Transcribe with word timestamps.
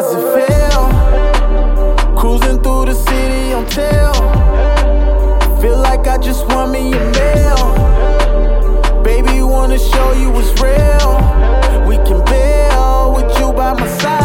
How's 0.00 0.14
it 0.14 0.48
feel? 0.48 0.84
Cruising 2.16 2.62
through 2.62 2.86
the 2.86 2.94
city 2.94 3.52
on 3.52 3.66
tail. 3.66 4.14
Feel 5.60 5.76
like 5.76 6.06
I 6.06 6.16
just 6.16 6.46
won 6.46 6.72
me 6.72 6.94
a 6.94 7.00
meal. 7.18 9.02
Baby, 9.02 9.42
wanna 9.42 9.78
show 9.78 10.12
you 10.12 10.30
what's 10.30 10.58
real. 10.58 11.20
We 11.86 11.96
can 12.08 12.24
build 12.24 13.14
with 13.14 13.38
you 13.38 13.52
by 13.52 13.74
my 13.74 13.86
side. 13.98 14.19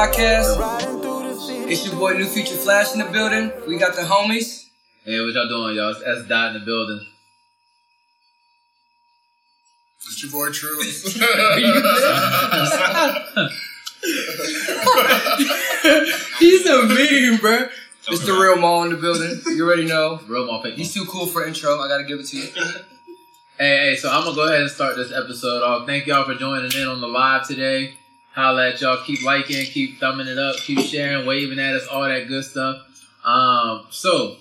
Podcast. 0.00 0.58
Riding 0.58 1.00
through 1.02 1.22
the 1.24 1.34
city. 1.38 1.72
It's 1.72 1.84
your 1.86 1.94
boy 1.96 2.14
New 2.14 2.24
Future 2.24 2.56
Flash 2.56 2.94
in 2.94 3.00
the 3.00 3.04
building. 3.06 3.52
We 3.68 3.76
got 3.76 3.94
the 3.94 4.00
homies. 4.02 4.68
Hey, 5.04 5.20
what 5.20 5.34
y'all 5.34 5.46
doing, 5.46 5.76
y'all? 5.76 5.90
It's 5.90 6.00
S 6.00 6.26
Dot 6.26 6.54
in 6.54 6.60
the 6.60 6.64
building. 6.64 7.06
It's 10.06 10.22
your 10.22 10.32
boy 10.32 10.50
True. 10.52 10.80
He's 16.38 16.64
a 16.66 16.82
meme, 16.82 17.38
bro. 17.40 17.68
It's 18.08 18.24
the 18.24 18.32
real 18.32 18.56
mall 18.56 18.84
in 18.84 18.90
the 18.92 18.96
building. 18.96 19.38
You 19.48 19.66
already 19.66 19.84
know. 19.84 20.18
Real 20.26 20.48
motherfucker. 20.48 20.76
He's 20.76 20.94
too 20.94 21.04
cool 21.04 21.26
for 21.26 21.46
intro. 21.46 21.78
I 21.78 21.88
gotta 21.88 22.04
give 22.04 22.20
it 22.20 22.26
to 22.28 22.38
you. 22.38 22.48
Hey, 23.58 23.90
hey, 23.90 23.96
so 23.96 24.10
I'm 24.10 24.24
gonna 24.24 24.34
go 24.34 24.46
ahead 24.46 24.62
and 24.62 24.70
start 24.70 24.96
this 24.96 25.12
episode 25.12 25.62
off. 25.62 25.86
Thank 25.86 26.06
y'all 26.06 26.24
for 26.24 26.34
joining 26.34 26.72
in 26.72 26.88
on 26.88 27.02
the 27.02 27.08
live 27.08 27.46
today. 27.46 27.98
Holla 28.40 28.70
at 28.70 28.80
y'all. 28.80 29.04
Keep 29.04 29.22
liking, 29.22 29.66
keep 29.66 30.00
thumbing 30.00 30.26
it 30.26 30.38
up, 30.38 30.56
keep 30.56 30.80
sharing, 30.80 31.26
waving 31.26 31.58
at 31.58 31.76
us, 31.76 31.86
all 31.86 32.04
that 32.04 32.26
good 32.26 32.44
stuff. 32.44 32.86
Um, 33.22 33.86
so 33.90 34.36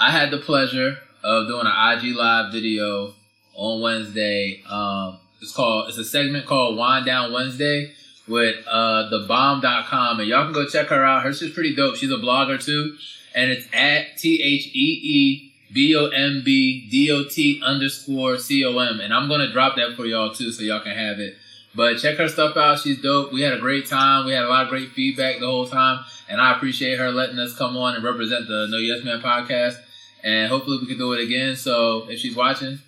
I 0.00 0.10
had 0.10 0.32
the 0.32 0.38
pleasure 0.38 0.98
of 1.22 1.46
doing 1.46 1.66
an 1.66 1.98
IG 1.98 2.16
live 2.16 2.52
video 2.52 3.14
on 3.54 3.80
Wednesday. 3.80 4.62
Um, 4.68 5.18
it's 5.40 5.54
called 5.54 5.90
it's 5.90 5.98
a 5.98 6.04
segment 6.04 6.46
called 6.46 6.76
Wind 6.76 7.06
Down 7.06 7.32
Wednesday 7.32 7.92
with 8.26 8.56
uh 8.68 9.08
thebomb.com 9.12 10.20
and 10.20 10.28
y'all 10.28 10.44
can 10.44 10.52
go 10.52 10.66
check 10.66 10.88
her 10.88 11.04
out. 11.04 11.22
Her 11.22 11.32
shit's 11.32 11.54
pretty 11.54 11.76
dope. 11.76 11.96
She's 11.96 12.10
a 12.10 12.16
blogger 12.16 12.62
too. 12.62 12.96
And 13.34 13.50
it's 13.50 13.66
at 13.72 14.18
T 14.18 14.42
H 14.42 14.66
E 14.74 15.00
E 15.02 15.52
B 15.72 15.96
O 15.96 16.06
M 16.08 16.42
B 16.44 16.88
D 16.90 17.10
O 17.12 17.24
T 17.24 17.62
underscore 17.64 18.38
C 18.38 18.64
O 18.64 18.76
M. 18.78 19.00
And 19.00 19.14
I'm 19.14 19.28
gonna 19.28 19.52
drop 19.52 19.76
that 19.76 19.94
for 19.96 20.04
y'all 20.04 20.34
too 20.34 20.50
so 20.50 20.62
y'all 20.62 20.80
can 20.80 20.96
have 20.96 21.20
it. 21.20 21.36
But 21.74 21.98
check 21.98 22.18
her 22.18 22.28
stuff 22.28 22.56
out. 22.56 22.80
She's 22.80 23.00
dope. 23.00 23.32
We 23.32 23.40
had 23.40 23.54
a 23.54 23.58
great 23.58 23.86
time. 23.86 24.26
We 24.26 24.32
had 24.32 24.44
a 24.44 24.48
lot 24.48 24.64
of 24.64 24.68
great 24.68 24.90
feedback 24.90 25.40
the 25.40 25.46
whole 25.46 25.66
time. 25.66 26.04
And 26.28 26.40
I 26.40 26.54
appreciate 26.54 26.98
her 26.98 27.10
letting 27.10 27.38
us 27.38 27.56
come 27.56 27.76
on 27.76 27.94
and 27.94 28.04
represent 28.04 28.46
the 28.46 28.66
No 28.70 28.76
Yes 28.78 29.04
Man 29.04 29.20
podcast. 29.20 29.76
And 30.22 30.50
hopefully 30.50 30.78
we 30.80 30.86
can 30.86 30.98
do 30.98 31.12
it 31.14 31.22
again. 31.22 31.56
So 31.56 32.08
if 32.08 32.18
she's 32.18 32.36
watching, 32.36 32.78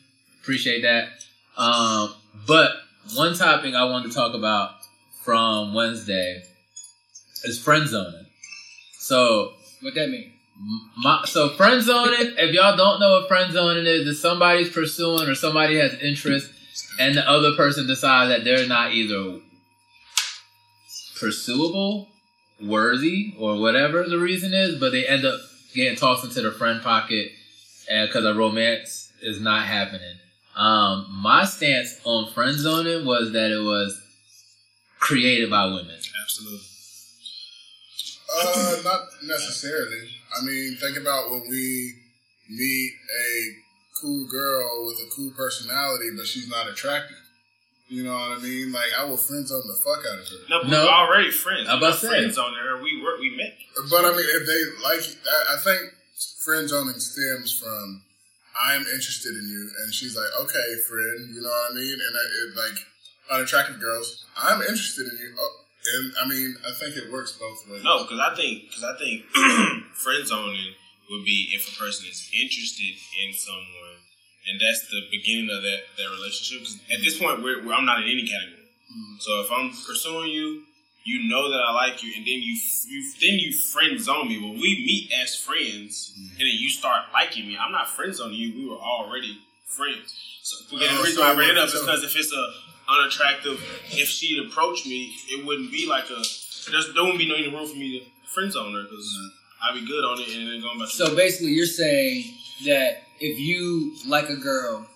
appreciate 0.42 0.82
that. 0.82 1.08
Um, 1.56 2.14
but 2.46 2.72
one 3.14 3.34
topic 3.34 3.74
I 3.74 3.84
wanted 3.84 4.08
to 4.10 4.14
talk 4.14 4.34
about 4.34 4.72
from 5.22 5.74
Wednesday 5.74 6.42
is 7.44 7.58
friend 7.62 7.88
zoning. 7.88 8.26
So 8.98 9.54
What 9.80 9.94
that 9.94 10.08
mean? 10.10 10.32
my, 10.96 11.22
so 11.24 11.48
friend 11.50 11.82
zoning, 11.82 12.34
if 12.38 12.54
y'all 12.54 12.76
don't 12.76 13.00
know 13.00 13.18
what 13.20 13.28
friend 13.28 13.52
zoning 13.52 13.86
is, 13.86 14.06
is 14.06 14.20
somebody's 14.22 14.70
pursuing 14.70 15.28
or 15.28 15.34
somebody 15.34 15.76
has 15.78 15.94
interest 15.94 16.52
and 16.98 17.16
the 17.16 17.28
other 17.28 17.54
person 17.54 17.86
decides 17.86 18.30
that 18.30 18.44
they're 18.44 18.66
not 18.66 18.92
either 18.92 19.40
pursuable, 21.18 22.08
worthy, 22.60 23.34
or 23.38 23.60
whatever 23.60 24.04
the 24.04 24.18
reason 24.18 24.52
is, 24.52 24.78
but 24.78 24.92
they 24.92 25.06
end 25.06 25.24
up 25.24 25.40
getting 25.74 25.96
tossed 25.96 26.24
into 26.24 26.42
the 26.42 26.50
friend 26.52 26.82
pocket 26.82 27.32
because 27.86 28.24
a 28.24 28.34
romance 28.34 29.12
is 29.22 29.40
not 29.40 29.66
happening. 29.66 30.16
Um, 30.56 31.06
my 31.10 31.44
stance 31.44 32.00
on 32.04 32.32
friend 32.32 32.56
zoning 32.56 33.04
was 33.04 33.32
that 33.32 33.50
it 33.50 33.62
was 33.62 34.00
created 35.00 35.50
by 35.50 35.66
women. 35.66 35.98
Absolutely. 36.22 36.60
Uh, 38.36 38.76
not 38.84 39.00
necessarily. 39.22 40.08
I 40.36 40.44
mean, 40.44 40.76
think 40.76 40.96
about 40.96 41.30
when 41.30 41.42
we 41.48 41.94
meet 42.48 42.92
a 42.92 43.63
cool 44.04 44.24
girl 44.28 44.84
with 44.84 45.00
a 45.00 45.08
cool 45.10 45.30
personality, 45.32 46.10
but 46.16 46.26
she's 46.26 46.48
not 46.48 46.68
attractive. 46.68 47.16
You 47.88 48.02
know 48.04 48.12
what 48.12 48.38
I 48.38 48.42
mean? 48.42 48.72
Like, 48.72 48.92
I 48.98 49.04
will 49.04 49.16
friend 49.16 49.46
zone 49.48 49.64
the 49.66 49.74
fuck 49.80 50.04
out 50.04 50.18
of 50.20 50.28
her. 50.28 50.40
No, 50.48 50.60
but 50.62 50.68
No. 50.68 50.84
we're 50.84 50.90
already 50.92 51.30
friends. 51.30 51.68
I'm 51.68 51.78
about 51.78 51.94
to 52.00 52.00
say. 52.00 52.08
friends 52.08 52.36
on 52.38 52.52
there. 52.52 52.76
We 52.82 53.00
were, 53.00 53.16
we 53.20 53.36
met. 53.36 53.56
But 53.90 54.04
I 54.04 54.10
mean, 54.16 54.24
if 54.28 54.44
they 54.46 54.60
like, 54.84 55.00
I, 55.28 55.54
I 55.54 55.56
think 55.60 55.80
friend 56.44 56.68
zoning 56.68 56.98
stems 57.00 57.52
from 57.58 58.02
I'm 58.60 58.82
interested 58.82 59.36
in 59.36 59.48
you, 59.48 59.68
and 59.84 59.92
she's 59.94 60.16
like, 60.16 60.30
okay, 60.42 60.68
friend, 60.88 61.34
you 61.34 61.42
know 61.42 61.48
what 61.48 61.72
I 61.72 61.74
mean? 61.74 61.96
And 61.98 62.12
I, 62.16 62.24
it, 62.24 62.56
like 62.56 62.78
unattractive 63.32 63.80
girls, 63.80 64.24
I'm 64.36 64.60
interested 64.60 65.06
in 65.08 65.18
you. 65.18 65.34
Oh, 65.38 65.52
and 65.96 66.12
I 66.22 66.28
mean, 66.28 66.56
I 66.66 66.72
think 66.72 66.96
it 66.96 67.12
works 67.12 67.32
both 67.32 67.68
ways. 67.68 67.84
No, 67.84 68.04
because 68.04 68.20
I 68.20 68.34
think 68.34 68.64
because 68.68 68.84
I 68.84 68.96
think 68.96 69.24
friend 69.94 70.26
zoning 70.26 70.72
would 71.10 71.24
be 71.24 71.52
if 71.52 71.68
a 71.68 71.76
person 71.78 72.06
is 72.08 72.30
interested 72.32 72.94
in 73.20 73.34
someone, 73.36 73.83
and 74.48 74.60
that's 74.60 74.86
the 74.88 75.02
beginning 75.10 75.50
of 75.50 75.62
that 75.62 75.80
that 75.96 76.08
relationship. 76.10 76.60
Cause 76.60 76.78
at 76.92 77.00
this 77.00 77.18
point, 77.18 77.42
we're, 77.42 77.64
we're, 77.64 77.74
I'm 77.74 77.84
not 77.84 78.02
in 78.02 78.08
any 78.08 78.26
category. 78.26 78.68
Mm-hmm. 78.92 79.16
So 79.18 79.40
if 79.40 79.50
I'm 79.50 79.70
pursuing 79.70 80.30
you, 80.30 80.62
you 81.04 81.28
know 81.28 81.50
that 81.50 81.60
I 81.60 81.72
like 81.72 82.02
you, 82.02 82.12
and 82.16 82.24
then 82.24 82.40
you 82.40 82.56
you 82.88 83.12
then 83.20 83.38
you 83.38 83.52
friend 83.52 84.00
zone 84.00 84.28
me. 84.28 84.38
When 84.38 84.54
we 84.54 84.84
meet 84.84 85.12
as 85.12 85.34
friends, 85.36 86.12
mm-hmm. 86.12 86.30
and 86.30 86.40
then 86.40 86.56
you 86.56 86.68
start 86.68 87.06
liking 87.12 87.46
me, 87.46 87.56
I'm 87.58 87.72
not 87.72 87.88
friend 87.88 88.14
zoning 88.14 88.36
you. 88.36 88.54
We 88.54 88.68
were 88.68 88.80
already 88.80 89.38
friends. 89.66 90.14
So 90.42 90.76
again, 90.76 90.94
the 90.96 91.02
reason 91.02 91.16
so 91.16 91.22
why 91.22 91.32
I 91.32 91.34
bring 91.34 91.50
it 91.50 91.58
up 91.58 91.68
is 91.68 91.80
because 91.80 92.04
if 92.04 92.16
it's 92.16 92.32
a 92.32 92.44
unattractive, 92.88 93.60
if 93.92 94.08
she'd 94.08 94.46
approach 94.46 94.86
me, 94.86 95.14
it 95.28 95.44
wouldn't 95.44 95.70
be 95.70 95.86
like 95.88 96.04
a. 96.10 96.22
There's, 96.70 96.94
there 96.94 97.02
wouldn't 97.02 97.18
be 97.18 97.28
no 97.28 97.36
room 97.36 97.68
for 97.68 97.76
me 97.76 98.00
to 98.00 98.04
friend 98.30 98.50
zone 98.50 98.74
her 98.74 98.82
because 98.82 99.06
mm-hmm. 99.06 99.76
I'd 99.76 99.80
be 99.80 99.86
good 99.86 100.04
on 100.04 100.20
it 100.20 100.28
and 100.36 100.48
then 100.48 100.60
going 100.60 100.78
back. 100.78 100.88
So 100.88 101.14
basically, 101.14 101.52
you're 101.52 101.66
saying 101.66 102.32
that 102.64 103.02
if 103.20 103.38
you 103.38 103.94
like 104.06 104.28
a 104.28 104.36
girl 104.36 104.86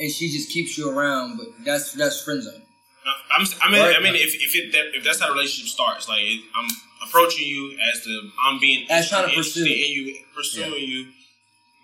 and 0.00 0.10
she 0.10 0.30
just 0.30 0.50
keeps 0.50 0.76
you 0.78 0.90
around, 0.90 1.36
but 1.38 1.46
that's 1.64 1.92
that's 1.92 2.22
friend 2.22 2.42
zone. 2.42 2.62
I'm, 3.36 3.46
I 3.62 3.70
mean, 3.72 3.80
Right. 3.82 3.96
I 3.96 4.00
mean, 4.00 4.14
if 4.14 4.34
if 4.34 4.54
it 4.54 4.72
that, 4.72 4.96
if 4.96 5.04
that's 5.04 5.20
how 5.20 5.28
the 5.28 5.32
relationship 5.34 5.68
starts, 5.68 6.08
like 6.08 6.20
it, 6.22 6.42
I'm 6.54 6.68
approaching 7.06 7.46
you 7.48 7.76
as 7.92 8.04
the 8.04 8.30
I'm 8.44 8.58
being 8.60 8.86
As 8.90 9.08
trying 9.08 9.28
to 9.28 9.34
pursue. 9.34 9.64
in 9.64 9.70
you, 9.70 10.16
pursuing 10.34 10.74
you. 10.88 11.08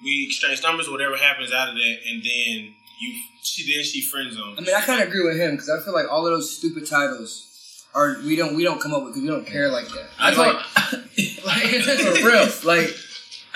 We 0.03 0.26
exchange 0.26 0.62
numbers, 0.62 0.87
or 0.87 0.92
whatever 0.92 1.16
happens 1.16 1.53
out 1.53 1.69
of 1.70 1.75
that, 1.75 1.97
and 2.08 2.22
then 2.22 2.75
you 3.00 3.14
she 3.42 3.75
then 3.75 3.84
she 3.84 4.00
friend 4.00 4.32
zone. 4.32 4.54
I 4.58 4.60
mean, 4.60 4.75
I 4.75 4.81
kind 4.82 5.03
of 5.03 5.08
agree 5.08 5.25
with 5.25 5.38
him 5.38 5.53
because 5.53 5.70
I 5.70 5.81
feel 5.81 5.92
like 5.94 6.06
all 6.10 6.25
of 6.26 6.32
those 6.32 6.56
stupid 6.56 6.87
titles 6.87 7.84
are 7.94 8.16
we 8.25 8.37
don't 8.37 8.54
we 8.54 8.62
don't 8.62 8.81
come 8.81 8.94
up 8.94 9.03
with 9.03 9.14
because 9.14 9.22
we 9.22 9.28
don't 9.28 9.47
care 9.47 9.69
like 9.69 9.88
that. 9.88 10.06
I 10.19 10.31
like, 10.34 10.56
told, 10.91 11.03
like 11.44 11.64
for 12.20 12.26
real, 12.26 12.48
like 12.64 12.94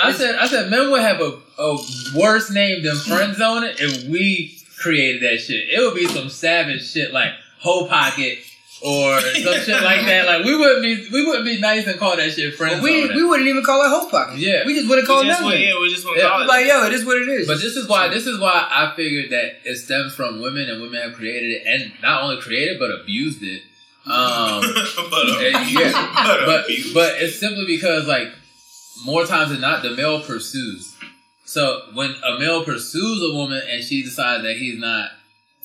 I 0.02 0.12
said, 0.12 0.34
I 0.36 0.46
said, 0.46 0.70
men 0.70 0.90
would 0.90 1.00
have 1.00 1.20
a, 1.20 1.38
a 1.58 1.78
worse 2.16 2.50
name 2.50 2.82
than 2.82 2.96
friend 2.96 3.34
zoning 3.36 3.74
if 3.78 4.04
we 4.08 4.58
created 4.78 5.22
that 5.22 5.38
shit. 5.38 5.68
It 5.70 5.80
would 5.80 5.94
be 5.94 6.06
some 6.06 6.28
savage 6.28 6.88
shit 6.90 7.12
like 7.12 7.30
hoe 7.60 7.86
pocket 7.86 8.38
or 8.84 9.20
some 9.20 9.54
shit 9.60 9.82
like 9.82 10.04
that. 10.06 10.26
Like 10.26 10.44
we 10.44 10.56
wouldn't 10.56 10.82
be, 10.82 11.08
we 11.12 11.24
wouldn't 11.24 11.44
be 11.44 11.60
nice 11.60 11.86
and 11.86 11.98
call 12.00 12.16
that 12.16 12.32
shit 12.32 12.54
friend 12.54 12.82
we 12.82 13.02
zoning. 13.02 13.16
we 13.16 13.24
wouldn't 13.24 13.48
even 13.48 13.62
call 13.62 13.80
it 13.84 13.88
hope 13.88 14.10
pocket. 14.10 14.38
Yeah. 14.38 14.66
we 14.66 14.74
just 14.74 14.88
wouldn't 14.88 15.06
call 15.06 15.20
we 15.20 15.26
it 15.26 15.30
just 15.30 15.42
want, 15.42 15.54
nothing. 15.54 15.68
yeah, 15.68 15.80
we 15.80 15.88
just 15.90 16.04
want 16.04 16.16
Yeah. 16.18 16.22
to 16.24 16.28
call 16.30 16.42
it. 16.42 16.46
Like 16.48 16.66
yo, 16.66 16.86
it 16.86 16.92
is 16.92 17.04
what 17.04 17.16
it 17.22 17.28
is. 17.28 17.46
But 17.46 17.58
this 17.60 17.76
is 17.76 17.88
why 17.88 18.08
this 18.08 18.26
is 18.26 18.40
why 18.40 18.66
I 18.68 18.92
figured 18.96 19.30
that 19.30 19.60
it 19.64 19.76
stems 19.76 20.14
from 20.14 20.40
women 20.40 20.68
and 20.68 20.82
women 20.82 21.00
have 21.00 21.14
created 21.14 21.50
it 21.50 21.62
and 21.66 21.92
not 22.02 22.22
only 22.24 22.40
created 22.40 22.78
but 22.80 22.90
abused 22.90 23.42
it. 23.42 23.62
Um, 24.04 24.10
but, 25.10 25.28
uh, 25.30 25.38
and 25.38 25.70
yeah, 25.70 25.92
but, 26.24 26.44
but 26.44 26.64
but 26.92 27.22
it's 27.22 27.38
simply 27.38 27.66
because 27.66 28.08
like 28.08 28.32
more 29.04 29.26
times 29.26 29.50
than 29.50 29.60
not 29.60 29.82
the 29.82 29.90
male 29.90 30.22
pursues. 30.22 30.96
So 31.44 31.82
when 31.94 32.14
a 32.24 32.38
male 32.38 32.64
pursues 32.64 33.22
a 33.22 33.34
woman 33.34 33.62
and 33.70 33.82
she 33.82 34.02
decides 34.02 34.42
that 34.42 34.56
he's 34.56 34.78
not 34.78 35.10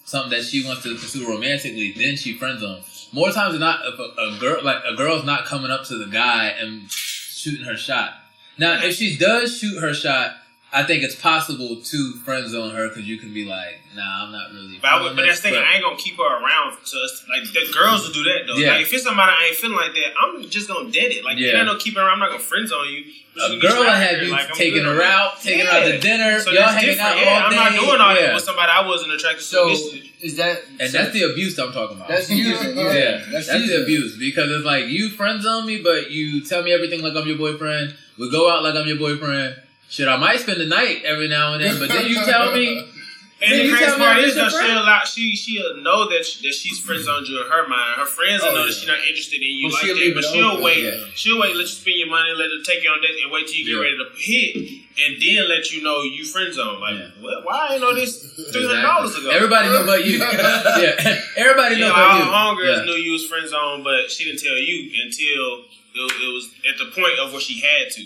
something 0.06 0.32
that 0.32 0.46
she 0.46 0.66
wants 0.66 0.84
to 0.84 0.96
pursue 0.96 1.28
romantically, 1.28 1.94
then 1.96 2.16
she 2.16 2.38
friend 2.38 2.60
zone. 2.60 2.82
More 3.14 3.32
times 3.32 3.54
than 3.54 3.62
not, 3.62 3.82
if 3.86 4.00
a, 4.00 4.04
a 4.04 4.40
girl 4.40 4.64
like 4.64 4.84
a 4.86 4.96
girl's 4.96 5.26
not 5.26 5.46
coming 5.46 5.72
up 5.72 5.86
to 5.86 5.98
the 5.98 6.12
guy 6.12 6.48
and 6.48 6.90
shooting 6.90 7.66
her 7.66 7.78
shot. 7.78 8.16
Now, 8.58 8.84
if 8.84 8.96
she 8.96 9.18
does 9.18 9.58
shoot 9.58 9.80
her 9.80 9.94
shot, 9.94 10.36
I 10.78 10.82
I 10.82 10.84
think 10.86 11.02
it's 11.04 11.16
possible 11.16 11.82
to 11.82 12.14
friend 12.24 12.48
zone 12.48 12.70
her 12.76 12.88
because 12.90 13.08
you 13.08 13.18
can 13.18 13.34
be 13.34 13.46
like, 13.46 13.82
nah, 13.96 14.26
I'm 14.26 14.32
not 14.32 14.52
really. 14.54 14.78
But, 14.80 14.88
I 14.88 15.02
would, 15.02 15.16
but 15.16 15.26
that's 15.26 15.42
the 15.42 15.50
thing. 15.50 15.58
I 15.58 15.74
ain't 15.74 15.84
gonna 15.84 15.98
keep 15.98 16.18
her 16.18 16.24
around. 16.24 16.78
So 16.84 16.98
it's 17.04 17.26
like 17.28 17.44
the 17.52 17.74
girls 17.74 18.06
will 18.06 18.14
do 18.14 18.24
that 18.24 18.46
though. 18.46 18.56
Yeah. 18.56 18.74
Like 18.74 18.82
if 18.82 18.94
it's 18.94 19.04
somebody 19.04 19.32
I 19.34 19.48
ain't 19.48 19.58
feeling 19.58 19.76
like 19.76 19.94
that, 19.94 20.14
I'm 20.22 20.44
just 20.44 20.68
gonna 20.68 20.92
dead 20.92 21.12
it. 21.12 21.26
Like 21.26 21.40
Yeah. 21.40 21.54
yeah. 21.54 21.58
ain't 21.58 21.66
no 21.66 21.78
keeping 21.78 22.00
her 22.00 22.06
around. 22.06 22.14
I'm 22.14 22.20
not 22.20 22.30
gonna 22.30 22.44
friend 22.44 22.68
zone 22.68 22.86
you. 22.90 23.04
A 23.38 23.60
girl 23.60 23.80
will 23.80 23.90
have 23.90 24.22
you 24.22 24.32
like, 24.32 24.52
taking 24.54 24.84
her 24.84 25.02
out, 25.02 25.42
taking 25.42 25.66
her 25.66 25.72
out 25.72 25.86
to 25.86 26.00
dinner, 26.00 26.40
So 26.40 26.52
y'all 26.52 26.62
that's 26.62 26.74
hanging 26.74 26.98
different. 26.98 27.18
out 27.18 27.18
yeah, 27.18 27.34
all 27.34 27.42
I'm 27.42 27.50
day. 27.52 27.56
not 27.56 27.72
doing 27.74 28.02
all 28.02 28.16
yeah. 28.16 28.22
that 28.22 28.34
with 28.34 28.44
somebody 28.44 28.72
I 28.72 28.88
wasn't 28.88 29.14
attracted 29.14 29.42
to 29.42 29.46
So 29.46 29.70
is 30.22 30.38
that 30.38 30.62
And 30.80 30.90
so 30.90 30.98
that's 30.98 31.14
the 31.14 31.24
abuse 31.24 31.58
I'm 31.60 31.72
talking 31.72 31.98
about. 31.98 32.08
that's 32.08 32.30
using? 32.30 32.78
Yeah, 32.78 32.94
yeah, 32.94 33.26
that's, 33.32 33.48
that's, 33.48 33.68
the 33.68 33.84
abuse 33.84 34.18
because 34.18 34.50
it's 34.52 34.66
like 34.66 34.86
you 34.86 35.10
friend 35.10 35.42
zone 35.42 35.66
me, 35.66 35.82
but 35.82 36.10
you 36.12 36.44
tell 36.46 36.64
me 36.64 36.72
everything 36.74 37.02
like 37.02 37.16
I'm 37.16 37.28
your 37.28 37.38
boyfriend. 37.38 37.96
We 38.18 38.32
go 38.32 38.52
out 38.52 38.64
like 38.64 38.76
I'm 38.76 38.88
your 38.88 38.98
boyfriend. 38.98 39.56
Shit, 39.90 40.08
I 40.08 40.18
might 40.18 40.40
spend 40.40 40.60
the 40.60 40.66
night 40.66 41.04
every 41.06 41.28
now 41.28 41.54
and 41.54 41.64
then, 41.64 41.80
but 41.80 41.90
then 41.90 42.08
you 42.08 42.16
tell 42.26 42.52
me, 42.54 42.86
And 43.40 43.52
Then 43.54 43.60
the 43.60 43.66
you 43.70 43.78
crazy 43.78 43.98
part 44.02 44.18
is 44.18 44.36
your 44.36 44.50
though, 44.50 44.50
she'll 44.66 44.82
allow, 44.82 45.04
she 45.06 45.36
she'll 45.36 45.78
know 45.84 46.10
that 46.10 46.26
she, 46.26 46.42
that 46.42 46.56
she's 46.58 46.80
friend 46.80 47.04
zoned 47.04 47.28
you 47.28 47.38
in 47.40 47.46
her 47.46 47.68
mind. 47.70 48.02
Her 48.02 48.08
friends 48.10 48.42
will 48.42 48.50
Oh, 48.50 48.56
know 48.56 48.60
yeah. 48.62 48.66
that 48.66 48.74
she's 48.74 48.88
not 48.90 48.98
interested 49.06 49.38
in 49.46 49.48
you 49.62 49.70
But 49.70 49.74
like 49.78 49.86
she'll 49.86 49.94
that. 49.96 50.16
But 50.18 50.24
she'll 50.26 50.52
open, 50.58 50.64
wait. 50.64 50.84
yeah. 50.84 51.06
She'll 51.14 51.38
wait. 51.40 51.54
Let 51.54 51.70
you 51.70 51.78
spend 51.78 51.98
your 52.02 52.10
money. 52.10 52.34
Let 52.34 52.50
her 52.50 52.66
take 52.66 52.82
you 52.84 52.90
on 52.90 52.98
dates 52.98 53.22
and 53.22 53.30
wait 53.32 53.46
till 53.46 53.62
you 53.62 53.66
get 53.70 53.78
Yeah. 53.78 53.86
ready 53.86 53.98
to 54.02 54.08
hit, 54.18 54.50
and 55.06 55.12
then 55.22 55.50
let 55.54 55.70
you 55.70 55.84
know 55.86 56.02
you 56.02 56.26
friend 56.26 56.50
zone. 56.52 56.82
Like, 56.82 56.98
Yeah. 56.98 57.14
what? 57.22 57.46
Why 57.46 57.54
I 57.70 57.74
ain't 57.78 57.82
know 57.86 57.94
this 57.94 58.26
three 58.26 58.66
hundred 58.66 58.82
dollars 58.82 59.14
ago? 59.16 59.30
Everybody 59.30 59.70
know 59.70 59.84
about 59.86 60.02
you. 60.04 60.18
yeah, 60.82 61.22
everybody 61.38 61.78
know 61.78 61.94
Yeah, 61.94 61.94
but 61.94 62.10
all 62.10 62.18
you. 62.18 62.34
homegirls 62.66 62.78
Yeah. 62.82 62.86
knew 62.90 62.98
you 62.98 63.12
was 63.22 63.28
friend 63.30 63.46
zone, 63.48 63.84
but 63.86 64.10
she 64.10 64.26
didn't 64.26 64.42
tell 64.42 64.58
you 64.58 64.90
until 64.98 65.62
it, 66.06 66.14
it 66.22 66.34
was 66.34 66.50
at 66.70 66.78
the 66.78 66.86
point 67.02 67.20
of 67.20 67.32
where 67.32 67.42
she 67.42 67.62
had 67.62 67.92
to. 67.92 68.02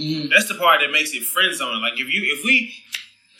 Mhm. 0.00 0.30
That's 0.30 0.48
the 0.48 0.54
part 0.54 0.80
that 0.80 0.90
makes 0.90 1.12
it 1.14 1.22
friend 1.22 1.54
zone. 1.54 1.80
Like 1.82 1.94
if 1.94 2.08
you 2.08 2.22
if 2.36 2.44
we 2.44 2.74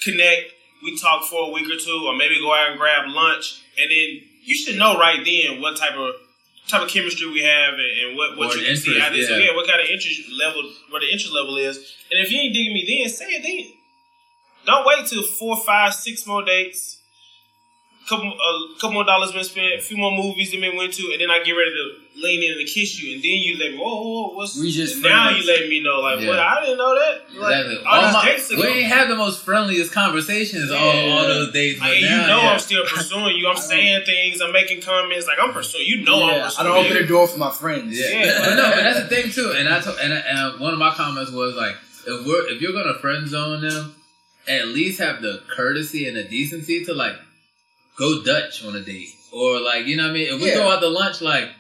connect, 0.03 0.53
we 0.83 0.99
talk 0.99 1.25
for 1.25 1.49
a 1.49 1.53
week 1.53 1.67
or 1.69 1.79
two, 1.79 2.05
or 2.07 2.15
maybe 2.17 2.39
go 2.41 2.53
out 2.55 2.71
and 2.71 2.79
grab 2.79 3.07
lunch, 3.09 3.63
and 3.79 3.91
then 3.91 4.21
you 4.45 4.55
should 4.55 4.77
know 4.77 4.99
right 4.99 5.25
then 5.25 5.61
what 5.61 5.77
type 5.77 5.95
of 5.97 6.15
type 6.69 6.83
of 6.83 6.89
chemistry 6.89 7.29
we 7.31 7.43
have 7.43 7.75
and, 7.75 8.09
and 8.09 8.17
what, 8.17 8.39
what 8.39 8.55
Or 8.55 8.59
you 8.59 8.61
the 8.63 8.67
can 8.69 8.77
see 8.77 9.01
out 9.01 9.09
of 9.09 9.15
this. 9.17 9.29
So, 9.29 9.37
yeah. 9.37 9.51
yeah, 9.51 9.55
what 9.57 9.69
kind 9.69 9.81
of 9.83 9.87
interest 9.87 10.31
level 10.33 10.63
where 10.91 11.01
the 11.01 11.11
interest 11.11 11.33
level 11.33 11.57
is. 11.59 11.77
And 12.11 12.21
if 12.25 12.33
you 12.33 12.39
ain't 12.41 12.55
digging 12.55 12.73
me 12.73 12.85
then, 13.03 13.11
say 13.13 13.27
it 13.27 13.43
then. 13.43 13.73
Don't 14.67 14.87
wait 14.87 15.07
till 15.07 15.23
four, 15.23 15.59
five, 15.59 15.93
six 15.95 16.27
more 16.27 16.43
dates. 16.43 16.99
Couple, 18.07 18.29
a 18.33 18.75
couple 18.79 18.93
more 18.93 19.05
dollars 19.05 19.33
been 19.33 19.45
spent, 19.45 19.75
a 19.75 19.81
few 19.81 19.97
more 19.97 20.13
movies 20.13 20.51
that 20.51 20.61
been 20.61 20.77
went 20.77 20.93
to, 20.93 21.03
and 21.13 21.21
then 21.23 21.31
I 21.31 21.43
get 21.43 21.53
ready 21.53 21.71
to 21.71 22.21
lean 22.21 22.43
in 22.43 22.59
and 22.59 22.69
kiss 22.69 23.01
you, 23.03 23.15
and 23.15 23.23
then 23.25 23.33
you 23.33 23.57
let 23.59 23.73
me, 23.73 23.79
whoa, 23.79 23.85
whoa, 23.97 24.03
whoa 24.29 24.35
what's 24.37 24.59
We 24.61 24.71
just 24.71 24.95
and 24.97 25.03
now 25.05 25.31
friends. 25.31 25.47
you 25.47 25.53
let 25.53 25.69
me 25.71 25.83
know, 25.83 26.01
like, 26.01 26.21
Yeah. 26.21 26.29
what? 26.29 26.39
I 26.39 26.61
didn't 26.61 26.77
know 26.79 26.95
that. 26.95 27.15
Like, 27.41 27.65
Exactly. 27.65 27.87
all 27.87 27.95
All 27.95 28.03
these 28.27 28.51
my- 28.53 28.57
we 28.61 28.67
ain't 28.67 28.93
have 28.93 29.09
the 29.09 29.17
most 29.17 29.43
friendliest 29.43 29.91
conversations 29.93 30.71
all, 30.71 30.95
Yeah. 30.95 31.13
all 31.15 31.27
those 31.27 31.53
days. 31.55 31.79
But 31.81 31.89
Like, 31.89 32.01
you 32.01 32.09
know 32.11 32.43
yeah. 32.43 32.53
I'm 32.53 32.59
still 32.59 32.85
pursuing 32.85 33.37
you. 33.37 33.49
I'm 33.49 33.57
saying 33.73 34.05
things. 34.05 34.43
I'm 34.43 34.53
making 34.53 34.83
comments. 34.83 35.27
Like 35.27 35.39
I'm 35.41 35.55
pursuing. 35.55 35.87
You 35.87 36.03
know 36.05 36.25
I'm 36.25 36.29
Yeah, 36.29 36.43
I 36.43 36.45
pursuing 36.45 36.67
don't 36.69 36.85
open 36.85 36.97
the 37.03 37.09
door 37.09 37.27
for 37.27 37.39
my 37.39 37.51
friends. 37.51 37.99
Yeah, 37.99 38.11
Yeah. 38.11 38.39
but 38.45 38.55
no, 38.57 38.71
but 38.71 38.83
that's 38.85 39.01
the 39.01 39.09
thing 39.09 39.31
too. 39.33 39.55
And 39.57 39.67
I 39.69 39.81
told, 39.81 39.97
and, 39.99 40.13
I, 40.13 40.19
and 40.19 40.61
one 40.61 40.75
of 40.75 40.79
my 40.79 40.93
comments 40.93 41.31
was 41.31 41.55
like, 41.57 41.75
if 42.07 42.27
we're 42.27 42.49
if 42.51 42.61
you're 42.61 42.75
gonna 42.75 42.99
friend 42.99 43.27
zone 43.27 43.63
them, 43.67 43.95
at 44.47 44.69
least 44.69 45.01
have 45.01 45.23
the 45.23 45.41
courtesy 45.57 46.07
and 46.07 46.15
the 46.19 46.25
decency 46.25 46.85
to 46.85 46.93
like 46.93 47.15
go 47.97 48.23
Dutch 48.23 48.65
on 48.65 48.75
a 48.77 48.81
date, 48.81 49.15
or 49.33 49.61
like 49.61 49.87
you 49.87 49.97
know 49.97 50.05
what 50.05 50.11
I 50.11 50.15
mean. 50.15 50.35
If 50.35 50.41
we 50.41 50.49
Yeah. 50.49 50.55
go 50.57 50.71
out 50.71 50.81
to 50.81 50.89
lunch, 50.89 51.21
like 51.21 51.51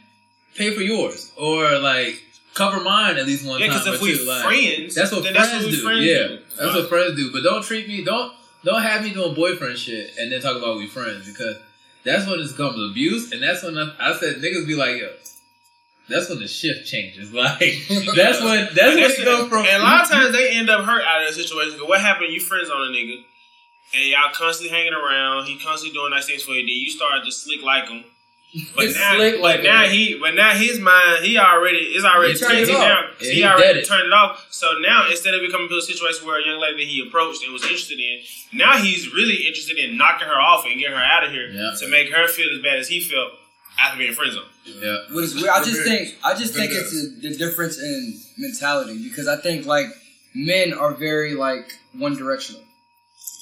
pay 0.56 0.75
for 0.75 0.82
yours, 0.82 1.32
or 1.36 1.78
like 1.78 2.22
cover 2.54 2.81
mine 2.81 3.16
at 3.16 3.26
least 3.26 3.44
one 3.46 3.60
Yeah, 3.60 3.69
time 3.69 3.88
or 3.92 3.94
if 3.96 4.00
we 4.00 4.16
two. 4.16 4.25
Like, 4.25 4.44
friends, 4.44 4.94
that's 4.94 5.10
what 5.12 5.22
friends 5.22 5.36
that's 5.36 5.52
what 5.64 5.70
do. 5.72 5.82
friends 5.82 6.04
yeah, 6.06 6.26
do. 6.28 6.38
that's 6.58 6.75
what 6.76 6.88
friends 6.88 7.16
do. 7.16 7.32
But 7.32 7.42
don't 7.42 7.62
treat 7.64 7.88
me 7.88 8.04
don't 8.04 8.32
don't 8.64 8.82
have 8.82 9.02
me 9.02 9.12
doing 9.12 9.34
boyfriend 9.34 9.76
shit 9.78 10.12
and 10.19 10.31
then 10.32 10.40
talk 10.40 10.56
about 10.56 10.76
we 10.78 10.86
friends 10.86 11.26
because 11.31 11.56
that's 12.04 12.26
when 12.28 12.38
it 12.40 12.48
becomes 12.48 12.78
abuse, 12.90 13.32
and 13.32 13.42
that's 13.42 13.62
when 13.62 13.76
I, 13.78 13.92
I 13.98 14.16
said 14.19 14.37
niggas 14.37 14.66
be 14.66 14.75
like 14.76 15.00
yo. 15.00 15.10
That's 16.06 16.28
when 16.28 16.38
the 16.38 16.48
shift 16.48 16.87
changes. 16.87 17.32
Like 17.32 17.58
that's 18.14 18.40
when 18.42 18.69
that's 18.75 18.94
when 18.94 18.98
it 19.10 19.25
goes 19.25 19.48
from. 19.48 19.64
and 19.66 19.82
a 19.82 19.84
lot 19.84 20.02
of 20.04 20.10
times 20.10 20.32
they 20.37 20.50
end 20.50 20.69
up 20.69 20.84
hurt 20.84 21.02
out 21.02 21.22
of 21.26 21.34
the 21.34 21.42
situation. 21.42 21.78
what 21.88 21.98
happened? 22.00 22.30
You 22.32 22.40
friends 22.40 22.69
on 22.69 22.76
a 22.82 22.90
nigga, 22.92 23.25
and 23.94 24.04
y'all 24.08 24.32
constantly 24.32 24.75
hanging 24.76 24.94
around. 24.94 25.46
He 25.46 25.58
constantly 25.58 25.92
doing 25.98 26.10
nice 26.10 26.26
things 26.26 26.42
for 26.42 26.52
you. 26.52 26.62
Then 26.66 26.76
you 26.76 26.90
start 26.90 27.25
to 27.25 27.31
slick 27.32 27.62
like 27.62 27.88
him. 27.88 28.04
But 28.76 28.84
It's 28.84 28.94
now, 28.98 29.16
slick 29.16 29.34
but 29.34 29.40
like 29.42 29.62
now 29.64 29.82
him. 29.84 29.90
he, 29.90 30.19
but 30.20 30.34
now 30.36 30.52
his 30.54 30.78
mind, 30.78 31.25
he 31.25 31.36
already 31.36 31.78
is 31.98 32.04
already 32.04 32.34
He 32.34 32.38
turned 32.38 32.58
it 32.58 32.70
off. 32.70 32.81
down. 32.86 33.04
Yeah, 33.20 33.28
he, 33.31 33.34
he 33.34 33.44
already 33.44 33.81
it. 33.81 33.86
turned 33.88 34.06
it 34.06 34.12
off. 34.12 34.46
So 34.50 34.78
now 34.81 35.08
instead 35.10 35.34
of 35.34 35.40
becoming 35.42 35.69
to 35.69 35.75
a 35.76 35.82
situation 35.82 36.25
where 36.26 36.40
a 36.40 36.46
young 36.46 36.60
lady 36.60 36.84
that 36.84 36.88
he 36.88 37.04
approached 37.06 37.42
and 37.42 37.52
was 37.52 37.62
interested 37.64 37.98
in, 37.98 38.20
now 38.52 38.76
he's 38.76 39.12
really 39.12 39.44
interested 39.46 39.76
in 39.76 39.96
knocking 39.98 40.28
her 40.28 40.38
off 40.40 40.64
and 40.66 40.78
getting 40.78 40.94
her 40.96 41.02
out 41.02 41.25
of 41.25 41.32
here 41.32 41.48
Yeah. 41.50 41.75
to 41.80 41.88
make 41.90 42.12
her 42.12 42.28
feel 42.28 42.46
as 42.54 42.62
bad 42.62 42.78
as 42.78 42.87
he 42.87 43.00
felt 43.00 43.32
after 43.80 43.98
being 43.98 44.12
friend 44.12 44.32
zoned. 44.32 44.46
yeah. 44.66 44.98
What 45.10 45.25
is 45.25 45.34
weird, 45.34 45.48
I 45.48 45.64
just 45.64 45.82
think 45.82 46.14
I 46.22 46.34
just 46.34 46.54
think 46.54 46.70
it's 46.72 46.94
a, 46.94 47.28
the 47.28 47.37
difference 47.37 47.76
in 47.82 48.20
mentality 48.38 49.02
because 49.08 49.26
I 49.26 49.34
think 49.37 49.66
like 49.66 49.87
men 50.32 50.72
are 50.75 50.94
very 50.94 51.34
like 51.34 51.72
one 51.92 52.14
directional. 52.14 52.62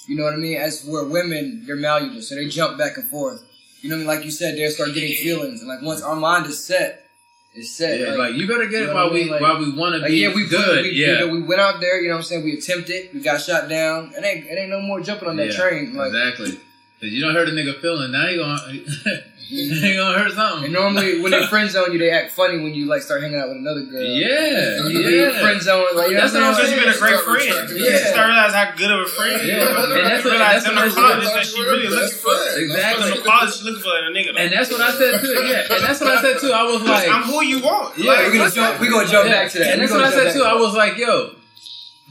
You 0.07 0.17
know 0.17 0.25
what 0.25 0.35
I 0.35 0.37
mean? 0.37 0.57
As 0.57 0.85
where 0.85 1.05
women 1.05 1.65
they're 1.67 1.77
malleable, 1.77 2.23
so 2.23 2.35
they 2.35 2.49
jump 2.49 2.79
back 2.79 2.97
and 2.97 3.09
forth. 3.09 3.45
You 3.81 3.91
know 3.91 3.97
what 3.97 4.03
I 4.03 4.05
mean? 4.05 4.17
Like 4.17 4.25
you 4.25 4.31
said, 4.31 4.57
they 4.57 4.69
start 4.69 4.95
getting 4.95 5.15
feelings, 5.15 5.61
and 5.61 5.69
like 5.69 5.83
once 5.83 6.03
our 6.03 6.17
mind 6.17 6.47
is 6.47 6.63
set, 6.63 7.07
it's 7.55 7.71
set. 7.71 8.01
Yeah, 8.01 8.09
like, 8.11 8.19
like, 8.19 8.35
you 8.35 8.47
better 8.49 8.67
get 8.67 8.83
you 8.83 8.91
it 8.91 8.95
while 8.95 9.11
I 9.11 9.13
we? 9.13 9.31
Like- 9.31 9.41
while 9.41 9.59
we 9.59 9.73
want 9.73 9.95
to 9.95 9.99
like, 10.01 10.09
be 10.11 10.17
yeah, 10.19 10.35
we 10.35 10.47
good. 10.47 10.85
We, 10.85 10.91
yeah, 10.93 11.07
you 11.07 11.19
know, 11.27 11.33
we 11.33 11.43
went 11.43 11.61
out 11.61 11.81
there. 11.81 12.01
You 12.01 12.09
know 12.09 12.15
what 12.15 12.19
I'm 12.21 12.25
saying? 12.25 12.45
We 12.45 12.59
attempted. 12.59 13.11
We 13.15 13.21
got 13.21 13.41
shot 13.41 13.69
down. 13.69 14.13
It 14.17 14.25
ain't 14.25 14.47
it 14.47 14.55
ain't 14.59 14.71
no 14.71 14.81
more 14.81 15.01
jumping 15.01 15.29
on 15.29 15.37
that 15.37 15.49
Yeah, 15.53 15.57
train. 15.57 15.95
Like 15.95 16.09
exactly. 16.13 16.61
Cause 17.03 17.11
you 17.11 17.19
don't 17.21 17.35
hurt 17.35 17.49
a 17.49 17.53
nigga 17.53 17.81
feeling. 17.83 18.13
Now 18.15 18.29
you 18.31 18.39
gonna 18.39 18.63
you 19.51 19.97
gonna 19.99 20.17
hurt 20.23 20.31
something. 20.39 20.65
and 20.65 20.73
normally 20.73 21.21
when 21.21 21.33
they 21.35 21.45
friend 21.51 21.69
zone 21.69 21.91
you, 21.91 21.99
they 21.99 22.11
act 22.15 22.31
funny 22.31 22.63
when 22.63 22.75
you 22.79 22.87
like 22.87 23.03
start 23.03 23.23
hanging 23.27 23.37
out 23.43 23.49
with 23.51 23.59
another 23.59 23.83
girl. 23.91 24.07
yeah, 24.07 24.87
you 24.87 25.03
be 25.03 25.19
yeah. 25.19 25.35
friend 25.43 25.61
zone 25.61 25.83
like 25.99 26.09
you 26.11 26.15
know 26.15 26.21
That's 26.23 26.33
what 26.33 26.43
I'm 26.47 26.55
saying. 26.55 26.71
you've 26.79 26.85
been 26.87 26.95
a 26.95 26.99
great 27.03 27.19
Start 27.19 27.25
friend. 27.27 27.43
retracting 27.43 27.77
You 27.77 27.85
that. 27.91 27.99
just 27.99 28.13
start 28.15 28.27
realize 28.31 28.55
how 28.55 28.71
good 28.79 28.91
of 28.95 29.01
a 29.03 29.09
friend 29.19 29.35
you 29.43 29.51
Yeah. 29.51 29.67
are. 29.67 29.99
And 29.99 30.07
that's 30.07 30.23
what- 30.25 30.31
realize 30.31 30.63
that's 30.63 30.67
what 30.71 30.79
the 30.79 30.87
it's 30.87 30.95
qualities 30.95 31.33
that 31.35 31.47
she 31.51 31.59
really 31.61 31.89
looking 31.91 32.19
for. 32.23 32.39
Exactly. 32.39 32.71
Because 32.71 33.11
the 33.19 33.23
qualities 33.27 33.55
she 33.59 33.63
looking 33.67 33.83
for 33.83 33.95
in 33.99 34.05
a 34.07 34.13
nigga. 34.15 34.31
And 34.39 34.49
that's 34.55 34.71
what 34.71 34.81
I 34.81 34.91
said 34.95 35.13
too. 35.21 35.35
Yeah, 35.43 35.75
and 35.75 35.81
that's 35.83 35.99
what 36.01 36.11
I 36.15 36.19
said 36.23 36.37
too. 36.39 36.53
I 36.55 36.63
was 36.71 36.83
like, 36.87 37.09
I'm 37.11 37.23
who 37.27 37.43
you 37.43 37.59
want. 37.67 37.99
Yeah, 37.99 38.15
Like, 38.15 38.31
We're 38.31 38.39
gonna 38.47 38.55
jump. 38.55 38.79
We're 38.79 38.95
gonna 38.95 39.11
jump 39.11 39.27
back 39.27 39.51
to 39.51 39.59
that. 39.59 39.75
And 39.75 39.83
that's 39.83 39.91
what 39.91 40.07
I 40.07 40.11
said 40.15 40.31
jump 40.31 40.39
too. 40.39 40.45
I 40.47 40.55
was 40.55 40.71
like, 40.79 40.95
yo, 41.03 41.35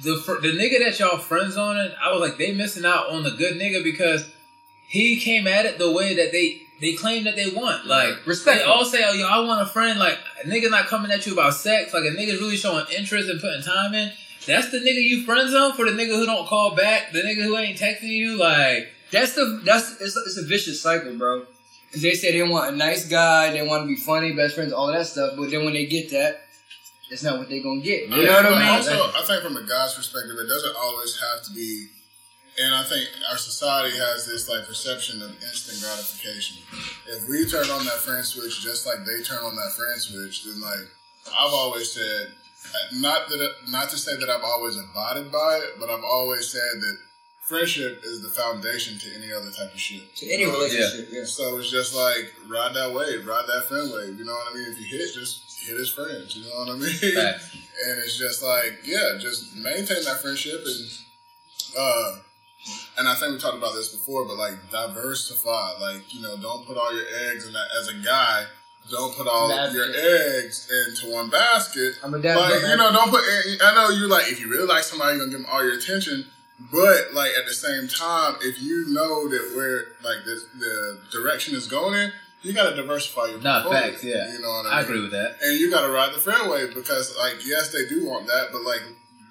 the 0.04 0.20
fr- 0.20 0.44
the 0.44 0.52
nigga 0.52 0.84
that 0.84 1.00
y'all 1.00 1.16
friend 1.18 1.48
zoning, 1.48 1.96
I 1.96 2.12
was 2.12 2.20
like, 2.20 2.36
they 2.38 2.52
missing 2.52 2.84
out 2.84 3.08
on 3.10 3.24
the 3.24 3.32
good 3.32 3.56
nigga 3.56 3.84
because 3.84 4.28
he 4.92 5.18
came 5.22 5.48
at 5.48 5.66
it 5.66 5.78
the 5.78 5.90
way 5.90 6.16
that 6.16 6.34
they 6.34 6.64
they 6.82 6.94
claim 6.94 7.24
that 7.24 7.38
they 7.38 7.50
want. 7.50 7.88
Like 7.88 8.28
Respect. 8.28 8.60
They 8.60 8.64
all 8.66 8.84
say, 8.84 9.04
oh, 9.06 9.14
yo, 9.14 9.26
I 9.26 9.40
want 9.48 9.62
a 9.62 9.66
friend. 9.66 9.98
Like 9.98 10.18
a 10.44 10.48
nigga 10.48 10.70
not 10.70 10.88
coming 10.88 11.12
at 11.12 11.26
you 11.26 11.32
about 11.32 11.54
sex. 11.54 11.94
Like 11.94 12.04
a 12.04 12.14
nigga's 12.14 12.42
really 12.42 12.58
showing 12.58 12.86
interest 12.98 13.30
and 13.30 13.40
putting 13.40 13.62
time 13.62 13.94
in. 13.94 14.12
That's 14.46 14.70
the 14.70 14.80
nigga 14.80 15.02
you 15.02 15.24
friend 15.24 15.50
zone 15.50 15.74
for 15.74 15.86
the 15.86 15.92
nigga 15.92 16.18
who 16.18 16.26
don't 16.26 16.46
call 16.46 16.76
back, 16.76 17.14
the 17.14 17.20
nigga 17.20 17.44
who 17.44 17.56
ain't 17.58 17.80
texting 17.80 18.10
you. 18.10 18.38
Like 18.38 18.90
That's 19.12 19.34
the 19.34 19.62
that's 19.64 20.02
it's, 20.02 20.18
it's 20.18 20.38
a 20.38 20.44
vicious 20.44 20.82
cycle, 20.82 21.16
bro. 21.18 21.46
Because 21.88 22.02
they 22.02 22.14
say 22.14 22.34
they 22.34 22.44
want 22.44 22.74
a 22.74 22.78
nice 22.78 23.08
guy, 23.08 23.52
they 23.52 23.66
want 23.66 23.84
to 23.84 23.88
be 23.88 23.96
funny, 23.96 24.34
best 24.34 24.56
friends, 24.56 24.74
all 24.74 24.92
that 24.92 25.06
stuff. 25.06 25.34
But 25.38 25.52
then 25.52 25.64
when 25.64 25.74
they 25.74 25.86
get 25.86 26.10
that, 26.12 26.42
it's 27.10 27.24
not 27.24 27.38
what 27.38 27.48
they 27.48 27.62
gonna 27.62 27.80
get. 27.82 28.10
You 28.10 28.26
know 28.26 28.34
what 28.34 28.44
But 28.44 28.54
I 28.54 28.60
mean? 28.60 28.68
Also, 28.70 28.92
I 28.92 29.24
think 29.26 29.44
from 29.44 29.56
a 29.56 29.64
guy's 29.64 29.94
perspective, 29.94 30.36
it 30.38 30.48
doesn't 30.48 30.76
always 30.76 31.18
have 31.22 31.44
to 31.46 31.54
be. 31.54 31.88
And 32.62 32.76
I 32.76 32.84
think 32.84 33.10
our 33.30 33.38
society 33.38 33.98
has 33.98 34.28
this 34.28 34.48
like 34.50 34.68
perception 34.68 35.22
of 35.22 35.32
instant 35.42 35.82
gratification. 35.82 36.62
If 37.10 37.28
we 37.28 37.46
turn 37.50 37.70
on 37.70 37.86
that 37.86 37.98
friend 38.06 38.24
switch 38.24 38.62
just 38.62 38.86
like 38.86 39.00
they 39.06 39.24
turn 39.24 39.44
on 39.44 39.56
that 39.56 39.74
friend 39.74 40.00
switch, 40.00 40.46
then 40.46 40.62
like 40.62 40.86
I've 41.28 41.54
always 41.54 41.92
said, 41.92 42.34
not 43.02 43.30
that 43.30 43.50
not 43.70 43.90
to 43.90 43.98
say 43.98 44.16
that 44.16 44.30
I've 44.30 44.44
always 44.44 44.78
abided 44.78 45.32
by 45.32 45.62
it, 45.64 45.80
but 45.80 45.90
I've 45.90 46.04
always 46.04 46.52
said 46.52 46.62
that 46.62 46.98
friendship 47.42 48.02
is 48.04 48.22
the 48.22 48.30
foundation 48.30 49.00
to 49.00 49.08
any 49.18 49.34
other 49.34 49.52
type 49.52 49.74
of 49.74 49.80
shit. 49.80 50.16
to 50.18 50.30
any 50.30 50.46
relationship, 50.46 51.10
yeah. 51.12 51.26
So 51.26 51.58
it's 51.58 51.72
just 51.72 51.96
like 51.96 52.32
ride 52.48 52.74
that 52.76 52.94
wave, 52.94 53.26
ride 53.26 53.46
that 53.48 53.68
friend 53.68 53.92
wave. 53.92 54.20
You 54.20 54.26
know 54.26 54.34
what 54.34 54.54
I 54.54 54.56
mean? 54.56 54.68
If 54.70 54.80
you 54.80 54.86
hit, 54.86 55.14
just 55.14 55.66
hit 55.66 55.78
his 55.78 55.90
friends. 55.90 56.36
You 56.36 56.46
know 56.46 56.60
what 56.60 56.70
I 56.70 56.78
mean? 56.78 57.16
facts. 57.16 57.54
and 57.86 57.98
it's 58.06 58.18
just 58.18 58.44
like 58.44 58.86
yeah, 58.86 59.18
just 59.20 59.56
maintain 59.56 60.04
that 60.06 60.22
friendship 60.22 60.62
and 60.66 60.90
uh, 61.78 62.16
and 62.98 63.08
I 63.08 63.16
think 63.16 63.34
we 63.34 63.40
talked 63.40 63.58
about 63.58 63.74
this 63.74 63.90
before, 63.90 64.26
but 64.26 64.38
like 64.38 64.54
diversify. 64.72 65.74
Like 65.80 66.14
you 66.14 66.22
know, 66.22 66.38
don't 66.38 66.66
put 66.66 66.78
all 66.78 66.94
your 66.94 67.06
eggs 67.30 67.48
in 67.48 67.54
that. 67.54 67.68
As 67.80 67.88
a 67.88 67.96
guy, 67.96 68.46
don't 68.90 69.16
put 69.16 69.28
all 69.28 69.50
Basket. 69.50 69.76
your 69.76 69.88
eggs 69.88 70.70
into 70.88 71.14
one 71.14 71.30
basket. 71.30 71.94
I'm 72.04 72.14
a 72.14 72.20
dad. 72.20 72.38
Like 72.38 72.62
you 72.62 72.78
know, 72.78 72.92
don't 72.92 73.10
put. 73.10 73.22
I 73.64 73.74
know 73.76 73.90
you 73.90 74.08
like 74.08 74.32
if 74.32 74.40
you 74.40 74.50
really 74.50 74.68
like 74.68 74.84
somebody, 74.84 75.18
you're 75.18 75.26
gonna 75.26 75.32
give 75.38 75.42
them 75.42 75.50
all 75.52 75.64
your 75.64 75.78
attention. 75.78 76.26
But 76.72 77.14
like 77.14 77.32
at 77.40 77.48
the 77.48 77.54
same 77.54 77.88
time, 77.88 78.36
if 78.42 78.62
you 78.62 78.86
know 78.90 79.28
that 79.28 79.54
where 79.56 79.86
like 80.04 80.24
the, 80.26 80.40
the 80.60 81.00
direction 81.12 81.56
is 81.56 81.66
going 81.68 82.00
in, 82.00 82.12
you 82.44 82.54
gotta 82.54 82.76
diversify 82.76 83.28
your. 83.28 83.42
Nah, 83.42 83.64
portfolio. 83.64 83.92
facts, 83.92 84.04
yeah. 84.04 84.32
You 84.34 84.42
know 84.42 84.50
what 84.50 84.68
I 84.68 84.70
mean? 84.70 84.74
I 84.74 84.82
agree 84.82 85.02
with 85.02 85.12
that. 85.12 85.38
And 85.42 85.60
you 85.60 85.72
gotta 85.72 85.92
ride 85.92 86.14
the 86.14 86.20
fairway 86.20 86.72
because 86.72 87.16
like 87.18 87.38
yes, 87.46 87.72
they 87.72 87.88
do 87.88 88.06
want 88.06 88.28
that, 88.28 88.50
but 88.52 88.62
like 88.62 88.82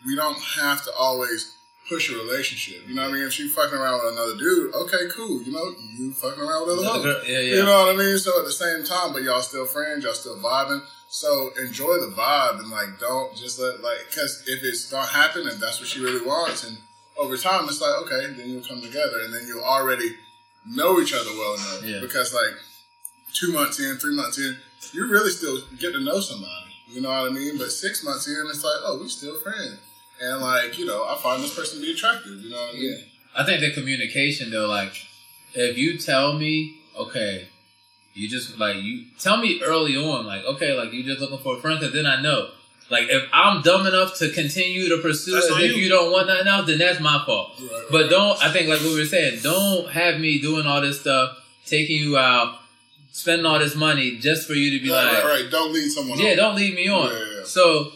we 0.05 0.17
don't 0.17 0.41
have 0.41 0.83
to 0.85 0.93
always 0.99 1.57
push 1.91 2.09
a 2.11 2.15
relationship. 2.17 2.89
You 2.89 2.95
know 2.95 3.03
what 3.03 3.11
I 3.11 3.15
mean? 3.15 3.25
If 3.27 3.33
she 3.35 3.49
fucking 3.49 3.77
around 3.77 4.01
with 4.05 4.15
another 4.15 4.37
dude, 4.39 4.73
okay, 4.75 5.05
cool. 5.15 5.43
You 5.43 5.53
know, 5.53 5.75
you 5.99 6.13
fucking 6.13 6.41
around 6.43 6.67
with 6.69 6.79
other 6.79 6.83
The 7.09 7.15
hoes. 7.19 7.29
yeah, 7.29 7.41
yeah. 7.41 7.55
You 7.57 7.65
know 7.65 7.79
what 7.87 7.95
I 7.95 7.99
mean? 7.99 8.17
So 8.17 8.31
at 8.39 8.47
the 8.47 8.53
same 8.53 8.85
time, 8.85 9.13
but 9.13 9.23
y'all 9.23 9.43
still 9.43 9.67
friends, 9.67 10.05
y'all 10.05 10.15
still 10.15 10.39
vibing. 10.39 10.81
So 11.09 11.51
enjoy 11.61 11.95
the 11.99 12.15
vibe 12.17 12.61
and 12.61 12.71
like 12.71 13.01
don't 13.01 13.35
just 13.37 13.59
let 13.59 13.83
like 13.83 13.99
because 14.09 14.45
if 14.47 14.63
it's 14.63 14.89
gonna 14.91 15.09
happen 15.09 15.49
and 15.49 15.61
that's 15.61 15.81
what 15.81 15.89
she 15.89 16.01
really 16.01 16.25
wants, 16.25 16.63
and 16.63 16.79
over 17.19 17.37
time 17.37 17.65
it's 17.69 17.81
like 17.83 17.95
okay, 18.07 18.33
then 18.39 18.49
you'll 18.49 18.63
come 18.63 18.81
together 18.81 19.19
and 19.25 19.35
then 19.35 19.43
you'll 19.49 19.65
already 19.65 20.15
know 20.65 21.01
each 21.01 21.13
other 21.13 21.31
well 21.37 21.55
enough 21.55 21.83
Yeah. 21.85 21.99
because 22.01 22.33
like 22.33 22.55
two 23.35 23.53
months 23.53 23.81
in, 23.81 23.97
three 23.97 24.15
months 24.15 24.39
in, 24.39 24.57
you 24.93 25.09
really 25.11 25.31
still 25.31 25.59
get 25.81 25.93
to 25.95 26.01
know 26.01 26.21
somebody. 26.21 26.71
You 26.87 27.01
know 27.01 27.11
what 27.11 27.31
I 27.31 27.35
mean? 27.35 27.59
But 27.59 27.73
six 27.73 28.05
months 28.05 28.29
in, 28.29 28.45
it's 28.49 28.63
like 28.63 28.79
oh, 28.85 28.99
we 29.03 29.09
still 29.09 29.37
friends, 29.41 29.79
and 30.21 30.41
like 30.41 30.79
you 30.79 30.87
know, 30.87 31.05
I 31.05 31.17
find 31.23 31.43
this 31.43 31.55
person 31.55 31.81
to 31.81 31.87
be 31.87 31.93
attractive. 31.93 32.41
You 32.43 32.51
know 32.51 32.57
what 32.57 32.75
I 32.75 32.79
mean? 32.79 32.91
Yeah. 32.93 32.97
I 33.37 33.45
think 33.45 33.61
the 33.61 33.71
communication 33.73 34.51
though, 34.51 34.67
like, 34.67 34.93
if 35.55 35.79
you 35.79 35.97
tell 35.99 36.33
me, 36.39 36.77
okay, 36.99 37.47
you 38.15 38.29
just 38.29 38.59
like 38.59 38.77
you 38.77 39.05
tell 39.19 39.37
me 39.39 39.61
early 39.65 39.97
on, 39.97 40.27
like, 40.27 40.45
okay, 40.45 40.75
like 40.77 40.93
you 40.93 41.05
just 41.05 41.21
looking 41.21 41.39
for 41.39 41.57
a 41.57 41.61
friend, 41.61 41.79
because 41.81 41.95
then 41.95 42.07
I 42.07 42.21
know. 42.21 42.51
Like, 42.91 43.05
if 43.09 43.23
I'm 43.33 43.63
dumb 43.63 43.87
enough 43.87 44.19
to 44.19 44.31
continue 44.33 44.89
to 44.89 44.99
pursue 45.01 45.31
That's 45.35 45.47
it, 45.47 45.61
if 45.71 45.77
you. 45.77 45.83
you 45.85 45.89
don't 45.89 46.11
want 46.11 46.27
nothing 46.27 46.49
else, 46.49 46.67
then 46.67 46.79
that's 46.79 46.99
my 46.99 47.23
fault. 47.25 47.53
Right, 47.61 47.71
right, 47.71 47.85
But 47.89 48.11
don't, 48.11 48.43
I 48.43 48.51
think, 48.53 48.69
like 48.69 48.81
what 48.81 48.89
we 48.89 48.99
were 48.99 49.05
saying, 49.07 49.39
don't 49.45 49.89
have 49.91 50.19
me 50.19 50.41
doing 50.41 50.67
all 50.67 50.81
this 50.81 51.01
stuff, 51.01 51.39
taking 51.67 52.03
you 52.03 52.19
out, 52.19 52.59
spending 53.13 53.47
all 53.47 53.61
this 53.61 53.77
money 53.77 54.19
just 54.19 54.45
for 54.49 54.55
you 54.55 54.77
to 54.77 54.83
be 54.85 54.91
Right, 54.91 55.05
like, 55.05 55.23
right, 55.23 55.43
right. 55.43 55.51
Don't 55.53 55.73
lead 55.73 55.89
someone. 55.89 56.19
yeah, 56.19 56.31
on. 56.33 56.37
don't 56.37 56.57
leave 56.57 56.75
me 56.75 56.89
on. 56.89 57.13
Yeah, 57.13 57.19
yeah. 57.39 57.45
So, 57.45 57.93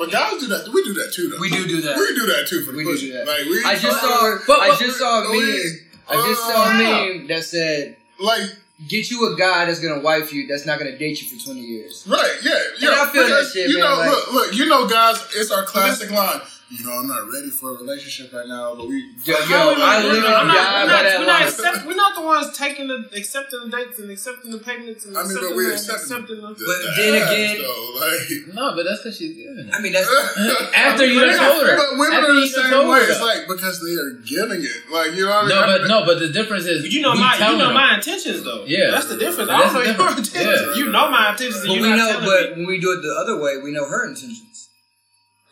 But 0.00 0.10
guys 0.10 0.40
do 0.40 0.46
that. 0.48 0.66
We 0.72 0.82
do 0.82 0.94
that 0.94 1.12
too, 1.14 1.28
though. 1.28 1.38
We 1.38 1.50
do 1.50 1.68
do 1.68 1.82
that. 1.82 1.94
We 1.96 2.14
do 2.14 2.24
that 2.32 2.46
too 2.48 2.64
for 2.64 2.72
the 2.72 2.78
We 2.78 2.84
pussy. 2.84 3.08
do 3.08 3.12
that. 3.18 3.26
Like 3.26 3.44
we. 3.44 3.62
I 3.64 3.76
just 3.76 4.00
saw. 4.00 4.38
But- 4.46 4.60
I 4.60 4.74
just 4.76 4.98
saw 4.98 5.24
a 5.24 5.28
meme. 5.28 5.78
I 6.08 6.14
just 6.26 6.40
saw 6.40 6.64
a 6.64 6.70
Uh, 6.70 6.78
meme 6.78 7.26
that 7.28 7.44
said, 7.44 7.96
Like 8.18 8.42
"Get 8.88 9.10
you 9.10 9.30
a 9.32 9.36
guy 9.36 9.66
that's 9.66 9.78
gonna 9.80 10.00
wife 10.00 10.32
you. 10.32 10.46
That's 10.46 10.64
not 10.64 10.78
gonna 10.78 10.96
date 10.96 11.20
you 11.20 11.28
for 11.28 11.44
twenty 11.44 11.60
years." 11.60 12.04
right, 12.08 12.32
yeah, 12.42 12.58
yeah. 12.78 13.02
I 13.02 13.10
feel 13.12 13.28
that 13.28 13.50
shit, 13.52 13.68
You 13.68 13.78
man, 13.78 13.84
know, 13.90 13.96
like- 13.98 14.10
look, 14.10 14.32
look. 14.32 14.54
You 14.54 14.66
know, 14.66 14.86
guys, 14.88 15.16
it's 15.36 15.50
our 15.50 15.64
classic 15.64 16.10
line. 16.10 16.40
You 16.70 16.86
know, 16.86 17.02
I'm 17.02 17.08
not 17.08 17.26
ready 17.26 17.50
for 17.50 17.74
a 17.74 17.78
relationship 17.82 18.32
right 18.32 18.46
now, 18.46 18.76
but 18.76 18.86
we. 18.86 19.02
Yo, 19.26 19.34
Fuck 19.34 19.50
yo, 19.50 19.58
how 19.58 19.74
we 19.74 19.82
I 19.82 19.90
gonna 19.90 20.02
do 20.02 20.08
literally 20.14 20.22
that? 20.22 20.38
I'm 20.38 20.46
not, 20.46 20.54
died 20.54 20.78
we're 20.78 20.86
by 20.86 20.86
not, 20.86 21.02
that 21.02 21.18
we're, 21.18 21.26
not 21.26 21.42
uh, 21.42 21.46
accept, 21.50 21.78
we're 21.90 21.96
not 21.98 22.14
the 22.14 22.22
ones 22.22 22.46
taking 22.56 22.86
the 22.86 22.98
accepting 23.10 23.58
the 23.66 23.70
dates 23.76 23.98
and 23.98 24.08
accepting 24.10 24.50
the 24.52 24.58
pregnancy 24.62 25.08
and 25.10 25.18
I 25.18 25.26
mean, 25.26 25.34
accepting 25.34 25.48
but 25.50 25.56
we 25.58 25.64
the, 25.66 25.72
accept 25.74 25.98
accepting 26.06 26.38
the, 26.40 26.46
the- 26.54 26.62
But 26.62 26.78
the 26.78 26.90
then 26.94 27.14
ass, 27.18 27.26
again- 27.26 27.58
though, 27.58 27.82
like. 27.98 28.54
no, 28.54 28.64
but 28.78 28.82
that's 28.86 29.02
because 29.02 29.18
she's 29.18 29.34
giving. 29.34 29.66
I 29.66 29.82
mean, 29.82 29.90
that's 29.90 30.06
After 30.78 31.04
you 31.10 31.18
But 31.18 31.26
done 31.34 31.42
told 31.42 31.66
her. 31.66 31.74
But 31.74 31.90
women 31.98 32.14
After 32.22 32.30
are 32.30 32.34
the 32.38 32.46
you 32.46 32.52
done 32.54 32.62
same 32.62 32.70
told 32.70 32.86
way. 32.86 33.02
her. 33.02 33.10
It's 33.10 33.20
like 33.26 33.42
because 33.50 33.76
they 33.82 33.94
are 33.98 34.10
giving 34.22 34.62
it. 34.62 34.78
Like 34.94 35.10
you 35.18 35.26
know 35.26 35.42
what 35.42 35.50
I 35.50 35.58
mean? 35.58 35.58
No, 35.58 35.66
but 35.66 35.80
no, 35.90 35.98
but 36.06 36.16
the 36.22 36.30
difference 36.30 36.70
is 36.70 36.86
You 36.86 37.02
know 37.02 37.18
my, 37.18 37.34
you 37.34 37.58
know 37.58 37.74
my 37.74 37.98
intentions 37.98 38.46
though. 38.46 38.62
Yeah. 38.70 38.94
that's 38.94 39.10
the 39.10 39.18
difference. 39.18 39.50
That's 39.50 39.74
I 39.74 39.74
don't 39.74 39.74
the 39.74 39.78
know 39.98 40.06
your 40.06 40.14
difference. 40.22 40.28
intentions. 40.38 40.70
Yeah. 40.70 40.78
You 40.78 40.86
know 40.94 41.10
my 41.10 41.34
intentions, 41.34 41.66
and 41.66 41.74
but 41.74 41.82
we 41.82 41.90
know. 41.98 42.14
But 42.22 42.44
when 42.54 42.66
we 42.70 42.78
do 42.78 42.94
it 42.94 43.02
the 43.02 43.10
other 43.18 43.42
way, 43.42 43.58
we 43.58 43.74
know 43.74 43.90
her 43.90 44.06
intentions. 44.06 44.46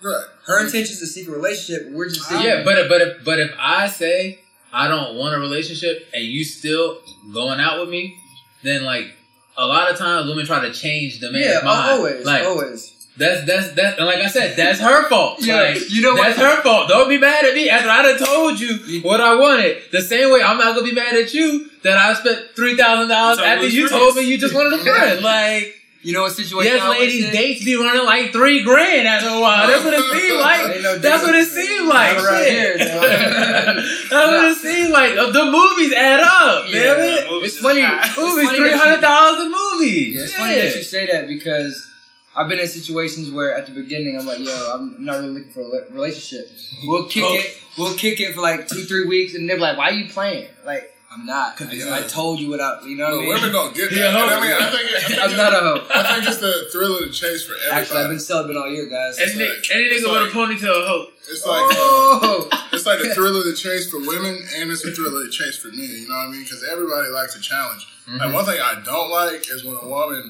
Right. 0.03 0.25
Her 0.47 0.65
intentions 0.65 1.01
to 1.01 1.07
seek 1.07 1.29
a 1.29 1.31
relationship. 1.33 1.91
We're 1.91 2.09
just 2.09 2.29
seeking. 2.29 2.47
Yeah, 2.47 2.63
but 2.65 2.79
if, 2.79 2.89
but 2.89 3.01
if, 3.01 3.25
but 3.25 3.41
if 3.41 3.53
I 3.59 3.89
say 3.89 4.41
I 4.73 4.87
don't 4.89 5.17
want 5.17 5.35
a 5.35 5.39
relationship 5.39 6.07
and 6.15 6.25
you 6.25 6.45
still 6.45 6.99
going 7.33 7.61
out 7.61 7.81
with 7.81 7.89
me, 7.89 8.17
then 8.63 8.85
like 8.85 9.13
a 9.57 9.67
lot 9.67 9.91
of 9.91 9.99
times 9.99 10.29
women 10.29 10.47
try 10.47 10.61
to 10.61 10.73
change 10.73 11.21
the 11.21 11.33
man's 11.33 11.47
yeah, 11.47 11.61
mind. 11.65 11.91
always, 11.91 12.25
like 12.25 12.45
always. 12.45 13.09
that's 13.17 13.45
that's 13.45 13.73
that. 13.73 13.99
And 13.99 14.07
like 14.07 14.19
I 14.19 14.29
said, 14.29 14.57
that's 14.57 14.79
her 14.79 15.09
fault. 15.09 15.39
Yeah, 15.45 15.63
like, 15.63 15.91
you 15.91 16.03
know 16.03 16.15
what? 16.15 16.37
That's 16.37 16.39
her 16.39 16.63
fault. 16.63 16.89
Don't 16.89 17.09
be 17.09 17.19
mad 17.19 17.45
at 17.45 17.55
me 17.55 17.69
after 17.69 17.89
I 17.89 18.03
done 18.03 18.19
told 18.19 18.61
you 18.61 19.01
what 19.03 19.21
I 19.21 19.35
wanted. 19.35 19.83
The 19.91 20.01
same 20.01 20.33
way 20.33 20.43
I'm 20.43 20.59
not 20.59 20.77
gonna 20.77 20.87
be 20.87 20.95
mad 20.95 21.15
at 21.15 21.35
you 21.35 21.71
that 21.83 21.97
I 21.97 22.15
spent 22.15 22.51
three 22.55 22.77
thousand 22.77 23.09
dollars 23.09 23.39
after 23.41 23.67
you 23.67 23.89
friends. 23.89 24.03
told 24.03 24.17
me 24.17 24.23
you 24.23 24.39
just 24.39 24.55
wanted 24.55 24.75
a 24.75 24.79
friend. 24.79 25.21
Like. 25.25 25.75
You 26.09 26.15
know 26.15 26.23
what 26.23 26.33
situation? 26.33 26.73
Yes, 26.73 26.89
ladies, 26.89 27.31
dates 27.33 27.65
be 27.67 27.77
running 27.77 28.07
like 28.07 28.33
three 28.33 28.63
grand 28.63 29.07
after 29.07 29.29
a 29.29 29.41
while. 29.41 29.67
That's 29.69 29.85
what 29.85 29.93
it 29.93 30.05
seemed 30.17 30.41
like. 30.41 30.81
No 30.83 30.97
That's 30.99 31.23
what 31.23 31.35
it 31.35 31.45
seemed 31.47 31.87
like. 31.87 32.19
Shit. 32.19 32.49
here, 32.49 32.79
That's 32.79 34.11
what 34.11 34.45
it 34.47 34.57
seemed 34.57 34.91
like. 34.91 35.13
Uh, 35.19 35.31
The 35.33 35.45
movies 35.45 35.93
add 35.93 36.21
up, 36.21 36.65
Yeah, 36.69 36.83
damn 36.83 37.01
it. 37.01 37.45
It's 37.45 37.59
funny. 37.59 37.83
Movies 37.83 38.47
funny 38.49 38.59
three 38.59 38.73
hundred 38.73 39.03
dollars 39.03 39.41
a 39.41 39.49
movie. 39.51 40.13
Yeah, 40.15 40.23
it's 40.23 40.35
funny 40.35 40.55
that 40.55 40.77
you 40.77 40.83
say 40.83 41.07
that 41.13 41.29
because 41.29 41.87
I've 42.35 42.49
been 42.49 42.59
in 42.59 42.69
situations 42.69 43.31
where 43.31 43.55
at 43.55 43.67
the 43.67 43.73
beginning 43.73 44.17
I'm 44.19 44.25
like, 44.27 44.39
yo, 44.39 44.53
I'm 44.75 45.05
not 45.05 45.17
really 45.19 45.31
looking 45.31 45.51
for 45.53 45.61
a 45.61 45.93
relationship. 45.93 46.51
We'll 46.85 47.05
kick 47.07 47.25
Oh. 47.27 47.35
it. 47.35 47.59
We'll 47.77 47.95
kick 47.97 48.19
it 48.21 48.35
for 48.35 48.41
like 48.41 48.67
two, 48.67 48.85
three 48.85 49.07
weeks, 49.07 49.35
and 49.35 49.49
they're 49.49 49.59
like, 49.59 49.77
why 49.77 49.91
are 49.91 49.93
you 49.93 50.09
playing? 50.09 50.49
Like, 50.65 50.95
I'm 51.11 51.25
not. 51.25 51.61
I, 51.61 51.73
Yeah. 51.73 51.95
I 51.97 52.03
told 52.03 52.39
you 52.39 52.51
what 52.51 52.61
I. 52.61 52.81
You 52.85 52.97
know 52.97 53.05
what 53.05 53.13
Well, 53.13 53.21
I 53.21 53.23
mean? 53.23 53.29
women 53.35 53.53
don't 53.53 53.75
get 53.75 53.91
that. 53.91 53.97
Yeah, 53.97 54.13
I 54.13 54.41
mean, 54.41 54.53
I 54.53 54.71
think, 54.71 54.91
it, 54.91 54.97
I 54.97 55.01
think 55.09 55.21
I'm 55.21 55.37
not 55.37 55.53
a 55.55 55.61
hoe. 55.61 55.87
I 55.95 56.03
think 56.15 56.29
it's 56.29 56.37
the 56.39 56.69
thrill 56.71 56.97
of 56.99 57.09
the 57.09 57.13
chase 57.13 57.45
for 57.47 57.55
everybody. 57.55 57.81
Actually, 57.81 58.01
I've 58.01 58.11
been 58.11 58.21
celibate 58.21 58.57
all 58.57 58.69
year, 58.69 58.87
guys. 58.87 59.19
Any, 59.19 59.33
like- 59.49 59.65
any 59.73 59.85
nigga 59.89 60.05
like- 60.05 60.23
with 60.23 60.35
a 60.35 60.37
ponytail, 60.37 60.87
hope. 60.87 61.09
It's 61.31 61.45
like 61.45 61.61
uh, 61.61 61.77
oh, 61.77 62.49
it's 62.73 62.87
like 62.87 63.01
the 63.01 63.13
thrill 63.15 63.37
of 63.37 63.45
the 63.45 63.53
chase 63.53 63.91
for 63.91 63.99
women, 64.01 64.33
and 64.57 64.71
it's 64.71 64.85
a 64.85 64.93
thrill 64.93 65.13
of 65.17 65.27
the 65.27 65.31
chase 65.31 65.59
for 65.59 65.69
men. 65.69 65.85
You 65.85 66.09
know 66.09 66.17
what 66.17 66.29
I 66.29 66.33
mean? 66.33 66.43
Because 66.43 66.65
everybody 66.65 67.09
likes 67.09 67.37
a 67.37 67.41
challenge. 67.41 67.87
Like 68.09 68.21
mm-hmm. 68.21 68.33
one 68.33 68.45
thing 68.47 68.57
I 68.61 68.81
don't 68.83 69.11
like 69.11 69.45
is 69.53 69.63
when 69.63 69.77
a 69.77 69.87
woman, 69.87 70.25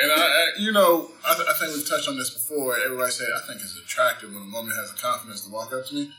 and 0.00 0.12
I, 0.12 0.16
I 0.16 0.44
you 0.58 0.72
know, 0.72 1.10
I, 1.28 1.34
th- 1.34 1.46
I 1.46 1.52
think 1.60 1.76
we've 1.76 1.86
touched 1.86 2.08
on 2.08 2.16
this 2.16 2.30
before. 2.30 2.78
Everybody 2.80 3.12
say 3.12 3.24
I 3.36 3.46
think 3.46 3.60
it's 3.60 3.76
attractive 3.76 4.32
when 4.32 4.48
a 4.48 4.52
woman 4.52 4.72
has 4.72 4.92
the 4.92 4.96
confidence 4.98 5.44
to 5.44 5.52
walk 5.52 5.74
up 5.74 5.84
to 5.88 5.94
me, 5.94 6.10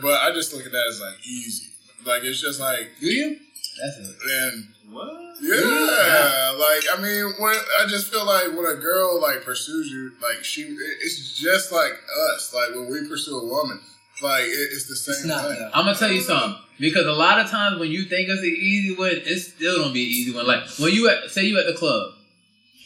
but 0.00 0.22
I 0.22 0.32
just 0.32 0.54
look 0.54 0.64
at 0.64 0.72
that 0.72 0.86
as 0.88 1.00
like 1.02 1.20
easy. 1.26 1.73
Like 2.06 2.22
it's 2.24 2.40
just 2.40 2.60
like, 2.60 2.90
do 3.00 3.06
you? 3.06 3.38
That's 3.80 4.08
it. 4.08 4.16
and 4.30 4.68
What? 4.90 5.20
Yeah, 5.42 6.56
like 6.58 6.84
I 6.96 7.02
mean, 7.02 7.32
when 7.38 7.54
I 7.80 7.86
just 7.88 8.12
feel 8.12 8.24
like 8.24 8.48
when 8.48 8.66
a 8.66 8.76
girl 8.80 9.20
like 9.20 9.42
pursues 9.44 9.90
you, 9.90 10.12
like 10.22 10.44
she, 10.44 10.62
it's 11.02 11.36
just 11.38 11.72
like 11.72 11.92
us. 12.34 12.54
Like 12.54 12.70
when 12.74 12.90
we 12.90 13.08
pursue 13.08 13.36
a 13.38 13.44
woman, 13.46 13.80
like 14.22 14.42
it, 14.44 14.68
it's 14.72 14.86
the 14.88 14.94
same 14.96 15.14
It's 15.14 15.24
not 15.26 15.48
thing. 15.48 15.58
though. 15.58 15.70
I'm 15.74 15.86
gonna 15.86 15.96
tell 15.98 16.12
you 16.12 16.20
something 16.20 16.56
because 16.78 17.06
a 17.06 17.12
lot 17.12 17.40
of 17.40 17.50
times 17.50 17.80
when 17.80 17.90
you 17.90 18.04
think 18.04 18.28
it's 18.28 18.40
an 18.40 18.46
easy 18.46 18.94
one, 18.94 19.10
it 19.12 19.38
still 19.40 19.82
don't 19.82 19.92
be 19.92 20.04
an 20.04 20.10
easy 20.10 20.34
one. 20.34 20.46
Like 20.46 20.68
when 20.78 20.92
you 20.92 21.08
at, 21.08 21.30
say 21.30 21.44
you 21.44 21.58
at 21.58 21.66
the 21.66 21.74
club 21.74 22.12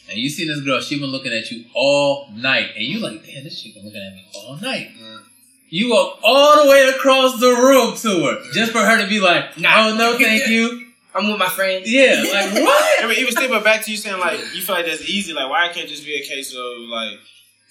and 0.09 0.17
you 0.17 0.27
see 0.29 0.47
this 0.47 0.61
girl, 0.61 0.81
she 0.81 0.99
been 0.99 1.11
looking 1.11 1.31
at 1.33 1.51
you 1.51 1.65
all 1.75 2.29
night, 2.33 2.71
and 2.75 2.83
you 2.83 2.99
like, 2.99 3.23
damn, 3.25 3.43
this 3.43 3.61
chick 3.61 3.75
been 3.75 3.85
looking 3.85 4.01
at 4.01 4.13
me 4.13 4.25
all 4.35 4.57
night. 4.57 4.89
Mm. 4.99 5.21
You 5.69 5.91
walk 5.91 6.19
all 6.23 6.63
the 6.63 6.69
way 6.69 6.89
across 6.95 7.39
the 7.39 7.49
room 7.49 7.95
to 7.97 8.25
her 8.25 8.51
just 8.53 8.71
for 8.71 8.79
her 8.79 9.01
to 9.01 9.07
be 9.07 9.19
like, 9.19 9.57
Nah. 9.57 9.89
oh 9.89 9.95
no, 9.95 10.17
thank 10.17 10.47
you. 10.47 10.85
I'm 11.15 11.27
with 11.27 11.39
my 11.39 11.49
friends. 11.49 11.91
Yeah, 11.91 12.23
like 12.31 12.53
what? 12.63 13.03
I 13.03 13.07
mean, 13.07 13.17
even 13.19 13.31
still, 13.31 13.49
but 13.49 13.63
back 13.63 13.83
to 13.85 13.91
you 13.91 13.97
saying 13.97 14.19
like 14.19 14.39
you 14.53 14.61
feel 14.61 14.75
like 14.75 14.85
that's 14.85 15.07
easy. 15.09 15.33
Like, 15.33 15.49
why 15.49 15.67
can't 15.69 15.85
it 15.85 15.89
just 15.89 16.05
be 16.05 16.15
a 16.15 16.23
case 16.25 16.53
of 16.55 16.79
like 16.89 17.17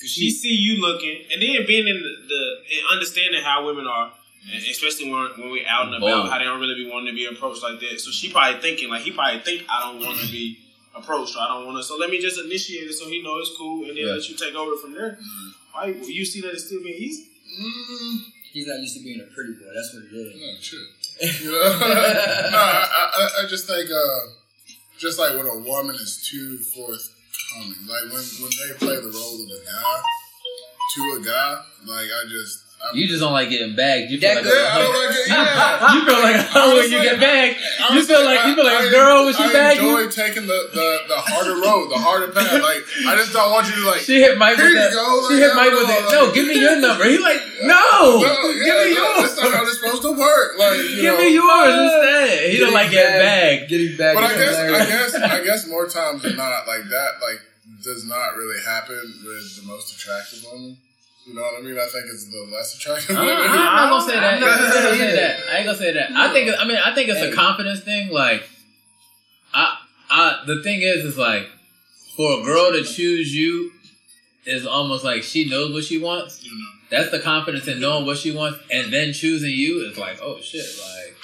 she 0.00 0.30
see 0.30 0.52
you 0.54 0.80
looking, 0.80 1.22
and 1.32 1.40
then 1.42 1.66
being 1.66 1.86
in 1.86 1.96
the, 2.02 2.12
the 2.28 2.40
and 2.76 2.86
understanding 2.92 3.42
how 3.42 3.64
women 3.66 3.86
are, 3.86 4.12
especially 4.68 5.10
when 5.10 5.28
when 5.38 5.50
we're 5.50 5.66
out 5.68 5.86
and 5.86 5.94
about, 5.96 6.06
Bold. 6.22 6.30
how 6.30 6.38
they 6.38 6.44
don't 6.44 6.60
really 6.60 6.74
be 6.74 6.90
wanting 6.90 7.06
to 7.06 7.16
be 7.16 7.26
approached 7.26 7.62
like 7.62 7.78
that. 7.80 8.00
So 8.00 8.10
she 8.10 8.30
probably 8.30 8.60
thinking 8.60 8.88
like 8.90 9.02
he 9.02 9.12
probably 9.12 9.40
think 9.40 9.64
I 9.70 9.80
don't 9.90 10.00
want 10.04 10.18
to 10.20 10.26
be 10.30 10.58
approached 10.96 11.36
or 11.36 11.40
I 11.40 11.48
don't 11.48 11.66
want 11.66 11.78
to. 11.78 11.82
So 11.84 11.96
let 11.96 12.10
me 12.10 12.20
just 12.20 12.40
initiate 12.40 12.90
it 12.90 12.94
so 12.94 13.08
he 13.08 13.22
know 13.22 13.38
it's 13.38 13.54
cool, 13.56 13.84
and 13.88 13.96
then 13.96 14.04
Yeah. 14.06 14.12
let 14.14 14.28
you 14.28 14.36
take 14.36 14.54
over 14.54 14.76
from 14.76 14.94
there. 14.94 15.12
Mm-hmm. 15.12 15.48
Why 15.72 15.86
you 16.06 16.24
see 16.24 16.40
that 16.42 16.52
it's 16.52 16.66
still 16.66 16.82
being 16.82 16.96
easy? 17.00 17.24
Mm, 17.48 18.18
He's 18.52 18.66
not 18.66 18.80
used 18.80 18.96
to 18.96 19.02
being 19.04 19.20
a 19.20 19.24
pretty 19.34 19.52
boy. 19.54 19.70
That's 19.74 19.94
what 19.94 20.04
it 20.04 20.12
is. 20.12 20.34
no. 20.40 20.78
You 21.20 21.50
no, 21.50 21.58
I, 22.58 23.10
I, 23.12 23.44
I 23.44 23.46
just 23.48 23.66
think, 23.66 23.90
uh, 23.90 24.20
just 24.98 25.18
like 25.18 25.36
when 25.36 25.46
a 25.46 25.58
woman 25.58 25.96
is 25.96 26.26
too 26.30 26.58
forthcoming, 26.58 27.86
like 27.88 28.04
when 28.12 28.22
when 28.40 28.50
they 28.54 28.74
play 28.78 28.96
the 28.96 29.10
role 29.10 29.34
of 29.34 29.48
a 29.50 29.64
guy 29.64 30.00
to 30.94 31.00
a 31.20 31.24
guy, 31.24 31.62
like 31.86 32.06
I 32.06 32.24
just. 32.28 32.64
I, 32.78 32.94
You 32.94 33.08
just 33.10 33.18
don't 33.20 33.32
like 33.34 33.50
getting 33.50 33.74
bagged. 33.74 34.10
You 34.10 34.18
feel 34.22 34.34
That 34.38 34.44
like 34.44 34.54
yeah, 34.54 34.70
I 34.70 34.78
a, 34.78 34.82
don't 34.86 34.94
like 34.94 35.10
it. 35.18 35.26
Yeah. 35.28 35.94
you 35.94 36.00
feel 36.06 36.20
like 36.22 36.36
a 36.38 36.42
hoe 36.46 36.70
when 36.78 36.90
you 36.94 37.00
get 37.02 37.18
bagged. 37.18 37.58
You 37.90 38.00
feel 38.06 38.22
like 38.24 38.46
you 38.46 38.54
feel 38.54 38.64
like 38.64 38.86
a 38.86 38.90
girl 38.90 39.24
when 39.26 39.34
she 39.34 39.42
I 39.42 39.52
bagged 39.52 39.80
enjoy 39.82 39.98
you. 40.06 40.10
taking 40.10 40.46
the, 40.46 40.60
the, 40.72 40.88
the 41.10 41.18
harder 41.18 41.58
road, 41.58 41.90
the 41.90 41.98
harder 41.98 42.30
path. 42.30 42.46
Like 42.68 42.82
I 43.06 43.16
just 43.18 43.32
don't 43.34 43.50
want 43.50 43.66
you 43.66 43.74
to 43.82 43.84
like. 43.90 44.00
She 44.06 44.20
hit 44.22 44.38
Mike 44.38 44.56
with 44.56 44.74
that. 44.78 44.92
go, 44.94 45.26
She 45.26 45.34
like, 45.34 45.42
hit 45.42 45.52
I 45.52 45.56
Mike 45.58 45.74
with 45.74 45.88
know, 45.90 45.98
it. 45.98 46.12
No, 46.12 46.32
give 46.34 46.46
me 46.46 46.54
your 46.60 46.78
number. 46.86 47.04
He 47.04 47.18
like, 47.18 47.42
no, 47.66 48.22
no, 48.22 48.22
yeah, 48.22 48.62
give 48.62 48.78
me 48.78 48.94
no, 48.94 49.02
yours. 49.02 49.34
that's 49.34 49.42
not 49.42 49.54
how 49.58 49.62
it's 49.66 49.80
supposed 49.80 50.02
to 50.02 50.12
work. 50.14 50.54
Like, 50.58 50.78
you 50.78 51.02
Give 51.02 51.14
know. 51.18 51.24
me 51.24 51.34
yours 51.34 51.74
instead. 51.74 52.50
He 52.50 52.56
don't 52.62 52.72
like 52.72 52.90
getting 52.94 53.18
bagged. 53.18 53.68
Getting 53.70 53.96
back. 53.98 54.14
But 54.14 54.24
I 54.24 54.34
guess, 54.38 54.54
I 54.54 54.86
guess, 54.86 55.14
I 55.34 55.44
guess 55.44 55.66
more 55.66 55.86
times 55.88 56.22
than 56.22 56.36
not, 56.36 56.66
like 56.70 56.84
that, 56.94 57.10
like 57.20 57.40
does 57.82 58.06
not 58.06 58.36
really 58.36 58.62
happen 58.64 59.02
with 59.26 59.56
the 59.58 59.66
most 59.66 59.94
attractive 59.94 60.44
women. 60.52 60.78
You 61.28 61.34
know 61.34 61.42
what 61.42 61.60
I 61.60 61.62
mean? 61.62 61.76
I 61.76 61.86
think 61.92 62.06
it's 62.06 62.24
the 62.30 62.48
less 62.50 62.74
attractive 62.74 63.14
I'm 63.16 63.26
not 63.26 63.90
gonna 63.90 64.10
say 64.10 64.18
that. 64.18 64.34
I'm 64.34 64.40
not 64.40 64.48
I 64.50 64.58
ain't 64.58 64.72
gonna 64.72 64.72
gonna 64.72 64.96
say 64.96 64.98
say 64.98 65.16
that. 65.16 65.40
I 65.50 65.56
ain't 65.56 65.66
gonna 65.66 65.78
say 65.78 65.92
that. 65.92 66.10
I 66.12 66.32
think. 66.32 66.54
I 66.58 66.64
mean, 66.66 66.78
I 66.78 66.94
think 66.94 67.10
it's 67.10 67.18
Hey. 67.18 67.30
a 67.30 67.34
confidence 67.34 67.80
thing. 67.80 68.10
Like, 68.10 68.48
I, 69.52 69.76
I. 70.10 70.42
The 70.46 70.62
thing 70.62 70.80
is, 70.80 71.04
is 71.04 71.18
like, 71.18 71.46
for 72.16 72.40
a 72.40 72.42
girl 72.42 72.72
to 72.72 72.82
choose 72.82 73.34
you, 73.34 73.72
is 74.46 74.66
almost 74.66 75.04
like 75.04 75.22
she 75.22 75.48
knows 75.50 75.74
what 75.74 75.84
she 75.84 75.98
wants. 75.98 76.42
You 76.42 76.50
know. 76.52 76.70
That's 76.90 77.10
the 77.10 77.18
confidence 77.18 77.68
in 77.68 77.78
knowing 77.78 78.06
what 78.06 78.16
she 78.16 78.30
wants, 78.30 78.60
and 78.70 78.90
then 78.90 79.12
choosing 79.12 79.50
you 79.50 79.86
is 79.86 79.98
like, 79.98 80.20
oh 80.22 80.40
shit, 80.40 80.64
like 80.80 81.14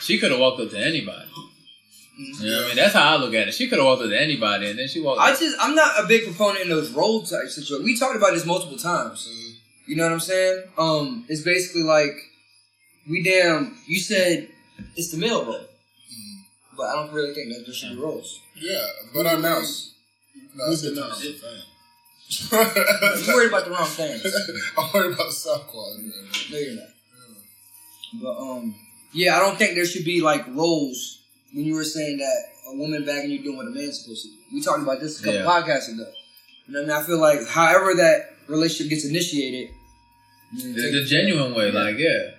she 0.00 0.18
could 0.18 0.32
have 0.32 0.40
walked 0.40 0.60
up 0.60 0.70
to 0.70 0.78
anybody. 0.78 1.28
Mm-hmm. 1.28 2.44
You 2.44 2.50
know 2.50 2.56
what 2.56 2.64
I 2.64 2.66
mean? 2.68 2.76
That's 2.76 2.94
how 2.94 3.14
I 3.14 3.16
look 3.16 3.32
at 3.32 3.46
it. 3.46 3.54
She 3.54 3.68
could 3.68 3.78
have 3.78 3.86
walked 3.86 4.02
up 4.02 4.08
to 4.08 4.20
anybody, 4.20 4.70
and 4.70 4.78
then 4.78 4.88
she 4.88 5.00
walked. 5.00 5.20
I 5.20 5.30
just 5.36 5.56
I'm 5.60 5.76
not 5.76 6.02
a 6.02 6.08
big 6.08 6.24
proponent 6.24 6.62
in 6.62 6.68
those 6.68 6.90
role 6.90 7.22
type 7.22 7.46
situations. 7.46 7.84
We 7.84 7.96
talked 7.96 8.16
about 8.16 8.34
this 8.34 8.44
multiple 8.44 8.76
times. 8.76 9.28
Mm-hmm. 9.30 9.41
You 9.86 9.96
know 9.96 10.04
what 10.04 10.12
I'm 10.12 10.20
saying? 10.20 10.64
Um, 10.78 11.24
it's 11.28 11.42
basically 11.42 11.82
like 11.82 12.14
we 13.08 13.22
damn. 13.22 13.76
You 13.86 13.98
said 13.98 14.48
it's 14.96 15.10
the 15.10 15.18
male 15.18 15.44
role, 15.44 15.66
but 16.76 16.84
I 16.84 16.94
don't 16.96 17.12
really 17.12 17.34
think 17.34 17.52
that 17.52 17.64
there 17.66 17.74
should 17.74 17.96
be 17.96 18.02
roles. 18.02 18.40
Yeah, 18.56 18.84
but 19.14 19.26
I 19.26 19.34
announce. 19.34 19.94
No, 20.54 20.66
no. 20.66 21.10
I'm 21.10 21.12
fan. 21.34 21.62
You're 22.50 23.36
worried 23.36 23.48
about 23.48 23.64
the 23.64 23.70
wrong 23.70 23.86
things. 23.86 24.24
I'm 24.78 24.88
worried 24.94 25.14
about 25.14 25.26
the 25.26 25.32
sound 25.32 25.62
quality. 25.66 26.04
Right. 26.04 26.50
No, 26.50 26.58
you're 26.58 26.74
not. 26.76 26.88
But 28.22 28.38
um, 28.38 28.74
yeah, 29.12 29.36
I 29.36 29.40
don't 29.40 29.56
think 29.58 29.74
there 29.74 29.84
should 29.86 30.04
be 30.04 30.20
like 30.20 30.46
roles 30.54 31.22
when 31.52 31.64
you 31.64 31.74
were 31.74 31.84
saying 31.84 32.18
that 32.18 32.42
a 32.68 32.76
woman 32.76 33.04
bagging 33.04 33.30
you 33.30 33.42
doing 33.42 33.56
what 33.56 33.66
a 33.66 33.70
man's 33.70 34.00
supposed 34.02 34.24
to 34.24 34.28
do. 34.28 34.36
We 34.52 34.62
talked 34.62 34.82
about 34.82 35.00
this 35.00 35.20
a 35.20 35.24
couple 35.24 35.40
Yeah. 35.40 35.46
podcasts 35.46 35.92
ago. 35.92 36.06
You 36.66 36.74
know, 36.74 36.80
I 36.80 36.82
mean, 36.82 36.90
I 36.92 37.02
feel 37.02 37.18
like 37.20 37.46
however 37.48 37.94
that 37.94 38.31
relationship 38.48 38.90
gets 38.90 39.04
initiated, 39.04 39.70
you 40.52 40.72
the, 40.74 41.00
the 41.00 41.04
genuine 41.04 41.54
way, 41.54 41.70
like 41.70 41.98
yeah. 41.98 42.30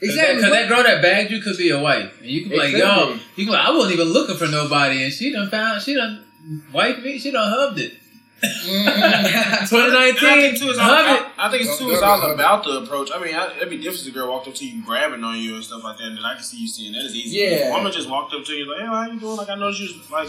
exactly. 0.00 0.36
Because 0.36 0.50
that 0.50 0.68
girl 0.68 0.82
that 0.82 1.02
bagged 1.02 1.30
you 1.30 1.40
could 1.40 1.56
be 1.56 1.70
a 1.70 1.80
wife, 1.80 2.20
and 2.20 2.30
you 2.30 2.42
could 2.42 2.50
be 2.50 2.56
like, 2.56 2.70
could 2.70 2.78
yo, 2.80 3.06
be. 3.06 3.12
you 3.12 3.18
can 3.18 3.46
be 3.46 3.50
like, 3.52 3.66
I 3.66 3.70
wasn't 3.70 3.94
even 3.94 4.08
looking 4.08 4.36
for 4.36 4.46
nobody, 4.46 5.04
and 5.04 5.12
she 5.12 5.32
done 5.32 5.50
found, 5.50 5.82
she 5.82 5.94
done 5.94 6.24
wiped 6.72 7.02
me, 7.02 7.18
she 7.18 7.30
done 7.30 7.48
hubbed 7.48 7.78
it. 7.78 7.94
Mm. 8.42 8.86
And 8.88 8.88
I 8.88 9.66
2019, 9.66 10.14
think 10.18 10.58
too, 10.58 10.70
it's 10.70 10.78
all 10.78 10.86
hub 10.86 11.26
it. 11.26 11.32
I 11.38 11.50
think 11.50 11.62
it's 11.62 11.78
too, 11.78 11.84
Don't 11.84 11.94
it's 11.94 12.02
all 12.02 12.30
about 12.30 12.64
the 12.64 12.82
approach. 12.82 13.10
I 13.14 13.22
mean, 13.22 13.34
I, 13.34 13.56
it'd 13.56 13.70
be 13.70 13.76
different 13.76 14.06
if 14.06 14.08
a 14.08 14.18
girl 14.18 14.30
walked 14.30 14.48
up 14.48 14.54
to 14.54 14.66
you, 14.66 14.74
and 14.74 14.84
grabbing 14.84 15.22
on 15.22 15.38
you 15.38 15.54
and 15.54 15.64
stuff 15.64 15.84
like 15.84 15.98
that. 15.98 16.06
And 16.06 16.16
then 16.16 16.24
I 16.24 16.34
can 16.34 16.42
see 16.42 16.58
you 16.58 16.68
seeing 16.68 16.92
that 16.92 17.04
as 17.04 17.14
easy. 17.14 17.38
Yeah. 17.38 17.46
If 17.46 17.68
a 17.68 17.70
woman 17.70 17.92
just 17.92 18.10
walked 18.10 18.34
up 18.34 18.44
to 18.44 18.52
you 18.52 18.68
like, 18.68 18.80
"Hey, 18.80 18.86
how 18.86 19.06
you 19.06 19.20
doing?" 19.20 19.36
Like 19.36 19.48
I 19.48 19.54
know 19.54 19.68
you 19.68 19.86
was 19.86 20.10
like, 20.10 20.28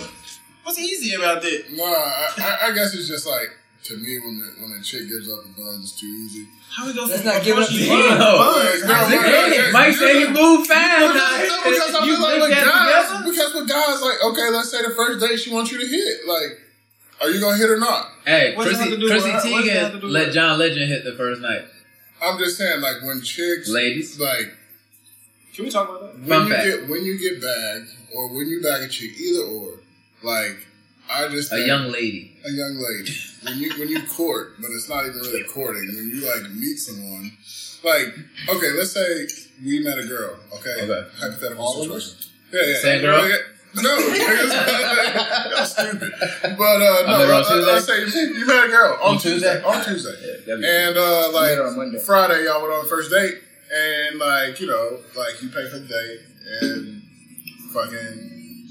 "What's 0.64 0.78
easy 0.78 1.16
about 1.16 1.42
that?" 1.42 1.64
No, 1.72 1.86
I, 1.86 2.30
I, 2.38 2.68
I 2.68 2.72
guess 2.74 2.94
it's 2.94 3.08
just 3.08 3.26
like 3.26 3.50
to 3.86 3.98
me 3.98 4.18
when 4.20 4.40
the 4.40 4.46
when 4.62 4.72
a 4.80 4.82
chick 4.84 5.10
gives 5.10 5.32
up 5.32 5.44
the 5.44 5.50
buns, 5.62 5.92
it's 5.92 6.00
too 6.00 6.08
easy. 6.08 6.48
How 6.72 6.86
we 6.88 6.94
go 6.94 7.06
That's 7.08 7.22
from 7.22 7.32
not 7.34 7.44
giving 7.44 7.64
up 7.64 7.70
the 7.70 7.76
you 7.76 7.88
bun. 7.90 8.18
buns? 8.18 8.84
No, 8.84 9.10
no, 9.10 9.72
Mike 9.72 9.94
said 9.96 10.16
he 10.16 10.28
moved 10.32 10.68
fast. 10.68 11.14
Because, 11.14 11.64
because 11.64 11.96
I 11.96 12.06
You 12.06 12.16
feel 12.16 12.24
like 12.24 12.40
put 12.40 12.42
with 12.42 12.52
guys, 12.52 13.08
together? 13.08 13.32
because 13.32 13.54
with 13.54 13.68
guys, 13.70 14.02
like, 14.02 14.24
okay, 14.24 14.48
let's 14.52 14.72
say 14.72 14.82
the 14.82 14.94
first 14.96 15.20
date 15.20 15.38
she 15.38 15.52
wants 15.54 15.72
you 15.72 15.80
to 15.80 15.88
hit. 15.88 16.28
Like, 16.28 16.60
are 17.22 17.30
you 17.30 17.40
gonna 17.42 17.58
hit 17.58 17.70
or 17.70 17.78
not? 17.80 18.10
Hey, 18.26 18.56
What's 18.56 18.70
Chrissy, 18.70 18.96
Chrissy 18.96 19.02
with- 19.04 19.12
what's 19.12 19.24
that 19.68 19.74
have 19.76 19.92
to 19.92 20.00
Teigen 20.00 20.12
let 20.12 20.32
John 20.34 20.60
Legend 20.60 20.90
hit 20.90 21.04
the 21.04 21.14
first 21.14 21.42
night. 21.42 21.66
I'm 22.24 22.40
just 22.40 22.58
saying, 22.58 22.80
like, 22.82 23.02
when 23.04 23.22
chicks, 23.22 23.68
Ladies. 23.70 24.18
like, 24.20 24.54
Can 25.54 25.66
we 25.66 25.70
talk 25.72 25.90
about 25.90 26.14
that? 26.14 26.20
when 26.20 26.30
Fun 26.30 26.48
you 26.48 26.54
fact. 26.54 26.66
get 26.66 26.88
when 26.90 27.04
you 27.04 27.20
get 27.20 27.42
bagged 27.42 27.90
or 28.16 28.30
when 28.34 28.48
you 28.48 28.62
bag 28.62 28.82
a 28.84 28.88
chick, 28.88 29.12
either 29.20 29.44
or, 29.44 29.80
like, 30.22 30.58
I 31.12 31.28
just 31.28 31.52
A 31.54 31.60
young 31.66 31.92
lady. 31.92 32.36
a 32.46 32.52
young 32.52 32.76
lady 32.90 33.14
when 33.44 33.58
you 33.60 33.72
when 33.78 33.88
you 33.90 34.02
court, 34.08 34.54
but 34.62 34.70
it's 34.72 34.90
not 34.90 35.06
even 35.06 35.20
really 35.20 35.44
courting. 35.44 35.88
When 35.96 36.10
you 36.10 36.26
like 36.26 36.50
meet 36.52 36.78
someone, 36.78 37.32
like, 37.84 38.08
okay, 38.50 38.72
let's 38.78 38.92
say 38.92 39.28
we 39.64 39.80
met 39.84 39.98
a 40.00 40.04
girl, 40.08 40.38
okay, 40.56 40.82
Okay. 40.82 41.08
hypothetical 41.20 41.64
All 41.64 41.82
of 41.82 42.02
situation. 42.02 42.32
Yeah, 42.54 42.62
yeah. 42.66 42.78
Same 42.80 43.02
girl? 43.02 43.22
Okay. 43.22 43.38
No, 43.76 43.90
that's 44.12 45.72
stupid. 45.72 46.12
But 46.20 46.62
uh, 46.62 47.04
no, 47.08 47.18
met 47.18 47.28
her 47.28 47.34
on 47.34 47.42
let- 47.42 47.50
let- 47.50 47.68
let's 47.74 47.86
say 47.88 48.06
you 48.40 48.46
met 48.46 48.66
a 48.66 48.68
girl 48.70 49.00
on, 49.02 49.16
On 49.16 49.20
Tuesday? 49.20 49.62
On 49.64 49.84
Tuesday. 49.84 50.44
Yeah, 50.48 50.54
And 50.56 50.98
uh, 50.98 51.02
I 51.02 51.26
on 51.28 51.34
like 51.68 51.76
Monday. 51.78 52.00
Friday, 52.00 52.46
y'all 52.46 52.62
went 52.62 52.74
on 52.74 52.84
the 52.84 52.90
first 52.90 53.10
date, 53.12 53.40
and 53.74 54.20
like 54.20 54.60
you 54.62 54.68
know, 54.68 55.00
like 55.16 55.42
you 55.42 55.50
pay 55.50 55.68
for 55.70 55.80
the 55.80 55.88
date, 55.88 56.20
and 56.62 57.02
fucking 57.74 58.70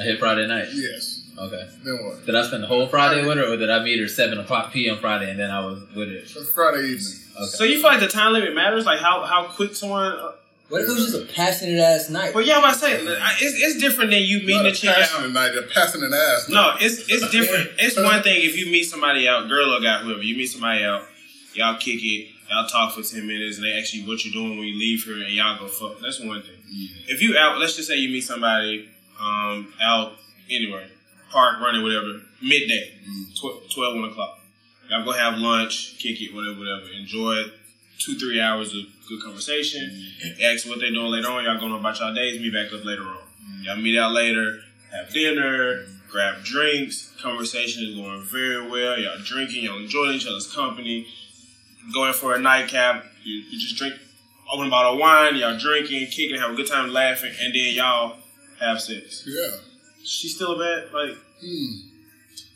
I 0.00 0.02
hit 0.04 0.18
Friday 0.18 0.46
night. 0.46 0.68
yes. 0.72 1.17
Okay. 1.40 1.68
Then 1.84 2.04
what? 2.04 2.26
Did 2.26 2.34
I 2.34 2.42
spend 2.46 2.62
the 2.62 2.66
whole 2.66 2.86
Friday 2.88 3.24
with 3.26 3.36
her, 3.38 3.52
or 3.52 3.56
did 3.56 3.70
I 3.70 3.82
meet 3.82 3.98
her 4.00 4.08
seven 4.08 4.38
o'clock 4.38 4.72
p.m. 4.72 4.98
Friday 4.98 5.30
and 5.30 5.38
then 5.38 5.50
I 5.50 5.64
was 5.64 5.80
with 5.94 6.08
her? 6.08 6.16
It's 6.16 6.50
Friday 6.52 6.78
evening. 6.88 7.14
Okay. 7.36 7.46
So 7.46 7.64
you 7.64 7.74
feel 7.76 7.84
like 7.84 8.00
the 8.00 8.08
time 8.08 8.32
limit 8.32 8.54
matters? 8.54 8.84
Like 8.86 8.98
how 9.00 9.24
how 9.24 9.44
quick 9.44 9.74
someone? 9.74 10.12
Uh, 10.12 10.32
What 10.68 10.82
if 10.82 10.88
it 10.88 10.92
was 10.92 11.12
just 11.12 11.22
a 11.30 11.32
passionate 11.32 11.78
ass 11.80 12.10
night? 12.10 12.34
well, 12.34 12.44
yeah, 12.44 12.54
I'm 12.54 12.58
about 12.64 12.74
to 12.74 12.78
say 12.80 12.92
it's, 13.00 13.54
it's 13.62 13.80
different 13.80 14.10
than 14.10 14.22
you 14.22 14.40
meeting 14.40 14.56
Not 14.56 14.66
a 14.66 14.68
a 14.70 14.72
chick 14.74 14.90
out. 14.90 14.96
passionate 14.96 15.32
night, 15.32 15.52
they're 15.54 15.62
passing 15.68 16.02
an 16.02 16.12
ass. 16.12 16.48
No, 16.48 16.74
it's 16.80 17.08
it's 17.08 17.30
different. 17.30 17.70
It's 17.78 17.96
one 17.96 18.22
thing 18.22 18.42
if 18.42 18.56
you 18.58 18.66
meet 18.72 18.84
somebody 18.84 19.28
out, 19.28 19.48
girl 19.48 19.72
or 19.74 19.80
guy, 19.80 19.98
whoever, 20.02 20.22
you 20.22 20.36
meet 20.36 20.46
somebody 20.48 20.82
out, 20.84 21.02
y'all 21.54 21.78
kick 21.78 22.02
it, 22.02 22.28
y'all 22.50 22.66
talk 22.66 22.92
for 22.94 23.02
ten 23.02 23.26
minutes, 23.28 23.56
and 23.58 23.64
they 23.64 23.78
ask 23.78 23.94
you 23.94 24.06
what 24.08 24.24
you're 24.24 24.34
doing 24.34 24.58
when 24.58 24.66
you 24.66 24.76
leave 24.78 25.04
here, 25.04 25.22
and 25.22 25.32
y'all 25.32 25.56
go 25.58 25.68
fuck. 25.68 26.00
That's 26.02 26.18
one 26.20 26.42
thing. 26.42 26.58
If 27.06 27.22
you 27.22 27.38
out, 27.38 27.58
let's 27.58 27.76
just 27.76 27.88
say 27.88 27.94
you 27.96 28.08
meet 28.10 28.22
somebody 28.24 28.88
um, 29.20 29.72
out 29.80 30.12
anywhere, 30.50 30.84
park, 31.30 31.60
running, 31.60 31.82
whatever, 31.82 32.20
midday, 32.42 32.94
mm-hmm. 33.02 33.32
tw- 33.34 33.70
12, 33.72 33.96
1 33.96 34.10
o'clock. 34.10 34.38
Y'all 34.90 35.04
go 35.04 35.12
have 35.12 35.38
lunch, 35.38 35.98
kick 35.98 36.20
it, 36.20 36.34
whatever, 36.34 36.58
whatever. 36.58 36.90
Enjoy 36.98 37.44
two, 37.98 38.18
three 38.18 38.40
hours 38.40 38.74
of 38.74 38.84
good 39.08 39.22
conversation. 39.22 39.82
Mm-hmm. 39.82 40.42
Ask 40.42 40.66
what 40.66 40.80
they 40.80 40.90
doing 40.90 41.10
later 41.10 41.28
on. 41.28 41.44
Y'all 41.44 41.58
going 41.58 41.72
about 41.72 41.98
y'all 41.98 42.14
days. 42.14 42.40
Meet 42.40 42.54
back 42.54 42.72
up 42.72 42.84
later 42.84 43.02
on. 43.02 43.16
Mm-hmm. 43.16 43.62
Y'all 43.64 43.76
meet 43.76 43.98
out 43.98 44.12
later, 44.12 44.60
have 44.92 45.12
dinner, 45.12 45.84
grab 46.10 46.42
drinks. 46.42 47.12
Conversation 47.20 47.86
is 47.86 47.96
going 47.96 48.22
very 48.22 48.66
well. 48.68 48.98
Y'all 48.98 49.18
drinking, 49.24 49.64
y'all 49.64 49.78
enjoying 49.78 50.12
each 50.12 50.26
other's 50.26 50.52
company. 50.52 51.06
Going 51.92 52.12
for 52.12 52.34
a 52.34 52.38
nightcap. 52.38 53.04
You, 53.24 53.36
you 53.50 53.58
just 53.58 53.76
drink, 53.76 53.94
open 54.52 54.68
a 54.68 54.70
bottle 54.70 54.94
of 54.94 54.98
wine. 54.98 55.36
Y'all 55.36 55.58
drinking, 55.58 56.06
kicking, 56.06 56.38
have 56.38 56.52
a 56.52 56.54
good 56.54 56.66
time 56.66 56.92
laughing, 56.92 57.32
and 57.40 57.54
then 57.54 57.74
y'all 57.74 58.16
have 58.60 58.80
sex. 58.80 59.24
Yeah. 59.26 59.67
She's 60.08 60.34
still 60.34 60.52
a 60.52 60.58
bad 60.58 60.92
like. 60.92 61.16
Hmm. 61.40 61.84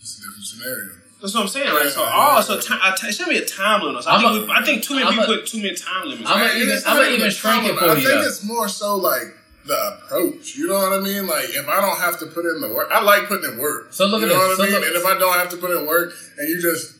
It's 0.00 0.18
a 0.18 0.22
different 0.22 0.44
scenario. 0.46 0.90
That's 1.20 1.34
what 1.34 1.42
I'm 1.42 1.48
saying. 1.48 1.72
Like, 1.72 1.84
so, 1.90 2.02
oh, 2.04 2.40
so 2.40 2.58
time, 2.58 2.80
I 2.82 2.96
t- 2.98 3.06
it 3.06 3.12
should 3.12 3.28
be 3.28 3.36
a 3.38 3.44
time 3.44 3.82
limit. 3.82 4.02
So 4.02 4.10
I, 4.10 4.14
I'm 4.16 4.20
think 4.22 4.42
a- 4.42 4.46
we, 4.46 4.52
I 4.58 4.64
think 4.64 4.82
too 4.82 4.94
many 4.94 5.06
I'm 5.06 5.12
people 5.14 5.34
a- 5.34 5.36
put 5.38 5.46
too 5.46 5.58
many 5.62 5.74
time 5.76 6.08
limits. 6.08 6.28
I'm 6.28 6.40
a- 6.40 6.44
And 6.50 6.62
even- 6.62 6.76
I'm 6.78 6.96
not 6.96 7.02
gonna 7.04 7.14
even 7.14 7.26
a 7.28 7.30
shrink 7.30 7.64
it 7.64 7.76
problem. 7.76 7.78
for 7.78 7.90
I 7.90 7.94
think 7.94 8.08
though. 8.08 8.26
it's 8.26 8.42
more 8.42 8.68
so 8.68 8.96
like 8.96 9.28
the 9.66 9.78
approach. 10.02 10.56
You 10.56 10.66
know 10.66 10.74
what 10.82 10.92
I 10.94 10.98
mean? 11.00 11.28
Like 11.28 11.44
if 11.54 11.68
I 11.68 11.80
don't 11.80 11.98
have 12.00 12.18
to 12.20 12.26
put 12.26 12.44
in 12.46 12.60
the 12.60 12.68
work, 12.74 12.88
I 12.90 13.00
like 13.02 13.28
putting 13.28 13.52
in 13.52 13.58
work. 13.58 13.92
So 13.92 14.06
look 14.06 14.22
you 14.22 14.26
at 14.26 14.32
know 14.34 14.48
this. 14.48 14.58
what 14.58 14.64
I 14.66 14.70
So 14.70 14.72
mean? 14.72 14.80
look- 14.80 14.88
and 14.88 14.96
if 14.96 15.06
I 15.06 15.18
don't 15.18 15.38
have 15.38 15.50
to 15.50 15.56
put 15.58 15.70
in 15.70 15.86
work 15.86 16.12
and 16.38 16.48
you 16.48 16.60
just 16.60 16.96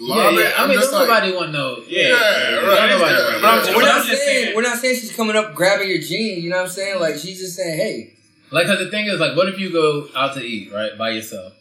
Yeah, 0.00 0.30
yeah. 0.30 0.40
it, 0.50 0.58
I 0.60 0.66
mean, 0.66 0.76
just 0.80 0.90
don't 0.90 1.06
like, 1.06 1.22
nobody 1.22 1.32
want 1.36 1.52
no. 1.52 1.76
Yeah, 1.86 2.08
Yeah, 2.08 2.08
yeah, 2.08 2.56
right, 2.56 2.90
Don't 2.90 2.98
nobody 2.98 3.14
yeah, 3.14 3.22
want 3.30 3.42
but 3.42 3.68
I'm- 3.70 3.74
We're 3.76 3.82
not 3.86 4.04
saying 4.04 4.18
saying- 4.18 4.56
we're 4.56 4.62
not 4.62 4.78
saying 4.78 4.96
she's 4.98 5.14
coming 5.14 5.36
up 5.36 5.54
grabbing 5.54 5.88
your 5.88 6.00
jeans. 6.00 6.42
You 6.42 6.50
know 6.50 6.56
what 6.56 6.64
I'm 6.66 6.70
saying? 6.72 6.98
Like 6.98 7.14
she's 7.18 7.38
just 7.38 7.54
saying, 7.54 7.76
hey, 7.78 8.10
Like, 8.54 8.66
cause 8.66 8.78
the 8.78 8.90
thing 8.90 9.06
is, 9.06 9.18
like, 9.20 9.36
what 9.36 9.48
if 9.48 9.58
you 9.58 9.72
go 9.72 10.08
out 10.16 10.34
to 10.34 10.40
eat, 10.42 10.72
right, 10.72 10.96
by 10.96 11.10
yourself, 11.10 11.52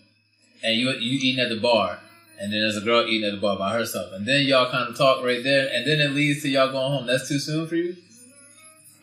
and 0.63 0.75
you 0.79 0.89
you 0.91 1.19
eating 1.21 1.43
at 1.43 1.49
the 1.49 1.59
bar, 1.59 1.99
and 2.39 2.53
then 2.53 2.59
there's 2.61 2.77
a 2.77 2.81
girl 2.81 3.05
eating 3.07 3.27
at 3.27 3.33
the 3.35 3.41
bar 3.41 3.57
by 3.57 3.73
herself, 3.73 4.13
and 4.13 4.25
then 4.25 4.45
y'all 4.45 4.69
kind 4.71 4.87
of 4.89 4.97
talk 4.97 5.23
right 5.23 5.43
there, 5.43 5.67
and 5.73 5.87
then 5.87 5.99
it 5.99 6.11
leads 6.11 6.41
to 6.43 6.49
y'all 6.49 6.71
going 6.71 6.91
home. 6.91 7.07
That's 7.07 7.27
too 7.27 7.39
soon 7.39 7.67
for 7.67 7.75
you, 7.75 7.95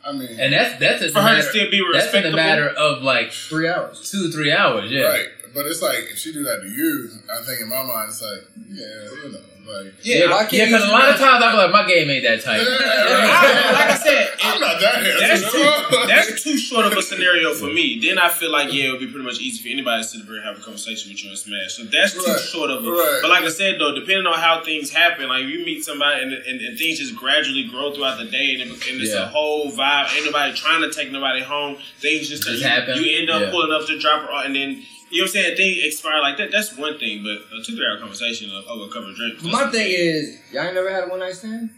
I 0.07 0.13
mean, 0.13 0.39
and 0.41 0.53
that's 0.53 0.79
that's 0.79 1.03
in 1.03 1.09
For 1.09 1.15
the 1.21 1.29
her 1.29 1.37
to 1.37 1.43
still 1.43 1.71
be 1.71 1.83
that's 1.93 2.15
in 2.15 2.23
the 2.23 2.29
respectable. 2.31 2.37
matter 2.37 2.69
of 2.69 3.03
like 3.03 3.33
three 3.33 3.69
hours. 3.69 4.09
two 4.11 4.31
three 4.31 4.53
hours. 4.53 4.91
Yeah, 4.91 5.03
right. 5.09 5.27
But 5.53 5.67
it's 5.67 5.83
like 5.83 5.99
if 6.13 6.19
she 6.19 6.33
do 6.33 6.45
that 6.45 6.61
to 6.63 6.69
you, 6.69 7.11
I 7.29 7.43
think 7.45 7.61
in 7.61 7.69
my 7.69 7.83
mind 7.83 8.09
it's 8.11 8.23
like, 8.23 8.43
yeah, 8.71 9.25
you 9.25 9.33
know, 9.33 9.41
like. 9.71 9.95
yeah, 10.03 10.27
why 10.31 10.43
yeah. 10.51 10.67
Because 10.67 10.85
you 10.85 10.91
a 10.91 10.93
lot 10.93 11.09
of 11.09 11.17
times 11.17 11.43
I'm 11.45 11.57
like, 11.57 11.71
my 11.73 11.87
game 11.87 12.11
ain't 12.11 12.25
that 12.25 12.43
tight. 12.43 12.61
I- 12.61 13.73
like 13.73 13.91
I 13.91 13.97
said, 13.97 14.29
I'm 14.43 14.61
not 14.61 14.81
that 14.81 15.17
That's 15.21 15.53
too, 15.53 16.07
that's 16.07 16.43
too 16.45 16.57
short 16.59 16.87
of 16.87 16.93
a 16.93 17.03
scenario 17.03 17.55
for 17.55 17.67
me. 17.67 17.99
Then 18.01 18.19
I 18.19 18.29
feel 18.29 18.51
like 18.51 18.73
yeah, 18.73 18.89
it 18.89 18.91
would 18.93 19.01
be 19.01 19.07
pretty 19.07 19.25
much 19.25 19.41
easy 19.41 19.63
for 19.63 19.69
anybody 19.73 20.03
to 20.03 20.09
sit 20.09 20.27
there 20.27 20.37
and 20.37 20.45
have 20.45 20.59
a 20.59 20.61
conversation 20.63 21.11
with 21.11 21.23
you 21.23 21.31
and 21.31 21.39
smash. 21.39 21.75
So 21.75 21.85
that's 21.85 22.15
too 22.15 22.25
Right, 22.27 22.41
short 22.41 22.71
of 22.71 22.85
it. 22.85 22.89
right. 22.89 23.19
But 23.23 23.31
like 23.31 23.45
I 23.45 23.49
said 23.51 23.79
though, 23.81 23.95
depending 23.95 24.27
on 24.27 24.39
how 24.39 24.63
things 24.65 24.91
happen, 24.91 25.29
like 25.29 25.45
you 25.45 25.65
meet 25.65 25.85
somebody 25.85 26.23
and, 26.23 26.33
and, 26.33 26.61
and 26.61 26.79
things 26.79 26.99
just 26.99 27.15
gradually 27.17 27.65
grow 27.65 27.93
throughout 27.95 28.19
the 28.19 28.27
day, 28.27 28.53
and, 28.61 28.63
it, 28.63 28.89
and 28.89 29.01
it's 29.01 29.13
Yeah. 29.15 29.25
a 29.25 29.27
whole 29.27 29.71
vibe. 29.71 30.15
Ain't 30.17 30.27
nobody 30.27 30.53
trying 30.55 30.83
to 30.83 30.93
take 30.93 31.11
nobody 31.13 31.43
home. 31.43 31.77
Things 32.01 32.29
just, 32.29 32.43
Just 32.45 32.63
you, 32.63 32.69
happen. 32.69 33.03
you 33.03 33.19
end 33.21 33.31
up 33.31 33.43
Yeah. 33.43 33.51
pulling 33.51 33.73
up 33.73 33.87
to 33.87 33.99
drop 33.99 34.23
her 34.23 34.33
off, 34.33 34.45
and 34.47 34.55
then. 34.57 34.83
You 35.11 35.19
know 35.19 35.25
what 35.25 35.29
I'm 35.29 35.33
saying? 35.33 35.57
Things 35.57 35.85
expire 35.85 36.21
like 36.21 36.37
that. 36.39 36.53
That's 36.53 36.77
one 36.77 36.99
thing, 36.99 37.23
but 37.25 37.59
a 37.59 37.63
two 37.65 37.75
three 37.77 37.85
hour 37.91 37.99
conversation 37.99 38.51
of 38.55 38.65
over 38.67 38.85
a 38.85 38.89
couple 38.89 39.11
of 39.11 39.17
drinks. 39.17 39.43
My 39.43 39.71
thing 39.71 39.87
is, 39.91 40.39
y'all 40.53 40.63
ain't 40.65 40.75
never 40.75 40.91
had 40.91 41.05
a 41.05 41.09
one 41.09 41.19
night 41.21 41.35
stand. 41.35 41.71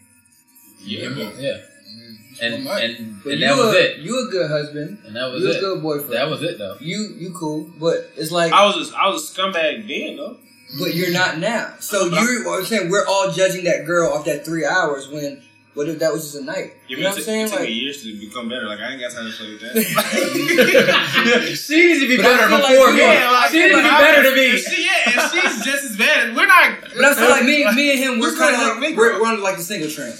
Yeah, 0.81 1.09
Yeah. 1.11 1.31
yeah. 1.39 1.57
And 2.41 2.65
One 2.65 2.83
and, 2.83 2.97
and 2.97 3.25
you 3.25 3.39
that 3.41 3.57
was 3.57 3.75
a, 3.75 3.93
it. 3.95 3.99
You 4.01 4.27
a 4.27 4.31
good 4.31 4.51
husband. 4.51 4.99
And 5.07 5.15
that 5.17 5.31
was 5.31 5.43
You 5.43 5.51
a 5.51 5.57
it. 5.57 5.61
good 5.61 5.83
boyfriend. 5.83 6.13
That 6.13 6.29
was 6.31 6.43
it 6.43 6.59
though. 6.59 6.77
you 6.81 7.15
you 7.19 7.33
cool, 7.33 7.71
but 7.79 8.11
it's 8.17 8.31
like, 8.33 8.53
I 8.53 8.65
was 8.65 8.91
a, 8.93 8.97
I 8.97 9.09
was 9.09 9.31
a 9.31 9.35
scumbag 9.41 9.87
then 9.87 10.17
though. 10.17 10.39
but 10.81 10.95
you're 10.95 11.13
not 11.13 11.39
now. 11.39 11.75
So 11.81 12.07
you're. 12.07 12.49
I'm 12.59 12.65
saying 12.65 12.91
we're 12.91 13.07
all 13.07 13.31
judging 13.31 13.65
that 13.65 13.85
girl 13.87 14.13
off 14.13 14.25
that 14.27 14.45
three 14.45 14.65
hours 14.67 15.09
when. 15.09 15.43
What 15.75 15.89
if 15.89 15.99
that 16.01 16.13
was 16.13 16.23
just 16.31 16.43
a 16.43 16.45
night? 16.45 16.75
Yeah, 16.87 16.97
You 16.99 17.03
know 17.03 17.09
what 17.09 17.11
I'm 17.13 17.17
took- 17.17 17.25
saying? 17.25 17.47
It 17.47 17.49
took 17.49 17.61
Like, 17.61 17.69
me 17.71 17.75
years 17.75 18.03
to 18.03 18.21
become 18.21 18.49
better. 18.51 18.67
Like 18.69 18.81
I 18.81 18.93
ain't 18.93 19.01
got 19.01 19.11
time 19.13 19.25
to 19.31 19.33
play 19.37 19.53
with 19.53 19.61
that. 19.63 19.73
she 21.57 21.77
needs 21.87 22.01
to 22.01 22.09
be 22.09 22.17
But 22.19 22.25
better 22.25 22.49
feel 22.49 22.59
like 22.61 22.69
before 22.77 22.89
you- 22.89 22.95
me. 22.95 23.01
Yeah, 23.01 23.49
she 23.49 23.59
needs 23.63 23.75
to 23.77 23.83
be 23.83 23.89
better 23.89 24.23
than 24.23 24.35
me. 24.35 24.47
If 24.53 24.61
she, 24.69 24.85
yeah, 24.85 25.09
and 25.23 25.33
she's 25.33 25.65
just 25.65 25.85
as 25.85 25.97
bad, 25.97 26.37
we're 26.37 26.45
not. 26.47 26.71
Yeah, 26.71 26.89
But 26.97 27.05
I 27.07 27.15
feel 27.15 27.31
like 27.31 27.45
me, 27.45 27.65
me 27.75 27.91
and 27.93 27.99
him, 28.01 28.21
we're 28.21 28.37
kind 28.37 28.55
of 28.55 28.61
guy's 28.61 28.69
like 28.69 28.81
big, 28.81 28.99
we're, 28.99 29.19
we're 29.21 29.29
on 29.29 29.41
like 29.43 29.57
the 29.57 29.63
single 29.63 29.89
train. 29.91 30.13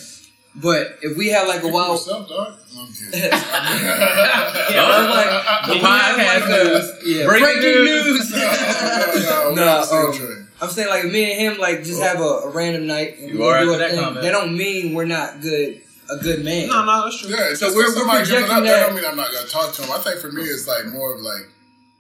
But 0.55 0.99
if 1.03 1.17
we 1.17 1.29
had 1.29 1.47
like 1.49 1.63
a 1.63 1.69
wild, 1.69 1.93
Yourself, 2.01 2.29
dog. 2.29 2.59
No, 2.75 2.81
I'm 2.83 2.93
kidding. 2.93 3.13
yeah, 3.21 4.85
I 4.85 4.87
was 5.01 5.09
like, 5.17 5.31
The 5.67 5.73
if 5.77 5.83
we 5.83 5.89
have, 5.89 6.17
podcast 6.17 6.41
like, 6.41 6.45
a- 6.45 6.65
news. 6.65 6.87
yeah, 7.07 7.27
Breaking 7.27 7.45
breaking 7.45 7.85
news. 7.85 8.05
news. 8.07 8.31
no, 8.33 8.39
no, 9.55 9.65
Nah, 9.65 9.85
no, 9.85 9.97
um, 10.09 10.13
train. 10.17 10.47
I'm 10.63 10.69
saying 10.71 10.89
like 10.89 11.05
me 11.05 11.31
and 11.33 11.41
him 11.55 11.59
like 11.61 11.83
just 11.85 12.01
have 12.01 12.21
a, 12.21 12.23
a 12.23 12.51
random 12.51 12.87
night. 12.87 13.19
And 13.19 13.31
You 13.31 13.39
we 13.39 13.45
are 13.45 13.61
do 13.65 13.73
after 13.73 13.73
our 13.73 13.79
that 13.79 13.91
thing. 13.91 14.01
comment. 14.05 14.23
That 14.23 14.31
don't 14.33 14.57
mean 14.57 14.95
we're 14.95 15.05
not 15.05 15.41
good. 15.41 15.81
A 16.11 16.17
good 16.19 16.45
man. 16.45 16.69
No, 16.69 16.85
no, 16.85 17.05
that's 17.05 17.21
true. 17.21 17.31
Yeah, 17.31 17.55
So 17.55 17.55
so 17.55 17.67
we're- 17.69 17.77
we're, 17.77 17.85
we're 17.89 17.93
somebody 17.95 18.19
gives 18.21 18.31
it 18.31 18.35
projecting 18.35 18.57
up, 18.57 18.63
that 18.65 18.71
that- 18.71 18.87
don't 18.87 18.95
mean 18.97 19.05
I'm 19.05 19.17
not 19.17 19.33
gonna 19.33 19.47
talk 19.49 19.75
to 19.75 19.83
him. 19.83 19.91
I 19.93 19.99
think 19.99 20.21
for 20.21 20.31
me, 20.33 20.43
it's 20.43 20.67
like 20.69 20.87
more 20.87 21.15
of 21.15 21.21
like, 21.21 21.49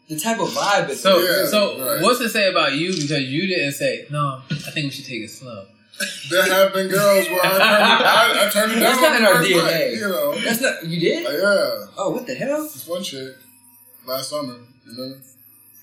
The 0.09 0.19
type 0.19 0.39
of 0.41 0.49
vibe 0.51 0.89
it's 0.91 1.01
So, 1.01 1.19
Yeah, 1.19 1.47
so 1.47 1.79
right. 1.85 2.03
what's 2.03 2.21
it 2.21 2.31
say 2.31 2.49
about 2.51 2.73
you? 2.75 2.93
Because 2.93 3.23
you 3.23 3.47
didn't 3.47 3.73
say 3.73 4.07
no. 4.11 4.43
I 4.51 4.71
think 4.71 4.85
we 4.87 4.91
should 4.91 5.07
take 5.07 5.23
it 5.23 5.31
slow. 5.31 5.67
there 6.31 6.43
have 6.45 6.73
been 6.73 6.89
girls 6.89 7.29
where 7.31 7.41
I 7.45 7.49
turned 7.49 7.63
it, 7.63 8.07
I, 8.07 8.47
I 8.47 8.51
turned 8.51 8.73
it 8.73 8.75
down. 8.77 8.83
That's 8.83 9.01
not 9.01 9.17
in 9.21 9.27
on 9.27 9.37
our 9.37 9.43
DNA. 9.43 9.65
night, 9.73 9.93
you 9.95 10.09
know. 10.09 10.35
That's 10.41 10.61
not 10.61 10.85
you 10.87 11.01
did. 11.01 11.25
Like, 11.25 11.35
yeah, 11.35 11.87
Oh, 11.99 12.11
what 12.11 12.27
the 12.27 12.35
hell? 12.35 12.63
this 12.63 12.87
one 12.89 13.03
chick 13.03 13.35
last 14.07 14.31
summer, 14.31 14.57
you 14.87 14.97
know, 14.97 15.15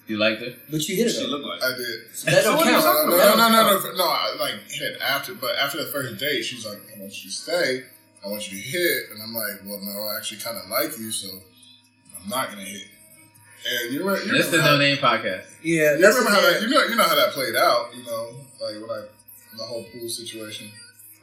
You 0.10 0.17
liked 0.17 0.41
it? 0.41 0.58
But 0.72 0.82
you 0.89 0.95
hit 0.95 1.06
it. 1.06 1.12
She 1.12 1.28
looked 1.28 1.45
like. 1.45 1.62
I 1.62 1.78
did. 1.78 2.00
That 2.26 2.43
don't 2.43 2.63
count. 2.63 2.84
No, 2.84 3.15
no, 3.15 3.36
no, 3.38 3.48
no, 3.48 3.62
no, 3.62 3.80
no, 3.80 3.95
no. 3.95 4.04
I 4.10 4.36
like 4.39 4.56
hit 4.67 4.98
after, 5.00 5.36
but 5.36 5.56
after 5.56 5.78
the 5.78 5.91
first 5.91 6.17
date, 6.17 6.41
she 6.41 6.56
was 6.56 6.65
like, 6.65 6.80
"I 6.95 7.00
want 7.00 7.13
you 7.24 7.30
to 7.30 7.36
stay. 7.36 7.84
I 8.26 8.28
want 8.28 8.52
you 8.52 8.58
to 8.58 8.63
hit," 8.63 9.12
and 9.13 9.22
I'm 9.22 9.36
like, 9.36 9.62
"Well, 9.63 9.80
no, 9.80 10.02
I 10.10 10.17
actually 10.17 10.41
kind 10.41 10.58
of 10.58 10.67
like 10.67 10.98
you, 10.98 11.12
so 11.12 11.30
I'm 11.30 12.28
not 12.28 12.50
gonna 12.50 12.63
hit." 12.63 12.88
And 13.69 13.93
you 13.93 14.00
remember, 14.00 14.26
you 14.26 14.32
This 14.32 14.52
is 14.52 14.63
No 14.63 14.78
Name 14.80 14.98
Podcast. 14.98 15.45
Yeah, 15.62 15.93
you 15.93 16.08
remember 16.08 16.32
how 16.32 16.41
that, 16.41 16.62
you 16.63 16.69
know, 16.69 16.84
you 16.86 16.95
know 16.95 17.04
how 17.04 17.15
that 17.15 17.32
played 17.34 17.56
out, 17.56 17.93
you 17.95 18.04
know, 18.04 18.34
like 18.60 18.82
when 18.82 18.89
I 18.89 19.06
the 19.58 19.63
whole 19.63 19.84
pool 19.84 20.10
situation 20.10 20.72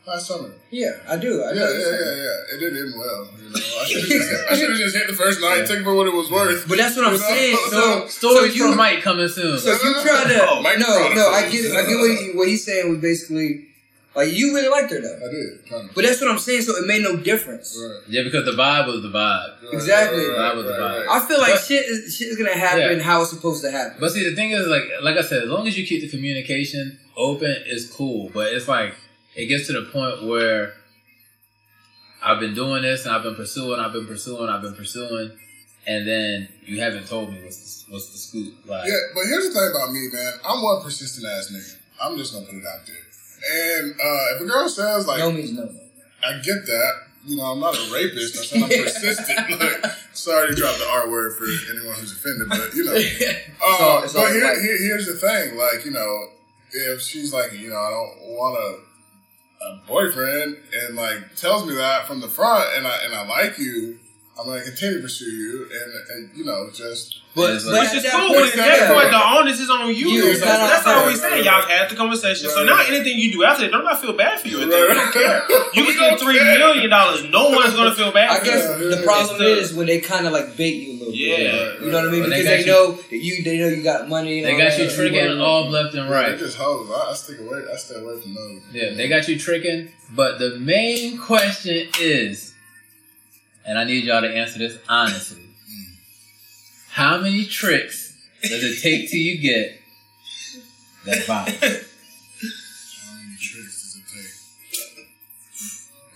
last 0.07 0.27
summer. 0.27 0.51
Yeah, 0.71 0.93
I 1.09 1.17
do. 1.17 1.43
I 1.43 1.49
Yeah, 1.53 1.61
know. 1.61 1.73
yeah, 1.73 1.79
yeah, 1.79 2.15
yeah. 2.15 2.55
It 2.55 2.61
didn't 2.61 2.79
end 2.87 2.95
well. 2.97 3.29
You 3.39 3.51
know, 3.51 3.81
I 3.81 3.85
should 3.89 4.01
have 4.01 4.09
just, 4.11 4.51
I 4.51 4.57
should 4.57 4.71
have 4.71 4.79
just 4.79 4.97
hit 4.97 5.07
the 5.09 5.13
first 5.15 5.41
night, 5.41 5.67
took 5.67 5.79
it 5.81 5.85
for 5.85 5.95
what 5.95 6.07
it 6.07 6.15
was 6.15 6.31
worth. 6.31 6.69
But 6.69 6.79
that's 6.79 6.97
what 6.97 7.07
I'm 7.07 7.13
You 7.15 7.19
know? 7.21 7.27
saying. 7.27 7.57
So, 7.71 8.07
Stories 8.09 8.39
so 8.53 8.57
you, 8.57 8.69
from 8.69 8.77
Mike 8.77 9.03
coming 9.03 9.29
soon. 9.29 9.59
So 9.59 9.73
you 9.73 9.93
try 10.03 10.25
to 10.29 10.47
Oh, 10.49 10.63
Mike 10.63 10.79
no, 10.79 10.87
no. 10.87 11.29
I 11.31 11.51
get, 11.51 11.73
I 11.77 11.87
get 11.87 11.97
what, 11.99 12.11
he, 12.19 12.31
what 12.35 12.49
he's 12.49 12.65
saying 12.65 12.89
was 12.91 12.99
basically 13.01 13.67
like 14.15 14.33
you 14.33 14.55
really 14.55 14.69
liked 14.71 14.91
her 14.93 15.01
though. 15.01 15.17
I 15.17 15.31
did, 15.31 15.69
kind 15.69 15.89
of. 15.91 15.95
But 15.95 16.05
that's 16.05 16.21
what 16.23 16.31
I'm 16.31 16.39
saying. 16.39 16.63
So 16.63 16.75
it 16.77 16.87
made 16.87 17.03
no 17.03 17.17
difference. 17.17 17.77
Right, 17.79 18.01
yeah, 18.09 18.23
because 18.23 18.47
the 18.47 18.53
vibe 18.53 18.87
was 18.87 19.03
the 19.03 19.09
vibe. 19.09 19.63
right, 19.63 19.75
Exactly. 19.75 20.25
right, 20.27 20.37
That 20.39 20.57
was 20.57 20.65
the 20.65 20.71
right, 20.73 20.81
vibe. 20.81 21.07
right. 21.07 21.23
I 21.23 21.29
feel 21.29 21.39
like 21.39 21.53
But- 21.55 21.65
shit 21.65 21.85
is 21.85 22.17
shit 22.17 22.29
is 22.29 22.37
gonna 22.39 22.57
happen 22.57 22.97
Yeah. 22.99 23.03
how 23.03 23.21
it's 23.23 23.31
supposed 23.31 23.63
to 23.65 23.71
happen. 23.71 23.97
But 24.01 24.13
see, 24.13 24.27
the 24.29 24.35
thing 24.35 24.53
is, 24.53 24.67
like, 24.69 24.85
like 25.03 25.17
I 25.19 25.23
said, 25.23 25.43
as 25.43 25.49
long 25.51 25.67
as 25.69 25.77
you 25.77 25.87
keep 25.87 26.01
the 26.01 26.09
communication 26.09 26.99
open, 27.17 27.55
it's 27.67 27.85
cool. 27.87 28.31
But 28.33 28.55
it's 28.55 28.69
like 28.69 28.95
it 29.37 29.47
gets 29.47 29.67
to 29.69 29.73
the 29.75 29.83
point 29.91 30.25
where 30.25 30.73
I've 32.23 32.41
been 32.41 32.55
doing 32.55 32.83
this 32.83 33.05
and 33.07 33.15
I've 33.15 33.23
been 33.23 33.35
pursuing, 33.37 33.79
I've 33.79 33.93
been 33.93 34.07
pursuing, 34.07 34.49
I've 34.49 34.63
been 34.63 34.75
pursuing, 34.75 35.33
and 35.87 36.07
then 36.09 36.49
you 36.65 36.81
haven't 36.81 37.07
told 37.07 37.31
me 37.33 37.43
what's 37.45 37.85
the, 37.85 37.93
what's 37.93 38.11
the 38.11 38.19
scoop. 38.19 38.55
Like, 38.67 38.89
Yeah, 38.89 38.97
but 39.15 39.25
here's 39.25 39.49
the 39.49 39.55
thing 39.55 39.71
about 39.75 39.93
me, 39.93 40.09
man. 40.13 40.33
I'm 40.45 40.63
one 40.63 40.83
persistent 40.83 41.27
ass 41.27 41.53
nigga. 41.53 41.77
I'm 42.03 42.17
just 42.17 42.33
gonna 42.35 42.47
put 42.47 42.55
it 42.57 42.65
out 42.67 42.81
there. 42.87 42.97
And 43.79 43.93
uh, 43.93 44.35
if 44.37 44.43
a 44.43 44.45
girl 44.47 44.69
says 44.69 45.07
like, 45.07 45.19
no 45.21 45.31
means 45.31 45.53
no. 45.53 45.69
I 46.25 46.33
get 46.43 46.67
that, 46.67 46.93
you 47.25 47.37
know, 47.37 47.45
I'm 47.45 47.61
not 47.61 47.75
a 47.77 47.93
rapist. 47.93 48.39
I 48.39 48.45
said 48.45 48.63
I'm 48.63 48.69
persistent. 48.85 49.61
Like, 49.61 49.93
sorry 50.13 50.49
to 50.49 50.55
drop 50.55 50.77
the 50.79 50.89
R 50.89 51.11
word 51.11 51.37
for 51.37 51.45
anyone 51.73 51.95
who's 51.97 52.13
offended, 52.13 52.49
but 52.49 52.75
you 52.75 52.85
know. 52.85 52.95
Uh, 53.63 53.77
all- 53.85 54.03
it's 54.05 54.15
all 54.15 54.23
but 54.25 54.33
here, 54.33 54.43
right. 54.45 54.59
here, 54.59 54.79
here's 54.79 55.07
the 55.07 55.15
thing, 55.15 55.57
like 55.57 55.85
you 55.85 55.91
know, 55.91 56.29
if 56.73 57.01
she's 57.01 57.33
like, 57.33 57.53
you 57.53 57.69
know, 57.71 57.77
I 57.77 57.91
don't 57.91 58.35
want 58.37 58.57
a, 58.59 58.79
a 59.69 59.81
boyfriend, 59.87 60.57
and 60.73 60.97
like 60.97 61.35
tells 61.37 61.67
me 61.67 61.75
that 61.75 62.07
from 62.07 62.21
the 62.21 62.29
front, 62.29 62.65
and 62.77 62.87
I 62.87 62.97
and 63.05 63.15
I 63.15 63.27
like 63.27 63.59
you, 63.59 63.99
I'm 64.39 64.47
gonna 64.47 64.63
continue 64.63 64.97
to 64.97 65.03
pursue 65.03 65.25
you, 65.31 65.63
and, 65.73 65.93
and 66.29 66.37
you 66.39 66.45
know, 66.45 66.69
just 66.75 67.21
But, 67.35 67.53
Yes, 67.53 67.65
but 67.65 67.73
like- 67.75 67.81
Which 67.83 67.91
at 67.91 67.97
is 67.97 68.03
that 68.05 68.13
cool. 68.13 68.29
point, 68.29 68.39
But 68.41 68.49
at 68.49 68.57
that 68.57 68.79
yeah. 68.89 68.93
point, 68.95 69.11
the 69.11 69.23
onus 69.41 69.61
is 69.61 69.69
on 69.71 69.89
you. 69.89 70.09
You, 70.09 70.31
it's 70.31 70.41
that's 70.41 70.59
not 70.61 70.71
that's 70.85 70.87
on 70.87 71.07
we 71.07 71.15
say. 71.17 71.45
Y'all 71.45 71.63
had 71.63 71.91
the 71.91 71.97
conversation. 71.97 72.49
So 72.51 72.65
now 72.65 72.81
anything 72.87 73.19
you 73.19 73.33
do 73.33 73.45
after 73.45 73.63
that, 73.65 73.73
don't 73.73 73.85
not 73.85 74.01
feel 74.01 74.13
bad 74.17 74.41
for 74.41 74.49
you. 74.49 74.63
At 74.63 74.69
that. 74.71 74.95
Don't 74.95 75.13
care. 75.13 75.43
You 75.77 75.85
We 75.85 75.93
can 75.93 76.01
get 76.01 76.09
don't 76.17 76.21
three 76.21 76.39
care. 76.39 76.59
million 76.59 76.89
dollars. 76.91 77.25
No 77.29 77.51
one's 77.51 77.75
gonna 77.75 77.95
feel 77.95 78.11
bad 78.13 78.31
I 78.31 78.39
for 78.39 78.45
guess 78.47 78.81
you. 78.81 78.95
the 78.97 79.03
problem 79.03 79.43
is 79.43 79.75
when 79.75 79.87
they 79.87 80.01
kind 80.01 80.27
of 80.27 80.33
like 80.33 80.57
bait 80.57 80.77
you 80.83 80.93
a 80.93 80.93
little 80.93 80.96
Yeah. 81.17 81.37
bit. 81.37 81.81
You 81.83 81.91
know 81.91 81.99
what 81.99 82.09
I 82.09 82.11
mean? 82.11 82.21
When 82.23 82.31
they 82.31 82.43
Because 82.43 82.45
got 82.45 82.51
they, 82.57 82.61
you- 82.61 82.67
know 82.67 82.93
that 82.93 83.13
you, 83.17 83.43
they 83.45 83.59
know 83.59 83.69
you 83.69 83.83
got 83.83 84.09
money. 84.09 84.39
And 84.39 84.47
they 84.47 84.53
all 84.53 84.59
got 84.59 84.71
that. 84.77 84.83
you 84.83 84.91
tricking 84.91 85.41
off 85.41 85.71
left 85.71 85.95
and 85.95 86.11
Right. 86.11 86.29
right. 86.29 86.33
They 86.39 86.45
just 86.45 86.57
hoes. 86.57 86.91
I, 86.91 87.11
I 87.11 87.15
stick 87.15 87.39
away. 87.41 87.63
I 87.73 87.77
stay 87.77 87.95
away 88.01 88.21
from 88.21 88.35
those. 88.35 88.63
Yeah, 88.73 88.95
they 88.95 89.09
got 89.09 89.27
you 89.29 89.39
tricking. 89.39 89.91
But 90.15 90.39
the 90.39 90.59
main 90.59 91.19
question 91.19 91.89
is, 92.01 92.55
and 93.67 93.79
I 93.79 93.85
need 93.85 94.05
y'all 94.05 94.21
to 94.23 94.29
answer 94.29 94.59
this 94.59 94.79
honestly. 94.89 95.43
Mm. 95.43 95.97
How 96.91 97.19
many 97.19 97.45
tricks 97.45 98.15
does 98.43 98.63
it 98.65 98.81
take 98.83 99.11
till 99.11 99.19
you 99.21 99.39
get 99.41 99.79
that 101.07 101.17
vibe? 101.27 101.61
How 101.61 103.15
many 103.17 103.37
tricks 103.41 103.83
does 103.83 103.97
it 103.97 104.05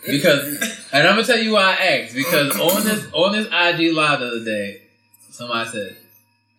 take? 0.06 0.12
Because, 0.12 0.88
and 0.92 1.06
I'm 1.06 1.14
gonna 1.16 1.26
tell 1.26 1.38
you 1.38 1.52
why 1.52 1.76
I 1.78 1.84
asked. 1.98 2.14
Because 2.14 2.58
on 2.58 2.84
this 2.84 3.06
on 3.12 3.32
this 3.32 3.46
IG 3.46 3.92
live 3.94 4.20
the 4.20 4.26
other 4.28 4.44
day, 4.44 4.82
somebody 5.40 5.70
said 5.70 5.96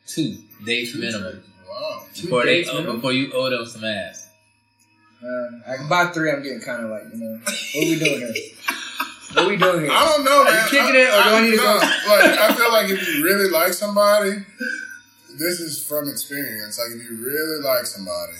two 0.08 0.38
dates 0.66 0.96
minimum 0.96 1.44
Wow. 1.70 2.04
before 2.16 2.46
they 2.46 2.64
dates 2.64 2.74
minimum? 2.74 2.96
before 2.96 3.14
you 3.14 3.32
owe 3.32 3.50
them 3.50 3.66
some 3.68 3.84
ass. 3.84 4.28
Uh, 5.24 5.72
I, 5.72 5.88
by 5.88 6.08
three, 6.08 6.32
I'm 6.32 6.42
getting 6.42 6.62
kind 6.62 6.84
of 6.84 6.90
like, 6.90 7.04
you 7.14 7.20
know, 7.20 7.38
what 7.38 7.88
we 7.88 8.00
doing 8.00 8.20
here? 8.22 8.34
What 9.34 9.46
are 9.46 9.50
we 9.50 9.56
doing 9.56 9.82
here? 9.82 9.92
I 9.94 10.06
don't 10.10 10.26
know, 10.26 10.44
man. 10.44 10.66
you 10.66 10.70
kicking 10.72 10.96
it, 10.96 11.10
or 11.14 11.22
do 11.22 11.30
I 11.30 11.42
need 11.46 11.52
to 11.52 11.58
no, 11.58 11.64
go? 11.64 11.80
Like, 12.10 12.40
I 12.40 12.56
feel 12.56 12.72
like 12.74 12.90
if 12.90 13.08
you 13.08 13.24
really 13.24 13.52
like 13.52 13.74
somebody, 13.74 14.44
this 15.38 15.60
is 15.60 15.86
from 15.88 16.10
experience. 16.10 16.80
Like, 16.80 16.90
if 17.00 17.08
you 17.08 17.24
really 17.24 17.62
like 17.62 17.86
somebody, 17.86 18.34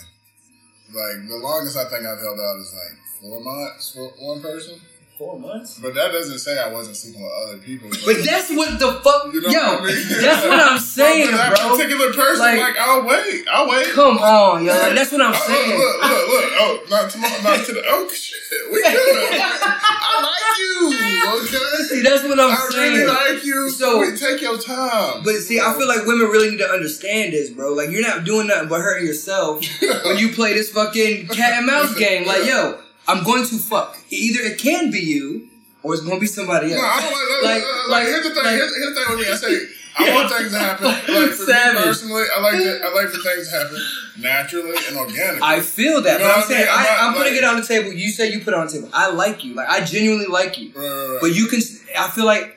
like 0.92 1.28
the 1.28 1.36
longest 1.36 1.76
I 1.76 1.84
think 1.84 2.04
I've 2.04 2.18
held 2.18 2.40
out 2.40 2.56
is 2.58 2.74
like 2.74 2.98
four 3.22 3.40
months 3.40 3.94
for 3.94 4.08
one 4.18 4.42
person. 4.42 4.80
Four 5.22 5.38
months. 5.38 5.78
But 5.78 5.94
that 5.94 6.10
doesn't 6.10 6.40
say 6.40 6.58
I 6.58 6.72
wasn't 6.72 6.96
sleeping 6.96 7.22
with 7.22 7.30
other 7.46 7.58
people. 7.58 7.88
But 8.04 8.24
that's 8.26 8.50
what 8.50 8.74
the 8.80 8.90
fuck, 9.06 9.32
You 9.32 9.40
know 9.42 9.50
yo. 9.50 9.60
what 9.78 9.82
I 9.82 9.86
mean? 9.86 10.02
That's 10.20 10.42
what 10.44 10.58
I'm 10.58 10.78
saying, 10.98 11.30
But 11.30 11.36
that 11.36 11.54
bro. 11.56 11.76
particular 11.76 12.12
person, 12.12 12.40
Like- 12.42 12.58
like, 12.58 12.76
I'll 12.78 13.06
wait. 13.06 13.46
I'll 13.48 13.68
wait. 13.70 13.86
Come 13.94 14.18
on, 14.18 14.64
yo. 14.64 14.72
That's 14.72 15.12
what 15.12 15.22
I'm 15.22 15.30
Oh, 15.36 15.46
saying. 15.46 15.78
Look, 15.78 16.02
look, 16.02 16.28
look. 16.28 16.52
Oh, 16.58 16.86
not 16.90 17.10
tomorrow, 17.10 17.42
not 17.42 17.64
today. 17.64 17.82
Oh, 17.86 18.08
shit. 18.12 18.38
We 18.72 18.82
good. 18.82 18.92
I 18.92 20.14
like 20.26 20.58
you. 20.58 21.38
Okay. 21.38 21.84
See, 21.84 22.02
that's 22.02 22.24
what 22.24 22.40
I'm 22.40 22.50
I 22.50 22.68
saying. 22.70 22.92
really 22.94 23.06
like 23.06 23.44
you. 23.44 23.70
So- 23.70 23.82
So 23.92 24.00
we 24.00 24.16
take 24.16 24.40
your 24.42 24.58
time. 24.58 25.22
But 25.24 25.34
see, 25.36 25.60
I 25.60 25.72
feel 25.78 25.86
like 25.88 26.04
women 26.06 26.26
really 26.28 26.50
need 26.50 26.58
to 26.58 26.68
understand 26.68 27.32
this, 27.32 27.50
bro. 27.50 27.72
Like, 27.74 27.90
you're 27.90 28.02
not 28.02 28.24
doing 28.24 28.48
nothing 28.48 28.68
but 28.68 28.80
hurting 28.80 29.06
yourself 29.06 29.64
when 30.04 30.18
you 30.18 30.32
play 30.32 30.52
this 30.54 30.70
fucking 30.72 31.28
cat 31.28 31.54
and 31.58 31.66
mouse 31.66 31.94
game. 31.94 32.26
Like, 32.26 32.44
yo, 32.44 32.78
I'm 33.08 33.24
going 33.24 33.44
to 33.46 33.56
fuck. 33.58 33.98
Either 34.10 34.40
it 34.42 34.58
can 34.58 34.90
be 34.90 35.00
you, 35.00 35.48
or 35.82 35.94
it's 35.94 36.02
going 36.02 36.16
to 36.16 36.20
be 36.20 36.26
somebody 36.26 36.72
else. 36.72 36.80
No, 36.82 36.86
I 36.88 37.00
don't 37.00 37.12
like, 37.44 37.62
Like- 37.62 37.62
like, 37.62 37.88
like, 37.90 38.06
here's 38.06 38.22
the 38.28 38.34
thing. 38.34 38.44
like- 38.44 38.54
here's, 38.54 38.76
here's 38.76 38.94
the 38.94 39.00
thing 39.04 39.16
with 39.18 39.26
me. 39.26 39.32
I 39.32 39.36
say 39.36 39.68
I 39.98 40.14
want 40.14 40.32
things 40.32 40.52
to 40.52 40.58
happen. 40.58 40.84
Like 40.86 41.02
for 41.32 41.44
Savage. 41.52 41.74
me 41.80 41.84
personally, 41.84 42.24
I 42.34 42.40
like 42.40 42.54
to, 42.54 42.80
I 42.84 42.94
like 42.94 43.08
for 43.08 43.18
things 43.20 43.50
to 43.50 43.56
happen 43.58 43.78
naturally 44.20 44.74
and 44.88 44.96
organically. 44.96 45.40
I 45.42 45.60
feel 45.60 46.00
that, 46.02 46.20
You 46.20 46.26
know 46.26 46.32
but 46.32 46.38
I'm 46.38 46.48
saying? 46.48 46.66
I'm 46.70 46.82
not, 46.84 46.98
I'm 47.00 47.12
putting 47.14 47.32
like- 47.34 47.42
it 47.42 47.44
on 47.44 47.56
the 47.60 47.66
table. 47.66 47.92
You 47.92 48.08
say 48.10 48.30
you 48.32 48.38
put 48.40 48.54
it 48.54 48.58
on 48.58 48.66
the 48.68 48.72
table. 48.72 48.88
I 48.92 49.10
like 49.10 49.44
you. 49.44 49.54
Like 49.54 49.68
I 49.68 49.84
genuinely 49.84 50.26
like 50.26 50.58
you. 50.58 50.72
Right, 50.74 50.82
right, 50.86 51.08
right. 51.10 51.18
But 51.20 51.34
you 51.34 51.46
can. 51.48 51.60
I 51.98 52.08
feel 52.08 52.24
like 52.24 52.56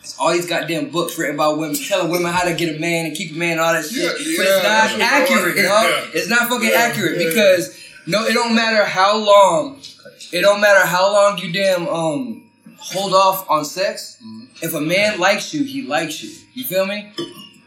it's 0.00 0.18
all 0.18 0.32
these 0.32 0.46
goddamn 0.46 0.90
books 0.90 1.18
written 1.18 1.36
about 1.36 1.58
women, 1.58 1.74
telling 1.76 2.10
women 2.10 2.32
how 2.32 2.44
to 2.44 2.54
get 2.54 2.76
a 2.76 2.78
man 2.78 3.06
and 3.06 3.16
keep 3.16 3.32
a 3.32 3.34
man, 3.38 3.52
and 3.52 3.60
all 3.60 3.72
that 3.72 3.84
shit. 3.84 4.02
Yeah, 4.02 4.10
but 4.12 4.20
yeah, 4.20 4.84
it's 4.84 4.98
not 4.98 5.00
accurate, 5.00 5.56
dog. 5.56 5.64
yeah. 5.64 6.10
It's 6.20 6.28
not 6.28 6.48
fucking 6.48 6.70
accurate 6.70 7.18
because 7.18 7.80
no, 8.06 8.24
it 8.26 8.34
don't 8.34 8.54
matter 8.54 8.84
how 8.84 9.16
long. 9.16 9.80
It 10.32 10.42
don't 10.42 10.60
matter 10.60 10.86
how 10.86 11.12
long 11.12 11.38
you 11.38 11.52
damn 11.52 11.86
um 11.88 12.50
hold 12.78 13.12
off 13.14 13.48
on 13.48 13.64
sex. 13.64 14.22
If 14.62 14.74
a 14.74 14.80
man 14.80 15.18
likes 15.18 15.52
you, 15.54 15.64
he 15.64 15.82
likes 15.82 16.22
you. 16.22 16.30
You 16.54 16.64
feel 16.64 16.86
me? 16.86 17.12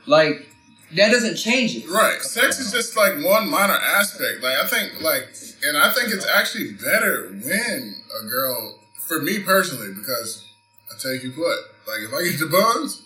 Like 0.06 0.48
that 0.96 1.12
doesn't 1.12 1.36
change 1.36 1.76
it. 1.76 1.90
Right. 1.90 2.22
Sex 2.22 2.60
is 2.60 2.72
just 2.72 2.96
like 2.96 3.14
one 3.24 3.50
minor 3.50 3.74
aspect. 3.74 4.42
Like 4.42 4.58
I 4.58 4.68
think 4.68 5.02
like 5.02 5.28
and 5.64 5.78
I 5.78 5.92
think 5.92 6.14
it's 6.14 6.28
actually 6.28 6.74
better 6.74 7.30
when 7.30 7.96
a 8.22 8.28
girl 8.28 8.80
for 9.08 9.22
me 9.22 9.40
personally, 9.42 9.94
because 9.94 10.46
I 10.94 11.00
tell 11.00 11.16
you 11.16 11.32
what, 11.32 11.60
like 11.88 12.02
if 12.08 12.14
I 12.14 12.24
get 12.24 12.40
the 12.40 12.48
buns, 12.48 13.02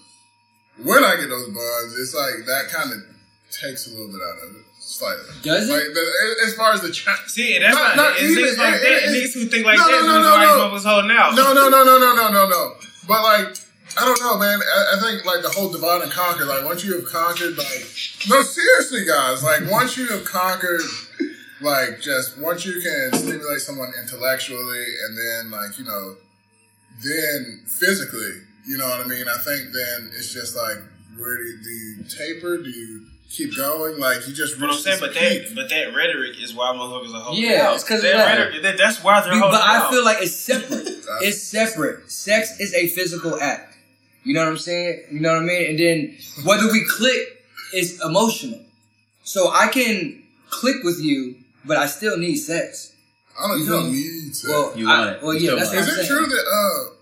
when 0.84 1.04
I 1.04 1.16
get 1.16 1.30
those 1.30 1.48
buns, 1.48 2.00
it's 2.00 2.16
like 2.16 2.46
that 2.48 2.70
kind 2.70 2.92
of 2.92 3.00
takes 3.52 3.88
a 3.88 3.92
little 3.92 4.08
bit 4.08 4.22
out 4.22 4.50
of 4.50 4.56
it. 4.56 4.61
Slightly. 4.92 5.24
Does 5.42 5.70
it? 5.70 5.72
Like 5.72 5.94
the, 5.96 6.04
as 6.46 6.54
far 6.54 6.74
as 6.74 6.82
the 6.82 6.92
cha- 6.92 7.16
See, 7.28 7.56
and 7.56 7.64
that's 7.64 7.76
Not- 7.76 7.96
not, 7.96 8.12
not 8.12 8.20
even- 8.20 8.44
niggas 8.44 8.58
like 8.58 8.76
it- 8.76 8.82
that. 8.84 9.04
it- 9.08 9.16
niggas 9.16 9.34
who 9.34 9.46
think 9.48 9.66
like 9.66 9.78
No, 9.78 9.88
that 9.88 10.00
is 10.02 10.06
no, 10.06 10.14
the 10.14 10.20
no, 10.20 10.32
why 10.36 10.44
no, 10.44 10.48
these 10.52 10.52
no. 10.52 10.60
motherfuckers 10.68 10.84
holding 10.92 11.12
out. 11.18 11.36
No, 11.36 11.54
no, 11.54 11.70
no, 11.70 11.84
no, 11.84 11.98
no, 11.98 12.14
no, 12.16 12.28
no, 12.32 12.48
no. 12.50 12.76
But 13.08 13.24
like, 13.24 13.56
I 13.98 14.04
don't 14.06 14.20
know, 14.20 14.38
man. 14.38 14.60
I, 14.60 14.96
I 14.96 15.00
think 15.00 15.24
like 15.26 15.42
the 15.44 15.50
whole 15.50 15.72
divide 15.72 16.02
and 16.02 16.12
conquer. 16.12 16.44
Like 16.46 16.66
once 16.66 16.84
you 16.84 16.94
have 17.00 17.06
conquered, 17.08 17.58
like, 17.58 17.88
no, 18.28 18.42
seriously, 18.44 19.06
guys. 19.06 19.42
Like 19.44 19.72
once 19.72 19.96
you 19.98 20.08
have 20.08 20.26
conquered 20.26 20.82
like 21.62 22.02
just 22.02 22.38
once 22.38 22.66
you 22.66 22.82
can 22.82 23.14
stimulate 23.18 23.62
someone 23.62 23.94
intellectually 24.02 24.84
and 25.08 25.18
then 25.18 25.52
like 25.52 25.80
you 25.80 25.86
know, 25.86 26.16
then 27.04 27.64
physically, 27.68 28.42
you 28.68 28.78
know 28.78 28.88
what 28.90 29.00
I 29.00 29.08
mean. 29.08 29.26
I 29.28 29.38
think 29.40 29.72
then 29.74 30.12
it's 30.18 30.34
just 30.34 30.56
like 30.56 30.78
where 31.18 31.38
do 31.38 31.44
you, 31.44 31.58
do 31.64 31.70
you 31.70 32.04
taper? 32.10 32.58
Do 32.58 32.70
you 32.70 33.08
keep 33.32 33.56
going? 33.56 33.98
Like 34.00 34.28
you 34.28 34.34
just 34.34 34.60
But 34.60 34.70
I'm 34.72 34.76
saying, 34.78 35.00
this 35.00 35.08
but 35.08 35.14
that, 35.14 35.56
but 35.56 35.70
that 35.70 35.96
rhetoric 35.96 36.42
is 36.42 36.54
why 36.54 36.68
motherfuckers 36.76 37.14
are 37.16 37.22
holding 37.22 37.44
Yeah, 37.44 37.68
out. 37.68 37.76
it's 37.76 37.84
'cause 37.84 37.98
of 38.00 38.04
that, 38.04 38.18
that. 38.18 38.38
rhetoric. 38.40 38.62
That, 38.64 38.78
that's 38.78 39.04
why 39.04 39.22
they're 39.22 39.32
But 39.32 39.40
holding 39.42 39.60
I 39.62 39.78
out. 39.78 39.92
feel 39.92 40.04
like 40.04 40.18
it's 40.22 40.36
separate. 40.36 40.88
it's 41.22 41.42
separate. 41.42 42.12
Sex 42.12 42.60
is 42.60 42.74
a 42.74 42.88
physical 42.88 43.40
act. 43.40 43.76
You 44.24 44.34
know 44.36 44.42
what 44.42 44.50
I'm 44.50 44.58
saying? 44.58 45.06
You 45.12 45.20
know 45.20 45.34
what 45.34 45.44
I 45.44 45.46
mean? 45.46 45.70
And 45.72 45.80
then 45.80 46.18
whether 46.46 46.72
we 46.72 46.86
click 46.88 47.20
is 47.74 48.00
emotional. 48.02 48.60
So 49.24 49.52
I 49.52 49.68
can 49.68 50.22
click 50.50 50.84
with 50.84 51.00
you, 51.02 51.36
but 51.66 51.78
I 51.78 51.86
still 51.88 52.18
need 52.18 52.36
sex. 52.38 52.92
I 53.40 53.48
don't. 53.48 53.60
You 53.60 53.64
You 53.66 53.72
don't 53.72 53.82
feel 53.84 53.92
me? 53.94 53.98
need 53.98 54.34
to. 54.34 54.48
Well, 54.50 54.74
You 54.78 54.90
I- 54.90 55.00
want 55.00 55.16
it. 55.16 55.24
Well, 55.24 55.34
yeah, 55.34 55.40
still 55.40 55.56
that's 55.58 55.68
want 55.74 55.80
what 55.80 55.88
is 55.88 55.94
I'm 55.94 56.00
it 56.04 56.08
saying. 56.08 56.20
true 56.20 56.28
that 56.28 56.46
uh, 56.48 56.94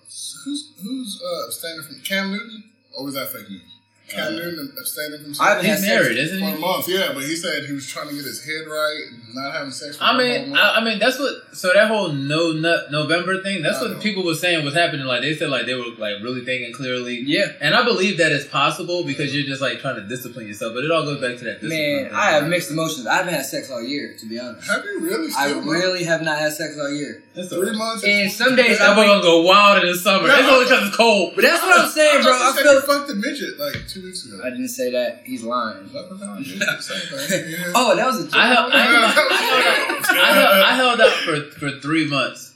who's 0.45 0.71
who's 0.83 1.21
uh, 1.25 1.45
abstaining 1.47 1.81
from 1.83 1.99
Cam 2.01 2.31
Newton, 2.31 2.63
or 2.95 3.05
was 3.05 3.15
that 3.15 3.29
fake 3.33 3.49
news? 3.49 3.61
Cam 4.09 4.35
Newton 4.35 4.59
um, 4.71 4.77
abstaining 4.77 5.19
from 5.23 5.33
I 5.39 5.49
haven't 5.49 5.63
sex 5.65 5.67
had 5.67 5.77
He's 5.79 5.79
sex 5.87 6.03
married, 6.03 6.17
isn't 6.17 6.39
for 6.39 6.45
a 6.45 6.51
he? 6.51 6.59
month. 6.61 6.87
Yeah, 6.89 7.11
but 7.13 7.23
he 7.23 7.35
said 7.35 7.65
he 7.65 7.73
was 7.73 7.87
trying 7.87 8.09
to 8.09 8.15
get 8.15 8.25
his 8.25 8.43
head 8.43 8.65
right 8.67 9.03
and 9.09 9.35
not 9.35 9.53
having 9.53 9.71
sex. 9.71 9.97
For 9.97 10.03
I 10.03 10.17
mean, 10.17 10.49
month. 10.49 10.61
I, 10.61 10.75
I 10.79 10.83
mean 10.83 10.99
that's 10.99 11.19
what. 11.19 11.55
So 11.55 11.71
that 11.73 11.87
whole 11.87 12.09
no 12.11 12.51
nut 12.53 12.91
November 12.91 13.41
thing. 13.43 13.61
That's 13.61 13.77
I 13.79 13.81
what 13.83 13.91
know. 13.93 13.99
people 13.99 14.25
were 14.25 14.35
saying 14.35 14.65
was 14.65 14.73
happening. 14.73 15.05
Like 15.05 15.21
they 15.21 15.35
said, 15.35 15.49
like 15.49 15.65
they 15.65 15.73
were 15.75 15.89
like 15.97 16.21
really 16.23 16.43
thinking 16.45 16.73
clearly. 16.73 17.19
Yeah. 17.25 17.47
And 17.61 17.75
I 17.75 17.83
believe 17.83 18.17
that 18.17 18.31
it's 18.31 18.47
possible 18.47 19.03
because 19.03 19.33
you're 19.35 19.45
just 19.45 19.61
like 19.61 19.79
trying 19.79 19.95
to 19.95 20.07
discipline 20.07 20.47
yourself. 20.47 20.73
But 20.73 20.83
it 20.83 20.91
all 20.91 21.03
goes 21.03 21.21
back 21.21 21.37
to 21.39 21.45
that. 21.45 21.61
discipline 21.61 21.69
Man, 21.69 22.05
thing. 22.09 22.15
I 22.15 22.31
have 22.31 22.47
mixed 22.47 22.71
emotions. 22.71 23.07
I 23.07 23.17
haven't 23.17 23.33
had 23.33 23.45
sex 23.45 23.69
all 23.69 23.83
year, 23.83 24.15
to 24.19 24.25
be 24.25 24.39
honest. 24.39 24.67
have 24.67 24.83
you 24.85 24.99
really? 25.01 25.27
I 25.37 25.49
Still 25.49 25.61
really 25.63 26.03
have 26.05 26.21
not 26.21 26.39
had 26.39 26.53
sex 26.53 26.77
all 26.79 26.91
year. 26.91 27.23
That's 27.35 27.49
three 27.49 27.75
months. 27.77 28.03
And 28.03 28.31
some 28.31 28.55
days 28.55 28.79
I'm 28.81 28.97
wake 28.97 29.07
gonna 29.07 29.21
go 29.21 29.41
wild 29.41 29.83
in 29.83 29.89
the 29.91 29.97
summer. 29.97 30.27
Yeah. 30.27 30.39
It's 30.39 30.49
only 30.49 30.65
because 30.65 30.87
it's 30.87 30.97
cold. 30.97 31.33
But 31.35 31.43
that's 31.43 31.61
what 31.61 31.79
I'm 31.79 31.89
saying, 31.89 32.23
bro. 32.23 32.31
I, 32.31 32.35
I 32.35 32.39
thought 32.51 32.57
you 32.57 32.63
feel 32.63 32.73
you 32.73 32.81
fucked 32.81 33.07
the 33.09 33.15
midget 33.15 33.59
like 33.59 33.87
two 33.87 33.98
weeks 34.03 34.25
ago. 34.25 34.39
I 34.43 34.49
didn't 34.49 34.69
say 34.69 34.91
that. 34.91 35.21
He's 35.25 35.43
lying. 35.43 35.91
Leprechaun, 35.93 36.43
yeah, 36.45 36.79
same 36.79 36.99
thing. 37.27 37.51
Yeah. 37.51 37.73
Oh, 37.75 37.95
that 37.95 38.05
was 38.05 38.19
a 38.21 38.23
joke. 38.25 38.35
I 38.35 38.47
held, 38.47 38.71
I, 38.73 38.81
held, 38.81 38.95
I, 39.03 39.11
held, 39.11 40.17
I, 40.17 40.33
held, 40.33 40.65
I 40.65 40.75
held 40.75 41.01
out 41.01 41.13
for, 41.13 41.41
for 41.59 41.79
three 41.79 42.07
months 42.09 42.53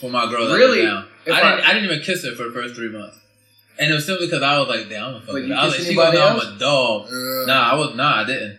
for 0.00 0.10
my 0.10 0.28
girl. 0.30 0.46
Really? 0.54 0.82
down. 0.86 1.06
I, 1.26 1.30
I- 1.30 1.34
didn't, 1.56 1.66
I 1.68 1.72
didn't 1.74 1.84
even 1.90 2.02
kiss 2.02 2.24
her 2.24 2.34
for 2.34 2.44
the 2.44 2.52
first 2.52 2.74
three 2.74 2.90
months, 2.90 3.18
and 3.78 3.90
it 3.90 3.94
was 3.94 4.06
simply 4.06 4.26
because 4.26 4.42
I 4.42 4.58
was 4.58 4.68
like, 4.68 4.88
"Damn, 4.88 5.04
I'm 5.06 5.14
a 5.16 5.20
fucking." 5.22 5.48
you 5.48 5.54
I 5.54 5.64
was 5.66 5.76
kiss 5.76 5.82
like, 5.86 5.88
"She 5.90 5.94
gonna 5.96 6.08
anybody 6.18 6.36
know 6.36 6.40
I'm 6.48 6.56
a 6.56 6.58
dog." 6.58 7.08
Yeah. 7.10 7.44
Nah, 7.46 7.70
I 7.72 7.74
was. 7.74 7.94
Nah, 7.96 8.20
I 8.20 8.24
didn't. 8.24 8.58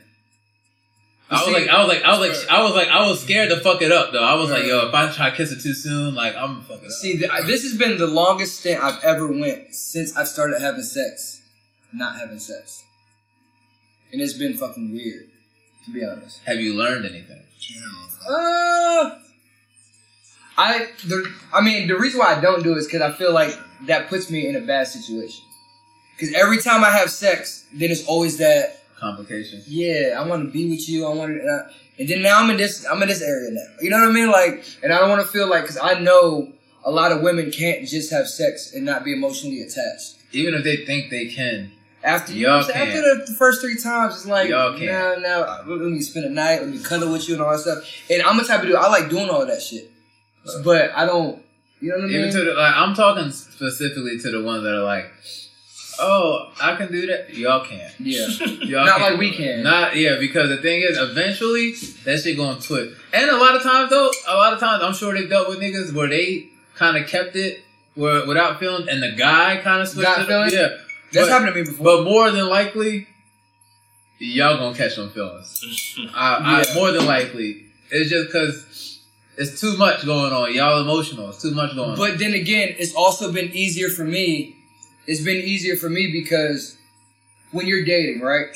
I 1.30 1.36
was 1.36 1.46
see- 1.46 1.54
like, 1.54 1.68
I 1.70 1.80
was 1.84 1.88
like, 1.90 2.04
I 2.04 2.10
was 2.12 2.20
like, 2.20 2.50
I 2.50 2.64
was 2.64 2.74
like, 2.76 2.88
I 2.88 3.08
was 3.10 3.22
scared 3.22 3.50
to 3.50 3.60
fuck 3.60 3.82
it 3.82 3.92
up 3.92 4.12
though. 4.14 4.24
I 4.24 4.36
was 4.36 4.50
like, 4.50 4.64
yo, 4.66 4.88
if 4.88 4.94
I 4.94 5.12
try 5.12 5.30
to 5.30 5.36
kiss 5.36 5.54
her 5.54 5.60
too 5.60 5.74
soon, 5.74 6.16
like 6.16 6.36
I'm 6.38 6.54
gonna 6.56 6.62
fuck 6.64 6.84
up. 6.84 6.90
See, 6.90 7.18
th- 7.18 7.30
this 7.46 7.64
has 7.64 7.78
been 7.78 7.98
the 7.98 8.08
longest 8.08 8.60
stint 8.62 8.82
I've 8.82 9.04
ever 9.04 9.28
went 9.28 9.76
since 9.76 10.16
I've 10.16 10.28
started 10.30 10.62
having 10.62 10.84
sex, 10.84 11.37
not 11.94 12.18
having 12.18 12.40
sex, 12.40 12.84
and 14.12 14.22
it's 14.22 14.34
been 14.34 14.54
fucking 14.54 14.92
weird, 14.94 15.30
to 15.86 15.92
be 15.92 16.04
honest. 16.04 16.42
Have 16.46 16.60
you 16.60 16.74
learned 16.76 17.06
anything? 17.06 17.44
Uh, 18.30 19.16
I 20.58 20.90
the 21.06 21.34
I 21.54 21.62
mean 21.62 21.88
the 21.88 21.98
reason 21.98 22.20
why 22.20 22.36
I 22.36 22.42
don't 22.42 22.64
do 22.64 22.74
it 22.74 22.78
is 22.78 22.88
because 22.88 23.02
I 23.02 23.12
feel 23.12 23.34
like 23.34 23.58
that 23.86 24.10
puts 24.10 24.30
me 24.30 24.48
in 24.48 24.56
a 24.56 24.62
bad 24.62 24.88
situation. 24.88 25.44
Because 26.16 26.34
every 26.34 26.58
time 26.58 26.84
I 26.84 26.90
have 26.90 27.12
sex, 27.12 27.66
then 27.74 27.92
it's 27.92 28.06
always 28.08 28.38
that 28.40 28.80
complication. 29.00 29.62
yeah 29.68 30.20
I 30.20 30.28
want 30.28 30.44
to 30.46 30.52
be 30.52 30.70
with 30.70 30.90
you. 30.90 31.06
I 31.06 31.14
want 31.14 31.36
to, 31.36 31.40
and, 31.40 31.72
and 32.00 32.10
then 32.10 32.22
now 32.24 32.42
I'm 32.42 32.50
in 32.50 32.58
this 32.58 32.86
I'm 32.86 33.02
in 33.02 33.08
this 33.08 33.22
area 33.22 33.52
now. 33.52 33.68
You 33.82 33.92
know 33.92 34.00
what 34.00 34.10
I 34.10 34.12
mean? 34.12 34.32
Like, 34.32 34.66
and 34.84 34.92
I 34.92 35.00
don't 35.00 35.10
want 35.10 35.22
to 35.22 35.28
feel 35.28 35.48
like 35.48 35.62
because 35.62 35.78
I 35.78 36.00
know 36.00 36.52
a 36.84 36.92
lot 36.92 37.12
of 37.12 37.22
women 37.22 37.52
can't 37.52 37.88
just 37.88 38.12
have 38.12 38.28
sex 38.28 38.74
and 38.74 38.84
not 38.86 39.04
be 39.04 39.14
emotionally 39.14 39.62
attached. 39.62 40.16
Even 40.32 40.56
if 40.56 40.64
they 40.64 40.86
think 40.86 41.10
they 41.12 41.28
can, 41.28 41.72
After 42.04 42.32
Y'all 42.34 42.58
what 42.58 42.66
I'm 42.68 42.72
saying? 42.74 42.92
can't. 42.94 43.06
after 43.20 43.26
the 43.32 43.38
first 43.38 43.62
three 43.62 43.78
times, 43.78 44.16
it's 44.16 44.26
like 44.26 44.50
Y'all 44.50 44.78
can't. 44.78 45.22
now 45.22 45.62
let 45.66 45.80
me 45.82 46.00
spend 46.02 46.26
a 46.26 46.30
night, 46.30 46.62
let 46.62 46.70
me 46.70 46.80
cuddle 46.80 47.12
with 47.12 47.28
you 47.28 47.34
and 47.36 47.44
all 47.44 47.52
that 47.52 47.60
stuff. 47.60 47.84
And 48.10 48.22
I'm 48.22 48.38
the 48.38 48.44
type 48.44 48.62
of 48.62 48.68
dude 48.68 48.76
I 48.76 48.88
like 48.90 49.10
doing 49.10 49.30
all 49.30 49.46
that 49.46 49.62
shit, 49.62 49.90
but 50.64 50.92
I 50.96 51.06
don't. 51.06 51.42
You 51.82 51.90
know 51.90 51.98
what 51.98 52.06
I 52.06 52.08
mean? 52.08 52.16
even 52.18 52.32
to 52.32 52.44
the 52.44 52.54
like, 52.54 52.74
I'm 52.76 52.96
talking 52.96 53.32
specifically 53.32 54.18
to 54.20 54.32
the 54.32 54.42
ones 54.44 54.64
that 54.64 54.74
are 54.74 54.84
like, 54.84 55.06
oh, 56.00 56.52
I 56.62 56.76
can 56.76 56.92
do 56.92 57.06
that. 57.08 57.34
Y'all 57.36 57.66
can't. 57.66 57.94
yeah. 58.00 58.28
Y'all 58.62 58.86
Not 58.86 58.98
can't. 59.00 59.12
like 59.12 59.20
we 59.20 59.32
can. 59.36 59.64
Not 59.64 59.96
yeah, 59.96 60.18
because 60.20 60.50
the 60.50 60.58
thing 60.58 60.82
is, 60.82 60.98
eventually 60.98 61.74
that 62.06 62.20
shit 62.20 62.38
gonna 62.38 62.60
twist. 62.60 62.96
And 63.14 63.30
a 63.30 63.38
lot 63.38 63.56
of 63.56 63.64
times 63.64 63.90
though, 63.90 64.12
a 64.28 64.36
lot 64.36 64.54
of 64.54 64.60
times 64.60 64.84
I'm 64.84 64.94
sure 64.94 65.14
they've 65.14 65.30
dealt 65.30 65.50
with 65.50 65.60
niggas 65.60 65.94
where 65.94 66.08
they 66.08 66.50
kind 66.76 66.98
of 66.98 67.08
kept 67.10 67.36
it 67.36 67.62
where 67.96 68.26
without 68.28 68.60
feeling, 68.60 68.88
and 68.90 69.02
the 69.02 69.12
guy 69.12 69.60
kind 69.64 69.82
of 69.82 69.88
switched 69.88 70.08
Got 70.08 70.22
it. 70.22 70.28
feelings? 70.28 70.54
Yeah, 70.54 70.78
That's 71.12 71.28
but, 71.28 71.32
happened 71.32 71.54
to 71.54 71.62
me 71.62 71.66
before. 71.70 71.86
But 71.86 72.04
more 72.04 72.32
than 72.32 72.48
likely, 72.48 73.08
y'all 74.20 74.58
gonna 74.58 74.78
catch 74.78 74.96
some 74.96 75.10
feelings. 75.10 75.98
I, 76.14 76.62
Yeah. 76.62 76.72
I, 76.72 76.74
more 76.76 76.92
than 76.92 77.06
likely, 77.06 77.66
it's 77.92 78.10
just 78.10 78.28
because 78.28 79.00
it's 79.38 79.60
too 79.60 79.78
much 79.78 80.06
going 80.06 80.34
on. 80.34 80.54
Y'all 80.54 80.82
emotional. 80.82 81.30
It's 81.30 81.42
too 81.42 81.52
much 81.52 81.76
going 81.76 81.92
on. 81.92 81.98
But 81.98 82.20
then 82.20 82.34
again, 82.34 82.76
it's 82.78 82.96
also 82.96 83.32
been 83.32 83.52
easier 83.54 83.90
for 83.90 84.04
me. 84.04 84.56
It's 85.06 85.22
been 85.22 85.38
easier 85.38 85.78
for 85.78 85.90
me 85.90 86.12
because 86.12 86.78
when 87.52 87.68
you're 87.68 87.86
dating, 87.86 88.22
right? 88.22 88.48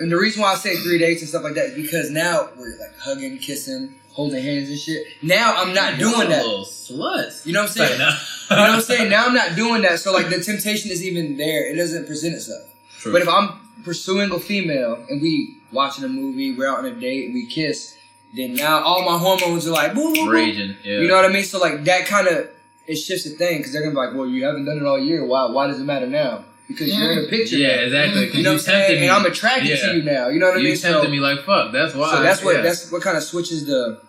And 0.00 0.10
the 0.10 0.16
reason 0.16 0.42
why 0.42 0.52
I 0.52 0.56
say 0.56 0.74
three 0.76 0.98
dates 0.98 1.20
and 1.20 1.28
stuff 1.28 1.44
like 1.44 1.54
that 1.54 1.66
is 1.66 1.74
because 1.74 2.10
now 2.10 2.48
we're 2.58 2.76
like 2.78 2.98
hugging, 2.98 3.38
kissing, 3.38 3.94
holding 4.14 4.42
hands 4.42 4.70
and 4.70 4.78
shit. 4.78 5.06
Now 5.22 5.54
I'm 5.56 5.74
not 5.74 5.98
doing 5.98 6.12
Y'all 6.12 6.28
that. 6.28 6.44
Sluts. 6.44 7.44
You 7.44 7.52
know 7.52 7.62
what 7.62 7.70
I'm 7.70 7.74
saying? 7.74 7.92
You 7.92 7.98
know 7.98 8.62
what 8.62 8.70
I'm 8.70 8.80
saying? 8.80 9.10
Now 9.14 9.26
I'm 9.26 9.34
not 9.34 9.56
doing 9.56 9.82
that. 9.82 9.98
So 9.98 10.12
like 10.12 10.30
the 10.30 10.40
temptation 10.40 10.90
is 10.90 11.04
even 11.04 11.36
there. 11.36 11.70
It 11.70 11.76
doesn't 11.76 12.06
present 12.06 12.34
itself. 12.34 12.62
True. 12.98 13.12
But 13.12 13.22
if 13.22 13.28
I'm 13.28 13.60
pursuing 13.84 14.32
a 14.32 14.38
female 14.38 15.04
and 15.08 15.20
we 15.20 15.58
watching 15.72 16.04
a 16.04 16.08
movie, 16.08 16.56
we're 16.56 16.68
out 16.70 16.78
on 16.78 16.86
a 16.86 16.94
date 16.94 17.26
and 17.26 17.34
we 17.34 17.46
kiss, 17.46 17.96
then 18.34 18.54
now 18.54 18.82
all 18.82 19.04
my 19.04 19.18
hormones 19.18 19.66
are 19.66 19.72
like. 19.72 19.94
Raging. 19.94 20.76
Yeah. 20.82 21.00
You 21.00 21.08
know 21.08 21.16
what 21.16 21.24
I 21.24 21.28
mean? 21.28 21.44
So 21.44 21.58
like 21.58 21.84
that 21.84 22.06
kind 22.06 22.28
of 22.28 22.48
it 22.86 22.96
shifts 22.96 23.24
the 23.24 23.30
thing 23.30 23.58
because 23.58 23.72
they're 23.72 23.82
gonna 23.82 23.94
be 23.94 23.98
like, 23.98 24.14
well, 24.14 24.26
you 24.26 24.44
haven't 24.44 24.64
done 24.64 24.78
it 24.78 24.84
all 24.84 24.98
year. 24.98 25.24
Why? 25.24 25.50
Why 25.50 25.66
does 25.66 25.80
it 25.80 25.84
matter 25.84 26.06
now? 26.06 26.44
Because 26.68 26.96
you're 26.96 27.12
in 27.12 27.18
a 27.26 27.28
picture. 27.28 27.56
Yeah, 27.56 27.76
now. 27.76 27.82
exactly. 27.82 28.26
'cause 28.26 28.34
You 28.36 28.42
know 28.42 28.50
what 28.52 28.54
I'm 28.54 28.64
saying? 28.64 29.00
me. 29.00 29.06
And 29.06 29.16
I'm 29.16 29.26
attracted 29.26 29.68
Yeah. 29.68 29.76
to 29.76 29.96
you 29.96 30.02
now. 30.02 30.28
You 30.28 30.38
know 30.40 30.46
what 30.46 30.52
I 30.52 30.56
mean? 30.56 30.64
You 30.66 30.72
mean? 30.72 30.80
tempted 30.80 31.04
so, 31.04 31.10
me 31.10 31.20
like 31.20 31.44
fuck. 31.44 31.72
That's 31.72 31.94
why. 31.94 32.10
so 32.10 32.22
that's 32.22 32.42
what 32.42 32.56
yeah. 32.56 32.62
that's 32.62 32.90
what 32.90 33.02
kind 33.02 33.16
of 33.16 33.22
switches 33.22 33.66
the. 33.66 34.00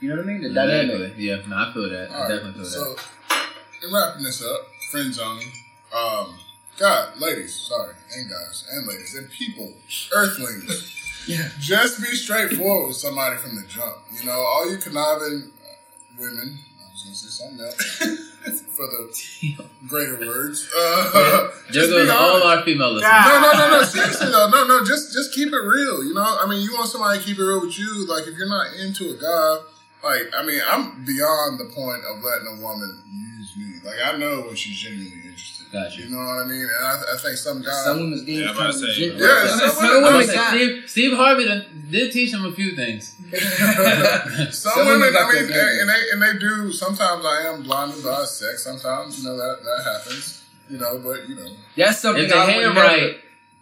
You 0.00 0.10
know 0.10 0.16
what 0.16 0.24
I 0.24 0.28
mean? 0.28 0.42
The 0.42 0.50
dynamic. 0.50 1.14
Yeah, 1.16 1.36
no, 1.48 1.56
I 1.56 1.72
feel 1.72 1.88
that. 1.90 2.10
I 2.10 2.14
All 2.14 2.28
definitely 2.28 2.60
right, 2.62 2.70
feel 2.70 2.96
so 2.96 2.96
in 3.86 3.92
wrapping 3.92 4.22
this 4.22 4.42
up, 4.42 4.60
friend 4.90 5.12
zoning. 5.12 5.50
Um, 5.94 6.38
God, 6.78 7.18
ladies, 7.20 7.54
sorry, 7.54 7.94
and 8.16 8.28
guys, 8.28 8.64
and 8.72 8.86
ladies, 8.86 9.14
and 9.14 9.30
people, 9.30 9.72
earthlings. 10.14 10.90
Yeah. 11.26 11.48
Just 11.58 12.02
be 12.02 12.08
straightforward 12.16 12.88
with 12.88 12.98
somebody 12.98 13.38
from 13.38 13.56
the 13.56 13.62
jump. 13.66 13.96
You 14.12 14.26
know, 14.26 14.32
all 14.32 14.70
you 14.70 14.76
conniving 14.76 15.50
women. 16.18 16.58
I 17.04 17.10
was 17.10 17.20
gonna 17.22 17.30
say 17.30 17.44
something 17.44 17.64
else 17.64 18.60
for 18.76 18.86
the 18.86 19.66
greater 19.86 20.18
words. 20.18 20.68
Uh, 20.76 21.12
that. 21.12 21.52
just 21.70 21.90
There 21.90 22.06
goes 22.06 22.10
all 22.10 22.42
our 22.42 22.62
female 22.62 22.92
listeners. 22.92 23.12
No, 23.12 23.40
no, 23.40 23.52
no, 23.52 23.70
no. 23.78 23.82
Seriously 23.84 24.30
though, 24.30 24.48
no, 24.50 24.66
no. 24.66 24.84
Just, 24.84 25.12
just 25.12 25.32
keep 25.34 25.48
it 25.48 25.56
real. 25.56 26.04
You 26.04 26.14
know, 26.14 26.24
I 26.40 26.46
mean, 26.48 26.60
you 26.62 26.72
want 26.74 26.88
somebody 26.88 27.18
to 27.18 27.24
keep 27.24 27.38
it 27.38 27.42
real 27.42 27.60
with 27.60 27.78
you. 27.78 28.06
Like, 28.06 28.26
if 28.26 28.36
you're 28.36 28.48
not 28.48 28.74
into 28.74 29.10
a 29.10 29.16
guy, 29.16 29.56
like, 30.02 30.30
I 30.36 30.44
mean, 30.44 30.60
I'm 30.66 31.04
beyond 31.04 31.60
the 31.60 31.72
point 31.74 32.02
of 32.04 32.22
letting 32.22 32.58
a 32.58 32.62
woman 32.62 33.02
use 33.38 33.56
me. 33.56 33.80
Like, 33.84 33.96
I 34.04 34.16
know 34.18 34.42
when 34.42 34.56
she's 34.56 34.76
genuinely 34.76 35.23
interested. 35.74 35.92
Got 35.92 35.98
you. 35.98 36.04
You 36.04 36.10
know 36.10 36.24
what 36.26 36.44
I 36.44 36.48
mean? 36.48 36.60
And 36.60 36.86
I, 36.86 37.14
I 37.14 37.16
think 37.18 37.36
some 37.36 37.62
guys. 37.62 37.84
Some 37.84 37.98
women's 38.00 38.22
getting 38.22 38.42
Yeah, 38.44 38.54
kind 38.54 38.68
of 38.70 38.76
legit. 38.80 39.14
Yeah, 39.16 39.46
Some- 39.46 39.58
some 39.58 39.70
some 39.70 39.86
women- 39.86 40.04
I 40.04 40.06
women 40.06 40.16
was 40.18 40.26
like, 40.28 40.36
got- 40.36 40.54
Steve, 40.54 40.90
Steve 40.90 41.12
Harvey 41.16 41.44
done, 41.46 41.86
did 41.90 42.12
teach 42.12 42.32
him 42.32 42.44
a 42.44 42.52
few 42.52 42.74
things. 42.76 43.16
some, 43.34 44.72
Some 44.72 44.86
women, 44.86 45.00
women 45.00 45.16
I 45.16 45.32
mean, 45.32 45.46
their 45.48 45.48
game. 45.48 45.80
and, 45.80 45.80
and 45.80 45.90
they 45.90 46.10
and 46.12 46.22
they 46.22 46.38
do. 46.38 46.72
Sometimes 46.72 47.24
I 47.24 47.42
am 47.52 47.62
blinded 47.62 48.02
by 48.04 48.24
sex. 48.24 48.64
Sometimes 48.64 49.18
you 49.18 49.28
know 49.28 49.36
that 49.36 49.62
that 49.64 49.84
happens. 49.92 50.44
You 50.70 50.78
know, 50.78 50.98
but 51.04 51.28
you 51.28 51.34
know, 51.34 51.46
That's 51.76 51.98
something 52.00 52.24
If 52.24 52.30
the 52.30 52.36
I 52.36 52.50
hair 52.50 52.68
would 52.68 52.74
never. 52.74 52.86
right, 52.86 53.16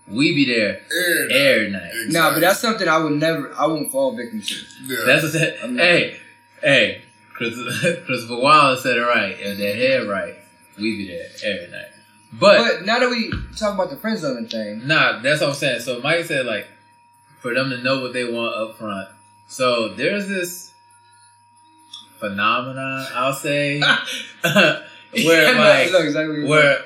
we 0.09 0.35
be 0.35 0.44
there 0.55 0.81
air. 0.96 1.31
every 1.57 1.70
night. 1.70 1.90
Exactly. 2.05 2.12
Nah, 2.12 2.33
but 2.35 2.40
that's 2.40 2.61
something 2.61 2.87
I 2.88 2.98
would 2.98 3.14
never. 3.14 3.53
I 3.57 3.66
won't 3.66 3.90
fall 3.90 4.14
victim 4.16 4.40
to. 4.40 4.55
yeah. 4.87 4.96
That's 5.05 5.22
what 5.25 5.33
that, 5.33 5.57
I'm 5.64 5.77
hey, 5.79 6.16
hey, 6.62 7.03
Chris, 7.35 7.55
Christopher 8.07 8.37
Wallace 8.40 8.83
said 8.85 8.96
it 8.98 9.01
right. 9.01 9.35
If 9.38 9.59
that 9.59 9.75
hair 9.77 10.07
right, 10.07 10.35
we 10.79 10.96
be 10.96 11.09
there 11.09 11.27
every 11.55 11.70
night. 11.72 11.87
But, 12.32 12.58
But 12.58 12.86
now 12.86 12.98
that 12.98 13.10
we 13.10 13.30
talk 13.56 13.74
about 13.74 13.90
the 13.90 13.96
friend 13.96 14.18
zoning 14.18 14.48
thing, 14.48 14.86
nah, 14.86 15.20
that's 15.20 15.40
what 15.40 15.50
I'm 15.50 15.54
saying. 15.54 15.80
So 15.80 16.00
Mike 16.00 16.24
said 16.24 16.46
like 16.46 16.66
for 17.40 17.54
them 17.54 17.70
to 17.70 17.78
know 17.82 18.00
what 18.00 18.12
they 18.12 18.24
want 18.24 18.54
up 18.56 18.76
front. 18.76 19.08
So 19.48 19.88
there's 19.88 20.28
this 20.28 20.72
phenomenon, 22.18 23.06
I'll 23.14 23.34
say, 23.34 23.80
where 24.42 25.54
I 25.54 25.82
like 25.82 25.92
know 25.92 25.98
exactly 25.98 26.44
where 26.44 26.78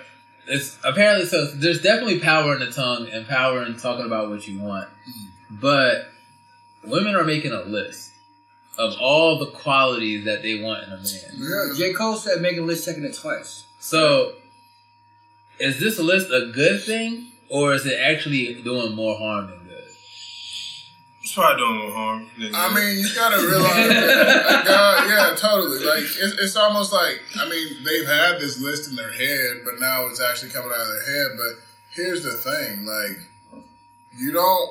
it's 0.48 0.78
apparently 0.84 1.26
so 1.26 1.46
there's 1.46 1.82
definitely 1.82 2.20
power 2.20 2.54
in 2.54 2.60
the 2.60 2.70
tongue 2.70 3.08
and 3.12 3.26
power 3.26 3.64
in 3.64 3.76
talking 3.76 4.06
about 4.06 4.28
what 4.30 4.46
you 4.46 4.60
want 4.60 4.88
mm-hmm. 4.88 5.56
but 5.56 6.08
women 6.84 7.16
are 7.16 7.24
making 7.24 7.52
a 7.52 7.62
list 7.62 8.12
of 8.78 8.94
all 9.00 9.38
the 9.38 9.46
qualities 9.46 10.24
that 10.24 10.42
they 10.42 10.62
want 10.62 10.84
in 10.84 10.92
a 10.92 10.96
man. 10.96 11.04
Yeah. 11.34 11.74
J. 11.76 11.92
Cole 11.92 12.16
said 12.16 12.40
make 12.40 12.56
a 12.56 12.62
list 12.62 12.84
second 12.84 13.04
it 13.04 13.14
twice. 13.14 13.64
So, 13.78 14.34
is 15.58 15.80
this 15.80 15.98
list 15.98 16.30
a 16.30 16.52
good 16.52 16.82
thing, 16.82 17.26
or 17.48 17.74
is 17.74 17.86
it 17.86 17.98
actually 17.98 18.62
doing 18.62 18.94
more 18.94 19.16
harm 19.16 19.48
than 19.48 19.58
good? 19.64 19.84
It's 21.22 21.34
probably 21.34 21.56
doing 21.56 21.78
more 21.78 21.92
harm. 21.92 22.30
than 22.38 22.54
I 22.54 22.74
mean, 22.74 22.98
you 22.98 23.08
gotta 23.14 23.36
realize, 23.46 23.88
that, 23.88 24.64
God, 24.66 25.08
yeah, 25.08 25.34
totally. 25.36 25.84
Like 25.84 26.04
it's, 26.04 26.38
it's 26.38 26.56
almost 26.56 26.92
like 26.92 27.20
I 27.40 27.48
mean, 27.48 27.84
they've 27.84 28.06
had 28.06 28.38
this 28.38 28.60
list 28.60 28.88
in 28.90 28.96
their 28.96 29.12
head, 29.12 29.62
but 29.64 29.80
now 29.80 30.06
it's 30.06 30.20
actually 30.20 30.50
coming 30.50 30.70
out 30.72 30.80
of 30.80 30.88
their 30.88 31.06
head. 31.06 31.36
But 31.36 31.62
here's 31.94 32.22
the 32.22 32.32
thing: 32.32 32.86
like, 32.86 33.62
you 34.16 34.32
don't 34.32 34.70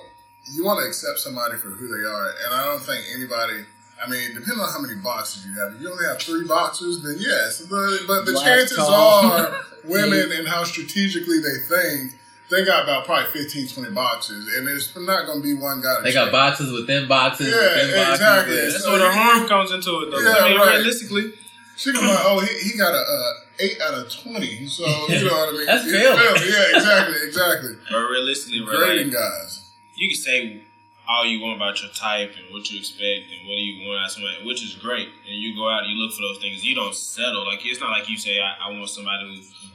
you 0.53 0.63
want 0.63 0.79
to 0.79 0.87
accept 0.87 1.19
somebody 1.19 1.57
for 1.57 1.69
who 1.69 1.87
they 1.87 2.07
are, 2.07 2.29
and 2.45 2.53
I 2.53 2.65
don't 2.65 2.81
think 2.81 3.05
anybody. 3.15 3.65
I 4.03 4.09
mean, 4.09 4.33
depending 4.33 4.59
on 4.59 4.71
how 4.71 4.79
many 4.81 4.95
boxes 4.95 5.45
you 5.47 5.53
have, 5.61 5.73
if 5.75 5.81
you 5.81 5.91
only 5.91 6.05
have 6.05 6.19
three 6.21 6.45
boxes, 6.45 7.01
then 7.03 7.15
yes. 7.19 7.61
But, 7.61 8.07
but 8.07 8.25
the 8.25 8.33
Black, 8.33 8.45
chances 8.45 8.77
tall. 8.77 9.25
are, 9.31 9.61
women 9.85 10.31
and 10.33 10.47
how 10.47 10.63
strategically 10.63 11.39
they 11.39 11.57
think, 11.67 12.13
they 12.51 12.63
got 12.65 12.83
about 12.83 13.05
probably 13.05 13.25
15, 13.31 13.69
20 13.69 13.91
boxes, 13.91 14.53
and 14.55 14.67
there's 14.67 14.93
not 14.95 15.25
going 15.25 15.39
to 15.41 15.43
be 15.43 15.53
one 15.55 15.81
guy. 15.81 15.97
To 15.97 16.03
They 16.03 16.13
got 16.13 16.25
check. 16.25 16.31
boxes 16.31 16.71
within 16.71 17.07
boxes. 17.07 17.47
Yeah, 17.47 17.55
within 17.55 17.95
boxes. 17.95 18.13
exactly. 18.13 18.55
Yeah. 18.55 18.61
that's 18.69 18.83
so 18.83 18.91
where 18.91 18.99
the 18.99 19.11
harm 19.11 19.47
comes 19.47 19.71
into 19.71 19.89
it, 20.01 20.11
though. 20.11 20.19
Yeah, 20.19 20.35
I 20.37 20.49
mean, 20.49 20.57
right. 20.59 20.75
realistically, 20.77 21.33
She 21.77 21.91
gonna 21.93 22.05
be 22.05 22.13
like, 22.13 22.21
oh, 22.25 22.39
he, 22.41 22.69
he 22.69 22.77
got 22.77 22.93
a 22.93 22.97
uh, 22.99 23.31
eight 23.59 23.81
out 23.81 23.93
of 23.95 24.11
twenty. 24.13 24.67
So 24.67 24.85
you 25.09 25.23
know 25.25 25.31
what 25.33 25.49
I 25.49 25.57
mean? 25.57 25.65
That's 25.65 25.85
You 25.85 25.91
fair. 25.91 26.15
feel 26.15 26.33
me? 26.45 26.53
Yeah, 26.53 26.77
exactly, 26.77 27.15
exactly. 27.27 27.69
or 27.95 28.11
realistically, 28.11 28.61
bro, 28.63 28.77
Grading 28.77 29.07
like, 29.07 29.15
guys. 29.17 29.71
you 29.95 30.07
can 30.09 30.17
say 30.17 30.61
all 31.07 31.25
you 31.25 31.39
want 31.41 31.55
about 31.57 31.81
your 31.81 31.91
type 31.91 32.31
and 32.37 32.51
what 32.53 32.69
you 32.71 32.79
expect 32.79 33.29
and 33.31 33.47
what 33.47 33.55
do 33.55 33.61
you 33.61 33.87
want 33.87 33.99
out 34.01 34.05
of 34.07 34.11
somebody, 34.11 34.45
which 34.45 34.63
is 34.63 34.73
great. 34.75 35.07
And 35.27 35.35
you 35.35 35.55
go 35.55 35.69
out 35.69 35.83
and 35.83 35.91
you 35.91 35.97
look 35.97 36.13
for 36.15 36.21
those 36.21 36.39
things. 36.41 36.63
You 36.65 36.73
don't 36.75 36.95
settle. 36.95 37.45
Like 37.45 37.59
it's 37.65 37.79
not 37.79 37.91
like 37.91 38.09
you 38.09 38.17
say, 38.17 38.39
I, 38.39 38.69
I 38.69 38.71
want 38.71 38.89
somebody 38.89 39.23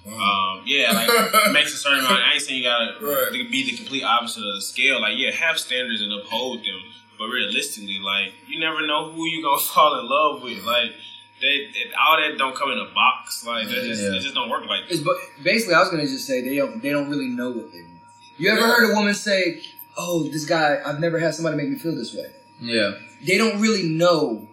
who, 0.05 0.13
um, 0.13 0.63
yeah, 0.67 0.93
like 0.93 1.53
makes 1.53 1.73
a 1.75 1.77
certain 1.77 2.01
amount. 2.01 2.21
I 2.23 2.33
ain't 2.35 2.43
saying 2.43 2.59
you 2.63 2.65
gotta 2.65 2.95
Right. 3.01 3.51
be 3.51 3.71
the 3.71 3.77
complete 3.77 4.03
opposite 4.03 4.41
of 4.47 4.55
the 4.55 4.61
scale. 4.63 5.01
Like 5.01 5.15
yeah, 5.19 5.31
have 5.31 5.59
standards 5.59 6.03
and 6.03 6.13
uphold 6.13 6.61
them. 6.61 6.81
But 7.19 7.27
realistically, 7.29 7.99
like 7.99 8.33
you 8.49 8.59
never 8.59 8.87
know 8.87 9.11
who 9.13 9.27
you 9.27 9.43
gonna 9.43 9.59
fall 9.75 9.99
in 10.01 10.09
love 10.09 10.43
with. 10.43 10.65
Like 10.65 10.93
they, 11.41 11.69
they- 11.73 11.93
all 11.99 12.17
that 12.21 12.37
don't 12.39 12.57
come 12.57 12.71
in 12.73 12.79
a 12.79 12.93
box. 12.95 13.45
Like 13.47 13.67
that 13.69 13.75
just, 13.85 14.03
Yeah. 14.03 14.17
it 14.17 14.21
just 14.21 14.35
don't 14.35 14.49
work 14.51 14.67
like 14.67 14.89
that. 14.89 14.95
It's 14.95 15.03
but 15.03 15.17
basically, 15.45 15.75
I 15.75 15.81
was 15.81 15.91
gonna 15.91 16.07
just 16.07 16.27
say 16.27 16.41
they 16.41 16.57
don't 16.57 16.83
they 16.83 16.91
don't 16.91 17.09
really 17.09 17.29
know 17.29 17.51
what 17.51 17.71
they 17.73 17.83
want. 17.83 18.01
You 18.39 18.51
ever 18.51 18.61
Yeah. 18.61 18.67
heard 18.75 18.91
a 18.91 18.95
woman 18.95 19.13
say, 19.15 19.61
"Oh, 19.97 20.25
this 20.25 20.45
guy, 20.47 20.81
I've 20.85 21.01
never 21.01 21.19
had 21.19 21.35
somebody 21.35 21.57
make 21.57 21.69
me 21.69 21.77
feel 21.77 21.95
this 21.95 22.15
way." 22.15 22.27
yeah. 22.61 22.93
They 23.27 23.37
don't 23.37 23.61
really 23.61 23.83
know 23.89 24.47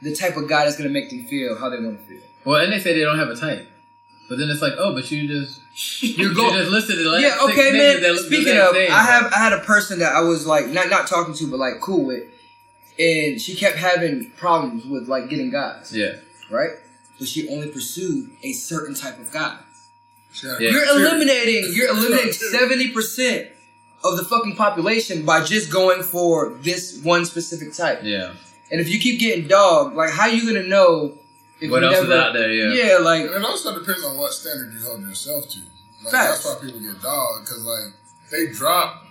the 0.00 0.14
type 0.14 0.36
of 0.36 0.48
guy 0.48 0.64
that's 0.64 0.76
gonna 0.76 0.88
make 0.90 1.10
them 1.10 1.24
feel 1.24 1.58
how 1.58 1.68
they 1.68 1.76
want 1.78 1.98
to 2.00 2.04
feel. 2.06 2.22
Well, 2.44 2.62
and 2.62 2.72
they 2.72 2.78
say 2.78 2.94
they 2.94 3.00
don't 3.04 3.18
have 3.18 3.28
a 3.28 3.36
type, 3.36 3.68
but 4.28 4.38
then 4.38 4.48
it's 4.48 4.62
like, 4.62 4.72
oh, 4.78 4.94
but 4.94 5.10
you 5.10 5.26
just 5.28 5.60
You're 6.02 6.28
you 6.30 6.34
going. 6.34 6.54
just 6.54 6.70
listed 6.70 6.98
the 6.98 7.10
last 7.10 7.22
Yeah, 7.22 7.30
six 7.38 7.42
okay, 7.52 7.72
man. 7.72 8.02
that 8.02 8.16
Speaking 8.18 8.48
exact 8.54 8.70
of, 8.70 8.74
same. 8.76 8.90
I 8.92 9.02
have 9.02 9.32
I 9.32 9.36
had 9.38 9.52
a 9.52 9.60
person 9.60 9.98
that 9.98 10.14
I 10.14 10.20
was 10.20 10.46
like 10.46 10.68
not 10.68 10.88
not 10.88 11.06
talking 11.08 11.34
to, 11.34 11.50
but 11.50 11.58
like 11.58 11.80
cool 11.80 12.04
with, 12.06 12.24
and 12.98 13.38
she 13.40 13.54
kept 13.54 13.76
having 13.76 14.30
problems 14.36 14.86
with 14.86 15.08
like 15.08 15.28
getting 15.28 15.50
guys, 15.50 15.94
yeah, 15.94 16.12
right? 16.50 16.70
But 17.18 17.28
she 17.28 17.48
only 17.48 17.68
pursued 17.68 18.30
a 18.42 18.52
certain 18.52 18.94
type 18.94 19.18
of 19.18 19.30
guy. 19.32 19.58
Yeah. 20.42 20.56
You're 20.60 20.84
eliminating 20.84 21.72
you're 21.74 21.88
eliminating 21.90 22.32
seventy 22.32 22.92
percent 22.92 23.48
of 24.04 24.16
the 24.16 24.24
fucking 24.24 24.54
population 24.56 25.24
by 25.24 25.42
just 25.44 25.72
going 25.72 26.02
for 26.02 26.54
this 26.60 27.00
one 27.02 27.24
specific 27.24 27.72
type. 27.74 28.00
yeah. 28.02 28.32
And 28.70 28.80
if 28.82 28.88
you 28.90 28.98
keep 29.00 29.18
getting 29.18 29.48
dogged, 29.48 29.96
like 29.96 30.10
how 30.10 30.26
you 30.26 30.46
gonna 30.52 30.66
know 30.68 31.16
if 31.60 31.70
What 31.70 31.82
you 31.82 31.88
else 31.88 32.04
is 32.04 32.10
out 32.10 32.32
there? 32.34 32.52
Yeah. 32.52 32.92
Yeah, 32.92 32.98
like 32.98 33.22
it 33.22 33.42
also 33.44 33.78
depends 33.78 34.04
on 34.04 34.16
what 34.18 34.32
standard 34.32 34.72
you 34.74 34.80
hold 34.86 35.00
yourself 35.00 35.48
to. 35.48 35.58
Like, 36.04 36.12
Facts. 36.12 36.44
that's 36.44 36.46
why 36.62 36.66
people 36.66 36.80
get 36.80 37.00
dogged 37.02 37.46
because 37.46 37.64
like 37.64 37.94
they 38.30 38.52
drop 38.52 39.04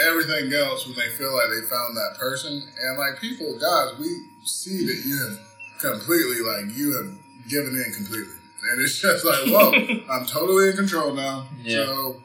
everything 0.00 0.52
else 0.52 0.86
when 0.86 0.94
they 0.96 1.08
feel 1.16 1.32
like 1.34 1.48
they 1.50 1.66
found 1.68 1.96
that 1.96 2.16
person. 2.18 2.52
And 2.82 2.98
like 2.98 3.20
people, 3.20 3.58
guys, 3.58 3.98
we 3.98 4.08
see 4.44 4.86
that 4.86 5.02
you 5.04 5.18
have 5.28 5.38
completely 5.80 6.40
like 6.40 6.76
you 6.76 6.94
have 6.96 7.48
given 7.50 7.74
in 7.74 7.92
completely, 7.94 8.34
and 8.70 8.80
it's 8.80 9.00
just 9.00 9.24
like, 9.24 9.46
whoa, 9.46 9.72
I'm 10.10 10.24
totally 10.26 10.70
in 10.70 10.76
control 10.76 11.12
now. 11.14 11.46
Yeah. 11.62 11.86
So 11.86 12.16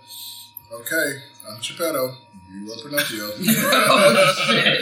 okay, 0.74 1.20
I'm 1.50 1.60
Geppetto. 1.62 2.16
You 2.54 2.72
are 2.72 2.76
Pinocchio. 2.84 3.26
oh 3.40 4.34
shit. 4.46 4.82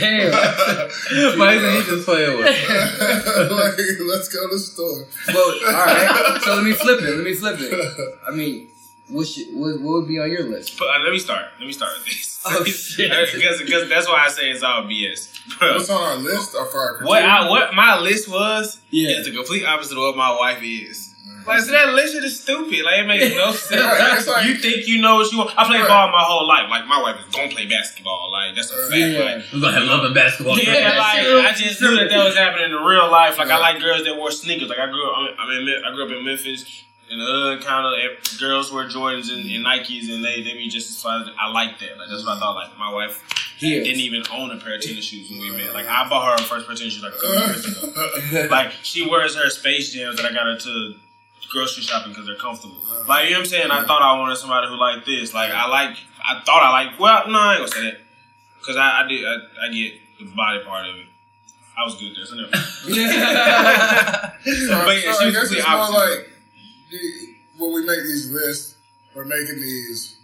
Damn. 0.00 0.30
Why 1.38 1.54
is 1.54 1.62
he 1.86 1.90
just 1.90 2.04
playing 2.06 2.38
with? 2.38 2.46
like, 3.50 3.76
let's 4.06 4.28
go 4.28 4.48
to 4.48 4.54
the 4.54 4.58
store. 4.58 5.04
Well, 5.28 5.50
all 5.66 5.72
right. 5.86 6.40
So 6.42 6.54
let 6.54 6.64
me 6.64 6.72
flip 6.72 7.00
it. 7.02 7.16
Let 7.16 7.24
me 7.24 7.34
flip 7.34 7.56
it. 7.58 8.18
I 8.26 8.30
mean, 8.30 8.68
what 9.08 9.26
should, 9.26 9.48
what, 9.52 9.80
what 9.80 9.92
would 9.94 10.08
be 10.08 10.20
on 10.20 10.30
your 10.30 10.44
list? 10.48 10.78
But 10.78 10.86
uh, 10.88 11.00
let 11.02 11.10
me 11.12 11.18
start. 11.18 11.46
Let 11.58 11.66
me 11.66 11.72
start 11.72 11.92
with 11.96 12.04
this. 12.06 12.40
Oh, 12.46 12.64
shit. 12.64 13.10
Because 13.34 13.60
because 13.60 13.88
that's 13.88 14.06
why 14.06 14.24
I 14.26 14.28
say 14.28 14.50
it's 14.50 14.62
all 14.62 14.84
BS. 14.84 15.58
Bro, 15.58 15.74
What's 15.74 15.90
on 15.90 16.00
our 16.00 16.16
list 16.16 16.54
or 16.54 16.66
for 16.66 16.78
our 16.78 17.04
what 17.04 17.22
I 17.22 17.50
what 17.50 17.74
my 17.74 17.98
list 17.98 18.28
was 18.30 18.80
Yeah. 18.90 19.18
is 19.18 19.26
the 19.26 19.32
complete 19.34 19.64
opposite 19.66 19.96
of 19.98 20.04
what 20.04 20.16
my 20.16 20.30
wife 20.38 20.62
is. 20.62 21.09
Like 21.50 21.60
so 21.60 21.72
that 21.72 21.92
list 21.94 22.14
is 22.14 22.40
stupid. 22.40 22.84
Like 22.84 23.00
it 23.00 23.06
makes 23.06 23.34
no 23.36 23.52
sense. 23.52 23.82
Right, 23.82 24.16
it's 24.18 24.26
like- 24.26 24.46
you 24.46 24.54
think 24.56 24.86
you 24.88 25.00
know 25.00 25.16
what 25.16 25.30
you 25.32 25.38
want. 25.38 25.50
I 25.58 25.66
played 25.66 25.80
Right. 25.80 25.88
ball 25.88 26.08
my 26.12 26.22
whole 26.22 26.46
life. 26.46 26.70
Like 26.70 26.86
my 26.86 27.00
wife 27.02 27.16
is 27.20 27.34
gonna 27.34 27.50
play 27.50 27.66
basketball. 27.66 28.30
Like 28.32 28.54
that's 28.54 28.70
a 28.70 28.76
fact. 28.88 28.94
Yeah. 28.96 29.18
Like 29.20 29.44
We're 29.52 29.60
gonna 29.60 29.78
have 29.78 29.88
love 29.88 30.04
and 30.04 30.14
basketball. 30.14 30.58
yeah, 30.58 30.94
like 30.96 31.26
I 31.46 31.52
just 31.56 31.80
knew 31.82 31.96
that 31.96 32.08
that 32.08 32.24
was 32.24 32.36
happening 32.36 32.70
in 32.70 32.76
real 32.82 33.10
life. 33.10 33.36
Like 33.38 33.50
I 33.50 33.58
like 33.58 33.80
girls 33.80 34.04
that 34.04 34.16
wore 34.16 34.30
sneakers. 34.30 34.68
Like 34.68 34.78
I 34.78 34.86
grew 34.86 35.04
up, 35.10 35.34
I 35.38 35.48
mean, 35.48 35.68
I 35.84 35.90
grew 35.94 36.04
up 36.06 36.10
in 36.12 36.24
Memphis. 36.24 36.84
And 37.12 37.20
the 37.20 37.24
hood, 37.26 37.64
kind 37.64 37.84
of 37.84 38.38
girls 38.38 38.70
wear 38.70 38.86
Jordans 38.88 39.32
and, 39.34 39.40
and 39.50 39.66
Nikes, 39.66 40.14
and 40.14 40.24
they 40.24 40.42
they 40.44 40.52
be 40.54 40.68
just 40.68 40.90
as 40.90 41.02
fun. 41.02 41.28
I 41.36 41.50
like 41.50 41.80
that. 41.80 41.98
Like 41.98 42.06
that's 42.08 42.24
what 42.24 42.36
I 42.36 42.38
thought. 42.38 42.54
Like 42.54 42.78
my 42.78 42.92
wife 42.92 43.20
Here. 43.58 43.82
didn't 43.82 43.98
even 43.98 44.22
own 44.32 44.52
a 44.52 44.58
pair 44.58 44.76
of 44.76 44.80
tennis 44.80 45.06
shoes 45.06 45.28
when 45.28 45.40
we 45.40 45.50
met. 45.50 45.74
Like 45.74 45.88
I 45.88 46.08
bought 46.08 46.38
her 46.38 46.44
her 46.44 46.48
first 46.48 46.66
pair 46.66 46.74
of 46.74 46.78
tennis 46.78 46.94
shoes 46.94 47.02
like 47.02 47.14
a 47.14 47.18
couple 47.18 47.34
years 47.34 47.66
ago. 47.66 48.46
Like 48.52 48.70
she 48.84 49.10
wears 49.10 49.34
her 49.34 49.50
Space 49.50 49.92
Jams 49.92 50.18
that 50.18 50.24
I 50.30 50.32
got 50.32 50.46
her 50.46 50.56
to 50.56 50.94
grocery 51.50 51.82
shopping 51.82 52.12
because 52.12 52.26
they're 52.26 52.36
comfortable. 52.36 52.76
Like 53.08 53.24
you 53.26 53.32
know 53.32 53.38
what 53.38 53.44
I'm 53.44 53.46
saying? 53.46 53.70
I 53.70 53.84
thought 53.84 54.02
I 54.02 54.18
wanted 54.18 54.36
somebody 54.36 54.68
who 54.68 54.76
liked 54.76 55.04
this. 55.06 55.34
Like 55.34 55.50
I 55.52 55.66
like, 55.68 55.96
I 56.24 56.40
thought 56.44 56.62
I 56.62 56.70
like. 56.70 56.98
Well, 57.00 57.28
no, 57.28 57.38
I 57.38 57.52
ain't 57.54 57.60
gonna 57.60 57.68
say 57.68 57.82
that 57.90 58.00
because 58.58 58.76
I, 58.76 59.02
I 59.04 59.08
did. 59.08 59.24
I, 59.26 59.34
I 59.66 59.72
get 59.72 59.92
the 60.18 60.24
body 60.36 60.60
part 60.64 60.88
of 60.88 60.96
it. 60.96 61.06
I 61.78 61.84
was 61.84 61.94
good 61.96 62.14
there, 62.16 62.26
so 62.26 62.34
never. 62.36 62.50
mind. 62.50 62.64
So, 64.40 64.84
But 64.84 64.96
yeah, 65.04 65.12
so 65.12 65.18
she 65.20 65.24
I 65.24 65.26
was 65.26 65.34
guess 65.34 65.48
complete 65.48 65.58
it's 65.58 65.68
more 65.68 65.90
like 66.00 66.28
the- 66.90 67.34
when 67.58 67.74
we 67.74 67.84
make 67.86 68.02
these 68.02 68.30
lists, 68.32 68.76
we're 69.14 69.24
making 69.26 69.56
these 69.60 70.16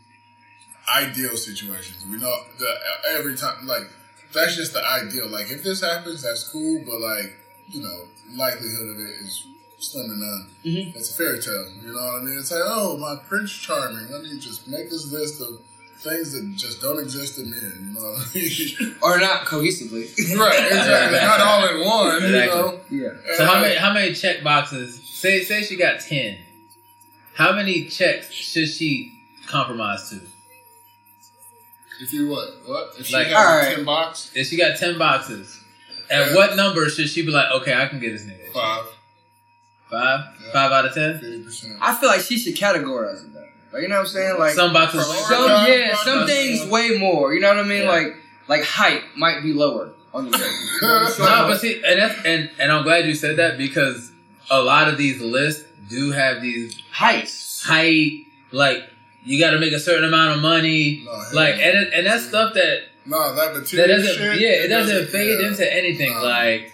ideal 0.95 1.37
situations. 1.37 2.05
We 2.11 2.17
know 2.19 2.33
the 2.59 2.71
every 3.19 3.37
time, 3.37 3.67
like 3.67 3.83
that's 4.33 4.57
just 4.57 4.73
the 4.73 4.83
ideal. 4.85 5.29
Like 5.29 5.51
if 5.51 5.63
this 5.63 5.83
happens, 5.83 6.23
that's 6.23 6.49
cool, 6.51 6.83
but 6.87 6.99
like 7.01 7.37
you 7.69 7.83
know, 7.83 8.05
likelihood 8.35 8.91
of 8.91 8.97
it 9.01 9.11
is 9.25 9.47
slim 9.79 10.09
to 10.09 10.17
none. 10.17 10.47
Mhm. 10.65 10.97
It's 10.97 11.11
a 11.11 11.15
fairy 11.15 11.41
tale. 11.41 11.71
You 11.83 11.93
know 11.93 12.01
what 12.03 12.23
I 12.23 12.25
mean? 12.25 12.39
It's 12.39 12.51
like, 12.51 12.63
oh, 12.65 12.97
my 12.97 13.17
Prince 13.29 13.53
Charming. 13.53 14.11
Let 14.11 14.23
me 14.23 14.39
just 14.39 14.67
make 14.69 14.89
this 14.91 15.11
list 15.13 15.41
of 15.41 15.61
things 15.99 16.33
that 16.33 16.55
just 16.57 16.81
don't 16.81 16.99
exist 17.01 17.39
in 17.39 17.51
men. 17.51 17.95
You 17.95 17.95
know 17.95 18.01
what 18.01 18.27
I 18.35 18.39
mean? 18.39 18.97
or 19.03 19.19
not 19.19 19.45
cohesively. 19.47 20.09
right? 20.39 20.67
Exactly. 20.67 21.19
Not 21.19 21.41
all 21.41 21.69
in 21.69 21.85
one. 21.87 22.23
You 22.23 22.47
know. 22.47 22.81
yeah. 22.91 23.09
So 23.37 23.45
how 23.45 23.61
many 23.61 23.75
how 23.77 23.93
many 23.93 24.13
check 24.15 24.43
boxes? 24.43 25.01
Say 25.09 25.43
say 25.43 25.63
she 25.63 25.77
got 25.77 26.01
ten. 26.01 26.39
How 27.35 27.53
many 27.53 27.85
checks 27.87 28.31
should 28.33 28.69
she 28.69 29.13
compromise 29.47 30.09
to? 30.11 30.21
If 32.01 32.13
you 32.13 32.29
what? 32.29 32.49
What? 32.67 32.95
If 32.99 33.07
she 33.07 33.15
Like, 33.15 33.29
has 33.29 33.37
alright. 33.37 33.73
a 33.73 33.77
ten 33.77 33.85
boxes? 33.85 34.31
If 34.35 34.47
she 34.49 34.57
got 34.57 34.77
ten 34.79 34.99
boxes, 34.99 35.61
at 36.11 36.29
Yeah. 36.29 36.35
what 36.35 36.57
number 36.57 36.89
should 36.91 37.09
she 37.09 37.23
be 37.25 37.31
like, 37.31 37.51
okay, 37.53 37.75
I 37.75 37.87
can 37.89 38.01
get 38.01 38.13
this 38.13 38.23
nigga? 38.23 38.53
five, 38.53 38.85
Five? 39.91 40.21
Yeah. 40.45 40.53
Five 40.53 40.73
out 40.73 40.85
of 40.87 40.95
ten? 40.95 41.19
fifty 41.19 41.43
percent. 41.43 41.79
I 41.81 41.95
feel 41.95 42.09
like 42.09 42.21
she 42.21 42.39
should 42.39 42.57
categorize 42.57 43.25
it 43.25 43.33
better. 43.33 43.49
Like 43.73 43.83
you 43.83 43.89
know 43.89 43.97
what 43.97 44.01
I'm 44.03 44.07
saying? 44.07 44.39
Like 44.39 44.53
Some 44.55 44.73
boxes. 44.73 45.05
From 45.07 45.17
some 45.17 45.49
Yeah. 45.49 45.67
yeah, 45.67 45.97
some 45.97 46.27
things 46.27 46.67
way 46.69 46.99
more. 46.99 47.35
You 47.35 47.41
know 47.41 47.49
what 47.49 47.59
I 47.59 47.63
mean? 47.69 47.83
Yeah. 47.83 47.91
Like 47.91 48.17
like 48.49 48.63
height 48.65 49.03
might 49.17 49.43
be 49.43 49.53
lower 49.53 49.91
on 50.15 50.31
the 50.31 50.39
list. 50.39 50.73
No, 51.19 51.47
but 51.49 51.61
see, 51.61 51.83
and 51.87 52.01
that's, 52.01 52.25
and 52.25 52.51
and 52.59 52.73
I'm 52.73 52.83
glad 52.85 53.07
you 53.07 53.15
said 53.15 53.37
that 53.37 53.59
because 53.59 54.13
a 54.51 54.61
lot 54.61 54.89
of 54.89 54.97
these 54.99 55.21
lists 55.21 55.65
do 55.89 56.11
have 56.13 56.41
these 56.43 56.81
Heights. 56.91 57.63
height, 57.65 58.25
like 58.53 58.89
you 59.25 59.39
got 59.41 59.51
to 59.53 59.59
make 59.59 59.73
a 59.73 59.81
certain 59.81 60.05
amount 60.05 60.37
of 60.37 60.43
money, 60.43 61.03
No, 61.05 61.13
like 61.35 61.55
and 61.55 61.79
it, 61.79 61.93
and 61.95 62.07
that's 62.07 62.25
stuff 62.29 62.55
that 62.55 62.83
No, 63.05 63.35
that 63.35 63.55
that 63.55 63.87
doesn't 63.87 64.17
shit. 64.17 64.41
yeah 64.41 64.65
it 64.65 64.69
doesn't 64.69 65.09
fade 65.09 65.41
yeah. 65.41 65.49
into 65.49 65.73
anything 65.75 66.13
No. 66.15 66.23
like 66.25 66.73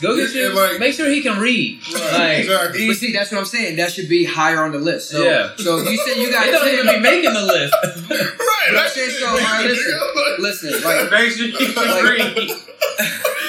Go 0.00 0.14
get 0.16 0.26
And, 0.26 0.34
your. 0.34 0.54
like- 0.54 0.78
make 0.78 0.94
sure 0.94 1.08
he 1.08 1.22
can 1.22 1.40
read. 1.40 1.80
Right, 1.92 2.12
Like, 2.12 2.38
exactly. 2.44 2.84
You 2.84 2.94
see, 2.94 3.12
that's 3.12 3.32
what 3.32 3.38
I'm 3.38 3.44
saying. 3.46 3.76
That 3.76 3.90
should 3.92 4.08
be 4.08 4.24
higher 4.24 4.62
on 4.62 4.70
the 4.72 4.78
list. 4.78 5.10
So, 5.10 5.22
Yeah. 5.24 5.50
so 5.56 5.78
if 5.78 5.90
you 5.90 5.96
said 5.98 6.16
you 6.16 6.30
got 6.30 6.44
They 6.46 6.52
don't 6.52 6.68
even 6.68 6.86
be 6.86 7.00
making 7.00 7.32
the 7.34 7.42
list. 7.42 7.74
Right. 8.10 8.68
I'm 8.68 8.74
That's 8.74 8.94
saying 8.94 9.10
it. 9.10 9.14
so. 9.20 9.26
All 9.28 9.36
right, 9.36 9.64
listen, 9.64 10.72
listen. 10.72 10.82
Like, 10.82 11.10
Make 11.10 11.30
sure 11.32 11.46
you 11.46 11.74
Like- 11.74 12.02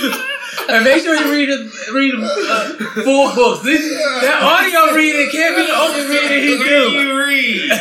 read. 0.10 0.30
And 0.68 0.84
make 0.84 1.04
sure 1.04 1.16
you 1.16 1.32
read 1.32 1.50
a, 1.50 1.70
read 1.94 2.14
uh, 2.18 3.04
full 3.04 3.34
books. 3.36 3.64
This, 3.64 3.82
that 4.22 4.44
audio 4.44 4.96
reading 4.96 5.30
can't 5.32 5.56
be 5.56 5.66
the 5.66 5.78
only 5.78 6.04
reading 6.10 6.44
he 6.44 6.58
do. 6.58 6.92
you 7.00 7.18
read. 7.18 7.72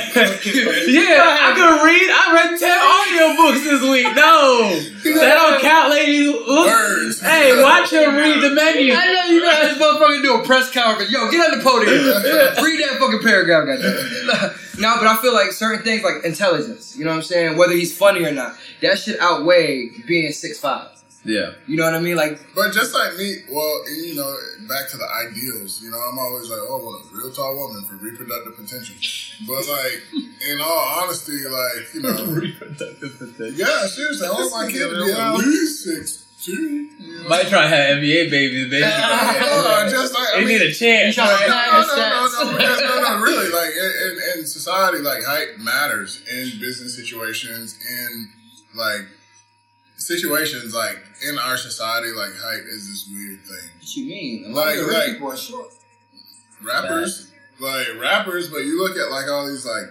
Yeah, 0.89 1.25
I 1.25 1.53
could 1.55 1.83
read. 1.85 2.09
I 2.11 2.25
read 2.35 2.59
ten 2.59 2.79
audiobooks 2.79 3.65
this 3.65 3.83
week. 3.83 4.07
No, 4.15 4.71
that 5.19 5.35
don't 5.35 5.61
count, 5.61 5.91
lady. 5.91 6.27
Look, 6.27 6.69
hey, 7.21 7.63
watch 7.63 7.93
him 7.93 8.17
read 8.17 8.43
the 8.43 8.51
menu. 8.51 8.93
I 8.95 9.13
know 9.13 9.25
you 9.33 9.43
got 9.43 9.63
this 9.63 9.79
motherfucker 9.79 10.23
do 10.23 10.41
a 10.41 10.45
press 10.45 10.71
conference. 10.73 11.11
Yo, 11.11 11.31
get 11.31 11.51
on 11.51 11.59
the 11.59 11.65
podium. 11.65 11.95
Read 12.65 12.81
that 12.81 12.97
fucking 12.99 13.23
paragraph, 13.23 13.67
goddamn. 13.67 14.55
no, 14.79 14.97
but 14.99 15.07
I 15.07 15.19
feel 15.21 15.35
like 15.35 15.53
certain 15.53 15.85
things 15.85 16.03
like 16.03 16.25
intelligence. 16.25 16.97
You 16.97 17.05
know 17.05 17.11
what 17.11 17.17
I'm 17.17 17.23
saying? 17.23 17.57
Whether 17.57 17.75
he's 17.75 17.97
funny 17.97 18.25
or 18.25 18.33
not, 18.33 18.57
that 18.83 18.99
should 18.99 19.19
outweigh 19.21 19.91
being 20.07 20.33
six 20.33 20.59
five. 20.59 20.89
Yeah, 21.25 21.51
You 21.67 21.77
know 21.77 21.85
what 21.85 21.95
I 21.95 22.01
mean? 22.01 22.17
Like, 22.17 22.39
But 22.55 22.73
just 22.73 22.95
like 22.95 23.17
me, 23.17 23.43
well, 23.51 23.91
you 23.91 24.15
know, 24.15 24.35
back 24.69 24.89
to 24.91 24.97
the 24.97 25.09
ideals, 25.29 25.83
you 25.83 25.91
know, 25.91 25.99
I'm 25.99 26.19
always 26.19 26.49
like, 26.49 26.61
oh, 26.63 26.79
well, 26.79 27.03
a 27.03 27.17
real 27.17 27.33
tall 27.35 27.57
woman 27.57 27.85
for 27.85 27.97
reproductive 27.97 28.57
potential. 28.57 28.97
But 29.47 29.67
like, 29.69 30.03
in 30.49 30.61
all 30.61 31.03
honesty, 31.03 31.43
like, 31.45 31.95
you 31.95 32.03
know, 32.03 32.33
reproductive 32.41 33.19
potential. 33.19 33.53
yeah, 33.53 33.87
seriously, 33.87 34.27
I 34.27 34.31
want 34.31 34.53
my 34.53 34.71
kid 34.71 34.89
to 34.89 35.05
be 35.05 35.13
at 35.13 35.35
least 35.35 35.85
six 35.85 36.25
two. 36.41 36.89
You 36.99 37.23
know? 37.23 37.29
might 37.29 37.49
try 37.49 37.63
to 37.63 37.69
have 37.69 37.99
NBA 37.99 38.31
babies, 38.31 38.71
baby. 38.71 38.85
Uh, 38.89 39.91
just 39.91 40.15
like 40.15 40.29
I 40.35 40.41
They 40.41 40.47
mean, 40.47 40.59
need 40.59 40.71
a 40.71 40.73
chance. 40.73 41.17
No, 41.17 41.25
no, 41.25 41.31
no, 41.31 41.87
no, 41.87 42.59
no, 42.59 42.79
no, 42.79 43.01
no, 43.01 43.23
really, 43.23 43.51
like 43.53 43.71
in, 43.75 43.93
in, 44.35 44.39
in 44.41 44.47
society, 44.47 44.99
like 44.99 45.25
height 45.25 45.59
matters 45.59 46.23
in 46.31 46.59
business 46.61 46.97
situations, 46.97 47.77
in 47.91 48.31
like 48.75 49.03
situations, 50.09 50.75
like 50.75 50.99
in 51.29 51.39
our 51.39 51.57
society, 51.57 52.09
like 52.13 52.33
hype 52.37 52.65
is 52.67 52.89
this 52.89 53.09
weird 53.13 53.41
thing. 53.45 53.71
what 53.79 53.97
you 53.97 54.07
mean? 54.07 54.53
Like- 54.55 54.77
of 54.77 54.81
the 54.83 54.89
rich 54.89 54.95
like- 54.99 55.13
people 55.13 55.29
are 55.33 55.37
short. 55.37 55.69
rappers, 56.63 57.31
like 57.61 57.87
rappers, 58.01 58.49
but 58.49 58.59
you 58.65 58.83
look 58.83 58.97
at 58.97 59.11
like 59.11 59.29
all 59.29 59.47
these 59.47 59.67
like 59.67 59.89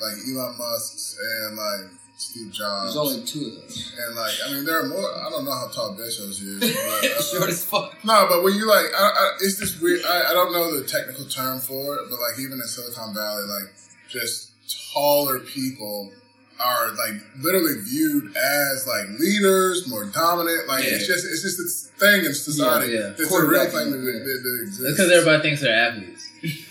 like 0.00 0.14
Elon 0.30 0.56
Musk's 0.58 1.18
and 1.18 1.56
like 1.56 1.90
Steve 2.16 2.52
Jobs, 2.52 2.94
There's 2.94 2.96
only 3.14 3.24
two 3.26 3.46
of 3.46 3.54
those. 3.62 3.92
and 4.06 4.14
like 4.16 4.34
I 4.46 4.52
mean 4.52 4.64
there 4.64 4.80
are 4.82 4.86
more. 4.88 5.06
I 5.26 5.30
don't 5.30 5.44
know 5.44 5.52
how 5.52 5.68
tall 5.68 5.94
Bezos 5.96 6.42
is. 6.42 6.60
But, 6.60 7.10
uh, 7.10 7.22
short 7.38 7.50
as 7.50 7.64
fuck. 7.64 8.04
no, 8.04 8.26
but 8.28 8.42
when 8.42 8.54
you 8.54 8.66
like, 8.68 8.86
I, 8.96 9.02
I, 9.08 9.30
it's 9.40 9.58
this 9.58 9.80
weird. 9.80 10.04
I, 10.04 10.30
I 10.30 10.32
don't 10.32 10.52
know 10.52 10.78
the 10.78 10.86
technical 10.86 11.24
term 11.26 11.58
for 11.60 11.96
it, 11.96 12.10
but 12.10 12.18
like 12.20 12.38
even 12.40 12.52
in 12.60 12.66
Silicon 12.66 13.14
Valley, 13.14 13.44
like 13.44 13.72
just 14.08 14.52
taller 14.92 15.38
people 15.40 16.12
are 16.60 16.88
like 16.90 17.22
literally 17.40 17.80
viewed 17.82 18.36
as 18.36 18.86
like 18.86 19.18
leaders, 19.18 19.88
more 19.88 20.04
dominant. 20.04 20.68
Like 20.68 20.84
it's 20.84 21.06
just 21.06 21.24
it's 21.24 21.42
just 21.42 21.58
this 21.58 21.90
thing 21.98 22.24
in 22.24 22.34
society. 22.34 22.92
Yeah, 22.92 23.00
yeah. 23.00 23.12
It's 23.18 23.32
a 23.32 23.46
real 23.46 23.64
thing 23.64 23.90
that, 23.90 23.98
that, 23.98 24.40
that 24.42 24.58
exists. 24.62 24.82
That's 24.82 24.96
because 24.96 25.12
everybody 25.12 25.42
thinks 25.42 25.60
they're 25.60 25.88
athletes. 25.88 26.24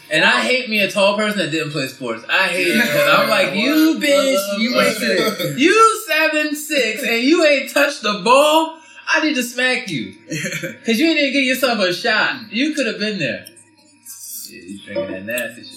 And 0.10 0.24
I 0.24 0.42
hate 0.42 0.70
me 0.70 0.80
a 0.80 0.90
tall 0.90 1.18
person 1.18 1.40
that 1.40 1.52
didn't 1.52 1.72
play 1.72 1.88
sports. 1.88 2.24
I 2.30 2.48
hate 2.48 2.68
it 2.68 2.82
because 2.82 3.20
I'm 3.20 3.30
like, 3.30 3.56
you 3.56 4.00
bitch, 4.00 4.60
you 4.60 4.76
wasted 4.76 5.10
it. 5.12 5.58
You 5.58 6.04
seven 6.08 6.56
six 6.56 7.04
and 7.04 7.22
you 7.24 7.46
ain't 7.46 7.72
touched 7.72 8.04
the 8.04 8.22
ball. 8.24 8.80
I 9.10 9.22
need 9.22 9.36
to 9.36 9.44
smack 9.44 9.90
you 9.90 10.16
because 10.30 11.00
you 11.00 11.14
didn't 11.14 11.34
give 11.34 11.44
yourself 11.44 11.80
a 11.80 11.94
shot. 11.94 12.52
You 12.52 12.74
could 12.74 12.88
have 12.88 13.00
been 13.00 13.20
there. 13.20 13.46
Yeah, 14.50 14.62
you 14.62 14.80
drinking 14.80 15.12
that 15.12 15.26
nasty 15.26 15.64
shit. 15.64 15.77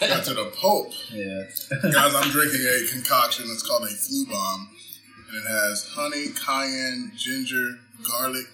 Got 0.00 0.24
to 0.24 0.34
the 0.34 0.50
Pope. 0.54 0.92
Yeah. 1.12 1.42
Guys, 1.90 2.14
I'm 2.14 2.30
drinking 2.30 2.60
a 2.60 2.86
concoction 2.92 3.48
that's 3.48 3.66
called 3.66 3.84
a 3.84 3.88
flu 3.88 4.26
bomb. 4.26 4.68
And 5.32 5.44
it 5.44 5.48
has 5.48 5.88
honey, 5.94 6.28
cayenne, 6.28 7.12
ginger, 7.16 7.78
garlic. 8.08 8.46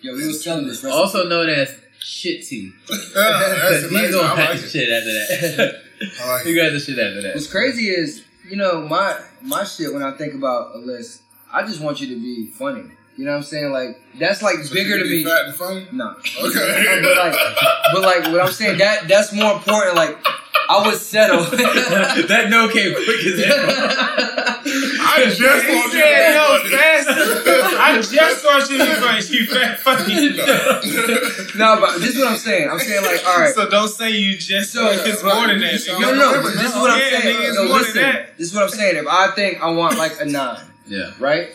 Yo, 0.00 0.14
we 0.14 0.26
was 0.26 0.42
telling 0.42 0.66
this 0.66 0.82
recipe. 0.82 0.98
Also 1.00 1.28
known 1.28 1.48
as 1.48 1.74
shit 2.00 2.44
tea. 2.44 2.72
That's 2.88 3.12
Because 3.14 3.82
he's 3.82 3.90
amazing. 3.90 4.12
gonna 4.20 4.28
have 4.42 4.50
like 4.56 4.58
shit 4.68 4.88
after 4.90 5.12
that. 5.12 5.82
I 6.20 6.28
like 6.32 6.42
he 6.46 6.52
it. 6.52 6.56
got 6.56 6.72
the 6.72 6.80
shit 6.80 6.98
after 6.98 7.22
that. 7.22 7.34
What's 7.34 7.50
crazy 7.50 7.88
is, 7.90 8.24
you 8.48 8.56
know, 8.56 8.82
my 8.82 9.16
my 9.40 9.62
shit 9.64 9.92
when 9.92 10.02
I 10.02 10.12
think 10.16 10.34
about 10.34 10.74
a 10.74 10.78
list, 10.78 11.22
I 11.52 11.62
just 11.64 11.80
want 11.80 12.00
you 12.00 12.08
to 12.08 12.20
be 12.20 12.48
funny. 12.50 12.90
You 13.16 13.26
know 13.26 13.32
what 13.32 13.36
I'm 13.38 13.42
saying? 13.42 13.72
Like 13.72 14.00
that's 14.18 14.42
like 14.42 14.56
So 14.64 14.74
bigger 14.74 14.98
to 14.98 15.04
be 15.04 15.22
me. 15.22 15.24
Fat 15.24 15.46
and 15.46 15.54
funny? 15.54 15.86
No. 15.92 16.10
Okay. 16.44 17.00
but 17.02 17.16
like 17.16 17.34
but 17.92 18.02
like 18.02 18.32
what 18.32 18.40
I'm 18.40 18.52
saying, 18.52 18.78
that 18.78 19.06
that's 19.08 19.32
more 19.32 19.52
important. 19.52 19.96
Like 19.96 20.18
I 20.68 20.86
would 20.86 20.96
settle. 20.98 21.42
that 21.44 22.46
no 22.48 22.68
came 22.68 22.94
quick 22.94 23.24
as 23.26 23.44
hell. 23.44 23.66
I 25.04 25.24
just 25.26 25.38
He 25.40 25.44
want 25.74 25.92
you 25.92 26.00
said 26.00 26.34
no 26.34 26.46
funny. 26.56 26.70
faster. 26.70 27.12
I 27.82 28.00
just 28.00 28.44
want 28.44 28.70
you 28.70 28.78
to 28.78 28.84
be 28.84 28.92
funny. 28.94 29.20
She 29.20 29.46
fat 29.46 29.78
funny. 29.80 30.28
no, 31.58 31.80
but 31.80 31.98
this 32.00 32.14
is 32.16 32.18
what 32.18 32.28
I'm 32.32 32.38
saying. 32.38 32.70
I'm 32.70 32.78
saying 32.78 33.02
like, 33.04 33.20
all 33.26 33.40
right. 33.40 33.54
So 33.54 33.68
don't 33.68 33.88
say 33.88 34.10
you 34.10 34.38
just 34.38 34.72
So, 34.72 34.86
it's 34.88 35.22
right, 35.22 35.34
more 35.34 35.46
than 35.48 35.60
that. 35.60 35.80
No, 36.00 36.14
no, 36.14 36.32
no. 36.40 36.42
This 36.50 36.70
is 36.70 36.74
what 36.76 36.90
I'm 36.92 36.98
Yeah, 36.98 37.20
saying. 37.20 37.36
nigga, 37.36 37.54
No, 37.54 37.62
listen. 37.76 38.02
This 38.38 38.48
is 38.48 38.54
what 38.54 38.62
I'm 38.64 38.70
saying. 38.70 38.96
If 38.96 39.06
I 39.06 39.30
think 39.32 39.60
I 39.62 39.70
want 39.70 39.98
like 39.98 40.18
a 40.20 40.24
nine, 40.24 40.60
Yeah. 40.86 41.10
right? 41.18 41.50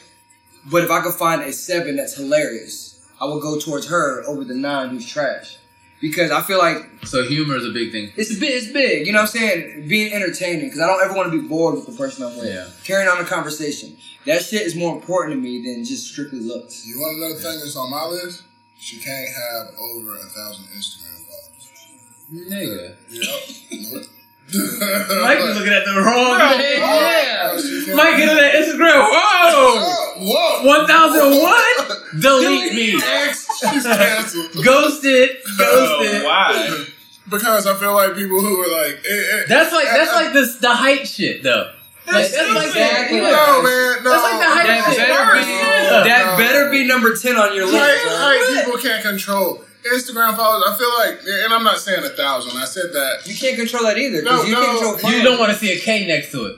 But 0.70 0.84
if 0.84 0.92
I 0.92 1.02
could 1.02 1.14
find 1.14 1.42
a 1.42 1.52
seven 1.54 1.96
that's 1.96 2.16
hilarious, 2.16 3.00
I 3.22 3.26
would 3.26 3.42
go 3.42 3.60
towards 3.60 3.88
her 3.88 4.24
over 4.28 4.44
the 4.44 4.54
nine 4.56 4.90
who's 4.90 5.06
trash. 5.08 5.58
Because 6.00 6.30
I 6.30 6.42
feel 6.44 6.60
like 6.60 6.78
So 7.06 7.24
humor 7.24 7.56
is 7.56 7.66
a 7.66 7.72
big 7.72 7.92
thing. 7.92 8.12
it's 8.16 8.38
big, 8.38 8.52
it's 8.52 8.72
big. 8.72 9.08
You 9.08 9.14
know 9.14 9.20
what 9.20 9.34
I'm 9.36 9.40
saying? 9.40 9.88
Being 9.88 10.14
entertaining. 10.14 10.66
Because 10.66 10.80
I 10.80 10.86
don't 10.88 11.04
ever 11.04 11.16
want 11.16 11.32
to 11.32 11.42
be 11.42 11.48
bored 11.48 11.74
with 11.74 11.88
the 11.88 11.94
person 11.94 12.24
I'm 12.24 12.38
with. 12.38 12.46
Yeah. 12.54 12.68
Carrying 12.84 13.10
on 13.10 13.20
a 13.20 13.26
conversation. 13.26 13.98
That 14.26 14.44
shit 14.44 14.62
is 14.62 14.76
more 14.76 14.96
important 14.96 15.36
to 15.36 15.42
me 15.42 15.64
than 15.64 15.84
just 15.86 16.12
strictly 16.12 16.40
looks. 16.40 16.86
You 16.86 17.00
want 17.00 17.18
another 17.18 17.36
thing 17.42 17.60
that's 17.60 17.76
on 17.76 17.90
my 17.90 18.06
list? 18.06 18.44
She 18.78 19.00
can't 19.00 19.28
have 19.34 19.74
over 19.80 20.18
a 20.18 20.20
thousand 20.30 20.66
Instagram 20.78 21.26
followers. 21.26 22.52
Nigga. 22.52 22.96
Yep. 23.10 23.92
Nope. 23.94 24.04
Mike 24.54 25.40
is 25.40 25.58
looking 25.58 25.74
at 25.74 25.84
the 25.84 26.00
wrong 26.00 26.40
thing. 26.58 26.80
Yeah. 26.80 27.58
She 27.58 27.86
can't- 27.86 27.98
Mike 27.98 28.16
get 28.18 28.30
on 28.30 28.36
that 28.38 28.54
Instagram. 28.56 28.96
Whoa! 29.04 29.12
Oh, 29.60 30.64
whoa! 30.64 30.66
1001? 30.66 32.22
Delete 32.22 32.74
me. 32.74 32.96
X, 33.04 33.48
she's 33.60 33.84
canceled. 33.84 34.54
Ghosted. 34.66 35.30
Ghosted. 35.58 36.24
why? 36.24 36.86
Because 37.30 37.68
I 37.68 37.76
feel 37.76 37.94
like 37.94 38.16
people 38.16 38.40
who 38.40 38.62
are 38.62 38.72
like, 38.88 39.04
eh, 39.06 39.14
eh, 39.14 39.44
That's 39.50 39.74
like 39.74 39.86
that's 39.86 40.14
like 40.14 40.32
the 40.32 40.58
the 40.62 40.74
height 40.74 41.06
shit 41.06 41.44
though. 41.44 41.74
Like, 42.08 42.32
that's 42.32 42.38
like 42.56 42.68
exactly 42.68 43.18
yeah. 43.18 43.32
no 43.32 43.62
man, 43.62 44.04
no. 44.04 44.12
That's 44.12 44.24
like 44.24 44.40
the 44.40 44.48
hype 44.48 44.68
That 44.68 44.94
shit. 44.96 45.08
better 45.10 45.34
be, 45.34 45.40
Yeah. 45.52 46.04
that 46.08 46.26
No. 46.26 46.38
better 46.38 46.70
be 46.72 46.88
number 46.88 47.18
10 47.18 47.36
on 47.36 47.54
your 47.54 47.66
list. 47.66 47.78
Height, 47.78 48.02
bro. 48.06 48.16
height 48.16 48.64
people 48.66 48.80
can't 48.80 49.04
control. 49.04 49.62
Instagram 49.86 50.36
followers, 50.36 50.64
I 50.68 50.78
feel 50.78 50.94
like, 51.00 51.44
and 51.46 51.54
I'm 51.54 51.64
not 51.64 51.80
saying 51.80 52.04
a 52.04 52.10
thousand. 52.10 52.58
I 52.60 52.66
said 52.66 52.92
that. 52.94 53.22
You 53.26 53.36
can't 53.36 53.56
control 53.58 53.84
that 53.84 53.98
either. 53.98 54.22
'cause 54.22 54.44
No, 54.44 54.44
you 54.44 54.52
no. 54.54 54.66
can't 54.66 54.92
control 55.02 55.14
You 55.14 55.24
don't 55.24 55.40
want 55.40 55.52
to 55.54 55.58
see 55.58 55.72
a 55.72 55.80
K 55.80 56.06
next 56.08 56.32
to 56.32 56.46
it. 56.48 56.58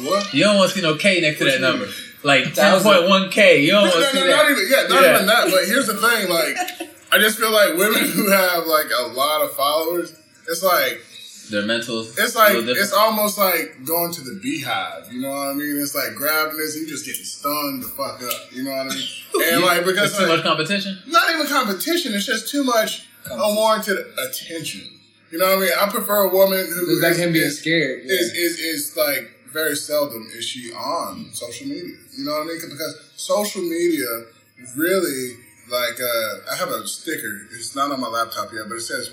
What? 0.00 0.32
You 0.34 0.44
don't 0.44 0.56
want 0.56 0.70
to 0.70 0.76
see 0.76 0.82
no 0.82 0.96
K 0.96 1.20
next 1.20 1.38
to 1.38 1.44
that 1.44 1.60
number. 1.60 1.88
Like 2.22 2.54
Thousand. 2.54 2.90
10.1K. 2.90 3.60
You 3.62 3.72
don't 3.72 3.84
No, 3.84 3.90
want 3.90 4.00
no, 4.00 4.06
to 4.06 4.12
see 4.12 4.20
no, 4.20 4.26
that. 4.28 4.36
not 4.36 4.50
even 4.50 4.66
yeah, 4.70 4.86
not 4.88 5.02
Yeah. 5.02 5.14
even 5.14 5.26
that. 5.26 5.50
But 5.50 5.64
here's 5.66 5.86
the 5.86 5.94
thing, 5.94 6.28
like, 6.30 6.56
I 7.12 7.18
just 7.18 7.38
feel 7.38 7.50
like 7.52 7.76
women 7.76 8.08
who 8.08 8.30
have 8.30 8.66
like 8.66 8.86
a 8.98 9.02
lot 9.08 9.42
of 9.42 9.54
followers, 9.54 10.12
it's 10.48 10.62
like 10.62 11.04
Their 11.50 11.66
mental. 11.66 12.00
it's 12.00 12.34
like 12.34 12.54
it's 12.56 12.92
almost 12.92 13.36
like 13.38 13.84
going 13.84 14.12
to 14.12 14.20
the 14.22 14.40
beehive. 14.42 15.12
You 15.12 15.20
know 15.22 15.30
what 15.30 15.48
I 15.50 15.54
mean? 15.54 15.76
It's 15.80 15.94
like 15.94 16.14
grabbing 16.14 16.56
this, 16.56 16.76
you 16.76 16.86
just 16.86 17.04
getting 17.04 17.24
stung 17.24 17.80
the 17.80 17.88
fuck 17.88 18.22
up. 18.22 18.52
You 18.52 18.62
know 18.64 18.70
what 18.70 18.92
I 18.92 18.94
mean? 18.94 19.08
And 19.52 19.62
like 19.62 19.84
because 19.84 20.16
There's 20.16 20.18
too 20.18 20.26
like, 20.26 20.36
much 20.38 20.44
competition. 20.44 20.98
not 21.06 21.30
even 21.34 21.46
competition. 21.46 22.14
It's 22.14 22.24
just 22.26 22.48
too 22.50 22.64
much 22.64 23.06
unwarranted 23.30 23.98
attention. 24.18 24.82
You 25.30 25.38
know 25.38 25.46
what 25.46 25.58
I 25.58 25.60
mean? 25.60 25.70
I 25.80 25.88
prefer 25.90 26.24
a 26.24 26.32
woman 26.32 26.64
who 26.66 26.92
It's 26.94 27.02
like 27.02 27.12
is- 27.12 27.18
him 27.18 27.32
being 27.32 27.44
is- 27.46 27.58
scared. 27.60 28.02
yeah. 28.04 28.14
is, 28.14 28.32
is 28.32 28.58
is 28.60 28.96
like 28.96 29.30
very 29.52 29.76
seldom 29.76 30.26
is 30.34 30.44
she 30.44 30.72
on 30.72 31.30
social 31.32 31.66
media. 31.66 31.96
You 32.16 32.24
know 32.24 32.32
what 32.32 32.42
I 32.42 32.46
mean? 32.46 32.60
Because 32.70 32.94
social 33.16 33.62
media 33.62 34.06
really 34.76 35.36
like 35.70 36.00
uh, 36.00 36.52
I 36.52 36.56
have 36.56 36.68
a 36.70 36.86
sticker. 36.86 37.42
It's 37.52 37.74
not 37.76 37.90
on 37.90 38.00
my 38.00 38.08
laptop 38.08 38.52
yet, 38.52 38.64
but 38.68 38.76
it 38.76 38.80
says 38.82 39.10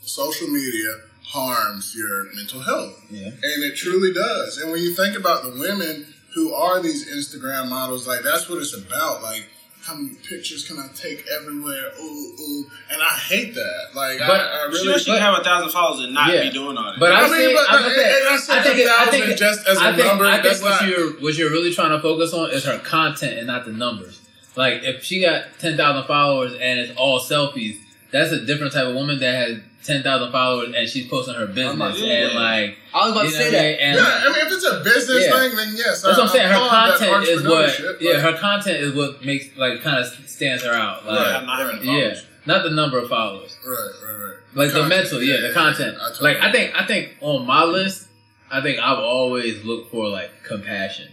social 0.00 0.48
media 0.48 0.94
harms 1.28 1.94
your 1.96 2.32
mental 2.34 2.60
health. 2.60 3.04
Yeah. 3.10 3.26
And 3.28 3.62
it 3.64 3.76
truly 3.76 4.12
does. 4.12 4.58
And 4.58 4.70
when 4.72 4.80
you 4.82 4.94
think 4.94 5.16
about 5.16 5.42
the 5.42 5.50
women 5.50 6.06
who 6.34 6.52
are 6.54 6.80
these 6.80 7.08
Instagram 7.08 7.68
models, 7.68 8.06
like 8.06 8.22
that's 8.22 8.48
what 8.48 8.58
it's 8.58 8.74
about. 8.74 9.22
Like 9.22 9.46
how 9.84 9.94
many 9.94 10.16
pictures 10.28 10.66
can 10.66 10.78
I 10.78 10.88
take 10.94 11.24
everywhere? 11.40 11.90
Ooh, 12.00 12.02
ooh. 12.40 12.64
And 12.90 13.00
I 13.02 13.12
hate 13.16 13.54
that. 13.54 13.80
Like 13.94 14.18
But- 14.18 14.30
I, 14.30 14.66
I 14.66 14.70
Sure, 14.72 14.86
really 14.86 14.98
she 14.98 15.10
can 15.10 15.20
have 15.20 15.38
a 15.38 15.44
thousand 15.44 15.70
followers 15.70 16.04
and 16.04 16.14
not 16.14 16.32
Yeah. 16.32 16.42
be 16.44 16.50
doing 16.50 16.76
all 16.76 16.84
that. 16.92 16.98
But 17.00 17.12
I, 17.12 17.20
I 17.20 17.22
mean, 17.22 17.30
say, 17.32 17.54
but 17.54 17.70
I, 17.70 17.80
no, 17.80 17.86
I, 17.86 17.90
and- 17.90 18.00
and 18.00 18.28
I 18.28 18.36
said 18.38 18.58
I 18.58 18.62
think, 18.62 18.78
it, 18.78 18.88
I 18.88 19.06
think, 19.06 19.38
just 19.38 19.66
as 19.68 19.78
a 19.78 19.80
I 19.82 19.94
think, 19.94 20.06
number, 20.08 20.24
I 20.26 20.32
think 20.32 20.44
that's 20.44 20.62
what 20.62 20.82
not- 20.82 20.88
you're 20.88 21.12
what 21.20 21.34
you're 21.36 21.50
really 21.50 21.72
trying 21.72 21.90
to 21.90 22.00
focus 22.00 22.32
on 22.32 22.50
is 22.50 22.64
her 22.64 22.78
content 22.80 23.38
and 23.38 23.46
not 23.46 23.64
the 23.66 23.72
numbers. 23.72 24.20
Like 24.56 24.82
if 24.82 25.04
she 25.04 25.20
got 25.20 25.44
ten 25.58 25.76
thousand 25.76 26.06
followers 26.06 26.52
and 26.54 26.78
it's 26.80 26.92
all 26.98 27.20
selfies, 27.20 27.76
that's 28.10 28.32
a 28.32 28.44
different 28.44 28.72
type 28.72 28.86
of 28.86 28.94
woman 28.94 29.18
that 29.20 29.34
has 29.48 29.58
ten 29.84 30.02
thousand 30.02 30.32
followers 30.32 30.74
and 30.76 30.88
she's 30.88 31.06
posting 31.08 31.34
her 31.34 31.46
business 31.46 31.76
not- 31.78 31.96
and 31.96 32.34
like 32.34 32.76
I 32.94 33.04
was 33.08 33.12
about 33.12 33.24
to 33.24 33.30
say 33.30 33.50
that. 33.50 33.80
And 33.82 33.96
yeah, 33.96 34.20
I 34.24 34.28
mean, 34.32 34.46
if 34.46 34.52
it's 34.52 34.64
a 34.64 34.80
business 34.84 35.24
Yeah. 35.26 35.38
thing, 35.38 35.56
then 35.56 35.74
yes. 35.76 36.02
that's 36.02 36.18
what 36.18 36.20
I'm 36.24 36.28
saying. 36.28 36.48
Her 36.48 36.68
content 36.68 37.28
is 37.28 37.42
what 37.46 37.68
entrepreneurship, 37.70 38.00
yeah, 38.00 38.12
but- 38.14 38.22
her 38.22 38.38
content 38.38 38.76
is 38.78 38.94
what 38.94 39.24
makes 39.24 39.56
like 39.56 39.80
kind 39.82 39.98
of 39.98 40.06
stands 40.28 40.64
her 40.64 40.72
out. 40.72 41.06
Like 41.06 41.18
Right. 41.18 41.34
I'm 41.36 41.46
not 41.46 41.84
yeah, 41.84 42.14
not 42.46 42.64
the 42.64 42.70
number 42.70 42.98
of 42.98 43.08
followers. 43.08 43.56
Right, 43.66 43.76
right, 43.76 44.12
right. 44.12 44.34
Like 44.54 44.68
the 44.72 44.80
Content, 44.80 44.88
mental, 44.88 45.22
yeah, 45.22 45.40
the 45.46 45.52
content. 45.54 45.96
I 46.00 46.08
totally 46.08 46.34
Like 46.34 46.42
I 46.42 46.52
think 46.52 46.74
I 46.74 46.86
think 46.86 47.16
on 47.20 47.46
my 47.46 47.64
list, 47.64 48.08
I 48.50 48.60
think 48.62 48.78
I've 48.80 48.98
always 48.98 49.64
looked 49.64 49.90
for 49.90 50.08
like 50.08 50.30
compassion. 50.42 51.08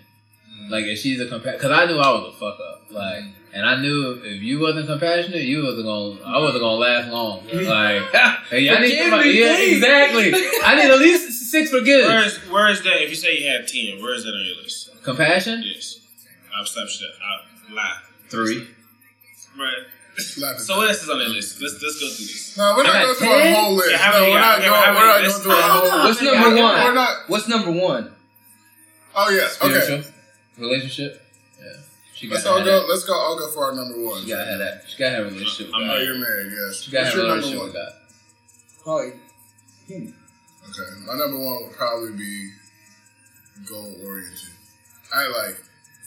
Mm. 0.50 0.72
Like 0.72 0.86
if 0.86 0.98
she's 1.00 1.20
a 1.20 1.26
compa 1.26 1.52
because 1.54 1.72
I 1.72 1.86
knew 1.86 1.98
I 2.00 2.10
was 2.12 2.34
a 2.34 2.40
fuck 2.40 2.58
up. 2.60 2.82
Like, 2.90 3.24
and 3.56 3.66
I 3.66 3.80
knew 3.82 4.12
if, 4.12 4.24
if 4.26 4.42
you 4.44 4.60
wasn't 4.60 4.86
compassionate, 4.88 5.42
you 5.44 5.64
wasn't 5.64 5.86
gonna. 5.86 6.22
I 6.24 6.40
wasn't 6.40 6.62
gonna 6.62 6.76
last 6.76 7.10
long. 7.12 7.40
Like, 7.54 8.04
hey, 8.52 8.70
I 8.70 8.80
need 8.82 8.90
Forgive 8.92 9.00
somebody. 9.10 9.30
me, 9.30 9.40
Yeah, 9.42 9.58
exactly. 9.58 10.34
I 10.64 10.76
need 10.76 10.92
at 10.92 11.00
least 11.00 11.52
six 11.52 11.72
forgives. 11.72 12.08
Where 12.08 12.24
is 12.26 12.38
where 12.52 12.70
is 12.70 12.84
that? 12.84 13.02
If 13.02 13.10
you 13.10 13.16
say 13.16 13.40
you 13.40 13.48
had 13.50 13.68
ten, 13.68 14.02
where 14.02 14.14
is 14.14 14.24
that 14.26 14.32
on 14.36 14.46
your 14.46 14.58
list? 14.62 14.90
Compassion, 15.04 15.64
Yes, 15.66 16.00
I'll 16.56 16.66
stop 16.66 16.88
shit. 16.88 17.10
I'll 17.24 17.76
lie. 17.76 17.98
three. 18.30 18.68
Right. 19.58 19.86
So 20.58 20.78
what 20.78 20.88
else 20.88 21.04
is 21.04 21.10
on 21.10 21.20
that 21.20 21.28
list? 21.30 21.62
Let's 21.62 21.74
let's 21.82 22.00
go 22.00 22.08
through 22.08 22.26
this. 22.26 22.58
no, 22.58 22.74
we're 22.78 22.84
not 22.84 22.96
I 22.96 23.04
got 23.04 23.06
going 23.06 23.16
through 23.18 23.40
a 23.40 23.44
10? 23.44 23.54
whole 23.56 23.74
list. 23.76 23.92
Yeah, 23.92 24.12
no, 24.12 24.22
we're 24.32 24.40
not 24.40 24.60
got? 24.60 24.66
going. 24.66 24.96
We're 24.96 25.08
not 25.08 25.22
many? 25.22 25.28
going 25.28 25.42
through 25.44 25.52
a 25.52 25.62
whole. 25.62 26.04
What's 26.08 26.22
number 26.22 26.48
I 26.48 26.62
one? 26.64 26.84
We're 26.86 26.94
not. 26.94 27.18
What's 27.28 27.48
number 27.48 27.72
one? 27.72 28.12
Oh 29.16 29.30
yes. 29.30 29.62
Okay. 29.62 29.80
Spiritual 29.80 30.12
relationship. 30.58 31.25
Yeah, 32.16 32.20
she 32.20 32.28
Let's 32.30 32.44
to 32.44 32.50
all 32.50 32.64
go. 32.64 32.66
that. 32.82 32.90
Let's 32.90 33.04
go. 33.04 33.14
I'll 33.14 33.38
go 33.38 33.50
for 33.52 33.66
our 33.66 33.74
number 33.76 34.02
one. 34.02 34.22
She 34.24 34.30
got 34.30 34.46
to 34.46 34.50
have 34.52 34.60
that. 34.60 34.84
She 34.88 34.98
got 34.98 35.10
to 35.10 35.16
have 35.18 35.26
a 35.28 35.30
relationship. 35.30 35.68
With 35.68 35.76
I'm 35.76 35.88
God. 35.88 36.02
you're 36.02 36.18
married. 36.18 36.52
Yes. 36.56 36.82
She 36.82 36.92
got 36.92 37.00
to 37.00 37.04
What's 37.06 37.16
have 37.16 37.16
your 37.16 37.26
a 37.26 37.28
number 37.28 37.48
relationship 37.48 37.66
with 37.66 37.76
one? 37.76 37.84
God. 37.84 37.94
Probably. 38.84 40.16
Okay, 40.66 40.90
my 41.06 41.14
number 41.16 41.38
one 41.38 41.64
would 41.68 41.76
probably 41.76 42.12
be 42.18 42.50
goal 43.68 43.94
oriented. 44.04 44.50
I 45.14 45.28
like, 45.46 45.58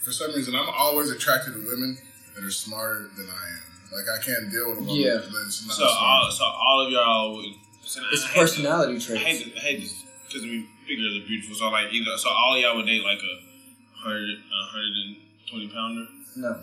for 0.03 0.11
some 0.11 0.33
reason, 0.33 0.53
I'm 0.55 0.67
always 0.69 1.09
attracted 1.11 1.53
to 1.53 1.59
women 1.59 1.97
that 2.35 2.43
are 2.43 2.51
smarter 2.51 3.09
than 3.15 3.27
I 3.29 3.47
am. 3.55 3.63
Like, 3.91 4.05
I 4.19 4.23
can't 4.23 4.51
deal 4.51 4.69
with 4.69 4.79
a 4.79 4.81
woman 4.81 4.95
Yeah. 4.95 5.13
that's 5.15 5.65
not 5.65 5.75
So 5.77 5.85
all 5.85 6.29
so 6.31 6.43
all 6.43 6.85
of 6.85 6.91
y'all 6.91 7.35
would. 7.37 7.45
So 7.83 8.01
It's 8.11 8.23
I 8.25 8.27
hate- 8.27 8.39
personality 8.39 8.95
I 8.97 8.99
traits. 8.99 9.23
hate, 9.23 9.53
I 9.55 9.59
hate 9.61 9.81
this 9.81 10.03
because 10.27 10.43
I 10.43 10.45
mean 10.47 10.67
figures 10.87 11.17
are 11.23 11.25
beautiful. 11.27 11.55
So 11.55 11.69
like 11.69 11.91
either 11.91 12.17
so 12.17 12.29
all 12.29 12.57
y'all 12.59 12.75
would 12.75 12.85
date 12.85 13.03
like 13.03 13.17
a 13.17 13.97
hundred 13.97 14.29
a 14.29 14.65
hundred 14.69 14.93
and 15.07 15.15
twenty 15.49 15.67
pounder. 15.67 16.05
No. 16.35 16.59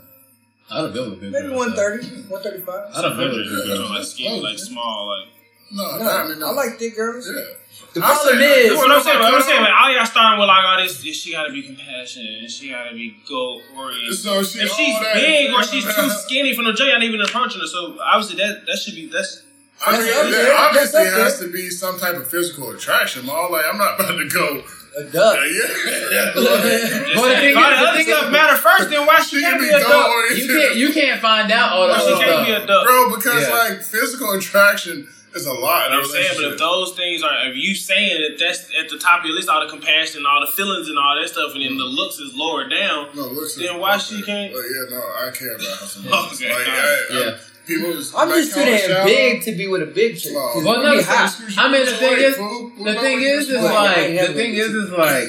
I'd 0.70 0.82
have 0.82 0.94
been 0.94 1.10
with 1.10 1.20
big 1.20 1.30
Maybe 1.32 1.48
girls, 1.48 1.76
130, 1.78 2.26
135. 2.26 2.96
I'd 2.96 3.04
have 3.04 3.16
been 3.16 3.28
with 3.30 3.46
big 3.46 3.66
So 3.66 3.76
girls. 3.78 3.90
like 3.90 4.04
skinny, 4.04 4.40
like 4.40 4.54
oh. 4.54 4.56
small, 4.56 5.06
like. 5.06 5.28
no, 5.70 5.96
No, 6.02 6.10
I 6.10 6.28
mean, 6.28 6.38
no. 6.40 6.50
I 6.50 6.52
like 6.54 6.78
thick 6.78 6.96
girls. 6.96 7.28
Yeah. 7.28 7.54
The 7.94 8.00
I'm 8.00 8.14
problem 8.16 8.38
saying, 8.38 8.72
is, 8.72 8.76
what 8.76 8.90
I'm 8.90 9.02
saying. 9.02 9.18
But 9.20 9.34
I'm 9.34 9.42
saying, 9.42 9.62
like, 9.62 9.72
all 9.72 9.90
y'all 9.94 10.06
starting 10.06 10.40
with 10.40 10.48
like 10.48 10.64
all 10.64 10.78
this. 10.82 11.00
She 11.02 11.32
got 11.32 11.44
to 11.46 11.52
be 11.52 11.62
compassionate, 11.62 12.40
and 12.40 12.50
she 12.50 12.70
got 12.70 12.88
to 12.88 12.94
be 12.94 13.16
goal 13.28 13.62
oriented. 13.76 14.14
So 14.18 14.42
she, 14.42 14.58
If 14.60 14.70
she's 14.72 14.96
big 15.14 15.52
or 15.52 15.62
she's 15.62 15.84
too 15.84 16.08
skinny 16.10 16.54
from 16.54 16.64
the 16.64 16.72
J, 16.72 16.90
I'm 16.92 17.00
not 17.00 17.02
even 17.04 17.20
approaching 17.20 17.60
her. 17.60 17.66
So 17.66 17.96
obviously 18.02 18.36
that 18.42 18.66
that 18.66 18.76
should 18.78 18.94
be 18.94 19.06
that's. 19.06 19.42
I 19.86 19.92
mean, 19.92 20.00
That's 20.06 20.16
up 20.16 20.30
there 20.30 20.42
there. 20.44 20.56
obviously 20.58 21.04
That's 21.04 21.14
up 21.14 21.20
has 21.20 21.38
to 21.40 21.52
be 21.52 21.68
some 21.70 21.98
type 21.98 22.16
of 22.16 22.26
physical 22.28 22.70
attraction. 22.70 23.28
All 23.28 23.52
like, 23.52 23.66
I'm 23.70 23.76
not 23.78 24.00
about 24.00 24.16
to 24.16 24.28
go. 24.28 24.64
A 24.96 25.04
duck. 25.04 25.36
Yeah, 25.36 26.10
yeah. 26.10 26.32
But 26.34 26.40
the 26.42 26.58
thing 26.62 27.10
if 27.12 27.16
all 27.16 27.22
the 27.24 27.36
is- 27.46 27.54
the 27.54 27.58
other 27.60 27.96
thing 27.98 28.06
stuff 28.06 28.32
matter 28.32 28.56
first, 28.56 28.90
then 28.90 29.06
why 29.06 29.20
she 29.20 29.36
She 29.36 29.42
can't 29.42 29.60
be 29.60 29.68
be 29.68 29.74
a 29.74 29.80
goal 29.80 29.90
duck? 29.90 30.36
You 30.38 30.46
can't. 30.48 30.76
You 30.76 30.92
can't 30.92 31.20
find 31.20 31.52
out 31.52 31.72
all 31.72 31.88
Why 31.88 31.98
that 31.98 32.18
she 32.18 32.24
can't 32.24 32.46
be 32.46 32.52
a 32.52 32.66
duck? 32.66 32.86
bro, 32.86 33.14
because 33.16 33.46
Yeah. 33.48 33.54
like 33.54 33.82
physical 33.82 34.32
attraction 34.32 35.08
is 35.34 35.44
a 35.44 35.52
lot. 35.52 35.88
in 35.88 35.92
a 35.92 36.00
I'm 36.00 36.04
saying, 36.06 36.30
but 36.36 36.44
if 36.52 36.58
those 36.58 36.94
things 36.96 37.22
are, 37.22 37.46
if 37.48 37.56
you 37.56 37.74
saying 37.74 38.22
that 38.22 38.38
that's 38.40 38.70
at 38.80 38.88
the 38.88 38.96
top 38.98 39.20
of 39.20 39.26
your 39.26 39.34
list, 39.34 39.50
all 39.50 39.60
the 39.60 39.68
compassion, 39.70 40.24
all 40.24 40.40
the 40.40 40.50
feelings, 40.50 40.88
and 40.88 40.96
all 40.98 41.14
that 41.20 41.28
stuff, 41.28 41.52
and 41.54 41.62
then 41.62 41.76
the 41.76 41.84
looks 41.84 42.16
is 42.18 42.32
lower 42.34 42.66
down, 42.66 43.08
No, 43.14 43.26
looks 43.28 43.54
Then 43.56 43.78
why 43.78 43.98
she 43.98 44.22
can't- 44.22 44.54
But 44.54 44.62
yeah, 44.64 44.96
no, 44.96 45.02
I 45.04 45.30
care 45.32 45.52
about 45.56 45.66
how 45.78 45.84
someone 45.84 46.10
looks. 46.22 46.40
Okay. 46.40 46.48
Like, 46.54 46.68
I, 46.68 46.96
Yeah. 47.12 47.36
I, 47.66 47.68
people 47.68 47.92
just 47.92 48.14
I'm 48.16 48.28
just 48.30 48.54
too 48.54 48.64
damn 48.64 48.88
shower. 48.88 49.04
big 49.04 49.42
to 49.42 49.52
be 49.52 49.66
with 49.68 49.82
a 49.82 49.86
big 49.86 50.16
chick. 50.18 50.32
Well, 50.34 50.52
'cause 50.52 50.64
Well, 50.64 50.82
no, 50.82 50.96
be 50.96 51.02
so- 51.02 51.12
I 51.58 51.72
mean, 51.72 51.84
the 51.84 51.92
thing 51.92 52.18
is, 52.18 52.36
the 52.36 52.94
thing 53.00 53.22
is, 53.22 53.48
is 53.48 53.54
was 53.54 53.62
Well, 53.62 53.76
I 53.76 53.86
like, 53.86 54.26
the 54.28 54.34
thing 54.34 54.54
is, 54.54 54.70
is 54.70 54.90
like, 54.90 55.28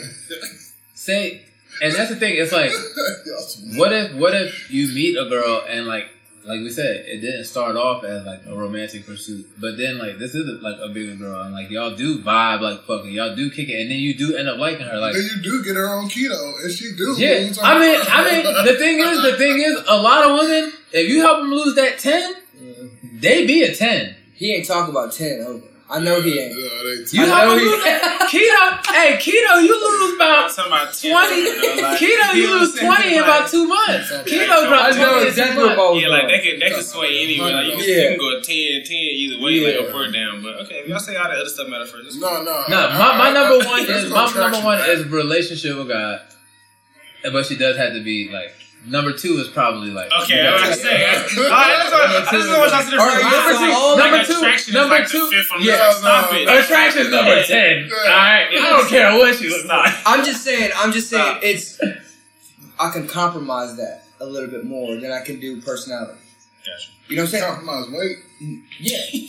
say, 0.94 1.42
and 1.82 1.94
that's 1.94 2.10
the 2.10 2.16
thing. 2.16 2.36
It's 2.38 2.52
like, 2.52 2.72
what 3.78 3.94
if, 3.94 4.14
what 4.16 4.36
if 4.36 4.72
you 4.72 4.88
meet 4.94 5.18
a 5.18 5.26
girl 5.30 5.64
and 5.68 5.88
like, 5.88 6.06
like 6.48 6.60
we 6.62 6.70
said, 6.70 7.06
it 7.06 7.20
didn't 7.20 7.46
start 7.46 7.76
off 7.76 8.04
as 8.04 8.26
like 8.26 8.42
a 8.48 8.56
romantic 8.56 9.06
pursuit, 9.06 9.46
but 9.60 9.78
then 9.78 9.98
like 9.98 10.18
this 10.18 10.34
is 10.34 10.46
like 10.62 10.78
a 10.82 10.90
bigger 10.90 11.16
girl, 11.16 11.42
and 11.42 11.54
like 11.54 11.70
y'all 11.70 11.96
do 11.96 12.20
vibe 12.24 12.62
like 12.62 12.82
fucking, 12.86 13.12
y'all 13.12 13.36
do 13.36 13.50
kick 13.52 13.70
it, 13.70 13.82
and 13.82 13.92
then 13.92 13.98
you 14.00 14.14
do 14.18 14.36
end 14.36 14.48
up 14.48 14.58
liking 14.58 14.86
her, 14.86 14.98
like. 14.98 15.14
then 15.14 15.24
you 15.24 15.42
do 15.42 15.64
get 15.64 15.76
her 15.76 15.90
on 15.90 16.10
keto, 16.10 16.64
and 16.64 16.72
she 16.72 16.96
do. 16.96 17.16
Yeah, 17.18 17.34
What 17.34 17.42
you 17.42 17.54
talking 17.54 17.64
I 17.64 17.80
mean, 17.80 18.02
about? 18.02 18.10
I 18.10 18.32
mean, 18.32 18.66
the 18.66 18.76
thing 18.80 19.00
is, 19.00 19.22
the 19.22 19.38
thing 19.38 19.60
is, 19.60 19.84
a 19.88 20.02
lot 20.02 20.30
of 20.30 20.40
women, 20.40 20.72
if 20.94 21.10
you 21.10 21.22
help 21.22 21.42
them 21.42 21.52
lose 21.52 21.76
that 21.76 22.00
ten, 22.00 22.34
they 23.20 23.46
be 23.46 23.64
a 23.64 23.76
ten. 23.76 24.16
He 24.34 24.54
ain't 24.54 24.68
talking 24.68 24.92
about 24.92 25.12
10. 25.12 25.44
oh, 25.48 25.62
I 25.90 26.00
know 26.00 26.20
he 26.22 26.38
ain't. 26.38 26.52
Yeah, 26.52 27.24
You 27.24 27.32
I 27.32 27.40
help 27.40 27.48
know 27.48 27.56
them 27.56 27.60
he- 27.60 27.66
lose 27.72 27.84
that 27.84 28.28
keto. 28.28 28.92
Hey, 28.92 29.16
keto, 29.16 29.64
you 29.64 29.72
lose 29.72 30.16
about 30.20 30.52
talking 30.52 30.68
about 30.72 30.92
10, 30.94 31.12
twenty. 31.16 31.42
you 31.48 31.84
Keto, 31.96 32.36
you 32.36 32.60
lose 32.60 32.76
know 32.76 32.88
what 32.90 33.00
I'm 33.00 33.04
twenty 33.04 33.16
in 33.16 33.24
about 33.24 33.50
two 33.50 33.66
months. 33.68 34.12
Like- 34.12 34.26
Keto 34.28 34.52
I 34.52 34.68
dropped 34.68 34.84
I 34.84 34.92
know 35.00 35.08
twenty 35.08 35.16
in 35.16 35.22
two 35.24 35.28
exactly 35.30 35.64
what 35.64 35.78
months. 35.78 35.78
Bo 35.80 35.94
Yeah, 35.96 36.08
like 36.10 36.28
they 36.28 36.40
can 36.44 36.60
that 36.60 36.72
can 36.76 36.84
sway 36.84 37.24
anyway. 37.24 37.54
Like 37.56 37.66
you 37.68 37.72
can, 37.80 37.88
Yeah. 37.88 37.96
you 38.04 38.08
can 38.10 38.18
go 38.20 38.32
10, 38.44 38.84
10 38.84 38.98
either 39.00 39.38
way, 39.40 39.54
like 39.64 39.76
Yeah. 39.80 39.88
up 39.88 39.96
or 39.96 40.12
down. 40.12 40.44
But 40.44 40.54
okay, 40.68 40.76
if 40.84 40.88
y'all 40.92 41.00
say 41.00 41.16
all 41.16 41.32
the 41.32 41.40
other 41.40 41.48
stuff 41.50 41.68
matter 41.70 41.86
first. 41.88 42.20
No, 42.20 42.44
no. 42.44 42.64
No, 42.68 42.80
my, 43.00 43.18
my 43.18 43.30
number 43.32 43.64
one 43.66 43.80
is 43.88 44.12
my 44.12 44.28
number 44.36 44.60
one 44.60 44.80
is 44.92 45.08
relationship 45.08 45.78
with 45.78 45.88
God, 45.88 46.20
but 47.32 47.46
she 47.46 47.56
does 47.56 47.78
have 47.78 47.94
to 47.94 48.04
be 48.04 48.28
like 48.28 48.52
number 48.88 49.14
two 49.14 49.38
is 49.40 49.48
probably 49.50 49.90
like 49.92 50.10
Okay, 50.24 50.42
you 50.42 50.48
I'm 50.50 50.58
gotta- 50.58 50.70
not 50.70 50.78
saying. 50.80 51.04
All 51.38 51.50
right, 51.52 51.78
that's 51.78 51.92
what 51.92 52.10
I 52.10 52.32
just 52.32 52.50
want 52.58 52.72
y'all 52.72 52.84
to 52.84 52.92
the 52.92 53.00
All 53.00 53.08
right, 53.08 53.44
first. 53.46 53.62
number 53.62 53.68
two, 53.68 53.72
Like 53.72 54.12
number 54.12 54.26
two, 54.26 54.34
attraction 54.40 54.74
number 54.74 54.96
is 54.96 55.02
like 55.02 55.10
two- 55.12 55.26
the 55.30 55.36
fifth 55.38 55.52
on 55.52 55.62
yeah, 55.62 55.88
list. 55.88 56.00
Stop 56.00 56.32
no, 56.32 56.38
it. 56.38 56.44
Attraction's 56.64 57.10
number 57.10 57.44
ten. 57.44 57.88
Yeah. 57.88 57.94
All 57.94 58.18
right, 58.18 58.48
I 58.52 58.70
don't 58.78 58.90
care 58.90 59.12
what 59.18 59.36
she 59.36 59.50
looks 59.50 59.66
like. 59.68 59.94
I'm 60.06 60.26
just 60.26 60.44
saying, 60.44 60.72
I'm 60.76 60.92
just 60.92 61.10
saying, 61.10 61.24
Stop. 61.24 61.44
it's, 61.44 61.80
I 62.80 62.92
can 62.92 63.08
compromise 63.08 63.76
that 63.78 64.04
a 64.20 64.26
little 64.26 64.50
bit 64.50 64.66
more 64.66 64.96
than 64.96 65.12
I 65.12 65.22
can 65.22 65.40
do 65.40 65.62
personality. 65.62 66.20
Gotcha. 66.66 66.90
You 67.08 67.16
know 67.18 67.24
what 67.24 67.28
I'm 67.28 67.32
saying? 67.32 67.44
Compromise 67.44 67.90
weight. 67.92 68.18
Yeah. 68.80 69.22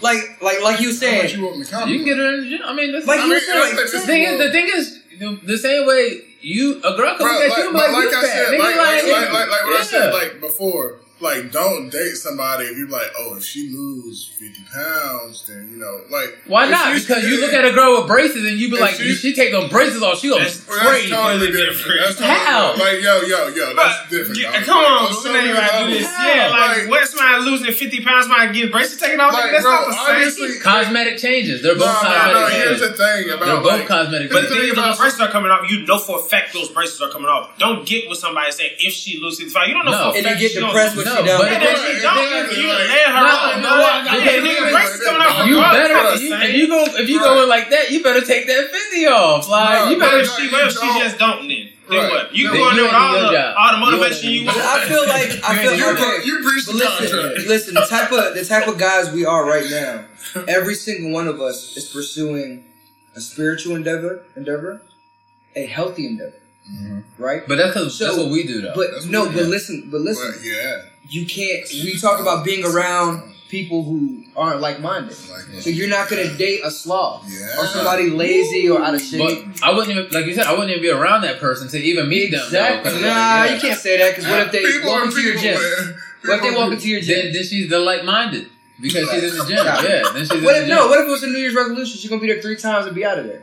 like, 0.00 0.42
like, 0.42 0.60
like 0.62 0.80
you 0.80 0.88
were 0.88 0.92
saying. 0.94 1.36
you 1.36 1.44
want 1.44 1.58
me 1.58 1.64
to 1.64 1.70
compromise? 1.70 1.92
You 1.92 1.98
can 1.98 2.06
get 2.06 2.16
her 2.18 2.34
in. 2.34 2.62
I 2.64 2.74
mean, 2.74 2.92
this, 2.92 3.06
Like 3.06 3.20
I 3.20 3.24
you 3.24 3.28
mean, 3.30 3.36
were 3.36 3.40
saying, 3.40 3.76
like, 3.76 3.90
the 3.92 4.00
thing 4.00 4.22
is, 4.22 4.38
the 4.38 4.50
thing 4.50 4.70
is, 4.74 4.98
the, 5.18 5.40
the 5.46 5.58
same 5.58 5.86
way 5.86 6.20
you 6.42 6.78
a 6.78 6.96
girl 6.96 7.16
comes 7.16 7.18
Bro, 7.18 7.42
at 7.42 7.48
like, 7.48 7.58
you, 7.58 7.72
like, 7.72 7.92
like 7.92 8.02
you 8.04 8.08
I 8.10 8.22
fat. 8.22 8.26
said, 8.26 8.58
like, 8.58 8.76
like, 8.76 9.04
like, 9.32 9.48
like, 9.48 9.64
what 9.64 9.80
I 9.80 9.82
said, 9.82 10.12
like 10.12 10.40
before, 10.40 10.96
like 11.22 11.50
don't 11.52 11.88
date 11.90 12.14
somebody 12.16 12.64
if 12.66 12.76
you're 12.76 12.88
like, 12.88 13.08
oh, 13.18 13.36
if 13.36 13.44
she 13.44 13.70
lose 13.70 14.26
fifty 14.38 14.62
pounds, 14.72 15.46
then 15.46 15.68
you 15.70 15.78
know, 15.78 16.00
like 16.10 16.36
Why 16.46 16.68
not? 16.68 16.94
Because 16.94 17.24
you 17.24 17.40
look 17.40 17.52
at 17.52 17.64
a 17.64 17.72
girl 17.72 17.98
with 17.98 18.06
braces 18.08 18.44
and 18.44 18.58
you 18.58 18.70
be 18.70 18.78
like, 18.78 18.94
she- 18.96 19.14
she 19.14 19.34
take 19.34 19.52
those 19.52 19.70
braces 19.70 20.02
off, 20.02 20.18
she 20.18 20.28
gonna 20.28 20.40
That's- 20.44 20.66
Well, 20.68 20.78
that's 20.78 21.08
totally 21.08 21.10
Totally 21.12 21.46
different. 21.52 21.78
different. 21.78 22.00
That's 22.02 22.18
totally 22.18 22.34
How? 22.38 22.72
different. 22.72 22.92
Like, 22.92 23.02
yo, 23.02 23.14
yo, 23.22 23.48
yo, 23.48 23.74
that's 23.74 23.98
But, 24.02 24.10
different. 24.10 24.38
yeah, 24.40 24.62
come 24.62 24.78
on, 24.84 25.04
Like, 25.04 25.14
so 25.14 25.20
so 25.22 25.32
many 25.32 25.52
many 25.52 25.94
this. 25.94 26.02
Yeah, 26.10 26.48
like, 26.50 26.78
Like- 26.82 26.90
what's 26.90 27.10
somebody 27.14 27.44
losing 27.44 27.72
50 27.72 28.00
pounds, 28.04 28.26
somebody 28.26 28.52
getting 28.52 28.70
braces 28.72 28.98
taken 28.98 29.20
off? 29.20 29.32
Like, 29.32 29.50
that's 29.52 29.62
bro, 29.62 29.72
not 29.72 29.88
the 29.88 30.30
same. 30.30 30.60
Cosmetic 30.60 31.18
changes. 31.18 31.62
They're 31.62 31.74
both 31.76 31.86
no, 31.86 32.08
cosmetic 32.08 32.34
no. 32.34 32.48
changes. 32.50 32.62
Here's 32.68 32.80
the 32.80 32.96
thing 32.96 33.30
about 33.30 33.46
They're 33.46 33.56
both 33.62 33.78
like, 33.80 33.86
cosmetic 33.86 34.30
But 34.30 34.34
changes. 34.42 34.50
the 34.50 34.60
thing 34.62 34.70
about- 34.72 34.96
the 34.96 35.00
braces 35.02 35.20
are 35.20 35.30
coming 35.30 35.50
off, 35.50 35.70
you 35.70 35.86
know 35.86 35.98
for 35.98 36.18
a 36.18 36.22
fact 36.22 36.52
those 36.52 36.68
braces 36.68 37.00
are 37.00 37.10
coming 37.10 37.28
off. 37.28 37.50
Don't 37.58 37.86
get 37.86 38.08
with 38.08 38.18
somebody 38.18 38.50
saying 38.52 38.72
if 38.80 38.92
she 38.92 39.20
loses 39.20 39.38
55. 39.40 39.68
You 39.68 39.74
don't 39.74 39.84
know 39.86 39.92
No. 39.92 40.10
for 40.12 40.18
a 40.18 40.22
And 40.22 40.26
you 40.26 40.48
get 40.48 40.50
she 40.52 40.58
don't 40.60 40.68
depressed 40.70 40.96
lose. 40.96 41.06
When 41.16 41.24
No, 41.26 41.38
she 41.38 41.38
don't. 41.38 41.38
but 41.38 41.50
Yeah, 41.52 41.70
it- 41.70 41.78
she 41.78 42.02
don't. 42.02 42.52
You 42.52 42.68
her 43.12 43.26
on. 43.26 43.62
no. 43.62 43.72
You 45.46 45.56
better 45.60 45.94
not 45.94 46.14
the 46.16 46.22
you, 46.22 46.28
same. 46.30 46.42
if 46.42 46.54
you 46.54 46.66
go 46.68 46.84
if 46.84 47.08
you 47.08 47.18
Right. 47.18 47.24
going 47.24 47.48
like 47.48 47.70
that, 47.70 47.90
you 47.90 48.02
better 48.02 48.20
take 48.20 48.46
that 48.46 48.70
fifty 48.70 49.06
off. 49.06 49.48
Like 49.48 49.90
you 49.90 49.98
better. 49.98 50.18
if 50.20 50.30
she, 50.36 50.48
what 50.50 50.66
if 50.66 50.72
she 50.72 50.86
just 51.00 51.18
don't 51.18 51.48
then? 51.48 51.68
Then 51.88 51.98
Right. 51.98 52.10
what? 52.10 52.34
You 52.34 52.48
Then 52.50 52.56
go 52.56 52.70
in 52.70 52.76
there 52.76 52.84
with 52.84 52.92
ain't 52.94 53.02
all 53.02 53.20
the, 53.20 53.32
job. 53.32 53.54
all 53.58 53.72
the 53.72 53.78
motivation 53.78 54.28
ain't 54.30 54.40
you 54.40 54.46
want. 54.46 54.58
I 54.58 54.84
feel 54.88 55.06
like 55.08 55.30
I 55.44 55.62
feel 55.62 55.74
you, 55.74 55.90
okay. 55.90 56.24
you 56.24 56.42
preach 56.42 56.66
But 56.66 56.72
the 56.72 56.78
listen, 56.78 57.18
contract. 57.18 57.46
listen. 57.48 57.74
The 57.74 57.86
type 57.86 58.12
of 58.12 58.34
the 58.34 58.44
type 58.44 58.68
of 58.68 58.78
guys 58.78 59.10
we 59.10 59.24
are 59.24 59.44
right 59.44 59.68
now. 59.68 60.04
Every 60.48 60.74
single 60.74 61.10
one 61.10 61.26
of 61.28 61.40
us 61.40 61.76
is 61.76 61.88
pursuing 61.88 62.64
a 63.16 63.20
spiritual 63.20 63.74
endeavor, 63.76 64.22
endeavor, 64.36 64.82
a 65.56 65.66
healthy 65.66 66.06
endeavor, 66.06 66.34
Mm-hmm. 66.74 67.22
right? 67.22 67.42
But 67.46 67.56
that's 67.58 67.74
'cause- 67.74 67.98
So- 67.98 68.04
that's 68.06 68.16
what 68.18 68.30
we 68.30 68.44
do 68.46 68.62
though. 68.62 68.72
But 68.74 69.06
no, 69.06 69.24
what 69.24 69.30
we 69.34 69.40
but 69.40 69.46
listen, 69.48 69.88
but 69.90 70.00
listen. 70.00 70.32
But 70.36 70.44
yeah, 70.44 70.82
You 71.08 71.26
can't. 71.26 71.68
We 71.72 71.98
talk 71.98 72.20
about 72.20 72.44
being 72.44 72.64
around 72.64 73.22
people 73.50 73.82
who 73.84 74.24
aren't 74.34 74.60
like 74.62 74.80
minded. 74.80 75.14
Like, 75.30 75.60
So 75.62 75.68
you're 75.68 75.88
not 75.88 76.08
gonna 76.08 76.32
date 76.38 76.60
a 76.64 76.70
sloth 76.70 77.26
Yeah. 77.28 77.60
or 77.60 77.66
somebody 77.66 78.08
lazy 78.08 78.70
or 78.70 78.82
out 78.82 78.94
of 78.94 79.02
shape. 79.02 79.18
But 79.20 79.62
I 79.62 79.72
wouldn't 79.74 79.90
even, 79.90 80.10
like 80.10 80.24
you 80.26 80.34
said, 80.34 80.46
I 80.46 80.52
wouldn't 80.52 80.70
even 80.70 80.80
be 80.82 80.88
around 80.90 81.20
that 81.22 81.38
person 81.40 81.68
to 81.68 81.78
even 81.78 82.08
meet 82.08 82.30
them. 82.30 82.40
though, 82.50 82.58
'cause, 82.58 82.76
Exactly. 82.76 82.92
like, 82.92 83.02
Nah, 83.02 83.44
yeah. 83.44 83.54
you 83.54 83.60
can't 83.60 83.78
say 83.80 83.98
that 83.98 84.16
because 84.16 84.30
what 84.30 84.40
if 84.46 84.52
they 84.52 84.62
People 84.64 84.88
walk 84.90 85.02
are 85.02 85.04
into 85.04 85.20
your 85.20 85.34
gym? 85.36 85.54
man. 85.60 85.94
What 86.24 86.36
if 86.36 86.42
they 86.44 86.50
walk 86.56 86.72
into 86.72 86.88
your 86.88 87.00
gym? 87.02 87.32
then 87.34 87.44
she's 87.44 87.68
the 87.68 87.78
like-minded 87.80 88.46
because 88.80 89.10
she's 89.10 89.22
in 89.24 89.36
the 89.38 89.44
gym. 89.44 89.56
Yeah. 89.66 89.82
Yeah, 89.82 90.02
then 90.14 90.22
she's 90.22 90.30
in 90.30 90.44
What 90.44 90.52
the 90.54 90.60
if 90.62 90.66
gym. 90.68 90.76
no? 90.76 90.86
What 90.86 91.00
if 91.00 91.06
it 91.08 91.10
was 91.10 91.22
a 91.24 91.26
New 91.26 91.38
Year's 91.38 91.54
resolution? 91.54 91.98
She's 91.98 92.08
gonna 92.08 92.22
be 92.22 92.28
there 92.28 92.40
three 92.40 92.56
times 92.56 92.86
and 92.86 92.94
be 92.94 93.04
out 93.04 93.18
of 93.18 93.26
there. 93.26 93.42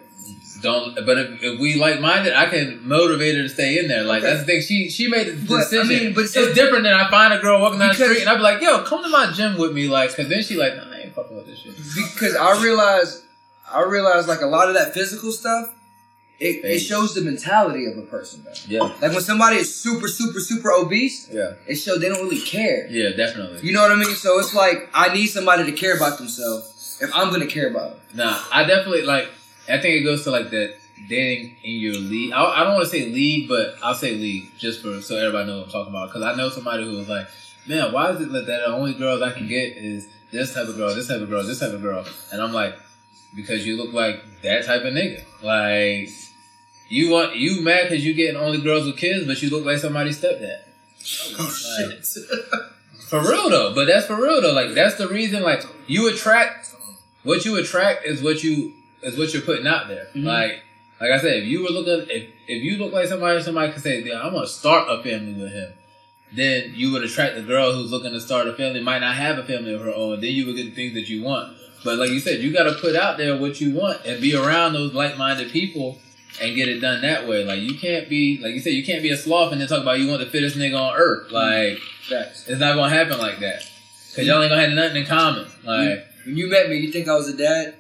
Don't. 0.62 0.96
But 1.06 1.18
if, 1.18 1.44
if 1.44 1.60
we 1.60 1.76
like-minded, 1.76 2.34
I 2.34 2.48
can 2.50 2.88
motivate 2.88 3.36
her 3.36 3.44
to 3.44 3.50
stay 3.50 3.78
in 3.80 3.88
there. 3.88 4.04
Like 4.04 4.24
Okay. 4.24 4.28
that's 4.34 4.40
the 4.42 4.46
thing. 4.46 4.62
She 4.62 4.90
she 4.90 5.08
made 5.08 5.28
the 5.28 5.34
But, 5.48 5.74
I 5.74 5.84
mean, 5.84 6.14
but 6.14 6.26
it's 6.26 6.34
different 6.34 6.84
than 6.84 6.94
I 6.94 7.10
find 7.10 7.34
a 7.34 7.40
girl 7.40 7.62
walking 7.62 7.80
down 7.80 7.90
the 7.90 7.96
street 7.96 8.22
and 8.22 8.30
I 8.30 8.36
be 8.36 8.42
like, 8.42 8.62
"Yo, 8.62 8.84
come 8.84 9.02
to 9.04 9.10
my 9.10 9.32
gym 9.32 9.58
with 9.58 9.74
me," 9.74 9.88
like, 9.88 10.10
because 10.10 10.28
then 10.30 10.44
she 10.44 10.56
like, 10.58 10.76
"Nah, 10.76 10.92
I 10.94 11.00
ain't 11.02 11.16
fucking 11.16 11.36
with 11.36 11.46
this 11.48 11.60
shit." 11.60 11.76
Because 12.14 12.36
I 12.36 12.62
realize, 12.62 13.24
I 13.72 13.84
realize 13.84 14.28
like 14.28 14.42
a 14.42 14.48
lot 14.48 14.68
of 14.68 14.74
that 14.76 14.94
physical 14.94 15.32
stuff, 15.32 15.74
it, 16.40 16.64
it 16.66 16.80
shows 16.80 17.14
the 17.16 17.22
mentality 17.22 17.86
of 17.86 17.98
a 17.98 18.02
person. 18.04 18.44
Though. 18.46 18.52
Yeah, 18.68 18.82
Like 19.02 19.12
when 19.14 19.22
somebody 19.22 19.58
is 19.58 19.74
super, 19.74 20.08
super, 20.08 20.40
super 20.40 20.72
obese, 20.72 21.30
yeah, 21.32 21.54
it 21.68 21.76
shows 21.76 22.00
they 22.00 22.10
don't 22.10 22.24
really 22.24 22.42
care. 22.42 22.88
yeah, 22.90 23.10
definitely. 23.16 23.60
You 23.62 23.74
know 23.74 23.82
what 23.82 23.92
I 23.92 23.96
mean? 23.96 24.16
So 24.16 24.40
it's 24.40 24.54
like 24.54 24.90
I 24.94 25.14
need 25.14 25.28
somebody 25.28 25.66
to 25.66 25.72
care 25.74 25.96
about 25.96 26.18
themselves 26.18 26.98
if 27.02 27.10
I'm 27.16 27.30
gonna 27.32 27.48
care 27.48 27.70
about 27.70 27.92
them. 27.92 28.18
Nah, 28.18 28.42
I 28.52 28.64
definitely 28.66 29.04
like. 29.04 29.30
I 29.70 29.80
think 29.80 29.96
it 29.96 30.04
goes 30.04 30.24
to 30.24 30.32
like 30.32 30.50
that 30.52 30.76
dating 31.08 31.56
in 31.64 31.80
your 31.80 31.96
league. 31.96 32.34
I, 32.34 32.44
I 32.44 32.64
don't 32.64 32.74
want 32.74 32.86
to 32.86 32.90
say 32.90 33.06
league, 33.06 33.48
but 33.48 33.76
I'll 33.84 33.94
say 33.94 34.16
league 34.16 34.52
just 34.58 34.82
for 34.82 35.02
so 35.02 35.16
everybody 35.18 35.48
knows 35.48 35.60
what 35.60 35.66
I'm 35.66 35.72
talking 35.72 35.94
about. 35.94 36.10
Because 36.10 36.24
I 36.24 36.36
know 36.36 36.50
somebody 36.50 36.84
who 36.84 36.98
was 36.98 37.10
like, 37.10 37.28
"Man, 37.68 37.92
why 37.92 38.12
is 38.12 38.22
it 38.22 38.32
like 38.32 38.46
that 38.48 38.62
the 38.66 38.68
only 38.68 38.94
girls 38.94 39.22
I 39.22 39.32
can 39.32 39.48
get 39.48 39.78
is 39.78 40.08
this 40.32 40.54
type 40.54 40.68
of 40.68 40.76
girl, 40.76 40.94
this 40.94 41.08
type 41.08 41.22
of 41.22 41.30
girl, 41.30 41.44
this 41.44 41.60
type 41.60 41.74
of 41.74 41.82
girl?" 41.82 42.06
And 42.32 42.42
I'm 42.42 42.54
like, 42.54 42.76
"Because 43.36 43.66
you 43.66 43.78
look 43.78 43.94
like 43.94 44.24
that 44.42 44.66
type 44.66 44.84
of 44.84 44.94
nigga. 44.94 45.24
Like 45.42 46.10
you 46.90 47.12
want 47.12 47.36
you 47.36 47.62
mad 47.62 47.90
because 47.90 48.06
you 48.06 48.14
getting 48.14 48.36
only 48.36 48.62
girls 48.62 48.86
with 48.86 48.98
kids, 48.98 49.26
but 49.28 49.42
you 49.42 49.50
look 49.50 49.66
like 49.66 49.78
somebody's 49.78 50.20
stepdad." 50.22 50.62
Oh 51.40 51.90
Like, 51.90 52.04
For 53.10 53.22
real 53.22 53.50
though, 53.50 53.74
but 53.74 53.88
that's 53.88 54.06
for 54.06 54.16
real 54.22 54.40
though. 54.40 54.54
Like 54.54 54.76
that's 54.76 54.96
the 54.96 55.08
reason. 55.08 55.42
Like 55.42 55.64
you 55.88 56.14
attract 56.14 56.76
what 57.24 57.44
you 57.44 57.58
attract 57.58 58.06
is 58.06 58.22
what 58.22 58.44
you 58.44 58.74
is 59.02 59.18
what 59.18 59.34
you're 59.34 59.42
putting 59.42 59.68
out 59.68 59.88
there. 59.88 60.08
Mhm. 60.16 60.24
Like 60.26 60.64
like 61.00 61.12
I 61.12 61.20
said, 61.20 61.38
if 61.38 61.46
you 61.46 61.64
were 61.64 61.70
looking 61.70 62.08
if 62.10 62.24
if 62.48 62.64
you 62.64 62.78
look 62.78 62.92
like 62.94 63.08
somebody, 63.08 63.42
somebody 63.42 63.72
could 63.72 63.82
say, 63.82 64.02
"Yeah, 64.04 64.22
I'm 64.22 64.34
gonna 64.34 64.48
start 64.48 64.88
a 64.90 65.02
family 65.02 65.34
with 65.42 65.52
him." 65.52 65.70
Then 66.36 66.74
you 66.76 66.92
would 66.92 67.04
attract 67.04 67.36
the 67.36 67.42
girl 67.42 67.72
who's 67.74 67.90
looking 67.92 68.12
to 68.12 68.20
start 68.22 68.48
a 68.48 68.54
family, 68.54 68.82
might 68.82 69.00
not 69.00 69.16
have 69.16 69.40
a 69.40 69.44
family 69.44 69.74
of 69.74 69.82
her 69.82 69.94
own. 69.94 70.22
Then 70.22 70.32
you 70.32 70.46
would 70.46 70.56
get 70.56 70.66
the 70.66 70.72
things 70.76 70.94
that 70.94 71.10
you 71.10 71.24
want. 71.24 71.56
But 71.84 71.98
like 71.98 72.12
you 72.12 72.20
said, 72.20 72.42
you 72.42 72.52
got 72.54 72.64
to 72.66 72.74
put 72.74 72.96
out 72.96 73.18
there 73.18 73.38
what 73.38 73.60
you 73.62 73.74
want 73.74 74.06
and 74.06 74.22
be 74.22 74.36
around 74.36 74.74
those 74.74 74.94
like-minded 74.94 75.50
people 75.52 75.98
and 76.42 76.56
get 76.56 76.68
it 76.68 76.82
done 76.82 77.02
that 77.02 77.28
way. 77.28 77.44
Like 77.46 77.62
you 77.62 77.80
can't 77.80 78.08
be 78.10 78.38
like 78.44 78.54
you 78.54 78.60
said, 78.60 78.74
you 78.74 78.84
can't 78.84 79.02
be 79.02 79.10
a 79.10 79.18
sloth 79.18 79.52
and 79.54 79.62
then 79.62 79.68
talk 79.68 79.82
about 79.82 79.98
you 80.00 80.08
want 80.08 80.20
the 80.20 80.28
fittest 80.28 80.58
nigga 80.58 80.80
on 80.80 80.96
earth. 80.96 81.32
Like 81.32 81.78
Facts. 82.08 82.48
it's 82.48 82.60
not 82.60 82.76
gonna 82.76 82.94
happen 82.94 83.18
like 83.18 83.40
that. 83.40 83.64
Cause 84.16 84.26
y'all 84.28 84.42
ain't 84.42 84.52
gonna 84.52 84.62
have 84.62 84.72
nothing 84.74 84.98
in 85.04 85.06
common. 85.08 85.48
Like, 85.64 86.06
When 86.26 86.36
you 86.38 86.48
met 86.48 86.70
me, 86.70 86.76
you 86.78 86.92
think 86.92 87.08
I 87.08 87.16
was 87.16 87.30
a 87.30 87.38
dad? 87.38 87.76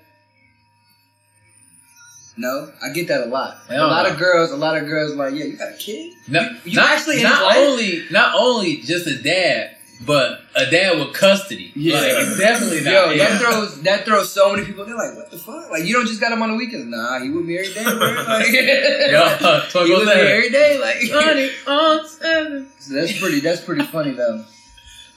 No, 2.39 2.71
I 2.81 2.93
get 2.93 3.09
that 3.09 3.27
a 3.27 3.29
lot. 3.29 3.57
Hell 3.67 3.85
a 3.85 3.87
lot 3.87 4.03
no. 4.07 4.13
of 4.13 4.17
girls, 4.17 4.51
a 4.51 4.55
lot 4.55 4.77
of 4.77 4.87
girls 4.87 5.13
like, 5.13 5.33
yeah, 5.33 5.43
you 5.43 5.57
got 5.57 5.73
a 5.73 5.77
kid. 5.77 6.13
no, 6.29 6.49
you 6.63 6.77
not, 6.77 6.89
actually 6.89 7.21
not 7.21 7.57
only 7.57 8.05
not 8.11 8.33
only 8.33 8.77
just 8.77 9.05
a 9.07 9.21
dad, 9.21 9.75
but 10.05 10.39
a 10.55 10.71
dad 10.71 10.97
with 10.97 11.13
custody. 11.13 11.73
Yeah. 11.75 11.95
like, 11.95 12.37
definitely 12.37 12.81
not. 12.81 12.93
Yo, 12.93 13.09
yeah. 13.11 13.29
that 13.29 13.41
throws 13.41 13.81
that 13.81 14.05
throws 14.05 14.31
so 14.31 14.53
many 14.53 14.65
people. 14.65 14.85
They're 14.85 14.95
like, 14.95 15.17
what 15.17 15.29
the 15.29 15.37
fuck? 15.37 15.69
Like, 15.69 15.83
you 15.83 15.93
don't 15.93 16.07
just 16.07 16.21
got 16.21 16.31
him 16.31 16.41
on 16.41 16.51
the 16.51 16.55
weekends? 16.55 16.85
Nah, 16.85 17.19
he 17.19 17.29
with 17.29 17.45
me 17.45 17.57
every 17.57 17.73
day, 17.73 17.83
bro. 17.83 17.97
Like, 18.29 18.47
Yo, 18.53 19.85
he 19.85 19.91
with 19.93 20.05
me 20.05 20.11
every 20.13 20.49
day. 20.49 20.79
Like, 20.79 20.97
Honey, 21.11 21.49
on 21.67 22.07
seven. 22.07 22.67
so 22.79 22.93
that's 22.93 23.19
pretty. 23.19 23.41
That's 23.41 23.59
pretty 23.61 23.83
funny 23.83 24.11
though. 24.11 24.45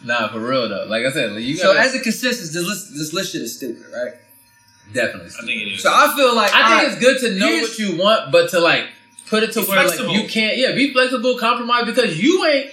Nah, 0.04 0.26
for 0.26 0.40
real 0.40 0.68
though. 0.68 0.86
Like 0.88 1.04
I 1.06 1.12
said, 1.12 1.30
like, 1.32 1.44
you 1.44 1.56
So 1.56 1.72
gotta 1.72 1.86
as 1.86 1.94
a 1.94 2.00
consensus, 2.00 2.52
this 2.52 2.66
list, 2.66 2.90
this 2.94 3.12
list 3.12 3.32
shit 3.32 3.42
is 3.42 3.56
stupid, 3.56 3.84
right? 3.94 4.14
Definitely. 4.92 5.28
I 5.40 5.46
think 5.46 5.62
it 5.62 5.72
is. 5.74 5.82
So 5.82 5.90
I 5.92 6.12
feel 6.16 6.34
like 6.34 6.50
I 6.54 6.80
think 6.80 6.92
it's 6.92 7.00
good 7.04 7.20
to 7.32 7.38
know 7.38 7.50
what 7.62 7.78
you 7.78 7.96
want, 7.96 8.32
but 8.32 8.50
to 8.50 8.60
like 8.60 8.86
put 9.28 9.42
it 9.42 9.52
to 9.52 9.60
where 9.62 9.82
flexible. 9.84 10.12
like 10.12 10.22
you 10.22 10.28
can't. 10.28 10.56
Yeah, 10.56 10.72
be 10.74 10.92
flexible, 10.92 11.36
compromise 11.38 11.84
because 11.86 12.20
you 12.22 12.44
ain't 12.46 12.70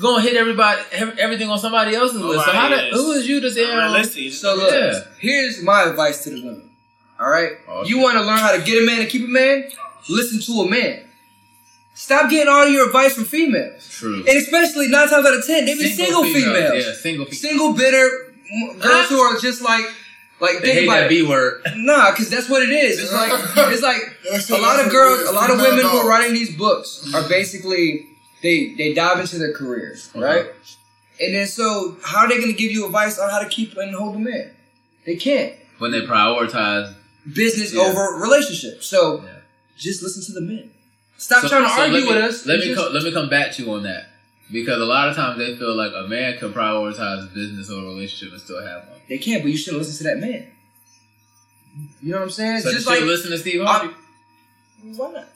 gonna 0.00 0.22
hit 0.22 0.36
everybody 0.36 0.80
everything 1.18 1.48
on 1.50 1.58
somebody 1.58 1.94
else's 1.94 2.20
list. 2.20 2.44
So 2.46 2.52
how 2.52 2.68
Nobody 2.68 2.90
the, 2.90 2.96
who 2.96 3.12
is 3.12 3.28
you 3.28 3.40
to 3.40 3.50
say? 3.50 3.64
um, 3.64 3.76
Realistic. 3.76 4.32
So 4.32 4.54
look, 4.56 4.72
Yeah. 4.72 5.00
here's 5.18 5.62
my 5.62 5.84
advice 5.84 6.24
to 6.24 6.30
the 6.30 6.36
women. 6.42 6.70
All 7.18 7.28
right, 7.28 7.52
Oh, 7.68 7.84
you 7.84 7.98
want 7.98 8.14
to 8.14 8.22
learn 8.22 8.38
how 8.38 8.52
to 8.56 8.62
get 8.62 8.82
a 8.82 8.86
man 8.86 9.00
and 9.02 9.10
keep 9.10 9.24
a 9.24 9.28
man? 9.28 9.68
Listen 10.08 10.40
to 10.40 10.62
a 10.62 10.70
man. 10.70 11.04
Stop 11.94 12.30
getting 12.30 12.48
all 12.48 12.66
your 12.66 12.86
advice 12.86 13.14
from 13.14 13.24
females, 13.24 13.86
True. 13.90 14.24
and 14.26 14.38
especially 14.38 14.88
nine 14.88 15.06
times 15.08 15.26
out 15.26 15.34
of 15.34 15.46
ten, 15.46 15.66
they 15.66 15.74
be 15.74 15.92
single, 15.92 16.22
females, 16.22 16.86
Yeah, 16.86 16.92
single 16.94 17.26
females. 17.26 17.40
single 17.40 17.72
bitter 17.74 18.32
girls 18.78 19.08
who 19.08 19.20
are 19.20 19.38
just 19.38 19.60
like, 19.60 19.84
like 20.40 20.54
They 20.60 20.60
think 20.60 20.74
hate 20.80 20.84
about 20.88 21.00
that. 21.00 21.08
B 21.08 21.22
word. 21.26 21.62
Nah, 21.76 22.10
because 22.10 22.30
that's 22.30 22.48
what 22.48 22.62
it 22.62 22.70
is. 22.70 22.98
It's 23.02 23.12
like 23.12 23.30
it's 23.72 23.82
like 23.82 24.58
a 24.58 24.62
lot 24.62 24.84
of 24.84 24.90
girls, 24.90 25.28
a 25.28 25.32
lot 25.32 25.50
of 25.50 25.58
women 25.58 25.80
who 25.84 25.98
are 25.98 26.08
writing 26.08 26.32
these 26.34 26.56
books 26.56 27.10
are 27.14 27.28
basically 27.28 28.06
they 28.42 28.74
they 28.76 28.94
dive 28.94 29.20
into 29.20 29.38
their 29.38 29.52
careers, 29.52 30.08
Uh-huh. 30.14 30.24
right? 30.24 30.46
And 31.20 31.34
then 31.34 31.46
so 31.46 31.96
how 32.02 32.20
are 32.20 32.28
they 32.28 32.36
going 32.38 32.52
to 32.52 32.56
give 32.58 32.72
you 32.72 32.86
advice 32.86 33.18
on 33.18 33.28
how 33.30 33.40
to 33.40 33.48
keep 33.48 33.76
and 33.76 33.94
hold 33.94 34.16
a 34.16 34.18
man? 34.18 34.50
They 35.06 35.16
can't. 35.16 35.54
When 35.78 35.90
they 35.92 36.00
prioritize. 36.02 36.94
Business 37.34 37.74
Yeah. 37.74 37.82
over 37.82 38.18
relationship. 38.18 38.82
So 38.82 39.22
Yeah. 39.22 39.28
just 39.78 40.02
listen 40.02 40.24
to 40.26 40.32
the 40.32 40.40
men. 40.40 40.70
Stop 41.18 41.42
So- 41.42 41.48
trying 41.48 41.64
to 41.64 41.68
so 41.68 41.80
argue 41.82 42.00
me, 42.00 42.06
with 42.08 42.16
us. 42.16 42.46
Let 42.46 42.60
me 42.60 42.66
just- 42.66 42.80
co- 42.80 42.90
let 42.90 43.02
me 43.02 43.12
come 43.12 43.28
back 43.28 43.52
to 43.52 43.62
you 43.62 43.72
on 43.72 43.82
that 43.82 44.09
because 44.52 44.80
a 44.80 44.84
lot 44.84 45.08
of 45.08 45.16
times 45.16 45.38
they 45.38 45.56
feel 45.56 45.74
like 45.76 45.92
a 45.94 46.08
man 46.08 46.38
can 46.38 46.52
prioritize 46.52 47.32
business 47.34 47.70
over 47.70 47.86
relationship 47.86 48.32
and 48.32 48.40
still 48.40 48.62
have 48.64 48.88
one. 48.88 48.98
they 49.08 49.18
can't, 49.18 49.42
but 49.42 49.50
you 49.52 49.56
shouldn't 49.58 49.82
listen 49.82 49.98
to 50.06 50.14
that 50.14 50.18
man. 50.20 50.46
You 52.02 52.12
know 52.12 52.18
what 52.18 52.24
I'm 52.24 52.30
saying? 52.30 52.60
So 52.60 52.70
just 52.72 52.84
you 52.86 52.90
like 52.90 52.98
should 53.00 53.08
listen 53.08 53.30
to 53.30 53.38
Steve 53.38 53.62
Harvey. 53.64 53.94
why 54.96 55.12
not? 55.12 55.28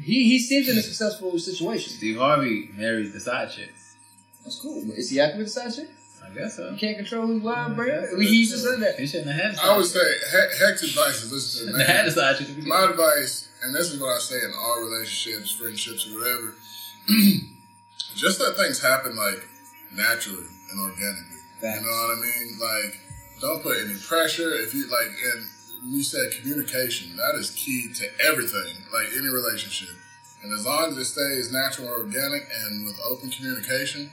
He 0.00 0.24
he 0.24 0.38
seems 0.38 0.68
in 0.68 0.76
a 0.78 0.82
successful 0.82 1.38
situation. 1.38 1.92
Steve 1.92 2.18
Harvey 2.18 2.70
married 2.76 3.12
the 3.12 3.20
side 3.20 3.50
chick. 3.50 3.72
That's 4.44 4.60
cool. 4.60 4.82
But 4.86 4.96
is 4.98 5.10
he 5.10 5.16
happy 5.16 5.38
with 5.38 5.46
the 5.46 5.52
side 5.52 5.74
chick? 5.74 5.88
I 6.24 6.30
guess 6.34 6.56
so. 6.56 6.70
You 6.70 6.76
can't 6.76 6.96
control 6.98 7.26
who's 7.26 7.42
wild, 7.42 7.74
bro. 7.74 7.86
He 8.18 8.40
used 8.40 8.52
to 8.52 8.58
say 8.58 8.76
that. 8.80 8.98
He 8.98 9.06
shouldn't 9.06 9.30
have 9.32 9.56
had. 9.56 9.64
I 9.64 9.76
would 9.76 9.86
say 9.86 9.98
He- 10.00 10.64
Heck's 10.64 10.82
advice 10.82 11.22
is 11.24 11.32
listen 11.32 11.66
to 11.66 11.72
the 11.72 11.78
Shouldn't 11.78 11.88
had 11.96 12.12
the 12.12 12.20
man. 12.20 12.36
side 12.36 12.46
chick. 12.46 12.66
My 12.66 12.84
advice, 12.90 13.48
and 13.64 13.74
this 13.74 13.90
is 13.92 14.00
what 14.00 14.14
I 14.14 14.18
say 14.18 14.36
in 14.36 14.52
all 14.56 14.80
relationships, 14.82 15.52
friendships, 15.52 16.06
or 16.06 16.18
whatever, 16.18 16.54
just 18.14 18.40
let 18.40 18.56
things 18.56 18.82
happen 18.82 19.16
like 19.16 19.46
naturally 19.94 20.46
and 20.70 20.80
organically. 20.80 21.38
Facts. 21.60 21.80
You 21.80 21.86
know 21.86 21.92
what 21.92 22.18
I 22.18 22.20
mean? 22.20 22.58
Like, 22.60 23.00
don't 23.40 23.62
put 23.62 23.78
any 23.78 23.98
pressure. 23.98 24.54
If 24.54 24.74
you 24.74 24.90
like, 24.90 25.10
and 25.34 25.46
you 25.94 26.02
said 26.02 26.30
communication, 26.40 27.16
that 27.16 27.34
is 27.34 27.50
key 27.50 27.92
to 27.94 28.06
everything, 28.24 28.74
like 28.92 29.08
any 29.16 29.28
relationship. 29.28 29.94
And 30.42 30.52
as 30.52 30.64
long 30.64 30.92
as 30.92 30.98
it 30.98 31.04
stays 31.04 31.52
natural 31.52 31.88
and 31.88 32.06
organic 32.06 32.42
and 32.42 32.86
with 32.86 33.00
open 33.08 33.30
communication, 33.30 34.10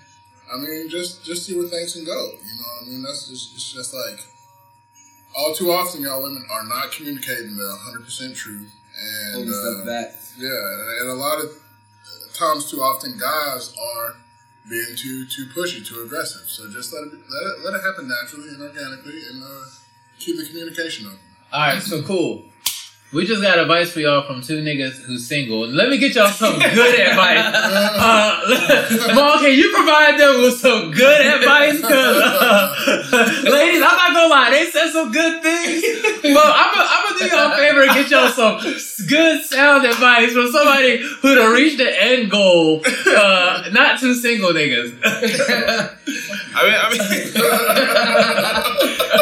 I 0.51 0.57
mean, 0.57 0.89
just 0.89 1.23
just 1.23 1.45
see 1.45 1.55
where 1.55 1.67
things 1.67 1.93
can 1.93 2.05
go. 2.05 2.11
You 2.11 2.57
know 2.57 2.69
what 2.79 2.88
I 2.88 2.89
mean? 2.89 3.01
That's 3.03 3.27
just 3.27 3.53
it's 3.55 3.71
just 3.73 3.93
like 3.93 4.19
all 5.36 5.53
too 5.53 5.71
often, 5.71 6.01
y'all 6.01 6.21
women 6.23 6.45
are 6.49 6.65
not 6.65 6.91
communicating 6.91 7.55
the 7.55 7.65
100 7.65 8.05
percent 8.05 8.36
truth, 8.36 8.73
and 9.36 9.49
uh, 9.49 9.86
yeah, 10.38 11.01
and 11.01 11.09
a 11.09 11.13
lot 11.13 11.43
of 11.43 11.51
times, 12.38 12.69
too 12.69 12.81
often, 12.81 13.17
guys 13.17 13.73
are 13.79 14.15
being 14.69 14.95
too 14.95 15.25
too 15.27 15.45
pushy, 15.55 15.86
too 15.86 16.03
aggressive. 16.03 16.47
So 16.49 16.69
just 16.71 16.93
let 16.93 17.03
it 17.03 17.13
let 17.13 17.43
it, 17.43 17.65
let 17.65 17.73
it 17.75 17.83
happen 17.83 18.07
naturally 18.07 18.49
and 18.49 18.61
organically, 18.61 19.21
and 19.29 19.43
uh, 19.43 19.65
keep 20.19 20.38
the 20.38 20.45
communication 20.45 21.07
open. 21.07 21.19
All 21.51 21.59
right, 21.67 21.81
so 21.81 22.01
cool. 22.01 22.43
We 23.16 23.26
just 23.26 23.41
got 23.41 23.57
advice 23.57 23.91
for 23.91 24.01
y'all 24.01 24.24
from 24.24 24.41
two 24.41 24.61
niggas 24.61 24.97
who's 25.03 25.26
single. 25.26 25.66
Let 25.70 25.88
me 25.89 25.97
get 25.97 26.13
y'all 26.16 26.28
some 26.28 26.59
good 26.59 26.99
advice. 26.99 27.39
Uh, 27.55 29.11
Mom, 29.16 29.39
can 29.39 29.53
you 29.53 29.72
provide 29.74 30.20
them 30.20 30.41
with 30.41 30.59
some 30.59 30.91
good 30.91 31.22
advice? 31.26 31.80
'Cause, 31.80 31.91
uh, 33.13 33.41
ladies, 33.49 33.82
I'm 33.82 33.95
not 33.95 34.13
gonna 34.13 34.28
lie, 34.28 34.49
they 34.51 34.70
said 34.70 34.91
some 34.91 35.13
good 35.13 35.41
things. 35.41 35.82
But 36.24 36.43
I'm 36.45 36.74
gonna 36.76 36.89
I'm 36.91 37.18
do 37.18 37.26
y'all 37.28 37.51
a 37.53 37.55
favor 37.55 37.84
and 37.84 37.91
get 37.93 38.09
y'all 38.11 38.28
some 38.30 38.59
good 39.07 39.45
sound 39.45 39.86
advice 39.86 40.34
from 40.34 40.51
somebody 40.51 40.97
who 40.97 41.36
done 41.36 41.53
reached 41.53 41.78
the 41.78 42.03
end 42.03 42.30
goal. 42.30 42.82
Uh, 43.07 43.70
not 43.72 43.97
two 43.97 44.13
single 44.13 44.51
niggas. 44.51 44.93
I 46.53 46.63
mean, 46.66 46.76
I 46.78 46.89
mean. 49.16 49.22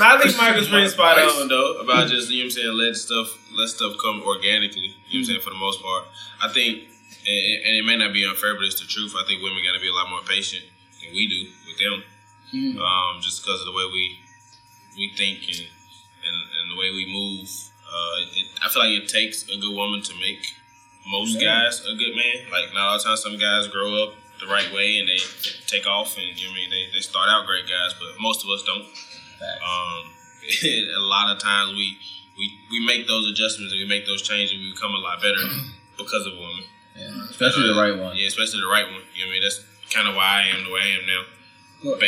I 0.00 0.18
think 0.22 0.36
Michael's 0.36 0.68
pretty 0.68 0.88
spot 0.88 1.18
on 1.18 1.48
though 1.48 1.78
about 1.80 2.08
just 2.08 2.30
you 2.30 2.38
know 2.38 2.44
what 2.44 2.44
I'm 2.44 2.50
saying 2.50 2.72
let 2.78 2.96
stuff 2.96 3.28
let 3.56 3.68
stuff 3.68 3.94
come 4.02 4.22
organically. 4.22 4.80
You 4.82 4.90
know 4.90 4.96
what 4.98 5.18
I'm 5.18 5.24
saying 5.26 5.40
for 5.40 5.50
the 5.50 5.56
most 5.62 5.82
part. 5.82 6.04
I 6.42 6.48
think, 6.52 6.90
and, 7.26 7.42
and 7.66 7.72
it 7.78 7.84
may 7.84 7.96
not 7.96 8.12
be 8.12 8.24
unfair, 8.26 8.54
but 8.54 8.64
it's 8.64 8.80
the 8.80 8.86
truth. 8.86 9.14
I 9.16 9.24
think 9.26 9.42
women 9.42 9.62
got 9.64 9.74
to 9.74 9.80
be 9.80 9.88
a 9.88 9.94
lot 9.94 10.10
more 10.10 10.20
patient 10.26 10.64
than 11.02 11.12
we 11.14 11.26
do 11.28 11.40
with 11.68 11.78
them. 11.78 12.02
Mhm. 12.54 12.78
um, 12.78 13.20
just 13.20 13.42
because 13.42 13.58
of 13.60 13.66
the 13.66 13.72
way 13.72 13.86
we 13.92 14.18
we 14.96 15.10
think 15.16 15.42
and 15.48 15.66
and, 16.26 16.36
and 16.58 16.64
the 16.70 16.76
way 16.78 16.90
we 16.90 17.06
move. 17.10 17.48
Uh, 17.84 18.16
it, 18.34 18.46
I 18.64 18.68
feel 18.70 18.82
like 18.82 18.94
it 18.94 19.08
takes 19.08 19.44
a 19.48 19.56
good 19.58 19.74
woman 19.74 20.02
to 20.02 20.14
make 20.20 20.54
most 21.06 21.38
Yeah. 21.40 21.64
guys 21.66 21.80
a 21.86 21.94
good 21.94 22.14
man. 22.16 22.50
Like 22.50 22.72
not 22.74 22.82
all 22.90 22.98
the 22.98 23.04
time, 23.04 23.16
some 23.16 23.38
guys 23.38 23.68
grow 23.68 24.02
up 24.02 24.14
the 24.40 24.46
right 24.46 24.72
way 24.74 24.98
and 24.98 25.08
they 25.08 25.18
take 25.66 25.86
off, 25.86 26.16
and 26.18 26.26
you 26.38 26.46
know 26.46 26.50
what 26.50 26.58
I 26.58 26.60
mean 26.66 26.70
they, 26.70 26.84
they 26.94 27.00
start 27.00 27.28
out 27.28 27.46
great 27.46 27.66
guys, 27.68 27.94
but 27.98 28.18
most 28.20 28.42
of 28.44 28.50
us 28.50 28.62
don't. 28.64 28.84
Um, 29.62 30.10
a 30.96 31.00
lot 31.00 31.34
of 31.34 31.42
times 31.42 31.72
we, 31.72 31.96
we 32.36 32.52
we 32.70 32.86
make 32.86 33.06
those 33.06 33.30
adjustments 33.30 33.72
and 33.72 33.80
we 33.80 33.88
make 33.88 34.06
those 34.06 34.22
changes 34.22 34.52
and 34.52 34.60
we 34.60 34.72
become 34.72 34.92
a 34.92 34.98
lot 34.98 35.20
better 35.20 35.40
because 35.98 36.26
of 36.26 36.34
a 36.34 36.36
woman. 36.36 36.64
Yeah. 36.96 37.30
Especially 37.30 37.66
the 37.68 37.80
right 37.80 37.98
one. 37.98 38.16
Yeah, 38.16 38.26
especially 38.26 38.60
the 38.60 38.70
right 38.70 38.84
one. 38.84 39.02
You 39.14 39.24
know 39.24 39.28
what 39.28 39.30
I 39.30 39.32
mean? 39.32 39.42
That's 39.42 39.64
kind 39.90 40.08
of 40.08 40.14
why 40.14 40.44
I 40.44 40.56
am 40.56 40.64
the 40.64 40.70
way 40.70 40.80
I 40.80 40.98
am 40.98 41.06
now. 41.06 41.22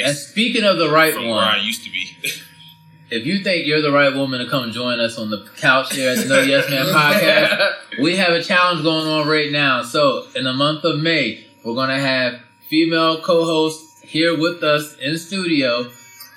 And 0.06 0.16
speaking 0.16 0.64
of 0.64 0.78
the 0.78 0.90
right 0.90 1.12
from 1.12 1.28
where 1.28 1.40
I 1.40 1.58
used 1.58 1.84
to 1.84 1.90
be. 1.90 2.16
if 3.10 3.26
you 3.26 3.40
think 3.40 3.66
you're 3.66 3.82
the 3.82 3.92
right 3.92 4.14
woman 4.14 4.40
to 4.40 4.50
come 4.50 4.70
join 4.72 5.00
us 5.00 5.18
on 5.18 5.30
the 5.30 5.46
couch 5.56 5.94
here 5.94 6.10
at 6.10 6.18
the 6.18 6.24
No 6.28 6.40
Yes 6.40 6.68
Man 6.70 6.86
podcast, 6.86 7.98
we 8.02 8.16
have 8.16 8.32
a 8.32 8.42
challenge 8.42 8.82
going 8.82 9.06
on 9.06 9.28
right 9.28 9.52
now. 9.52 9.82
So 9.82 10.26
in 10.34 10.44
the 10.44 10.52
month 10.52 10.84
of 10.84 10.98
May, 10.98 11.44
we're 11.64 11.74
gonna 11.74 12.00
have 12.00 12.40
female 12.68 13.20
co-hosts 13.20 14.00
here 14.02 14.38
with 14.38 14.62
us 14.62 14.96
in 14.96 15.18
studio. 15.18 15.90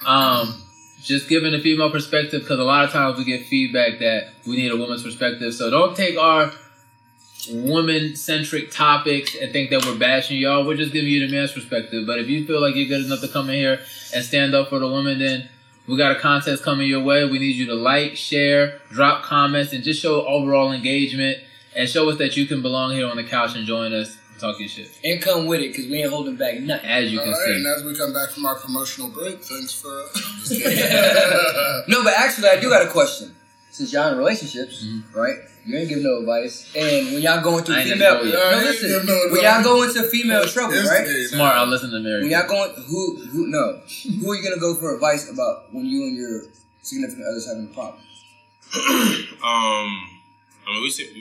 Um, 0.06 0.62
just 1.04 1.30
giving 1.30 1.54
a 1.54 1.60
female 1.60 1.92
perspective 1.92 2.42
because 2.42 2.60
a 2.60 2.64
lot 2.64 2.86
of 2.86 2.92
times 2.92 3.18
we 3.18 3.24
get 3.24 3.46
feedback 3.46 4.00
that 4.00 4.30
we 4.46 4.58
need 4.58 4.72
a 4.72 4.78
woman's 4.78 5.04
perspective. 5.04 5.54
So 5.54 5.70
don't 5.70 5.96
take 5.96 6.18
our 6.18 6.52
woman 7.52 8.16
centric 8.16 8.72
topics 8.72 9.36
and 9.36 9.52
think 9.54 9.70
that 9.70 9.86
we're 9.86 9.98
bashing 9.98 10.38
y'all. 10.38 10.66
We're 10.66 10.76
just 10.76 10.92
giving 10.92 11.10
you 11.10 11.26
the 11.26 11.34
man's 11.34 11.54
perspective. 11.54 12.06
But 12.06 12.20
if 12.20 12.28
you 12.28 12.46
feel 12.46 12.62
like 12.62 12.76
you're 12.76 12.88
good 12.88 13.06
enough 13.06 13.22
to 13.22 13.28
come 13.28 13.50
in 13.50 13.56
here 13.56 13.80
and 14.14 14.24
stand 14.24 14.54
up 14.54 14.70
for 14.70 14.80
the 14.80 14.88
woman, 14.88 15.20
then 15.20 15.50
we 15.88 15.98
got 15.98 16.12
a 16.12 16.20
contest 16.20 16.64
coming 16.64 16.88
your 16.88 17.04
way. 17.04 17.26
We 17.26 17.40
need 17.40 17.56
you 17.56 17.66
to 17.68 17.76
like, 17.76 18.16
share, 18.16 18.80
drop 18.92 19.24
comments, 19.24 19.74
and 19.74 19.84
just 19.84 20.02
show 20.02 20.26
overall 20.26 20.72
engagement 20.72 21.40
and 21.76 21.90
show 21.90 22.10
us 22.10 22.18
that 22.18 22.36
you 22.36 22.46
can 22.46 22.62
belong 22.62 22.92
here 22.92 23.08
on 23.08 23.16
the 23.16 23.24
couch 23.24 23.56
and 23.56 23.66
join 23.66 23.94
us 23.94 24.18
talk 24.40 24.60
your 24.60 24.70
shit. 24.70 24.90
and 25.04 25.22
come 25.22 25.46
with 25.46 25.60
it 25.62 25.72
because 25.72 25.88
we 25.88 26.02
ain't 26.02 26.10
holding 26.10 26.36
back 26.36 26.60
nothing. 26.62 26.90
As 26.90 27.12
you 27.12 27.20
All 27.20 27.26
can 27.26 27.34
right, 27.34 27.50
and 27.50 27.64
see. 27.66 27.70
as 27.78 27.84
we 27.84 27.96
come 27.98 28.14
back 28.14 28.30
from 28.30 28.46
our 28.46 28.56
promotional 28.56 29.10
break, 29.10 29.44
thanks 29.44 29.74
for. 29.74 29.90
I'm 29.90 30.40
just 30.40 30.52
kidding. 30.64 31.84
No, 31.88 32.04
but 32.04 32.14
actually, 32.18 32.50
I 32.50 32.60
do 32.60 32.70
got 32.70 32.86
a 32.86 32.90
question. 32.90 33.36
Since 33.72 33.94
y'all 33.94 34.12
in 34.12 34.18
relationships, 34.18 34.84
Mhm. 34.84 35.14
right? 35.16 35.36
You 35.66 35.78
ain't 35.78 35.90
give 35.90 36.00
no 36.02 36.20
advice, 36.20 36.72
and 36.76 37.14
when 37.14 37.22
y'all 37.22 37.42
going 37.44 37.60
into 37.60 37.74
I 37.74 37.84
female, 37.84 37.98
never 38.00 38.26
no, 38.26 38.32
told 38.32 38.34
you. 38.34 38.40
I 38.40 38.54
ain't 38.56 38.64
listen, 38.64 39.06
no 39.06 39.28
when 39.32 39.42
y'all 39.44 39.64
go 39.64 39.84
into 39.84 40.04
female 40.10 40.46
trouble, 40.48 40.74
right? 40.74 41.02
Instigate, 41.02 41.30
Smart. 41.30 41.56
I'll 41.56 41.68
listen 41.68 41.92
to 41.92 42.00
Mary. 42.00 42.22
When 42.24 42.32
y'all 42.32 42.48
going, 42.48 42.72
who, 42.88 43.18
who, 43.32 43.48
no, 43.48 43.80
who 44.20 44.32
are 44.32 44.36
you 44.36 44.44
gonna 44.44 44.60
go 44.60 44.74
for 44.76 44.96
advice 44.96 45.30
about 45.32 45.72
when 45.74 45.86
you 45.86 46.04
and 46.04 46.18
your 46.18 46.42
significant 46.82 47.28
others 47.28 47.48
having 47.48 47.70
a 47.70 47.74
problem? 47.74 48.02
Um, 49.42 50.20
I 50.68 50.74
mean, 50.74 50.84
we 50.84 50.90
sit- 50.90 51.14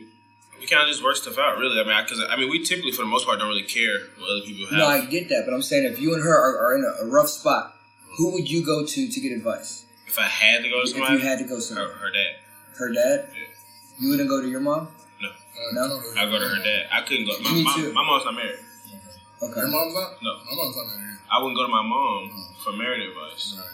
we, 0.58 0.62
we 0.62 0.66
kind 0.66 0.82
of 0.82 0.88
just 0.88 1.02
work 1.02 1.16
stuff 1.16 1.38
out, 1.38 1.58
really. 1.58 1.80
I 1.80 1.84
mean, 1.84 1.96
because 2.04 2.22
I 2.28 2.36
mean, 2.36 2.50
we 2.50 2.62
typically, 2.64 2.92
for 2.92 3.02
the 3.02 3.08
most 3.08 3.26
part, 3.26 3.38
don't 3.38 3.48
really 3.48 3.62
care 3.62 3.98
what 4.18 4.30
other 4.30 4.46
people 4.46 4.66
have. 4.68 4.78
No, 4.78 4.86
I 4.86 5.04
get 5.06 5.28
that, 5.30 5.44
but 5.46 5.54
I'm 5.54 5.62
saying 5.62 5.84
if 5.84 6.00
you 6.00 6.14
and 6.14 6.22
her 6.22 6.34
are, 6.34 6.58
are 6.66 6.76
in 6.76 6.84
a, 6.84 7.04
a 7.04 7.06
rough 7.06 7.28
spot, 7.28 7.74
who 8.16 8.32
would 8.32 8.50
you 8.50 8.64
go 8.64 8.84
to 8.84 9.08
to 9.08 9.20
get 9.20 9.32
advice? 9.32 9.84
if 10.06 10.18
I 10.18 10.24
had 10.24 10.62
to 10.62 10.68
go 10.70 10.82
to 10.82 10.88
If 10.88 10.96
you 10.96 11.18
had 11.18 11.38
to 11.38 11.44
go 11.44 11.56
her, 11.56 11.60
somewhere, 11.60 11.88
her 11.92 12.10
dad. 12.10 12.36
her 12.78 12.92
dad, 12.92 13.28
Yeah. 13.34 13.44
you 14.00 14.08
wouldn't 14.10 14.28
go 14.28 14.40
to 14.40 14.48
your 14.48 14.60
mom. 14.60 14.88
Uh, 14.88 15.26
No? 15.74 15.88
totally. 15.88 16.16
I 16.18 16.24
go 16.24 16.38
to 16.38 16.48
her 16.48 16.62
dad. 16.64 16.86
I 16.90 17.02
couldn't 17.02 17.26
go. 17.26 17.38
My, 17.40 17.52
Me 17.52 17.62
my, 17.64 17.74
too. 17.76 17.92
my 17.92 18.04
mom's 18.06 18.24
not 18.24 18.34
married. 18.34 18.58
Okay. 19.42 19.60
Your 19.60 19.68
mom's 19.68 19.94
not? 19.94 20.16
No. 20.22 20.32
My 20.48 20.54
mom's 20.56 20.76
not 20.76 20.86
married. 20.96 21.18
I 21.30 21.38
wouldn't 21.42 21.56
go 21.56 21.62
to 21.66 21.68
my 21.70 21.82
mom 21.82 22.30
for 22.64 22.72
marriage 22.72 23.06
advice 23.06 23.54
Right. 23.58 23.66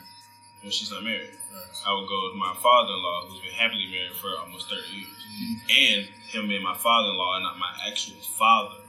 When 0.65 0.73
she's 0.73 0.91
not 0.91 1.05
married. 1.05 1.37
Right. 1.53 1.71
I 1.87 1.93
would 1.93 2.09
go 2.09 2.19
with 2.33 2.41
my 2.41 2.55
father-in-law, 2.57 3.29
who's 3.29 3.41
been 3.45 3.53
happily 3.53 3.87
married 3.93 4.17
for 4.17 4.33
almost 4.41 4.69
thirty 4.73 4.89
years, 4.97 5.13
and 5.69 6.09
him 6.33 6.49
being 6.49 6.65
my 6.65 6.75
father-in-law 6.75 7.37
and 7.37 7.45
not 7.45 7.59
my 7.61 7.71
actual 7.87 8.17
father. 8.25 8.81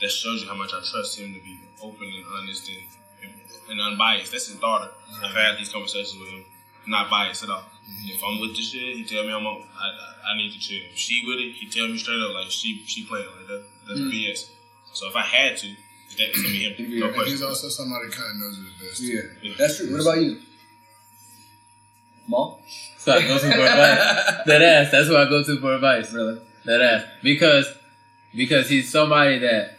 That 0.00 0.10
shows 0.10 0.40
you 0.42 0.48
how 0.48 0.54
much 0.56 0.72
I 0.72 0.80
trust 0.80 1.18
him 1.18 1.34
to 1.34 1.40
be 1.40 1.60
open 1.82 2.04
and 2.08 2.24
honest 2.40 2.68
and, 2.70 2.80
and, 3.22 3.32
and 3.68 3.80
unbiased. 3.80 4.32
That's 4.32 4.46
his 4.48 4.56
daughter. 4.56 4.88
I've 5.22 5.34
had 5.34 5.58
these 5.58 5.68
conversations 5.72 6.16
with 6.18 6.30
him, 6.30 6.44
not 6.86 7.10
biased 7.10 7.42
at 7.44 7.50
all. 7.50 7.64
If 8.06 8.22
I'm 8.24 8.40
with 8.40 8.56
the 8.56 8.62
shit, 8.62 8.96
he 8.96 9.04
tell 9.04 9.24
me 9.24 9.32
I'm 9.32 9.44
on. 9.44 9.60
I, 9.60 9.84
I, 9.84 10.32
I 10.32 10.36
need 10.38 10.52
to 10.52 10.58
chill. 10.58 10.80
If 10.90 10.96
she 10.96 11.22
with 11.26 11.38
it, 11.40 11.52
he 11.52 11.68
tell 11.68 11.86
me 11.88 11.98
straight 11.98 12.20
up 12.22 12.32
like 12.34 12.50
she 12.50 12.82
she 12.86 13.04
playing 13.04 13.26
like 13.36 13.46
that. 13.48 13.64
That's 13.88 14.00
Mm. 14.00 14.10
BS. 14.12 14.50
So 14.94 15.08
if 15.08 15.16
I 15.16 15.20
had 15.22 15.56
to, 15.58 15.68
that's 16.16 16.36
gonna 16.36 16.48
be 16.48 16.64
him. 16.64 16.74
Yeah. 16.78 17.00
No 17.00 17.12
And 17.20 17.28
he's 17.28 17.42
also 17.42 17.68
somebody 17.68 18.06
who 18.06 18.12
kind 18.12 18.30
of 18.30 18.36
knows 18.40 18.58
it 18.58 18.88
best. 18.88 19.00
Yeah, 19.02 19.20
Yeah. 19.42 19.54
that's 19.58 19.76
true. 19.76 19.92
What 19.92 20.00
about 20.00 20.22
you, 20.22 20.40
mom? 22.30 22.54
So 22.98 23.12
I 23.12 23.22
go 23.22 23.38
to 23.38 23.40
for 23.40 23.48
advice. 23.48 24.44
That 24.46 24.62
ass. 24.62 24.90
That's 24.92 25.08
where 25.08 25.18
I 25.26 25.28
go 25.28 25.42
to 25.42 25.60
for 25.60 25.74
advice. 25.74 26.12
Really? 26.12 26.40
That 26.64 26.80
ass. 26.80 27.04
Because 27.22 27.66
because 28.34 28.68
he's 28.68 28.90
somebody 28.90 29.38
that 29.40 29.72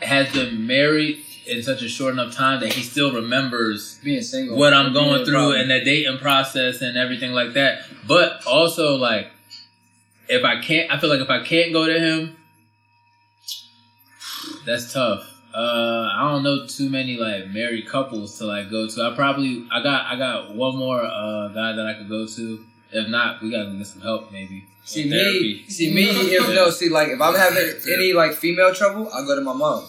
has 0.00 0.32
been 0.32 0.66
married 0.66 1.20
in 1.46 1.62
such 1.62 1.82
a 1.82 1.88
short 1.88 2.14
enough 2.14 2.34
time 2.34 2.60
that 2.60 2.72
he 2.72 2.82
still 2.82 3.12
remembers 3.12 3.98
Being 4.02 4.22
single. 4.22 4.56
what 4.56 4.72
I'm 4.72 4.92
going 4.94 5.24
through 5.24 5.34
problem. 5.34 5.60
and 5.60 5.70
the 5.70 5.84
dating 5.84 6.18
process 6.18 6.80
and 6.80 6.96
everything 6.96 7.32
like 7.32 7.52
that. 7.54 7.80
But 8.08 8.46
also 8.46 8.96
like 8.96 9.30
if 10.28 10.42
I 10.44 10.60
can't 10.62 10.90
I 10.90 10.98
feel 10.98 11.10
like 11.10 11.20
if 11.20 11.28
I 11.30 11.42
can't 11.44 11.72
go 11.72 11.86
to 11.86 11.98
him 11.98 12.36
that's 14.64 14.92
tough. 14.92 15.33
Uh 15.54 16.08
I 16.14 16.28
don't 16.30 16.42
know 16.42 16.66
too 16.66 16.88
many 16.90 17.16
like 17.16 17.48
married 17.48 17.86
couples 17.88 18.38
to 18.38 18.44
like 18.46 18.70
go 18.70 18.88
to. 18.88 19.02
I 19.02 19.14
probably 19.14 19.66
I 19.70 19.82
got 19.82 20.06
I 20.06 20.16
got 20.16 20.54
one 20.54 20.76
more 20.76 21.00
uh 21.02 21.48
guy 21.48 21.72
that 21.72 21.86
I 21.86 21.94
could 21.94 22.08
go 22.08 22.26
to. 22.26 22.64
If 22.92 23.08
not, 23.08 23.42
we 23.42 23.50
gotta 23.50 23.70
get 23.70 23.86
some 23.86 24.02
help 24.02 24.30
maybe. 24.32 24.64
See 24.84 25.08
me, 25.08 25.64
see 25.68 25.94
me. 25.94 26.04
If 26.10 26.48
no, 26.54 26.70
see 26.70 26.88
like 26.88 27.08
if 27.08 27.20
I'm 27.20 27.34
having 27.34 27.72
any 27.92 28.12
like 28.12 28.32
female 28.34 28.74
trouble, 28.74 29.08
I 29.12 29.24
go 29.24 29.34
to 29.34 29.40
my 29.40 29.54
mom 29.54 29.84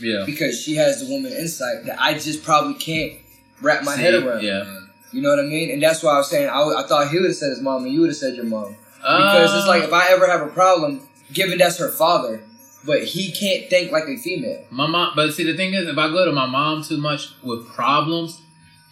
Yeah. 0.00 0.24
because 0.26 0.60
she 0.60 0.74
has 0.76 1.00
the 1.06 1.12
woman 1.12 1.32
insight 1.32 1.84
that 1.86 2.00
I 2.00 2.14
just 2.14 2.42
probably 2.42 2.74
can't 2.74 3.12
wrap 3.60 3.84
my 3.84 3.94
See, 3.96 4.02
head 4.02 4.14
around. 4.14 4.42
Yeah. 4.42 4.64
You 5.12 5.22
know 5.22 5.30
what 5.30 5.38
I 5.38 5.42
mean? 5.42 5.70
And 5.70 5.82
that's 5.82 6.02
why 6.02 6.12
I 6.14 6.18
was 6.18 6.28
saying 6.30 6.48
I, 6.48 6.60
I 6.60 6.84
thought 6.88 7.10
he 7.10 7.18
would 7.18 7.28
have 7.30 7.36
said 7.36 7.50
his 7.50 7.60
mom 7.60 7.84
and 7.84 7.92
you 7.92 8.00
would 8.00 8.10
have 8.10 8.16
said 8.16 8.34
your 8.36 8.44
mom 8.46 8.74
because 8.96 9.54
it's 9.54 9.66
like 9.68 9.82
if 9.84 9.92
I 9.92 10.08
ever 10.12 10.26
have 10.26 10.42
a 10.42 10.48
problem, 10.48 11.00
given 11.32 11.58
that's 11.58 11.78
her 11.78 11.90
father, 11.90 12.42
but 12.84 13.04
he 13.04 13.30
can't 13.32 13.68
think 13.70 13.92
like 13.92 14.04
a 14.08 14.16
female. 14.16 14.64
My 14.70 14.86
mom, 14.86 15.12
but 15.16 15.32
see, 15.32 15.44
the 15.44 15.56
thing 15.56 15.74
is, 15.74 15.86
if 15.88 15.98
I 15.98 16.08
go 16.08 16.24
to 16.24 16.32
my 16.32 16.46
mom 16.46 16.82
too 16.82 16.96
much 16.98 17.28
with 17.42 17.66
problems, 17.68 18.40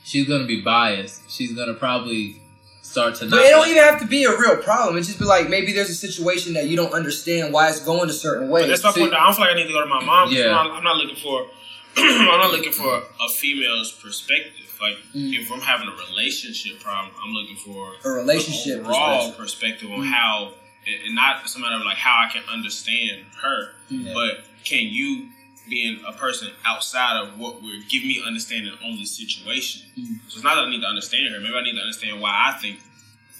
she's 0.04 0.28
gonna 0.28 0.46
be 0.46 0.60
biased. 0.60 1.30
She's 1.30 1.52
gonna 1.54 1.74
probably 1.74 2.40
start 2.82 3.14
to. 3.16 3.24
But 3.26 3.36
not 3.36 3.44
it 3.44 3.50
don't 3.50 3.60
like- 3.60 3.70
even 3.70 3.82
have 3.82 4.00
to 4.00 4.06
be 4.06 4.24
a 4.24 4.30
real 4.38 4.56
problem. 4.56 4.96
It 4.96 5.02
just 5.02 5.18
be 5.18 5.24
like 5.24 5.48
maybe 5.48 5.72
there's 5.72 5.90
a 5.90 5.94
situation 5.94 6.54
that 6.54 6.66
you 6.68 6.76
don't 6.76 6.92
understand 6.92 7.52
why 7.52 7.68
it's 7.70 7.80
going 7.80 8.08
a 8.10 8.12
certain 8.12 8.48
way. 8.48 8.62
But 8.62 8.68
that's 8.68 8.84
my 8.84 8.92
See- 8.92 9.00
point. 9.00 9.14
I 9.14 9.24
don't 9.24 9.34
feel 9.34 9.44
like 9.44 9.54
I 9.54 9.56
need 9.56 9.66
to 9.68 9.72
go 9.72 9.80
to 9.80 9.86
my 9.86 10.04
mom. 10.04 10.28
'cause 10.28 10.36
Yeah. 10.38 10.56
I'm, 10.58 10.68
not, 10.68 10.76
I'm 10.78 10.84
not 10.84 10.96
looking 10.96 11.16
for. 11.16 11.46
I'm 11.96 12.26
not 12.26 12.52
looking 12.52 12.72
for 12.72 13.02
a 13.20 13.28
female's 13.28 13.90
perspective. 13.92 14.64
Like 14.80 14.94
Mm. 15.16 15.34
if 15.42 15.50
I'm 15.50 15.60
having 15.60 15.88
a 15.88 15.96
relationship 16.10 16.78
problem, 16.80 17.12
I'm 17.24 17.32
looking 17.34 17.56
for 17.56 17.94
A 18.04 18.10
relationship 18.10 18.80
an 18.80 18.86
overall 18.86 19.32
perspective. 19.32 19.88
perspective 19.88 19.90
on 19.90 20.00
Mm. 20.04 20.12
how, 20.12 20.52
and 20.88 21.06
and 21.06 21.14
not 21.14 21.48
some 21.48 21.62
of 21.64 21.84
like 21.84 21.96
how 21.96 22.24
I 22.26 22.32
can 22.32 22.42
understand 22.52 23.26
her, 23.42 23.72
Yeah. 23.88 24.12
but 24.14 24.44
can 24.64 24.86
you 24.86 25.28
being 25.68 26.00
a 26.06 26.12
person 26.12 26.48
outside 26.64 27.20
of 27.20 27.38
what 27.38 27.62
we're 27.62 27.82
give 27.88 28.02
me 28.02 28.22
understanding 28.26 28.72
on 28.84 28.96
the 28.96 29.04
situation. 29.04 29.82
Mm. 29.98 30.18
So 30.28 30.36
it's 30.36 30.42
not 30.42 30.54
that 30.54 30.64
I 30.64 30.70
need 30.70 30.80
to 30.80 30.86
understand 30.86 31.32
her. 31.32 31.40
Maybe 31.40 31.54
I 31.54 31.62
need 31.62 31.74
to 31.74 31.80
understand 31.80 32.20
why 32.20 32.30
I 32.48 32.58
think 32.58 32.80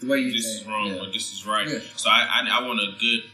the 0.01 0.09
way 0.09 0.19
you 0.19 0.33
this 0.33 0.45
is 0.45 0.67
wrong 0.67 0.89
Yeah. 0.89 1.01
or 1.01 1.07
this 1.11 1.33
is 1.33 1.47
right. 1.47 1.67
Yeah. 1.67 1.79
So 1.97 2.11
I, 2.11 2.29
I 2.31 2.61
I 2.61 2.67
want 2.67 2.81
a 2.81 2.93
good 3.01 3.25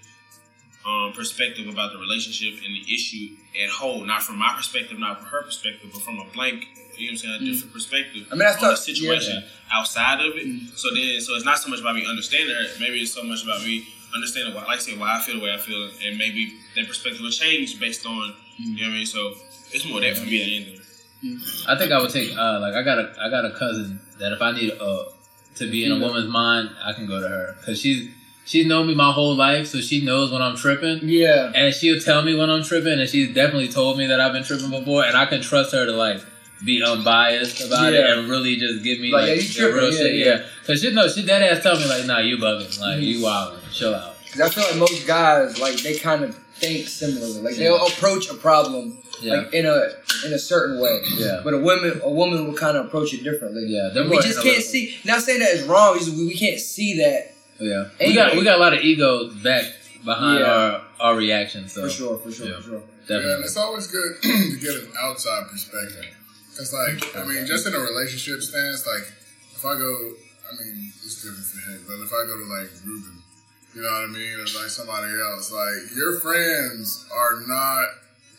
um, 0.86 1.12
perspective 1.14 1.66
about 1.66 1.92
the 1.92 1.98
relationship 1.98 2.54
and 2.64 2.74
the 2.74 2.84
issue 2.92 3.34
at 3.62 3.70
whole, 3.70 4.04
not 4.04 4.22
from 4.22 4.36
my 4.38 4.52
perspective, 4.56 4.98
not 4.98 5.18
from 5.18 5.26
her 5.28 5.42
perspective, 5.42 5.90
but 5.92 6.02
from 6.02 6.18
a 6.18 6.24
blank, 6.34 6.66
you 6.96 7.06
know 7.06 7.10
what 7.10 7.10
I'm 7.12 7.16
saying, 7.16 7.34
a 7.34 7.44
different 7.44 7.72
perspective. 7.72 8.26
I 8.30 8.34
mean, 8.34 8.40
that's 8.40 8.62
on 8.62 8.70
the 8.70 8.76
situation 8.76 9.42
outside 9.72 10.20
of 10.20 10.36
it. 10.36 10.46
Mm. 10.46 10.76
So 10.76 10.92
then, 10.94 11.20
so 11.20 11.34
it's 11.34 11.44
not 11.44 11.58
so 11.58 11.70
much 11.70 11.80
about 11.80 11.94
me 11.94 12.06
understanding 12.06 12.54
her. 12.54 12.64
Maybe 12.80 13.00
it's 13.00 13.12
so 13.12 13.22
much 13.22 13.42
about 13.44 13.62
me 13.62 13.86
understanding 14.14 14.54
why, 14.54 14.62
like 14.64 14.78
I 14.78 14.80
said, 14.80 14.98
why 14.98 15.16
I 15.16 15.20
feel 15.20 15.38
the 15.38 15.44
way 15.44 15.52
I 15.52 15.58
feel, 15.58 15.90
and 16.06 16.16
maybe 16.18 16.54
that 16.76 16.86
perspective 16.86 17.20
will 17.20 17.30
change 17.30 17.78
based 17.80 18.06
on, 18.06 18.34
you 18.58 18.76
know 18.76 18.82
what 18.88 18.92
I 18.92 18.96
mean. 18.96 19.06
So 19.06 19.32
it's 19.72 19.86
more 19.88 20.00
that 20.00 20.16
for 20.16 20.24
me 20.26 20.40
at 20.40 20.44
the 20.46 20.56
end 20.56 20.66
of 20.68 20.74
it. 20.74 20.80
I 21.68 21.78
think 21.78 21.90
I 21.90 22.00
would 22.00 22.10
take 22.10 22.36
uh 22.36 22.60
like 22.60 22.74
I 22.74 22.82
got 22.82 22.98
a 22.98 23.14
I 23.20 23.30
got 23.30 23.44
a 23.46 23.52
cousin 23.58 23.98
that 24.18 24.32
if 24.32 24.42
I 24.42 24.52
need 24.52 24.72
uh 24.78 25.04
to 25.56 25.70
be 25.70 25.84
in 25.86 25.92
a 25.92 25.98
woman's 25.98 26.28
mind, 26.28 26.70
I 26.84 26.92
can 26.92 27.06
go 27.06 27.18
to 27.20 27.26
her 27.28 27.56
because 27.58 27.80
she's 27.80 28.10
she's 28.44 28.66
known 28.66 28.86
me 28.86 28.94
my 28.94 29.10
whole 29.10 29.34
life, 29.34 29.68
so 29.68 29.80
she 29.80 30.04
knows 30.04 30.30
when 30.30 30.42
I'm 30.42 30.54
tripping. 30.56 31.00
Yeah. 31.08 31.50
And 31.54 31.72
she'll 31.74 32.00
tell 32.00 32.22
me 32.22 32.36
when 32.36 32.50
I'm 32.50 32.62
tripping, 32.62 33.00
and 33.00 33.08
she's 33.08 33.32
definitely 33.34 33.68
told 33.68 33.96
me 33.96 34.06
that 34.08 34.20
I've 34.20 34.32
been 34.34 34.44
tripping 34.44 34.70
before, 34.70 35.04
and 35.04 35.16
I 35.16 35.24
can 35.26 35.40
trust 35.40 35.72
her 35.72 35.86
to 35.86 35.92
like 35.92 36.20
be 36.64 36.82
unbiased 36.84 37.64
about 37.66 37.92
it 37.94 38.04
and 38.04 38.28
really 38.28 38.56
just 38.56 38.82
give 38.84 39.00
me 39.00 39.10
Like, 39.10 39.22
like, 39.22 39.28
yeah, 39.28 39.34
you 39.36 39.42
the 39.48 39.54
tripping, 39.54 39.74
real 39.76 39.90
yeah, 39.92 39.98
shit. 39.98 40.14
yeah. 40.14 40.26
Yeah, 40.26 40.46
because 40.60 40.80
she 40.82 40.92
no, 40.92 41.08
she 41.08 41.24
dead 41.24 41.42
ass 41.42 41.62
tell 41.62 41.76
me 41.78 41.86
like, 41.88 42.04
nah, 42.06 42.18
you 42.18 42.36
bugging, 42.36 42.80
like 42.80 42.98
Mhm. 42.98 43.02
you 43.02 43.22
wilding, 43.22 43.60
chill 43.74 43.94
out. 43.94 44.14
Cause 44.32 44.40
I 44.40 44.48
feel 44.48 44.64
like 44.64 44.76
most 44.76 45.06
guys, 45.06 45.60
like 45.60 45.76
they 45.82 45.96
kind 45.98 46.24
of 46.24 46.36
think 46.54 46.88
similarly. 46.88 47.40
Like 47.40 47.56
they'll 47.56 47.86
approach 47.86 48.28
a 48.30 48.34
problem 48.34 48.98
Yeah. 49.20 49.34
like 49.34 49.54
in 49.54 49.66
a 49.66 49.88
in 50.26 50.32
a 50.32 50.38
certain 50.38 50.80
way. 50.80 51.00
Yeah. 51.16 51.40
But 51.44 51.54
a 51.54 51.58
woman 51.58 52.00
a 52.02 52.10
woman 52.10 52.46
will 52.46 52.54
kind 52.54 52.76
of 52.76 52.86
approach 52.86 53.14
it 53.14 53.22
differently. 53.22 53.64
Yeah, 53.68 53.90
we 53.94 54.08
more 54.08 54.20
just 54.22 54.42
can't 54.42 54.62
see. 54.62 54.96
Not 55.04 55.20
saying 55.22 55.40
that 55.40 55.50
it's 55.54 55.62
wrong. 55.64 55.96
it's 55.96 56.08
we, 56.08 56.26
we 56.26 56.34
can't 56.34 56.58
see 56.60 56.98
that 56.98 57.34
Yeah, 57.60 57.88
we 58.00 58.14
got 58.14 58.34
we 58.36 58.42
got 58.44 58.58
a 58.58 58.60
lot 58.60 58.72
of 58.72 58.80
ego 58.80 59.30
back 59.42 59.64
behind 60.04 60.40
Yeah. 60.40 60.46
our 60.46 60.82
our 61.00 61.16
reactions. 61.16 61.72
So 61.72 61.82
for 61.82 61.90
sure. 61.90 62.18
For 62.18 62.32
sure. 62.32 62.46
Yeah. 62.48 62.56
For 62.56 62.62
sure. 62.62 62.82
Yeah, 63.08 63.16
and 63.18 63.44
it's 63.44 63.56
always 63.56 63.86
good 63.86 64.12
to 64.22 64.56
get 64.58 64.74
an 64.82 64.88
outside 65.02 65.44
perspective. 65.50 66.06
Because, 66.50 66.72
like, 66.72 67.16
I 67.16 67.26
mean, 67.26 67.44
just 67.46 67.66
in 67.66 67.74
a 67.74 67.78
relationship 67.78 68.40
stance, 68.40 68.86
like, 68.86 69.02
if 69.54 69.62
I 69.66 69.76
go, 69.76 69.90
I 70.48 70.54
mean, 70.56 70.92
it's 71.04 71.20
different 71.20 71.44
for 71.44 71.58
him, 71.68 71.84
but 71.86 71.98
if 72.00 72.12
I 72.14 72.24
go 72.30 72.38
to, 72.38 72.44
like, 72.46 72.70
Ruben, 72.86 73.18
you 73.74 73.82
know 73.82 73.90
what 73.90 74.08
I 74.08 74.12
mean, 74.12 74.34
or, 74.38 74.46
like, 74.60 74.70
somebody 74.70 75.10
else, 75.12 75.50
like, 75.50 75.96
your 75.96 76.20
friends 76.20 77.04
are 77.12 77.40
not, 77.46 77.86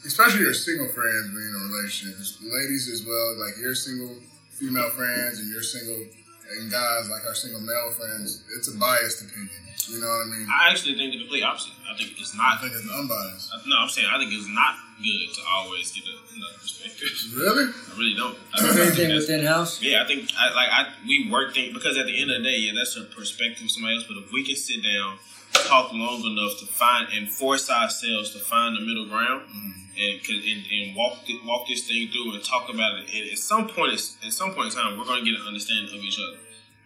especially 0.05 0.41
your 0.41 0.53
single 0.53 0.87
friends 0.87 1.29
being 1.35 1.49
in 1.49 1.55
a 1.55 1.63
relationship, 1.67 2.39
ladies 2.41 2.87
as 2.87 3.05
well, 3.05 3.35
like, 3.39 3.57
your 3.59 3.75
single 3.75 4.15
female 4.55 4.89
friends 4.91 5.39
and 5.39 5.51
your 5.51 5.63
single, 5.63 6.07
and 6.55 6.71
guys, 6.71 7.09
like 7.09 7.25
our 7.25 7.35
single 7.35 7.59
male 7.59 7.91
friends, 7.91 8.43
it's 8.55 8.69
a 8.69 8.77
biased 8.77 9.23
opinion. 9.27 9.49
You 9.89 9.99
know 9.99 10.07
what 10.07 10.27
I 10.27 10.29
mean? 10.31 10.47
I 10.47 10.71
actually 10.71 10.95
think 10.95 11.11
the 11.13 11.19
complete 11.19 11.43
opposite. 11.43 11.73
I 11.83 11.97
think 11.97 12.15
it's 12.17 12.33
not. 12.35 12.57
I 12.57 12.61
think 12.61 12.73
it's 12.73 12.89
unbiased. 12.89 13.51
No, 13.67 13.75
I'm 13.83 13.89
saying 13.89 14.07
I 14.09 14.17
think 14.17 14.31
it's 14.33 14.47
not 14.49 14.73
good 15.01 15.33
to 15.35 15.41
always 15.49 15.91
get 15.91 16.03
a- 16.05 16.35
another 16.35 16.57
perspective. 16.59 17.09
Really? 17.35 17.71
I 17.73 17.97
really 17.97 18.15
don't. 18.15 18.37
I 18.53 18.59
Same 18.59 18.73
think 18.73 18.95
thing 18.95 19.07
that's- 19.09 19.27
within 19.27 19.45
house. 19.45 19.81
Yeah, 19.81 20.03
I 20.03 20.07
think 20.07 20.31
I 20.37 20.53
like 20.53 20.69
I 20.71 20.81
we 21.07 21.29
work 21.29 21.53
things 21.53 21.73
because 21.73 21.97
at 21.97 22.05
the 22.05 22.15
end 22.21 22.31
of 22.31 22.43
the 22.43 22.49
day, 22.49 22.57
yeah, 22.59 22.73
that's 22.75 22.95
a 22.97 23.03
perspective 23.03 23.65
of 23.65 23.71
somebody 23.71 23.95
else. 23.95 24.05
But 24.07 24.17
if 24.17 24.31
we 24.31 24.43
can 24.45 24.55
sit 24.55 24.83
down, 24.83 25.17
talk 25.53 25.91
long 25.93 26.23
enough 26.23 26.59
to 26.59 26.65
find 26.65 27.07
and 27.13 27.29
force 27.29 27.69
ourselves 27.69 28.31
to 28.33 28.39
find 28.39 28.75
the 28.75 28.81
middle 28.81 29.07
ground 29.07 29.43
mm-hmm. 29.47 29.71
and, 29.99 30.23
could- 30.23 30.43
and 30.43 30.61
and 30.71 30.95
walk 30.95 31.19
walk 31.45 31.67
this 31.67 31.87
thing 31.87 32.07
through 32.09 32.33
and 32.33 32.43
talk 32.43 32.69
about 32.69 32.99
it. 32.99 33.05
And 33.13 33.31
at 33.31 33.37
some 33.37 33.67
point, 33.67 33.93
it's- 33.93 34.17
at 34.25 34.33
some 34.33 34.53
point 34.53 34.73
in 34.73 34.79
time, 34.79 34.97
we're 34.97 35.05
going 35.05 35.23
to 35.23 35.31
get 35.31 35.39
an 35.39 35.47
understanding 35.47 35.93
of 35.93 36.03
each 36.03 36.19
other. 36.19 36.37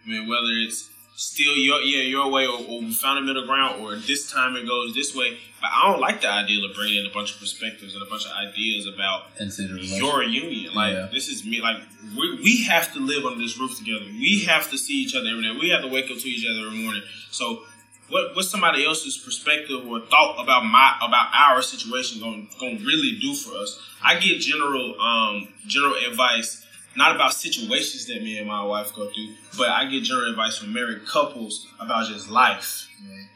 I 0.04 0.08
mean, 0.08 0.28
whether 0.28 0.50
it's 0.66 0.88
still 1.16 1.54
your 1.56 1.80
yeah 1.82 2.02
your 2.02 2.30
way 2.30 2.46
or, 2.46 2.58
or 2.58 2.80
we 2.80 2.92
found 2.92 3.18
a 3.18 3.22
middle 3.22 3.44
ground 3.46 3.82
or 3.84 3.94
this 3.96 4.30
time 4.30 4.56
it 4.56 4.66
goes 4.66 4.94
this 4.94 5.14
way. 5.14 5.38
But 5.60 5.70
I 5.72 5.90
don't 5.90 6.00
like 6.00 6.20
the 6.22 6.30
idea 6.30 6.64
of 6.64 6.74
bringing 6.74 7.04
in 7.04 7.06
a 7.10 7.12
bunch 7.12 7.34
of 7.34 7.40
perspectives 7.40 7.94
and 7.94 8.02
a 8.02 8.06
bunch 8.06 8.24
of 8.24 8.32
ideas 8.32 8.86
about 8.86 9.26
Into 9.38 9.62
the 9.68 9.74
relationship. 9.74 10.02
your 10.02 10.22
union. 10.22 10.74
Like 10.74 10.94
Yeah. 10.94 11.08
this 11.12 11.28
is 11.28 11.44
me. 11.44 11.60
Like 11.60 11.76
we, 12.16 12.40
we 12.42 12.62
have 12.64 12.92
to 12.94 13.00
live 13.00 13.24
under 13.26 13.38
this 13.38 13.58
roof 13.58 13.76
together. 13.78 14.04
We 14.06 14.44
have 14.46 14.70
to 14.70 14.78
see 14.78 14.94
each 15.02 15.14
other 15.14 15.28
every 15.28 15.42
day. 15.42 15.52
We 15.60 15.68
have 15.70 15.82
to 15.82 15.88
wake 15.88 16.10
up 16.10 16.18
to 16.18 16.28
each 16.28 16.46
other 16.50 16.66
every 16.66 16.78
morning. 16.82 17.02
So 17.30 17.64
what 18.08 18.34
what's 18.34 18.48
somebody 18.50 18.84
else's 18.86 19.16
perspective 19.18 19.86
or 19.86 20.00
thought 20.00 20.42
about 20.42 20.64
my 20.64 20.96
about 21.02 21.28
our 21.34 21.62
situation 21.62 22.20
going 22.20 22.48
going 22.58 22.78
to 22.78 22.84
really 22.84 23.18
do 23.20 23.34
for 23.34 23.56
us? 23.56 23.78
I 24.02 24.18
give 24.18 24.38
general 24.40 25.00
um 25.00 25.48
general 25.66 25.94
advice. 26.08 26.64
Not 26.96 27.14
about 27.14 27.32
situations 27.34 28.06
that 28.06 28.22
me 28.22 28.38
and 28.38 28.48
my 28.48 28.64
wife 28.64 28.94
go 28.94 29.08
through, 29.10 29.34
but 29.56 29.68
I 29.68 29.86
get 29.86 30.02
general 30.02 30.28
advice 30.28 30.58
from 30.58 30.72
married 30.72 31.06
couples 31.06 31.66
about 31.78 32.08
just 32.08 32.28
life 32.30 32.88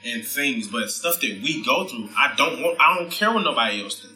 and 0.04 0.24
things. 0.24 0.66
But 0.66 0.90
stuff 0.90 1.20
that 1.20 1.40
we 1.42 1.64
go 1.64 1.86
through, 1.86 2.08
I 2.16 2.34
don't 2.36 2.62
want. 2.62 2.78
I 2.80 2.98
don't 2.98 3.10
care 3.10 3.32
what 3.32 3.44
nobody 3.44 3.82
else 3.82 4.00
thinks. 4.00 4.14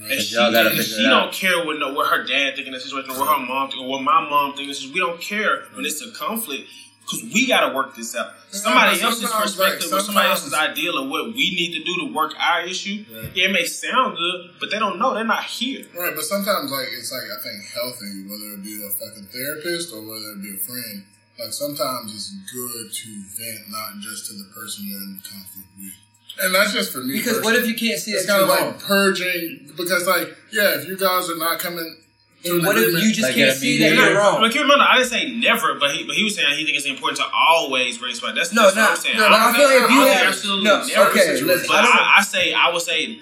And 0.00 0.20
she, 0.20 0.36
and 0.38 0.76
she 0.76 1.02
don't 1.02 1.28
out. 1.28 1.32
care 1.32 1.64
what 1.64 1.80
no, 1.80 1.92
what 1.92 2.08
her 2.08 2.24
dad 2.24 2.54
think 2.54 2.68
in 2.68 2.72
the 2.72 2.78
situation, 2.78 3.10
or 3.10 3.18
what 3.18 3.36
her 3.36 3.44
mom 3.44 3.68
think, 3.68 3.82
or 3.82 3.88
what 3.88 4.02
my 4.02 4.20
mom 4.28 4.54
thinks. 4.54 4.86
We 4.86 5.00
don't 5.00 5.20
care 5.20 5.64
when 5.74 5.84
it's 5.84 6.00
a 6.00 6.12
conflict 6.12 6.68
because 7.08 7.32
we 7.32 7.46
got 7.46 7.68
to 7.68 7.74
work 7.74 7.96
this 7.96 8.14
out. 8.14 8.32
Somebody 8.50 8.96
but 8.96 9.04
else's 9.04 9.30
perspective 9.30 9.90
like, 9.90 10.00
or 10.00 10.04
somebody 10.04 10.28
else's 10.28 10.50
sometimes- 10.50 10.78
ideal 10.78 10.98
of 10.98 11.08
what 11.08 11.26
we 11.32 11.56
need 11.56 11.72
to 11.78 11.84
do 11.84 12.06
to 12.06 12.12
work 12.12 12.34
our 12.38 12.62
issue. 12.62 13.04
Right. 13.10 13.30
Yeah, 13.34 13.48
it 13.48 13.52
may 13.52 13.64
sound 13.64 14.16
good, 14.16 14.50
but 14.60 14.70
they 14.70 14.78
don't 14.78 14.98
know. 14.98 15.14
They're 15.14 15.24
not 15.24 15.44
here. 15.44 15.86
Right, 15.96 16.14
but 16.14 16.24
sometimes 16.24 16.70
like 16.70 16.88
it's 16.92 17.12
like 17.12 17.30
I 17.30 17.42
think 17.42 17.64
healthy, 17.72 18.24
whether 18.28 18.54
it 18.54 18.62
be 18.62 18.82
a 18.84 18.90
fucking 18.90 19.28
therapist 19.32 19.92
or 19.92 20.02
whether 20.02 20.32
it 20.36 20.42
be 20.42 20.54
a 20.54 20.58
friend. 20.58 21.04
Like 21.38 21.52
sometimes 21.52 22.14
it's 22.14 22.34
good 22.52 22.92
to 22.92 23.08
vent 23.38 23.70
not 23.70 24.00
just 24.00 24.26
to 24.26 24.32
the 24.32 24.50
person 24.52 24.86
you're 24.88 24.98
in 24.98 25.20
conflict 25.22 25.68
with. 25.78 25.94
And 26.40 26.54
that's 26.54 26.72
just 26.72 26.92
for 26.92 26.98
me. 26.98 27.18
Because 27.18 27.42
what 27.42 27.54
if 27.54 27.66
you 27.66 27.74
can't 27.74 27.98
see 27.98 28.12
it's 28.12 28.26
that 28.26 28.40
kind 28.40 28.42
of 28.42 28.48
like 28.48 28.78
purging 28.80 29.72
because 29.76 30.06
like 30.06 30.36
yeah, 30.52 30.78
if 30.78 30.88
you 30.88 30.96
guys 30.96 31.30
are 31.30 31.38
not 31.38 31.58
coming 31.58 31.84
to 31.84 32.07
And 32.44 32.64
what 32.64 32.78
if 32.78 32.92
you 33.02 33.10
just 33.12 33.22
Like 33.22 33.34
can't 33.34 33.56
see 33.56 33.78
that 33.80 33.94
you're 33.94 34.14
wrong? 34.16 34.40
But 34.40 34.52
keep 34.52 34.60
in 34.62 34.68
mind, 34.68 34.80
I 34.80 34.98
didn't 34.98 35.10
say 35.10 35.32
never, 35.38 35.74
but 35.74 35.90
he 35.90 36.04
but 36.06 36.14
he 36.14 36.22
was 36.22 36.36
saying 36.36 36.56
he 36.56 36.64
thinks 36.64 36.84
it's 36.84 36.86
important 36.88 37.18
to 37.18 37.26
always 37.34 37.98
bring 37.98 38.14
somebody. 38.14 38.38
That's 38.38 38.52
No, 38.52 38.62
that's 38.70 38.76
no, 38.76 38.82
what 38.82 38.90
I'm 38.92 38.96
saying. 38.96 39.16
no, 39.18 39.26
I 39.26 39.30
no, 39.30 39.36
I 39.36 39.52
feel 39.56 39.66
like 39.66 39.74
if 39.84 39.90
you 39.90 39.96
I 39.96 39.98
don't 39.98 40.06
think 40.06 40.18
have- 40.18 40.28
absolutely 40.28 40.64
no, 40.64 40.86
never 40.86 41.10
okay, 41.10 41.42
listen, 41.42 41.66
but 41.68 41.76
I 41.84 41.88
I, 41.88 42.14
I 42.18 42.22
say 42.22 42.54
I 42.54 42.70
would 42.72 42.82
say 42.82 43.18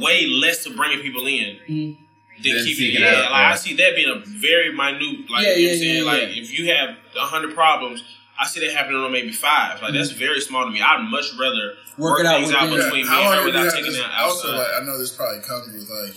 way 0.00 0.26
less 0.26 0.64
to 0.64 0.70
bringing 0.74 1.00
people 1.00 1.26
in. 1.26 1.56
Mhm. 1.68 1.96
Than 2.42 2.52
Than 2.56 2.64
keeping 2.64 2.74
seeking 2.76 3.00
yeah, 3.00 3.08
out, 3.08 3.30
like 3.30 3.40
yeah. 3.46 3.52
I 3.52 3.54
see 3.54 3.74
that 3.76 3.94
being 3.94 4.10
a 4.10 4.18
very 4.26 4.72
minute, 4.74 5.30
like 5.30 5.46
Yeah, 5.46 5.54
you 5.54 5.54
know 5.54 5.54
what 5.54 5.60
yeah, 5.60 5.70
I'm 5.72 5.78
saying, 5.78 5.96
yeah, 5.96 6.02
like 6.10 6.22
yeah. 6.36 6.42
if 6.42 6.58
you 6.58 6.72
have 6.74 6.88
a 7.16 7.20
hundred 7.20 7.54
problems, 7.54 8.02
I 8.40 8.46
see 8.46 8.60
that 8.66 8.72
happening 8.74 8.96
on 9.00 9.12
maybe 9.12 9.30
five. 9.30 9.80
Like 9.82 9.92
that's 9.92 10.10
very 10.10 10.40
small 10.40 10.64
to 10.64 10.70
me. 10.70 10.80
I'd 10.82 11.02
much 11.10 11.26
rather 11.38 11.74
Mm-hmm. 11.94 12.02
Work 12.02 12.18
work, 12.18 12.20
it 12.20 12.26
out 12.26 12.34
things 12.40 12.48
with 12.48 12.56
out 12.56 12.70
them. 12.70 12.78
Yeah, 12.80 12.90
me 12.90 13.06
how 13.06 13.16
and 13.18 13.24
long 13.24 13.30
her 13.30 13.36
have 13.36 13.44
without 13.46 13.70
taking 13.72 13.92
this- 13.92 14.00
it 14.00 14.06
outside. 14.10 14.24
Also, 14.24 14.56
like 14.56 14.66
I 14.82 14.84
know 14.84 14.98
this 14.98 15.12
probably 15.14 15.42
comes 15.46 15.66
with 15.72 15.88
like 15.88 16.16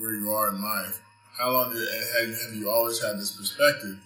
where 0.00 0.14
you 0.14 0.32
are 0.32 0.48
in 0.48 0.62
life. 0.62 1.00
How 1.38 1.50
long 1.52 1.72
did, 1.72 1.86
have, 2.18 2.28
have 2.42 2.54
you 2.54 2.68
always 2.70 3.02
had 3.02 3.18
this 3.18 3.30
perspective? 3.30 3.96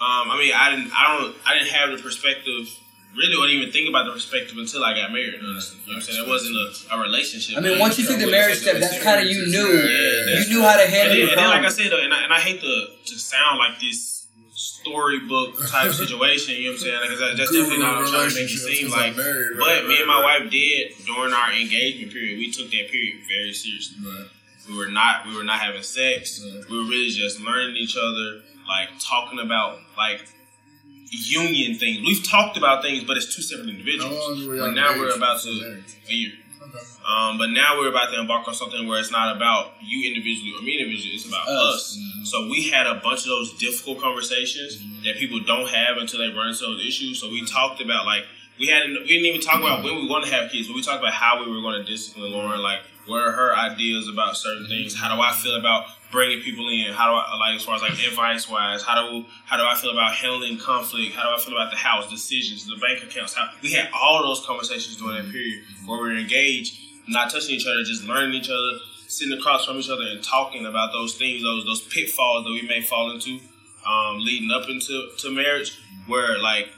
Um, 0.00 0.30
I 0.32 0.36
mean, 0.38 0.52
I 0.54 0.70
didn't, 0.74 0.90
I 0.96 1.18
don't, 1.18 1.36
I 1.46 1.54
didn't 1.58 1.68
have 1.74 1.90
the 1.90 2.02
perspective 2.02 2.68
really, 3.14 3.34
or 3.36 3.46
even 3.52 3.70
think 3.72 3.88
about 3.88 4.06
the 4.06 4.12
perspective 4.12 4.56
until 4.56 4.82
I 4.84 4.94
got 4.94 5.12
married. 5.12 5.34
Honestly, 5.44 5.78
you 5.84 5.92
know 5.92 5.96
what 5.96 5.96
I'm 5.96 6.02
saying? 6.02 6.24
It 6.24 6.28
wasn't 6.28 6.56
a, 6.56 6.94
a 6.96 7.00
relationship. 7.02 7.58
I 7.58 7.60
mean, 7.60 7.78
once 7.78 7.98
you 7.98 8.06
took 8.06 8.18
the 8.18 8.30
marriage 8.30 8.58
step, 8.60 8.78
that's 8.80 9.02
kind 9.02 9.20
of 9.20 9.26
you 9.28 9.46
knew. 9.48 9.66
Yeah, 9.76 10.40
You 10.40 10.48
knew 10.48 10.62
how 10.62 10.76
to 10.80 10.88
handle 10.88 11.16
it. 11.18 11.28
and 11.28 11.38
then, 11.38 11.48
like 11.50 11.64
I 11.64 11.68
said, 11.68 11.92
and 11.92 12.14
I, 12.14 12.24
and 12.24 12.32
I 12.32 12.40
hate 12.40 12.60
to, 12.62 12.86
to 13.04 13.14
sound 13.18 13.58
like 13.58 13.78
this 13.80 14.26
storybook 14.54 15.68
type 15.68 15.92
situation. 16.04 16.54
You 16.56 16.64
know 16.64 16.68
what 16.70 16.74
I'm 16.74 16.78
saying? 16.80 17.00
Because 17.02 17.36
that's 17.36 17.50
definitely 17.52 17.78
not 17.78 17.96
what 18.00 18.06
I'm 18.08 18.12
trying 18.14 18.28
to 18.30 18.34
make 18.40 18.48
it 18.48 18.56
Relationships, 18.56 18.78
seem 18.78 18.88
'cause 18.88 18.96
I'm 18.96 19.06
like. 19.08 19.16
married, 19.16 19.48
But 19.58 19.66
right, 19.68 19.86
me 19.88 19.98
and 19.98 20.06
my 20.08 20.20
right. 20.22 20.40
wife 20.40 20.50
did 20.50 20.92
during 21.04 21.32
our 21.34 21.52
engagement 21.52 22.12
period. 22.12 22.38
We 22.38 22.50
took 22.50 22.70
that 22.70 22.88
period 22.88 23.20
very 23.28 23.52
seriously. 23.52 23.98
We 24.70 24.76
were 24.76 24.88
not 24.90 25.26
we 25.26 25.36
were 25.36 25.44
not 25.44 25.58
having 25.58 25.82
sex. 25.82 26.40
We 26.42 26.76
were 26.76 26.84
really 26.84 27.10
just 27.10 27.40
learning 27.40 27.76
each 27.76 27.96
other, 27.96 28.42
like 28.68 28.88
talking 29.00 29.40
about 29.40 29.78
like 29.96 30.20
union 31.10 31.76
things. 31.76 32.06
We've 32.06 32.22
talked 32.22 32.56
about 32.56 32.82
things, 32.82 33.04
but 33.04 33.16
it's 33.16 33.34
two 33.34 33.42
separate 33.42 33.68
individuals. 33.68 34.46
But 34.46 34.74
now 34.74 34.96
we're 34.96 35.14
about 35.16 35.40
to 35.42 35.82
a 36.08 36.12
year. 36.12 36.32
Okay. 36.62 36.78
Um, 37.08 37.38
but 37.38 37.48
now 37.50 37.78
we're 37.78 37.88
about 37.88 38.12
to 38.12 38.20
embark 38.20 38.46
on 38.46 38.54
something 38.54 38.86
where 38.86 39.00
it's 39.00 39.10
not 39.10 39.34
about 39.34 39.72
you 39.82 40.06
individually 40.06 40.52
or 40.56 40.62
me 40.62 40.78
individually. 40.78 41.16
It's 41.16 41.26
about 41.26 41.48
Us. 41.48 41.98
us. 41.98 42.30
So 42.30 42.48
we 42.48 42.70
had 42.70 42.86
a 42.86 42.94
bunch 42.96 43.20
of 43.20 43.26
those 43.26 43.58
difficult 43.58 43.98
conversations 43.98 44.78
that 45.04 45.16
people 45.16 45.40
don't 45.40 45.68
have 45.68 45.96
until 45.96 46.20
they 46.20 46.28
run 46.28 46.48
into 46.48 46.60
those 46.60 46.84
issues. 46.86 47.20
So 47.20 47.28
we 47.28 47.44
talked 47.44 47.80
about 47.80 48.06
like 48.06 48.24
we 48.58 48.66
had 48.68 48.86
we 48.88 49.08
didn't 49.08 49.26
even 49.26 49.40
talk 49.40 49.58
about 49.58 49.82
when 49.82 49.96
we 49.96 50.08
want 50.08 50.26
to 50.26 50.30
have 50.30 50.52
kids, 50.52 50.68
but 50.68 50.76
we 50.76 50.82
talked 50.82 51.00
about 51.00 51.14
how 51.14 51.42
we 51.42 51.50
were 51.50 51.62
going 51.62 51.82
to 51.82 51.90
discipline 51.90 52.30
Lauren. 52.30 52.60
Like 52.60 52.80
what 53.06 53.22
are 53.26 53.32
her 53.32 53.54
ideas 53.56 54.08
about 54.08 54.36
certain 54.36 54.66
things? 54.66 54.94
How 54.94 55.14
do 55.14 55.20
I 55.20 55.32
feel 55.32 55.56
about 55.56 55.86
bringing 56.12 56.42
people 56.42 56.68
in? 56.68 56.92
How 56.92 57.10
do 57.10 57.16
I 57.16 57.36
like 57.38 57.56
as 57.56 57.64
far 57.64 57.76
as 57.76 57.82
like 57.82 57.92
advice 57.92 58.48
wise? 58.48 58.82
How 58.82 58.94
do 58.94 59.24
how 59.46 59.56
do 59.56 59.64
I 59.64 59.74
feel 59.74 59.90
about 59.90 60.14
handling 60.14 60.58
conflict? 60.58 61.14
How 61.14 61.24
do 61.24 61.36
I 61.36 61.44
feel 61.44 61.56
about 61.56 61.70
the 61.70 61.78
house 61.78 62.10
decisions, 62.10 62.66
the 62.66 62.76
bank 62.76 63.02
accounts? 63.02 63.34
How 63.34 63.48
we 63.62 63.72
had 63.72 63.88
all 63.94 64.22
those 64.22 64.44
conversations 64.44 64.96
during 64.96 65.24
that 65.24 65.32
period 65.32 65.64
where 65.86 66.02
we 66.02 66.10
were 66.10 66.16
engaged, 66.16 66.78
not 67.08 67.30
touching 67.30 67.54
each 67.56 67.66
other, 67.66 67.82
just 67.84 68.04
learning 68.04 68.34
each 68.34 68.50
other, 68.50 68.78
sitting 69.06 69.36
across 69.36 69.64
from 69.64 69.76
each 69.78 69.90
other 69.90 70.04
and 70.10 70.22
talking 70.22 70.66
about 70.66 70.92
those 70.92 71.14
things, 71.16 71.42
those 71.42 71.64
those 71.64 71.82
pitfalls 71.88 72.44
that 72.44 72.50
we 72.50 72.62
may 72.62 72.82
fall 72.82 73.10
into, 73.10 73.40
um, 73.86 74.18
leading 74.18 74.50
up 74.50 74.68
into 74.68 75.10
to 75.18 75.30
marriage, 75.30 75.78
where 76.06 76.38
like 76.38 76.68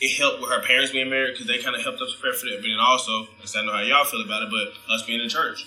it 0.00 0.16
helped 0.16 0.40
with 0.40 0.50
her 0.50 0.62
parents 0.62 0.92
being 0.92 1.10
married 1.10 1.34
because 1.34 1.46
they 1.46 1.58
kind 1.58 1.76
of 1.76 1.82
helped 1.82 2.00
us 2.00 2.14
prepare 2.14 2.38
for 2.38 2.46
that. 2.46 2.56
But 2.56 2.68
then 2.68 2.80
also, 2.80 3.28
because 3.36 3.54
I 3.54 3.64
know 3.64 3.72
how 3.72 3.80
y'all 3.80 4.04
feel 4.04 4.24
about 4.24 4.42
it, 4.42 4.50
but 4.50 4.72
us 4.92 5.04
being 5.06 5.20
in 5.20 5.28
church. 5.28 5.66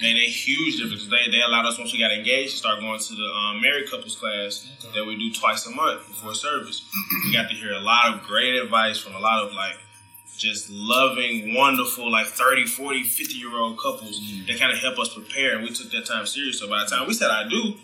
Made 0.00 0.16
a 0.16 0.26
huge 0.26 0.80
difference. 0.80 1.06
They, 1.06 1.30
they 1.30 1.42
allowed 1.42 1.66
us 1.66 1.78
once 1.78 1.92
we 1.92 1.98
got 1.98 2.10
engaged 2.10 2.52
to 2.52 2.56
start 2.56 2.80
going 2.80 2.98
to 2.98 3.14
the 3.14 3.28
um, 3.30 3.60
married 3.60 3.88
couples 3.90 4.16
class 4.16 4.66
that 4.94 5.04
we 5.04 5.16
do 5.16 5.32
twice 5.32 5.66
a 5.66 5.70
month 5.70 6.08
before 6.08 6.34
service. 6.34 6.90
we 7.24 7.32
got 7.32 7.48
to 7.50 7.54
hear 7.54 7.72
a 7.72 7.80
lot 7.80 8.12
of 8.12 8.22
great 8.22 8.54
advice 8.54 8.98
from 8.98 9.14
a 9.14 9.20
lot 9.20 9.44
of 9.44 9.52
like 9.52 9.76
just 10.36 10.70
loving, 10.70 11.54
wonderful, 11.54 12.10
like 12.10 12.26
30, 12.26 12.66
40, 12.66 13.02
50 13.04 13.34
year 13.34 13.56
old 13.60 13.78
couples 13.78 14.20
that 14.46 14.58
kind 14.58 14.72
of 14.72 14.78
help 14.78 14.98
us 14.98 15.14
prepare. 15.14 15.56
And 15.56 15.62
we 15.62 15.72
took 15.72 15.90
that 15.92 16.06
time 16.06 16.26
serious. 16.26 16.58
So 16.58 16.68
by 16.68 16.82
the 16.82 16.90
time 16.90 17.06
we 17.06 17.14
said 17.14 17.30
I 17.30 17.48
do, 17.48 17.74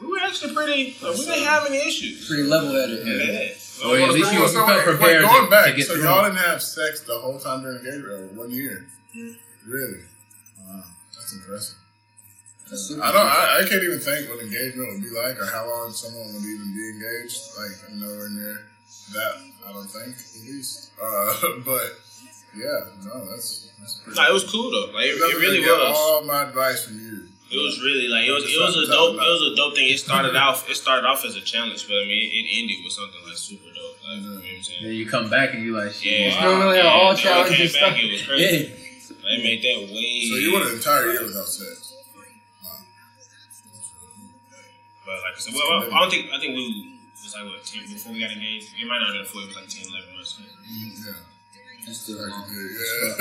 we 0.00 0.06
were 0.08 0.18
actually 0.22 0.54
pretty, 0.54 0.96
like, 1.02 1.16
we 1.16 1.24
didn't 1.24 1.44
have 1.44 1.66
any 1.66 1.78
issues. 1.78 2.28
Pretty 2.28 2.42
level 2.44 2.72
headed. 2.72 3.06
Yeah. 3.06 3.88
Or 3.88 3.96
at 3.98 4.10
least 4.12 4.32
you, 4.32 4.40
you 4.40 4.48
So, 4.48 4.64
felt 4.66 4.68
wait, 4.68 4.84
prepared 4.84 5.22
wait, 5.22 5.30
going 5.30 5.44
to, 5.44 5.50
back, 5.50 5.66
to 5.66 5.72
get 5.74 5.86
so 5.86 5.94
through. 5.94 6.04
y'all 6.04 6.24
didn't 6.24 6.38
have 6.38 6.62
sex 6.62 7.00
the 7.02 7.18
whole 7.18 7.38
time 7.38 7.62
during 7.62 7.78
engagement, 7.78 8.08
or 8.12 8.26
one 8.38 8.50
year? 8.50 8.86
Really? 9.66 10.00
Wow, 10.66 10.82
that's 11.14 11.32
impressive. 11.34 11.76
I 12.68 13.12
don't. 13.12 13.26
I, 13.26 13.60
I 13.62 13.68
can't 13.68 13.84
even 13.84 14.00
think 14.00 14.28
what 14.28 14.42
engagement 14.42 14.88
would 14.92 15.02
be 15.02 15.10
like, 15.10 15.38
or 15.40 15.46
how 15.46 15.68
long 15.68 15.92
someone 15.92 16.26
would 16.34 16.42
even 16.42 16.74
be 16.74 16.88
engaged. 16.98 17.38
Like 17.56 17.70
I'm 17.88 18.00
nowhere 18.00 18.28
near 18.28 18.60
that. 19.14 19.32
I 19.68 19.72
don't 19.72 19.86
think, 19.86 20.16
at 20.16 20.42
least. 20.42 20.90
Uh, 21.00 21.32
but 21.64 21.94
Yeah, 22.56 22.90
no, 23.04 23.24
that's 23.30 23.70
that's 23.78 24.00
pretty. 24.02 24.18
Nah, 24.20 24.28
it 24.28 24.32
was 24.32 24.50
cool 24.50 24.70
though. 24.72 24.92
Like 24.92 25.04
it, 25.06 25.14
it 25.14 25.38
really 25.38 25.60
was. 25.60 25.96
All 25.96 26.24
my 26.24 26.42
advice 26.48 26.84
from 26.84 26.98
you. 26.98 27.15
It 27.48 27.62
was 27.62 27.78
really 27.78 28.08
like 28.08 28.26
it 28.26 28.32
was. 28.32 28.42
It 28.42 28.58
was 28.58 28.74
a 28.74 28.90
dope. 28.90 29.14
It 29.14 29.18
was 29.22 29.52
a 29.52 29.54
dope 29.54 29.74
thing. 29.76 29.86
It 29.88 29.98
started 29.98 30.34
off. 30.34 30.68
It 30.68 30.74
started 30.74 31.06
off 31.06 31.24
as 31.24 31.36
a 31.36 31.40
challenge, 31.40 31.86
but 31.86 31.94
I 31.94 32.04
mean, 32.04 32.18
it, 32.18 32.42
it 32.42 32.46
ended 32.58 32.82
with 32.82 32.92
something 32.92 33.22
like 33.22 33.38
super 33.38 33.70
dope. 33.70 34.02
Like, 34.02 34.18
you 34.18 34.26
know 34.26 34.34
what 34.34 34.44
I'm 34.44 34.62
saying? 34.62 34.82
Then 34.82 34.94
you 34.94 35.06
come 35.06 35.30
back 35.30 35.54
and 35.54 35.62
you 35.62 35.78
like, 35.78 35.92
shit. 35.92 36.34
Yeah, 36.34 36.42
Normally 36.42 36.78
yeah, 36.78 36.90
all 36.90 37.14
then 37.14 37.22
when 37.22 37.46
it 37.54 37.70
challenges 37.70 37.72
came 37.72 37.82
back, 37.86 37.94
stuff. 37.94 38.02
It 38.02 38.10
was 38.10 38.22
crazy. 38.26 38.42
Yeah. 38.42 38.86
They 39.26 39.42
made 39.42 39.62
that 39.62 39.78
way. 39.94 40.26
So 40.26 40.34
you 40.42 40.52
went 40.54 40.66
an 40.66 40.74
entire 40.74 41.06
year 41.12 41.22
without 41.22 41.46
sex. 41.46 41.94
But 45.06 45.22
like 45.22 45.34
I 45.34 45.38
said, 45.38 45.54
well, 45.54 45.86
well, 45.86 45.94
I 45.94 45.98
don't 46.02 46.10
think 46.10 46.26
I 46.34 46.38
think 46.42 46.58
we 46.58 46.98
was 47.14 47.30
like 47.30 47.46
what 47.46 47.62
ten 47.62 47.86
before 47.86 48.10
we 48.10 48.18
got 48.18 48.34
engaged. 48.34 48.74
It 48.74 48.86
might 48.90 48.98
not 48.98 49.14
have 49.14 49.22
been 49.22 49.22
before. 49.22 49.42
It 49.42 49.54
was 49.54 49.56
like 49.62 49.70
10, 49.70 49.86
11 49.86 50.14
months. 50.18 50.34
Yeah. 50.66 51.14
That's 51.86 51.98
still 52.00 52.16
Yeah. 52.16 52.26
wrong. 52.26 52.44
Yeah, 52.50 53.14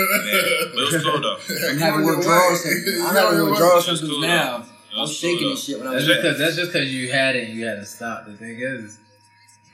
but 0.74 0.82
it 0.82 0.94
was 0.94 1.04
cool 1.04 1.22
though. 1.22 1.38
I'm 1.70 1.78
having 1.78 2.06
withdrawal 2.06 2.56
symptoms. 2.56 3.02
I'm 3.02 3.16
having 3.16 3.46
withdrawal 3.50 3.82
symptoms 3.82 4.18
now. 4.22 4.58
It 4.58 4.96
I'm 4.96 5.02
was 5.02 5.16
shaking 5.16 5.50
and 5.52 5.60
shit 5.60 5.78
when 5.78 5.88
I'm 5.88 5.94
That's 5.94 6.06
just 6.06 6.22
because 6.22 6.40
that's 6.40 6.56
just 6.56 6.72
because 6.74 6.94
you 6.94 7.12
had 7.12 7.36
it 7.36 7.50
and 7.50 7.58
you 7.58 7.66
had 7.66 7.76
to 7.76 7.86
stop. 7.86 8.26
The 8.26 8.34
thing 8.38 8.58
is, 8.60 8.98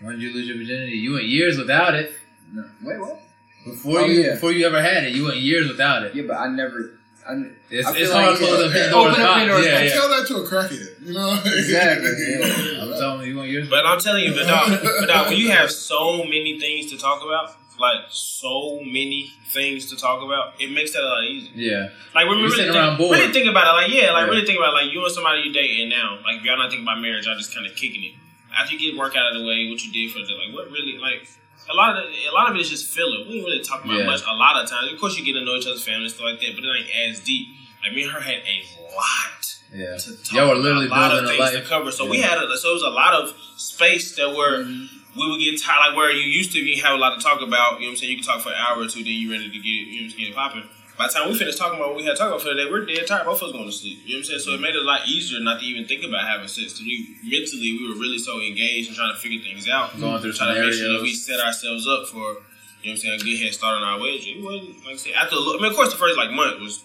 when 0.02 0.20
you 0.20 0.34
lose 0.34 0.48
your 0.48 0.58
virginity, 0.58 0.94
you 0.98 1.14
went 1.14 1.26
years 1.26 1.58
without 1.58 1.94
it. 1.96 2.14
No. 2.54 2.66
Wait, 2.82 3.00
what? 3.00 3.22
Before 3.64 4.00
Oh, 4.02 4.06
you 4.06 4.22
yeah. 4.24 4.34
before 4.34 4.52
you 4.52 4.66
ever 4.66 4.82
had 4.82 5.04
it, 5.04 5.14
you 5.14 5.24
went 5.26 5.38
years 5.38 5.68
without 5.68 6.04
it. 6.04 6.16
Yeah, 6.16 6.24
but 6.28 6.38
I 6.38 6.48
never. 6.48 6.98
I, 7.30 7.34
It's, 7.70 7.88
I 7.88 7.94
feel 7.94 8.02
it's 8.02 8.12
like 8.12 8.24
hard 8.26 8.38
to 8.40 8.44
close 8.46 8.60
it- 8.60 8.66
up 8.66 8.72
Pandora's 8.74 9.12
Open 9.14 9.22
up 9.22 9.28
box. 9.28 9.40
Pandora's 9.40 9.66
Yeah, 9.68 9.82
yeah. 9.84 9.94
Tell 9.94 10.10
that 10.10 10.28
to 10.28 10.36
a 10.38 10.44
crackhead, 10.48 11.06
you 11.08 11.14
know? 11.14 11.40
Exactly, 11.46 12.10
yeah. 12.28 12.82
I'm 12.82 12.94
telling 13.00 13.22
you, 13.22 13.34
you 13.34 13.38
went 13.38 13.50
years. 13.52 13.70
But 13.70 13.86
I'm 13.86 14.00
telling 14.00 14.24
you, 14.24 14.34
but 14.34 14.48
dog, 14.48 14.80
but 14.82 15.06
dog, 15.06 15.28
when 15.30 15.38
you 15.38 15.52
have 15.52 15.70
so 15.70 16.24
many 16.24 16.60
things 16.60 16.90
to 16.92 16.98
talk 16.98 17.22
about, 17.24 17.56
like 17.82 18.06
so 18.10 18.80
many 18.80 19.34
things 19.50 19.90
to 19.90 19.98
talk 19.98 20.24
about, 20.24 20.54
it 20.62 20.72
makes 20.72 20.94
that 20.94 21.04
a 21.04 21.10
lot 21.10 21.24
easier. 21.26 21.52
yeah, 21.56 21.90
Like 22.16 22.28
when 22.30 22.38
we 22.38 22.44
really 22.44 22.64
think, 22.70 22.76
around 22.76 23.00
really 23.00 23.34
think 23.34 23.50
about 23.50 23.68
it, 23.68 23.76
like 23.82 23.92
yeah, 23.92 24.12
like 24.12 24.26
Yeah. 24.26 24.32
really 24.32 24.46
think 24.46 24.60
about 24.60 24.74
it, 24.74 24.86
like 24.86 24.94
you 24.94 25.04
and 25.04 25.12
somebody 25.12 25.42
you 25.42 25.52
dating 25.52 25.90
now, 25.90 26.20
like 26.24 26.38
if 26.40 26.44
y'all 26.46 26.58
not 26.58 26.70
thinking 26.70 26.86
about 26.88 27.02
marriage, 27.02 27.26
y'all 27.26 27.36
just 27.38 27.54
kind 27.54 27.66
of 27.66 27.76
kicking 27.76 28.04
it. 28.04 28.14
After 28.56 28.76
you 28.76 28.80
get 28.80 29.00
work 29.00 29.16
out 29.16 29.32
of 29.34 29.42
the 29.42 29.48
way, 29.48 29.68
what 29.70 29.84
you 29.84 29.92
did 29.92 30.12
for 30.14 30.20
the 30.20 30.34
like, 30.38 30.54
what 30.54 30.70
really 30.72 30.98
like. 30.98 31.28
A 31.72 31.76
lot 31.76 31.96
of 31.96 32.04
the, 32.04 32.10
a 32.30 32.34
lot 32.34 32.50
of 32.50 32.56
it 32.58 32.62
is 32.62 32.70
just 32.70 32.90
filler. 32.94 33.24
We 33.28 33.38
ain't 33.38 33.46
really 33.46 33.64
talk 33.64 33.86
about 33.86 33.98
Yeah. 34.00 34.06
much. 34.06 34.22
A 34.28 34.34
lot 34.34 34.62
of 34.62 34.70
times, 34.70 34.92
of 34.92 35.00
course, 35.00 35.18
you 35.18 35.24
get 35.24 35.34
to 35.40 35.46
know 35.46 35.56
each 35.56 35.68
other's 35.68 35.84
family 35.84 36.04
and 36.06 36.12
stuff 36.12 36.26
like 36.26 36.40
that, 36.42 36.56
but 36.56 36.64
it 36.66 36.70
ain't 36.76 37.12
as 37.16 37.20
deep. 37.22 37.48
Like 37.84 37.94
me 37.94 38.04
and 38.04 38.12
her 38.12 38.20
had 38.20 38.42
a 38.46 38.58
lot 38.94 39.56
yeah. 39.74 39.96
to 39.98 40.16
talk 40.24 40.34
Y'all 40.34 40.48
were 40.48 40.54
about, 40.54 40.64
literally 40.64 40.88
a 40.88 40.90
lot 40.90 41.18
of 41.18 41.28
things 41.28 41.40
life. 41.40 41.54
to 41.54 41.62
cover. 41.62 41.92
So 41.92 42.08
we 42.10 42.20
had 42.20 42.38
a, 42.38 42.58
so 42.58 42.72
it 42.72 42.74
was 42.74 42.84
a 42.84 42.90
lot 42.90 43.14
of 43.14 43.34
space 43.58 44.16
that 44.18 44.30
were 44.36 44.64
mm-hmm. 44.66 44.98
We 45.16 45.30
would 45.30 45.40
get 45.40 45.60
tired. 45.62 45.90
Like 45.92 45.98
where 45.98 46.12
you 46.12 46.24
used 46.24 46.52
to 46.54 46.60
you 46.60 46.82
have 46.84 46.94
a 46.96 46.98
lot 46.98 47.18
to 47.18 47.22
talk 47.24 47.42
about. 47.42 47.80
You 47.80 47.88
know 47.88 47.92
what 47.92 47.92
I'm 47.92 47.98
saying? 47.98 48.12
You 48.12 48.18
can 48.20 48.26
talk 48.28 48.42
for 48.42 48.50
an 48.50 48.56
hour 48.60 48.80
or 48.82 48.88
two, 48.88 49.04
then 49.04 49.14
you're 49.14 49.32
ready 49.32 49.50
to 49.50 49.58
get. 49.58 49.66
You 49.66 49.86
know 49.86 49.92
what 49.92 50.04
I'm 50.04 50.10
saying? 50.12 50.20
Get 50.22 50.30
it 50.32 50.36
popping. 50.36 50.64
By 50.98 51.08
the 51.08 51.14
time 51.14 51.30
we 51.32 51.38
finished 51.40 51.58
talking 51.58 51.80
about 51.80 51.96
what 51.96 51.98
we 51.98 52.06
had 52.06 52.14
to 52.14 52.18
talk 52.22 52.28
about 52.30 52.42
for 52.46 52.50
the 52.54 52.62
day, 52.62 52.68
we're 52.70 52.86
dead 52.86 53.08
tired. 53.08 53.26
Both 53.26 53.42
of 53.42 53.50
us 53.50 53.54
going 53.58 53.66
to 53.66 53.72
sleep. 53.74 54.06
You 54.06 54.16
know 54.16 54.22
what 54.22 54.30
I'm 54.32 54.38
saying? 54.38 54.40
So 54.46 54.50
it 54.54 54.62
made 54.62 54.76
it 54.76 54.84
a 54.84 54.86
lot 54.86 55.08
easier 55.08 55.40
not 55.42 55.60
to 55.60 55.66
even 55.66 55.88
think 55.88 56.04
about 56.06 56.28
having 56.28 56.46
sex. 56.48 56.78
Because 56.78 56.86
we 56.86 57.18
mentally 57.26 57.74
we 57.80 57.90
were 57.90 57.98
really 57.98 58.20
so 58.22 58.38
engaged 58.40 58.88
and 58.88 58.96
trying 58.96 59.10
to 59.16 59.20
figure 59.20 59.42
things 59.42 59.68
out, 59.68 59.98
Going 59.98 60.22
through 60.22 60.34
trying 60.38 60.54
to 60.56 60.62
make 60.62 60.74
sure 60.76 60.94
that 60.94 61.02
we 61.02 61.14
set 61.16 61.40
ourselves 61.40 61.88
up 61.88 62.06
for. 62.08 62.44
You 62.86 62.94
know 62.94 62.98
what 62.98 63.06
I'm 63.12 63.18
saying? 63.18 63.22
A 63.22 63.24
good 63.24 63.38
head 63.42 63.54
start 63.54 63.78
on 63.82 63.84
our 63.84 64.00
way. 64.00 64.18
It 64.22 64.42
wasn't 64.44 64.78
like 64.86 64.94
I 64.94 64.98
said 64.98 65.14
after. 65.14 65.36
a 65.36 65.40
little- 65.40 65.58
I 65.58 65.64
mean, 65.64 65.72
of 65.72 65.76
course, 65.78 65.92
the 65.92 65.98
first 66.02 66.18
like 66.18 66.32
month 66.32 66.62
was 66.62 66.84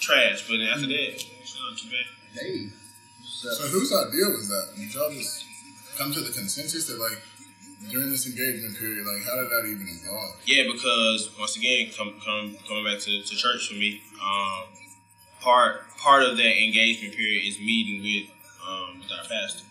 trash, 0.00 0.44
but 0.48 0.56
then 0.58 0.68
after 0.68 0.86
that, 0.88 1.06
it's 1.16 1.56
not 1.56 1.76
too 1.76 1.88
bad. 1.88 2.06
Hey. 2.40 2.68
So 3.24 3.48
whose 3.68 3.92
idea 3.92 4.28
was 4.36 4.48
that? 4.48 4.72
Did 4.76 4.92
y'all 4.94 5.10
just 5.12 5.44
come 5.96 6.12
to 6.12 6.20
the 6.20 6.32
consensus 6.32 6.86
that 6.88 6.98
like 7.00 7.18
during 7.88 8.10
this 8.10 8.26
engagement 8.26 8.76
period, 8.76 9.06
like 9.06 9.24
how 9.24 9.40
did 9.40 9.48
that 9.48 9.64
even 9.64 9.88
evolve? 9.88 10.36
Yeah, 10.44 10.64
because 10.70 11.32
once 11.38 11.56
again, 11.56 11.88
come, 11.96 12.20
come 12.20 12.56
coming 12.68 12.84
back 12.84 13.00
to, 13.00 13.22
to 13.22 13.34
church 13.36 13.68
for 13.68 13.74
me, 13.74 14.02
um, 14.20 14.68
part 15.40 15.88
part 15.96 16.22
of 16.22 16.36
that 16.36 16.52
engagement 16.60 17.16
period 17.16 17.48
is 17.48 17.58
meeting 17.58 18.04
with 18.04 18.28
um, 18.60 19.00
with 19.00 19.08
our 19.08 19.24
pastor, 19.24 19.64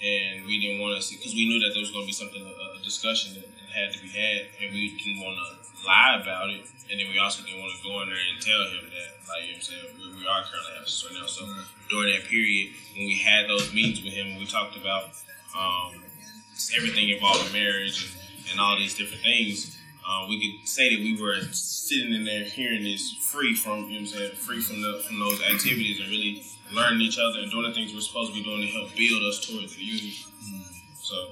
and 0.00 0.46
we 0.46 0.56
didn't 0.56 0.80
want 0.80 0.96
to 0.96 1.04
because 1.12 1.34
we 1.34 1.44
knew 1.44 1.60
that 1.60 1.76
there 1.76 1.84
was 1.84 1.92
going 1.92 2.04
to 2.04 2.08
be 2.08 2.16
something 2.16 2.40
a, 2.40 2.80
a 2.80 2.82
discussion 2.82 3.34
that, 3.36 3.44
that 3.44 3.68
had 3.68 3.92
to 3.92 4.00
be 4.00 4.08
had, 4.08 4.48
and 4.64 4.72
we 4.72 4.96
didn't 4.96 5.20
want 5.20 5.36
to 5.36 5.48
lie 5.84 6.16
about 6.16 6.48
it, 6.48 6.64
and 6.88 6.96
then 6.96 7.06
we 7.12 7.20
also 7.20 7.44
didn't 7.44 7.60
want 7.60 7.72
to 7.76 7.80
go 7.84 8.00
in 8.00 8.08
there 8.08 8.16
and 8.16 8.40
tell 8.40 8.64
him 8.72 8.88
that, 8.88 9.10
like 9.28 9.44
you 9.44 9.52
know 9.52 9.60
what 9.60 9.68
I'm 9.68 9.68
saying, 9.68 9.88
we, 9.92 10.04
we 10.20 10.24
are 10.24 10.40
currently 10.40 10.72
having 10.72 10.88
right 10.88 11.14
now. 11.20 11.28
So 11.28 11.44
during 11.92 12.16
that 12.16 12.24
period, 12.32 12.72
when 12.96 13.04
we 13.04 13.20
had 13.20 13.44
those 13.44 13.68
meetings 13.76 14.00
with 14.00 14.16
him, 14.16 14.40
we 14.40 14.48
talked 14.48 14.80
about 14.80 15.12
um, 15.52 16.05
everything 16.76 17.08
involving 17.10 17.52
marriage 17.52 18.04
and, 18.04 18.50
and 18.52 18.60
all 18.60 18.76
these 18.78 18.94
different 18.94 19.22
things. 19.22 19.76
Uh, 20.08 20.26
we 20.28 20.38
could 20.60 20.68
say 20.68 20.94
that 20.94 21.02
we 21.02 21.20
were 21.20 21.40
sitting 21.52 22.12
in 22.14 22.24
there 22.24 22.44
hearing 22.44 22.84
this 22.84 23.12
free 23.20 23.54
from 23.54 23.78
you 23.78 23.80
know 23.80 23.86
what 23.88 23.98
I'm 24.00 24.06
saying, 24.06 24.32
free 24.36 24.60
from 24.60 24.80
the 24.80 25.02
from 25.06 25.18
those 25.18 25.40
activities 25.42 26.00
and 26.00 26.08
really 26.10 26.44
learning 26.72 27.00
each 27.00 27.18
other 27.18 27.40
and 27.40 27.50
doing 27.50 27.64
the 27.68 27.74
things 27.74 27.92
we're 27.94 28.00
supposed 28.00 28.32
to 28.32 28.38
be 28.38 28.44
doing 28.44 28.60
to 28.62 28.68
help 28.68 28.94
build 28.96 29.22
us 29.24 29.46
towards 29.46 29.74
the 29.76 29.82
union. 29.82 30.14
So 31.00 31.30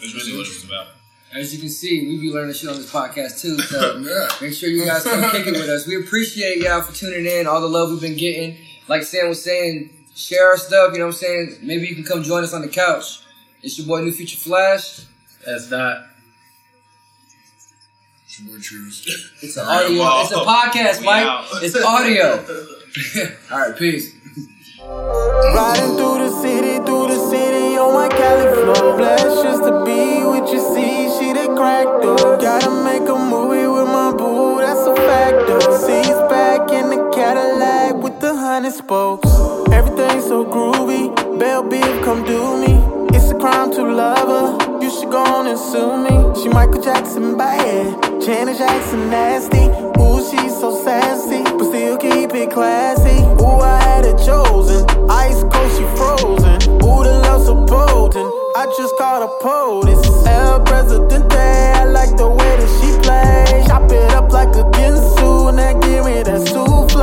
that's 0.00 0.14
really 0.14 0.36
what 0.36 0.46
it 0.46 0.54
was 0.54 0.64
about. 0.64 0.86
As 1.34 1.52
you 1.52 1.58
can 1.60 1.68
see, 1.68 2.06
we 2.06 2.20
be 2.20 2.32
learning 2.32 2.54
shit 2.54 2.70
on 2.70 2.76
this 2.76 2.90
podcast 2.92 3.40
too. 3.40 3.58
So 3.58 3.96
Yeah. 3.98 4.28
make 4.40 4.54
sure 4.54 4.68
you 4.68 4.84
guys 4.86 5.02
come 5.04 5.30
kick 5.30 5.46
it 5.46 5.52
with 5.52 5.68
us. 5.68 5.86
We 5.86 5.96
appreciate 5.96 6.58
y'all 6.58 6.80
for 6.82 6.94
tuning 6.94 7.26
in. 7.26 7.46
All 7.46 7.60
the 7.60 7.68
love 7.68 7.90
we've 7.90 8.00
been 8.00 8.16
getting. 8.16 8.56
Like 8.88 9.02
Sam 9.02 9.28
was 9.28 9.42
saying, 9.42 9.90
share 10.14 10.48
our 10.50 10.56
stuff. 10.56 10.92
You 10.92 10.98
know 11.00 11.06
what 11.06 11.14
I'm 11.14 11.18
saying? 11.18 11.58
Maybe 11.62 11.86
you 11.88 11.94
can 11.94 12.04
come 12.04 12.22
join 12.22 12.44
us 12.44 12.52
on 12.54 12.62
the 12.62 12.68
couch. 12.68 13.20
It's 13.64 13.78
your 13.78 13.86
boy 13.86 14.02
New 14.02 14.12
Future 14.12 14.36
Flash. 14.36 15.06
That's 15.46 15.70
not. 15.70 16.04
It's 18.26 18.38
your 18.38 18.52
boy 18.54 18.60
choose. 18.60 19.32
It's 19.40 19.56
an 19.56 19.64
audio. 19.66 19.98
well, 20.00 20.22
it's 20.22 20.32
a 20.32 20.34
podcast, 20.34 21.00
we 21.00 21.06
Mike. 21.06 21.24
out. 21.24 21.46
It's 21.62 21.74
audio. 21.74 22.44
All 23.50 23.58
right, 23.58 23.78
peace. 23.78 24.14
Riding 24.84 25.96
through 25.96 26.18
the 26.28 26.42
city, 26.42 26.76
through 26.84 27.08
the 27.08 27.30
city 27.30 27.78
on 27.78 27.94
my 27.94 28.08
Cali 28.10 28.52
flow. 28.52 28.98
Blessed 28.98 29.42
just 29.42 29.62
to 29.64 29.82
be 29.86 30.26
with 30.26 30.52
you, 30.52 30.60
see, 30.74 31.08
she 31.16 31.32
the 31.32 31.54
crack 31.56 31.86
though. 32.02 32.36
Gotta 32.36 32.68
make 32.84 33.08
a 33.08 33.18
movie 33.18 33.66
with 33.66 33.86
my 33.88 34.12
boo, 34.12 34.60
that's 34.60 34.80
a 34.80 34.94
fact 34.94 35.38
though. 35.46 35.78
Seats 35.78 36.20
back 36.28 36.70
in 36.70 36.90
the 36.90 37.10
Cadillac 37.14 37.94
with 37.96 38.20
the 38.20 38.36
hundred 38.36 38.74
spokes. 38.74 39.30
Everything 39.72 40.20
so 40.20 40.44
groovy, 40.44 41.08
Bell 41.38 41.62
Beef, 41.62 42.04
come 42.04 42.26
do 42.26 42.60
me. 42.60 42.83
Crime 43.44 43.72
to 43.72 43.82
love 43.82 44.26
her, 44.26 44.80
you 44.80 44.88
should 44.90 45.10
go 45.10 45.22
on 45.22 45.46
and 45.46 45.58
sue 45.58 45.98
me. 45.98 46.40
She 46.40 46.48
Michael 46.48 46.80
Jackson 46.80 47.36
bad, 47.36 48.22
Janet 48.22 48.56
Jackson 48.56 49.10
nasty. 49.10 49.68
Ooh, 50.00 50.24
she's 50.24 50.58
so 50.58 50.82
sassy, 50.82 51.42
but 51.42 51.64
still 51.66 51.98
keep 51.98 52.32
it 52.32 52.50
classy. 52.50 53.20
Ooh, 53.42 53.60
I 53.60 53.78
had 53.82 54.06
it 54.06 54.16
chosen. 54.24 54.88
Ice 55.10 55.42
cold, 55.42 55.70
she 55.76 55.84
frozen. 55.94 56.56
Ooh, 56.80 57.04
the 57.04 57.20
love 57.22 57.44
so 57.44 57.54
potent. 57.66 58.32
I 58.56 58.64
just 58.78 58.96
caught 58.96 59.22
a 59.22 59.28
POTUS. 59.44 60.26
El 60.26 60.64
Presidente, 60.64 61.36
I 61.36 61.84
like 61.84 62.16
the 62.16 62.30
way 62.30 62.56
that 62.56 62.70
she 62.80 62.96
plays. 63.04 63.66
Chop 63.66 63.92
it 63.92 64.10
up 64.12 64.32
like 64.32 64.56
a 64.56 64.64
Ginsu, 64.72 65.50
and 65.50 65.58
then 65.58 65.80
give 65.80 66.06
me 66.06 66.22
that 66.22 66.48
souffle. 66.48 67.02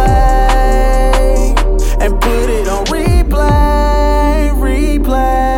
And 2.01 2.19
put 2.19 2.49
it 2.49 2.67
on 2.67 2.85
replay, 2.85 4.49
replay. 4.57 5.50